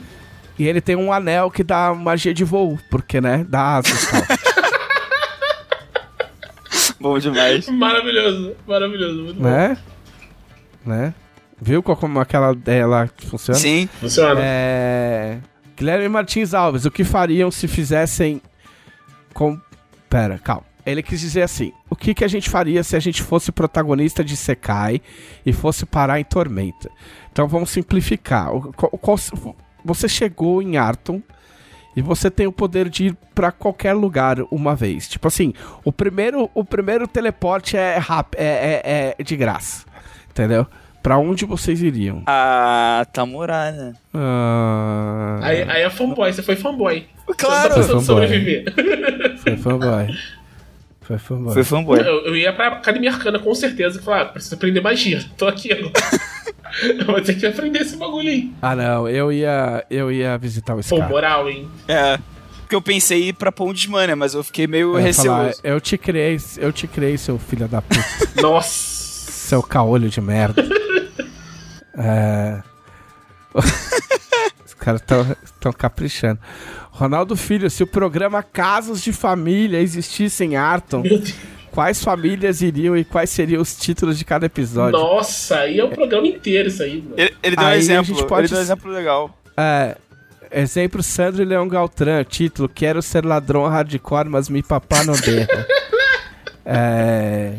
E 0.59 0.67
ele 0.69 0.81
tem 0.81 0.97
um 0.97 1.13
anel 1.13 1.51
que 1.51 1.63
dá 1.65 1.95
magia 1.95 2.35
de 2.35 2.45
voo, 2.45 2.79
porque, 2.91 3.21
né, 3.21 3.45
dá 3.49 3.77
asas 3.79 4.03
e 4.05 4.11
tal. 4.11 4.23
Bom 7.01 7.19
demais. 7.19 7.67
Maravilhoso, 7.69 8.55
maravilhoso. 8.67 9.23
Muito 9.23 9.41
bom. 9.41 9.49
né? 10.85 11.15
Viu 11.61 11.83
como 11.83 12.19
aquela 12.21 12.55
que 13.09 13.27
funciona? 13.27 13.59
Sim. 13.59 13.89
Funciona. 14.01 14.41
É... 14.43 15.39
Guilherme 15.77 16.09
Martins 16.09 16.55
Alves, 16.55 16.85
o 16.85 16.91
que 16.91 17.05
fariam 17.05 17.51
se 17.51 17.67
fizessem 17.69 18.41
com... 19.33 19.59
Pera, 20.09 20.39
calma. 20.39 20.65
Ele 20.85 21.03
quis 21.03 21.21
dizer 21.21 21.43
assim, 21.43 21.73
o 21.91 21.95
que, 21.95 22.15
que 22.15 22.25
a 22.25 22.29
gente 22.29 22.49
faria 22.51 22.83
se 22.83 22.97
a 22.97 23.01
gente 23.01 23.23
fosse 23.23 23.53
protagonista 23.53 24.25
de 24.25 24.37
Sekai 24.37 25.01
e 25.45 25.53
fosse 25.53 25.85
parar 25.87 26.19
em 26.19 26.25
Tormenta? 26.25 26.91
Então 27.31 27.47
vamos 27.47 27.71
simplificar. 27.71 28.53
O- 28.55 28.73
qual- 28.73 28.91
qual- 28.99 29.19
você 29.85 30.09
chegou 30.09 30.61
em 30.63 30.77
Arton 30.79 31.23
e 31.95 32.03
você 32.03 32.31
tem 32.31 32.47
o 32.47 32.53
poder 32.53 32.89
de 32.89 33.07
ir 33.09 33.17
pra 33.35 33.53
qualquer 33.53 33.93
lugar 33.93 34.39
uma 34.51 34.75
vez. 34.75 35.07
Tipo 35.09 35.29
assim, 35.29 35.53
o 35.85 35.93
primeiro, 35.93 36.51
o 36.55 36.65
primeiro 36.65 37.07
teleporte 37.07 37.77
é, 37.77 37.99
rap, 37.99 38.35
é, 38.37 38.81
é- 38.85 39.15
é 39.19 39.23
de 39.23 39.37
graça. 39.37 39.85
Entendeu? 40.31 40.67
Pra 41.03 41.17
onde 41.17 41.45
vocês 41.47 41.81
iriam? 41.83 42.23
A 42.27 43.07
Tamura, 43.13 43.73
né? 43.73 43.95
Ah, 44.15 45.39
Aí, 45.43 45.63
aí 45.63 45.83
é 45.83 45.91
fanboy, 45.91 46.31
você 46.33 46.43
foi 46.43 46.57
fanboy. 46.57 47.07
Claro! 47.39 47.75
Você 47.75 47.93
tá 47.93 48.01
sobreviver. 48.01 48.65
Foi 49.43 49.57
fanboy. 49.57 50.09
Foi 51.01 51.19
fanboy. 51.19 51.55
Foi 51.55 51.65
fanboy. 51.65 51.99
Eu, 52.01 52.27
eu 52.27 52.37
ia 52.37 52.53
pra 52.53 52.69
Academia 52.69 53.11
Arcana 53.13 53.39
com 53.39 53.55
certeza 53.55 53.99
e 53.99 54.03
falar, 54.03 54.21
ah, 54.23 54.25
preciso 54.27 54.55
aprender 54.57 54.81
magia. 54.83 55.25
Tô 55.39 55.47
aqui 55.49 55.73
agora. 55.73 55.93
eu 56.99 57.07
vou 57.07 57.21
ter 57.23 57.35
que 57.35 57.47
aprender 57.47 57.81
esse 57.81 57.97
bagulho 57.97 58.29
aí. 58.29 58.53
Ah, 58.61 58.77
não. 58.77 59.09
Eu 59.09 59.33
ia, 59.33 59.85
eu 59.91 60.13
ia 60.13 60.37
visitar 60.37 60.75
o 60.75 60.77
Pô, 60.77 60.97
Scar. 60.97 61.09
moral, 61.09 61.49
hein? 61.49 61.67
É. 61.89 62.19
Porque 62.61 62.75
eu 62.77 62.83
pensei 62.83 63.25
em 63.25 63.29
ir 63.29 63.33
pra 63.33 63.51
Pão 63.51 63.73
de 63.73 63.89
Mania, 63.89 64.15
mas 64.15 64.35
eu 64.35 64.45
fiquei 64.45 64.67
meio 64.67 64.97
Eu 64.99 65.05
ia 65.07 65.13
falar, 65.15 65.47
receoso. 65.47 65.61
eu 65.65 65.81
te 65.81 65.97
criei, 65.99 66.39
eu 66.59 66.73
te 66.73 66.87
criei, 66.87 67.17
seu 67.19 67.39
filho 67.39 67.67
da 67.67 67.81
puta. 67.83 68.05
Nossa. 68.41 68.71
seu 69.49 69.63
caolho 69.63 70.09
de 70.09 70.21
merda. 70.21 70.63
É... 71.97 72.63
Os 74.65 74.75
caras 74.75 75.03
estão 75.45 75.73
caprichando. 75.73 76.41
Ronaldo 76.91 77.37
Filho, 77.37 77.71
se 77.71 77.83
o 77.83 77.87
programa 77.87 78.43
Casos 78.43 79.03
de 79.03 79.13
Família 79.13 79.81
existisse 79.81 80.45
em 80.45 80.57
Arton, 80.57 81.03
quais 81.71 82.03
famílias 82.03 82.61
iriam 82.63 82.97
e 82.97 83.05
quais 83.05 83.31
seriam 83.31 83.61
os 83.63 83.75
títulos 83.77 84.19
de 84.19 84.25
cada 84.25 84.47
episódio? 84.47 84.99
Nossa, 84.99 85.61
aí 85.61 85.79
é 85.81 85.85
o 85.85 85.91
programa 85.91 86.27
inteiro 86.27 86.69
isso 86.69 86.83
aí, 86.83 87.03
mano. 87.03 87.15
Ele, 87.17 87.35
ele 87.43 87.57
deu 87.57 87.65
um 87.65 87.69
Aí 87.69 87.75
a 87.75 87.79
exemplo. 87.79 88.05
gente 88.05 88.27
pode- 88.27 88.43
Ele 88.47 88.49
deu 88.51 88.59
um 88.59 88.63
exemplo 88.63 88.91
legal. 88.93 89.39
É. 89.57 89.97
Exemplo, 90.53 91.03
Sandro 91.03 91.43
e 91.43 91.45
Leão 91.45 91.69
Galtran. 91.69 92.25
Título, 92.25 92.69
quero 92.69 93.01
ser 93.01 93.25
ladrão 93.25 93.67
hardcore, 93.69 94.29
mas 94.29 94.49
me 94.49 94.63
papá 94.63 95.05
não 95.05 95.15
deixa. 95.15 95.67
é... 96.67 97.55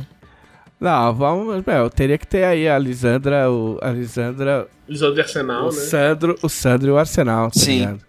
Não, 0.82 1.14
vamos... 1.14 1.64
Meu, 1.64 1.92
teria 1.92 2.18
que 2.18 2.26
ter 2.26 2.44
aí 2.44 2.68
a 2.68 2.76
Lisandra, 2.80 3.52
o, 3.52 3.78
a 3.84 3.92
Lisandra, 3.92 4.68
Usando 4.90 5.14
de 5.14 5.22
Arsenal, 5.22 5.62
o 5.62 5.66
né? 5.66 5.72
Sandro, 5.72 6.36
o 6.42 6.50
Sandro 6.50 6.88
e 6.88 6.92
o 6.92 6.98
Arsenal, 6.98 7.52
tá 7.52 7.60
Sim. 7.60 7.80
ligado? 7.82 8.00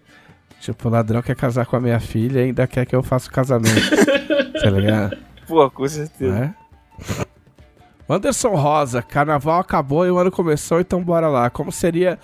Tipo, 0.59 0.87
o 0.87 0.91
ladrão 0.91 1.21
quer 1.21 1.35
casar 1.35 1.67
com 1.67 1.75
a 1.75 1.79
minha 1.79 1.99
filha 1.99 2.39
e 2.39 2.43
ainda 2.45 2.65
quer 2.65 2.87
que 2.87 2.95
eu 2.95 3.03
faça 3.03 3.29
o 3.29 3.31
casamento, 3.31 3.69
tá 4.59 4.69
ligado? 4.71 5.15
Pô, 5.47 5.69
com 5.69 5.87
certeza. 5.87 6.33
né? 6.33 6.55
Anderson 8.09 8.55
Rosa, 8.55 9.03
carnaval 9.03 9.59
acabou 9.59 10.05
e 10.05 10.09
o 10.09 10.17
ano 10.17 10.31
começou, 10.31 10.79
então 10.79 11.03
bora 11.03 11.27
lá. 11.27 11.49
Como 11.51 11.71
seria 11.71 12.17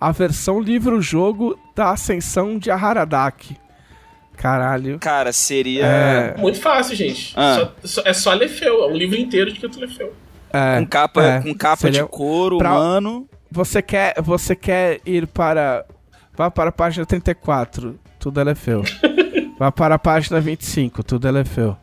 a 0.00 0.12
versão 0.12 0.60
livro-jogo 0.60 1.58
da 1.74 1.90
ascensão 1.90 2.58
de 2.58 2.70
Aharadak? 2.70 3.56
Caralho. 4.36 4.98
Cara, 4.98 5.32
seria. 5.32 5.84
É, 5.86 6.36
Muito 6.38 6.60
fácil, 6.60 6.94
gente. 6.96 7.32
Ah. 7.36 7.70
Só- 7.82 7.88
só- 7.88 8.02
é 8.08 8.12
só 8.12 8.32
Lefeu, 8.34 8.84
é 8.84 8.86
um 8.88 8.96
livro 8.96 9.16
inteiro 9.18 9.52
de 9.52 9.58
Quinto 9.60 9.80
Lefeu. 9.80 10.12
é, 10.52 10.78
Com 10.78 10.86
capa, 10.86 11.24
é, 11.24 11.40
com 11.40 11.54
capa 11.54 11.90
de 11.90 12.04
couro 12.04 12.58
pra- 12.58 12.72
humano. 12.72 13.28
Você 13.50 13.80
quer, 13.80 14.14
você 14.22 14.54
quer 14.54 15.00
ir 15.06 15.26
para 15.26 15.84
Vá 16.36 16.50
para 16.50 16.68
a 16.68 16.72
página 16.72 17.06
34, 17.06 17.98
tudo 18.18 18.40
LFO. 18.42 18.82
Vá 19.58 19.72
para 19.72 19.94
a 19.94 19.98
página 19.98 20.38
25, 20.38 21.02
tudo 21.02 21.26
LFO. 21.30 21.74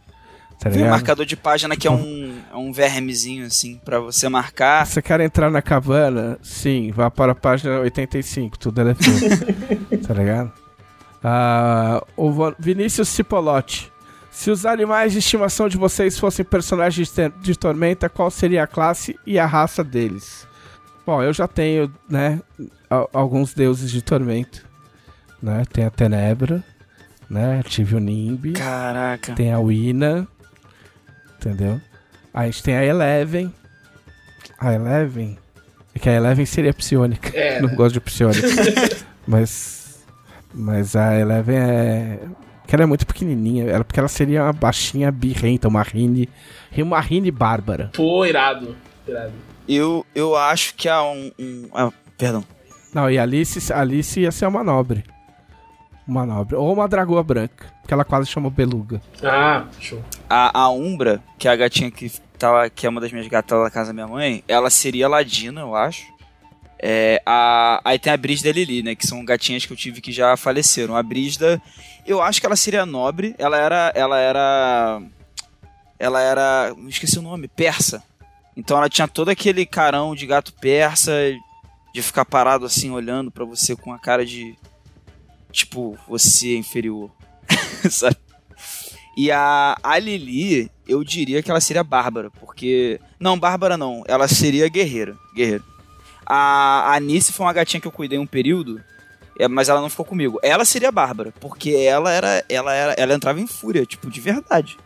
Tá 0.59 0.69
Tem 0.69 0.83
um 0.85 0.89
marcador 0.91 1.25
de 1.25 1.35
página 1.35 1.75
que 1.75 1.87
é 1.87 1.91
um, 1.91 2.35
é 2.53 2.55
um 2.55 2.71
vermezinho, 2.71 3.47
assim, 3.47 3.81
pra 3.83 3.99
você 3.99 4.29
marcar. 4.29 4.85
Você 4.85 5.01
quer 5.01 5.19
entrar 5.21 5.49
na 5.49 5.61
cabana? 5.61 6.37
Sim, 6.43 6.91
vá 6.91 7.09
para 7.09 7.31
a 7.31 7.35
página 7.35 7.79
85, 7.79 8.57
tudo 8.59 8.81
LFO. 8.81 9.01
tá 10.07 10.13
ligado? 10.13 10.51
Ah, 11.23 12.03
o 12.17 12.31
Vinícius 12.59 13.09
Cipolotti. 13.09 13.91
Se 14.29 14.49
os 14.49 14.65
animais 14.65 15.13
de 15.13 15.19
estimação 15.19 15.69
de 15.69 15.77
vocês 15.77 16.17
fossem 16.17 16.43
personagens 16.43 17.13
de, 17.39 17.55
Tormenta, 17.55 18.09
qual 18.09 18.31
seria 18.31 18.63
a 18.63 18.67
classe 18.67 19.17
e 19.27 19.37
a 19.37 19.45
raça 19.45 19.83
deles? 19.83 20.47
Bom, 21.05 21.21
eu 21.21 21.31
já 21.31 21.47
tenho, 21.47 21.93
né, 22.09 22.41
alguns 23.13 23.53
deuses 23.53 23.91
de 23.91 24.01
Tormenta. 24.01 24.61
Né? 25.41 25.63
Tem 25.71 25.85
a 25.85 25.91
Tenebra, 25.91 26.63
né? 27.29 27.61
Tive 27.63 27.95
o 27.95 27.99
Nimbi. 27.99 28.53
Caraca. 28.53 29.33
Tem 29.33 29.51
a 29.51 29.59
Wina. 29.59 30.27
Entendeu? 31.37 31.79
Aí 32.33 32.47
a 32.47 32.51
gente 32.51 32.63
tem 32.63 32.75
a 32.75 32.85
Eleven. 32.85 33.53
A 34.57 34.73
Eleven. 34.73 35.37
É 35.93 35.99
que 35.99 36.09
a 36.09 36.13
Eleven 36.13 36.45
seria 36.45 36.73
psionica. 36.73 37.29
É, 37.37 37.59
Não 37.61 37.69
né? 37.69 37.75
gosto 37.75 37.93
de 37.93 38.01
psionica. 38.01 38.47
mas. 39.27 39.82
Mas 40.53 40.95
a 40.95 41.17
Eleven 41.19 41.55
é. 41.57 42.19
Que 42.67 42.75
ela 42.75 42.83
é 42.83 42.87
muito 42.87 43.05
pequenininha. 43.05 43.65
Ela, 43.65 43.83
porque 43.83 43.99
ela 43.99 44.07
seria 44.07 44.43
uma 44.43 44.53
baixinha 44.53 45.11
birrenta, 45.11 45.67
uma 45.67 45.81
Rine. 45.83 46.29
Uma 46.77 46.99
Rine 46.99 47.29
bárbara. 47.31 47.91
Pô, 47.93 48.25
irado. 48.25 48.75
Irado. 49.07 49.33
Eu, 49.67 50.05
eu 50.13 50.35
acho 50.35 50.73
que 50.75 50.87
há 50.89 51.03
um. 51.03 51.31
um- 51.39 51.69
ah, 51.73 51.91
perdão. 52.17 52.43
Não, 52.93 53.09
e 53.09 53.17
a 53.17 53.23
Alice, 53.23 53.71
a 53.73 53.79
Alice 53.81 54.19
ia 54.19 54.31
ser 54.31 54.45
uma 54.45 54.63
nobre. 54.63 55.03
Uma 56.07 56.25
nobre. 56.25 56.55
Ou 56.55 56.73
uma 56.73 56.87
dragoa 56.87 57.23
branca. 57.23 57.65
Porque 57.81 57.93
ela 57.93 58.05
quase 58.05 58.27
chama 58.29 58.49
beluga. 58.49 59.01
Ah, 59.23 59.65
show. 59.79 60.01
A, 60.29 60.61
a 60.61 60.69
Umbra, 60.69 61.21
que 61.37 61.47
é 61.47 61.51
a 61.51 61.55
gatinha 61.55 61.89
que, 61.91 62.11
lá, 62.41 62.69
que 62.69 62.85
é 62.85 62.89
uma 62.89 63.01
das 63.01 63.11
minhas 63.11 63.27
gatas 63.27 63.57
lá 63.57 63.65
da 63.65 63.71
casa 63.71 63.87
da 63.87 63.93
minha 63.93 64.07
mãe, 64.07 64.43
ela 64.47 64.69
seria 64.69 65.07
ladina, 65.07 65.61
eu 65.61 65.75
acho. 65.75 66.12
É, 66.85 67.21
a, 67.25 67.79
aí 67.85 67.97
tem 67.97 68.11
a 68.11 68.17
Brígida 68.17 68.49
e 68.49 68.51
a 68.51 68.53
Lili, 68.53 68.83
né? 68.83 68.93
Que 68.93 69.07
são 69.07 69.23
gatinhas 69.23 69.65
que 69.65 69.71
eu 69.71 69.77
tive 69.77 70.01
que 70.01 70.11
já 70.11 70.35
faleceram. 70.35 70.97
A 70.97 71.01
Brígida, 71.01 71.61
eu 72.05 72.21
acho 72.21 72.41
que 72.41 72.45
ela 72.45 72.57
seria 72.57 72.85
nobre. 72.85 73.33
Ela 73.37 73.57
era. 73.57 73.93
Ela 73.95 74.19
era. 74.19 75.01
Ela 75.97 76.21
era. 76.21 76.75
Esqueci 76.89 77.17
o 77.17 77.21
nome, 77.21 77.47
persa. 77.47 78.03
Então 78.57 78.75
ela 78.75 78.89
tinha 78.89 79.07
todo 79.07 79.29
aquele 79.29 79.65
carão 79.65 80.13
de 80.13 80.27
gato 80.27 80.51
persa, 80.51 81.13
de 81.93 82.01
ficar 82.01 82.25
parado 82.25 82.65
assim, 82.65 82.91
olhando 82.91 83.31
pra 83.31 83.45
você 83.45 83.77
com 83.77 83.93
a 83.93 83.97
cara 83.97 84.25
de. 84.25 84.53
Tipo, 85.53 85.97
você 86.05 86.55
é 86.55 86.57
inferior. 86.57 87.09
Sabe? 87.89 88.17
E 89.15 89.31
a, 89.31 89.77
a 89.81 89.97
Lili, 89.97 90.69
eu 90.85 91.01
diria 91.01 91.41
que 91.41 91.49
ela 91.49 91.61
seria 91.61 91.81
bárbara, 91.81 92.29
porque. 92.29 92.99
Não, 93.17 93.39
bárbara 93.39 93.77
não. 93.77 94.03
Ela 94.05 94.27
seria 94.27 94.67
guerreira. 94.67 95.15
Guerreira. 95.33 95.63
A, 96.25 96.91
a 96.91 96.95
Anice 96.95 97.33
foi 97.33 97.45
uma 97.45 97.53
gatinha 97.53 97.81
que 97.81 97.87
eu 97.87 97.91
cuidei 97.91 98.17
um 98.19 98.25
período, 98.25 98.81
é, 99.39 99.47
mas 99.47 99.69
ela 99.69 99.81
não 99.81 99.89
ficou 99.89 100.05
comigo. 100.05 100.39
Ela 100.43 100.65
seria 100.65 100.91
bárbara, 100.91 101.33
porque 101.39 101.71
ela 101.71 102.11
era. 102.11 102.43
Ela 102.47 102.73
era. 102.73 102.93
Ela 102.93 103.13
entrava 103.13 103.39
em 103.39 103.47
fúria, 103.47 103.85
tipo, 103.85 104.09
de 104.09 104.21
verdade. 104.21 104.77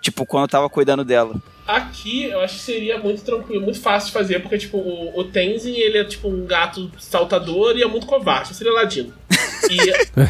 Tipo, 0.00 0.26
quando 0.26 0.44
eu 0.44 0.48
tava 0.48 0.68
cuidando 0.68 1.04
dela. 1.04 1.34
Aqui 1.66 2.26
eu 2.26 2.40
acho 2.40 2.54
que 2.54 2.60
seria 2.60 2.96
muito 2.96 3.22
tranquilo, 3.22 3.62
muito 3.62 3.80
fácil 3.80 4.06
de 4.06 4.12
fazer, 4.12 4.38
porque 4.38 4.56
tipo, 4.56 4.78
o, 4.78 5.18
o 5.18 5.24
Tenzin 5.24 5.74
ele 5.74 5.98
é 5.98 6.04
tipo 6.04 6.28
um 6.28 6.46
gato 6.46 6.92
saltador 6.96 7.76
e 7.76 7.82
é 7.82 7.86
muito 7.88 8.06
covarde, 8.06 8.54
seria 8.54 8.72
ladino. 8.72 9.12
E 9.68 9.80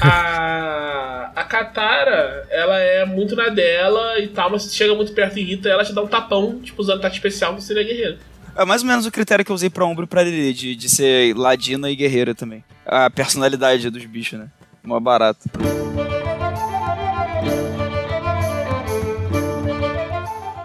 a, 0.02 1.30
a 1.34 1.44
Katara, 1.44 2.46
ela 2.48 2.78
é 2.78 3.04
muito 3.04 3.36
na 3.36 3.50
dela 3.50 4.18
e 4.18 4.28
tal, 4.28 4.48
mas 4.50 4.62
se 4.62 4.74
chega 4.74 4.94
muito 4.94 5.12
perto 5.12 5.36
e 5.36 5.42
irrita, 5.42 5.68
ela 5.68 5.84
te 5.84 5.92
dá 5.92 6.00
um 6.00 6.06
tapão, 6.06 6.58
tipo, 6.60 6.80
usando 6.80 6.98
ataque 6.98 7.16
especial, 7.16 7.54
que 7.54 7.62
seria 7.62 7.82
guerreiro. 7.82 8.18
É 8.58 8.64
mais 8.64 8.82
ou 8.82 8.88
menos 8.88 9.04
o 9.04 9.12
critério 9.12 9.44
que 9.44 9.50
eu 9.50 9.54
usei 9.54 9.68
pra 9.68 9.84
Umbro 9.84 10.04
e 10.04 10.06
pra 10.06 10.22
Lili, 10.22 10.52
de, 10.54 10.74
de 10.74 10.88
ser 10.88 11.36
ladina 11.36 11.90
e 11.90 11.96
guerreira 11.96 12.34
também. 12.34 12.64
A 12.86 13.10
personalidade 13.10 13.90
dos 13.90 14.04
bichos, 14.06 14.38
né? 14.38 14.48
Mó 14.82 14.98
barato. 14.98 15.40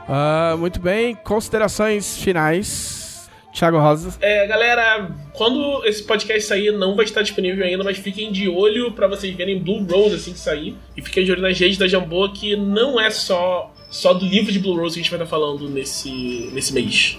Ah, 0.08 0.56
muito 0.58 0.80
bem, 0.80 1.16
considerações 1.16 2.18
finais. 2.18 3.30
Thiago 3.54 3.78
Rosa. 3.80 4.18
É, 4.22 4.48
galera, 4.48 5.12
quando 5.34 5.86
esse 5.86 6.04
podcast 6.04 6.48
sair, 6.48 6.72
não 6.72 6.96
vai 6.96 7.04
estar 7.04 7.22
disponível 7.22 7.66
ainda, 7.66 7.84
mas 7.84 7.98
fiquem 7.98 8.32
de 8.32 8.48
olho 8.48 8.94
pra 8.94 9.08
vocês 9.08 9.36
verem 9.36 9.60
Blue 9.60 9.84
Rose 9.84 10.16
assim 10.16 10.32
que 10.32 10.40
sair. 10.40 10.78
E 10.96 11.02
fiquem 11.02 11.26
de 11.26 11.32
olho 11.34 11.42
nas 11.42 11.60
redes 11.60 11.78
da 11.78 11.88
Jambô, 11.88 12.30
que 12.30 12.56
não 12.56 13.00
é 13.00 13.10
só, 13.10 13.74
só 13.90 14.14
do 14.14 14.26
livro 14.26 14.52
de 14.52 14.60
Blue 14.60 14.78
Rose 14.78 14.94
que 14.94 15.02
a 15.02 15.04
gente 15.04 15.12
vai 15.12 15.20
estar 15.20 15.30
falando 15.30 15.70
nesse, 15.70 16.50
nesse 16.54 16.74
mês. 16.74 17.18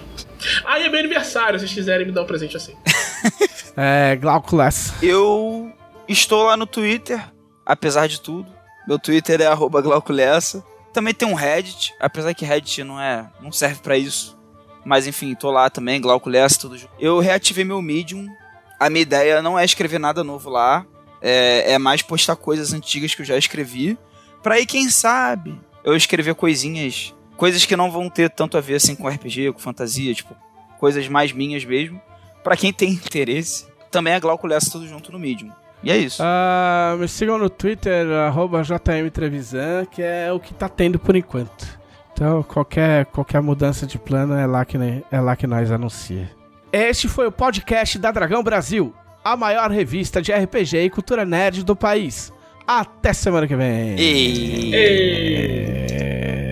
Ah, 0.65 0.79
e 0.79 0.85
é 0.85 0.89
meu 0.89 0.99
aniversário, 1.01 1.59
se 1.59 1.67
vocês 1.67 1.75
quiserem 1.75 2.07
me 2.07 2.13
dar 2.13 2.23
um 2.23 2.27
presente 2.27 2.57
assim. 2.57 2.77
É, 3.75 4.17
Glauco 4.17 4.55
Lessa. 4.55 4.93
Eu 5.03 5.73
estou 6.07 6.45
lá 6.45 6.59
no 6.59 6.67
Twitter, 6.67 7.25
apesar 7.65 8.07
de 8.07 8.21
tudo. 8.21 8.47
Meu 8.87 8.99
Twitter 8.99 9.41
é 9.41 9.47
arroba 9.47 9.81
glauculessa. 9.81 10.63
Também 10.93 11.15
tem 11.15 11.27
um 11.27 11.33
Reddit, 11.33 11.95
apesar 11.99 12.35
que 12.35 12.45
Reddit 12.45 12.85
não 12.85 13.01
é, 13.01 13.31
não 13.41 13.51
serve 13.51 13.81
pra 13.81 13.97
isso. 13.97 14.39
Mas 14.85 15.07
enfim, 15.07 15.35
tô 15.35 15.51
lá 15.51 15.71
também, 15.71 16.03
glauculessa, 16.03 16.61
tudo 16.61 16.77
junto. 16.77 16.93
Eu 16.99 17.19
reativei 17.19 17.65
meu 17.65 17.81
Medium. 17.81 18.27
A 18.79 18.91
minha 18.91 19.03
ideia 19.03 19.41
não 19.41 19.59
é 19.59 19.65
escrever 19.65 19.99
nada 19.99 20.23
novo 20.23 20.51
lá, 20.51 20.85
é, 21.21 21.73
é 21.73 21.79
mais 21.79 22.03
postar 22.03 22.37
coisas 22.37 22.73
antigas 22.73 23.15
que 23.15 23.23
eu 23.23 23.27
já 23.27 23.39
escrevi. 23.39 23.97
Pra 24.43 24.57
aí, 24.57 24.67
quem 24.67 24.91
sabe, 24.91 25.59
eu 25.85 25.95
escrever 25.95 26.35
coisinhas, 26.35 27.15
coisas 27.43 27.67
que 27.67 27.75
não 27.75 27.91
vão 27.91 28.09
ter 28.09 28.31
tanto 28.31 28.57
a 28.57 28.61
ver 28.61 28.77
assim 28.77 28.95
com 28.95 29.09
RPG, 29.09 29.51
com 29.51 29.59
fantasia, 29.59 30.15
tipo, 30.15 30.33
coisas 30.79 31.09
mais 31.09 31.33
minhas 31.33 31.65
mesmo. 31.65 32.01
Pra 32.45 32.57
quem 32.57 32.73
tem 32.73 32.93
interesse, 32.95 33.67
também 33.91 34.13
é 34.13 34.21
glauculessa 34.21 34.71
tudo 34.71 34.87
junto 34.87 35.11
no 35.11 35.19
Medium. 35.19 35.51
E 35.83 35.91
é 35.91 35.97
isso. 35.97 36.23
Ah, 36.25 36.95
me 36.97 37.09
sigam 37.09 37.39
no 37.39 37.51
Twitter, 37.51 38.09
arroba 38.13 38.63
JM 38.63 39.11
Trevisan, 39.13 39.85
que 39.87 40.01
é 40.01 40.33
o 40.33 40.39
que 40.39 40.55
tá 40.55 40.69
tendo 40.69 41.01
por 41.01 41.17
enquanto. 41.17 41.81
Então, 42.13 42.45
qualquer, 42.45 43.07
qualquer 43.07 43.43
mudança 43.43 43.89
de 43.89 43.99
plano 43.99 44.35
é 44.35 44.47
lá, 44.47 44.65
que, 44.65 44.77
é 45.11 45.21
lá 45.21 45.35
que 45.35 45.49
nós 45.49 45.73
anuncia. 45.73 46.31
Este 46.73 47.09
foi 47.09 47.27
o 47.27 47.33
podcast 47.33 47.99
da 47.99 48.13
Dragão 48.13 48.45
Brasil, 48.45 48.95
a 49.25 49.37
maior 49.37 49.69
revista 49.69 50.23
de 50.23 50.31
RPG 50.33 50.77
e 50.77 50.91
cultura 50.91 51.25
nerd 51.25 51.65
do 51.65 51.75
país. 51.75 52.33
Até 52.65 53.13
semana 53.13 53.49
que 53.49 53.57
vem. 53.57 53.97
E... 53.99 54.73
Ei. 54.73 56.52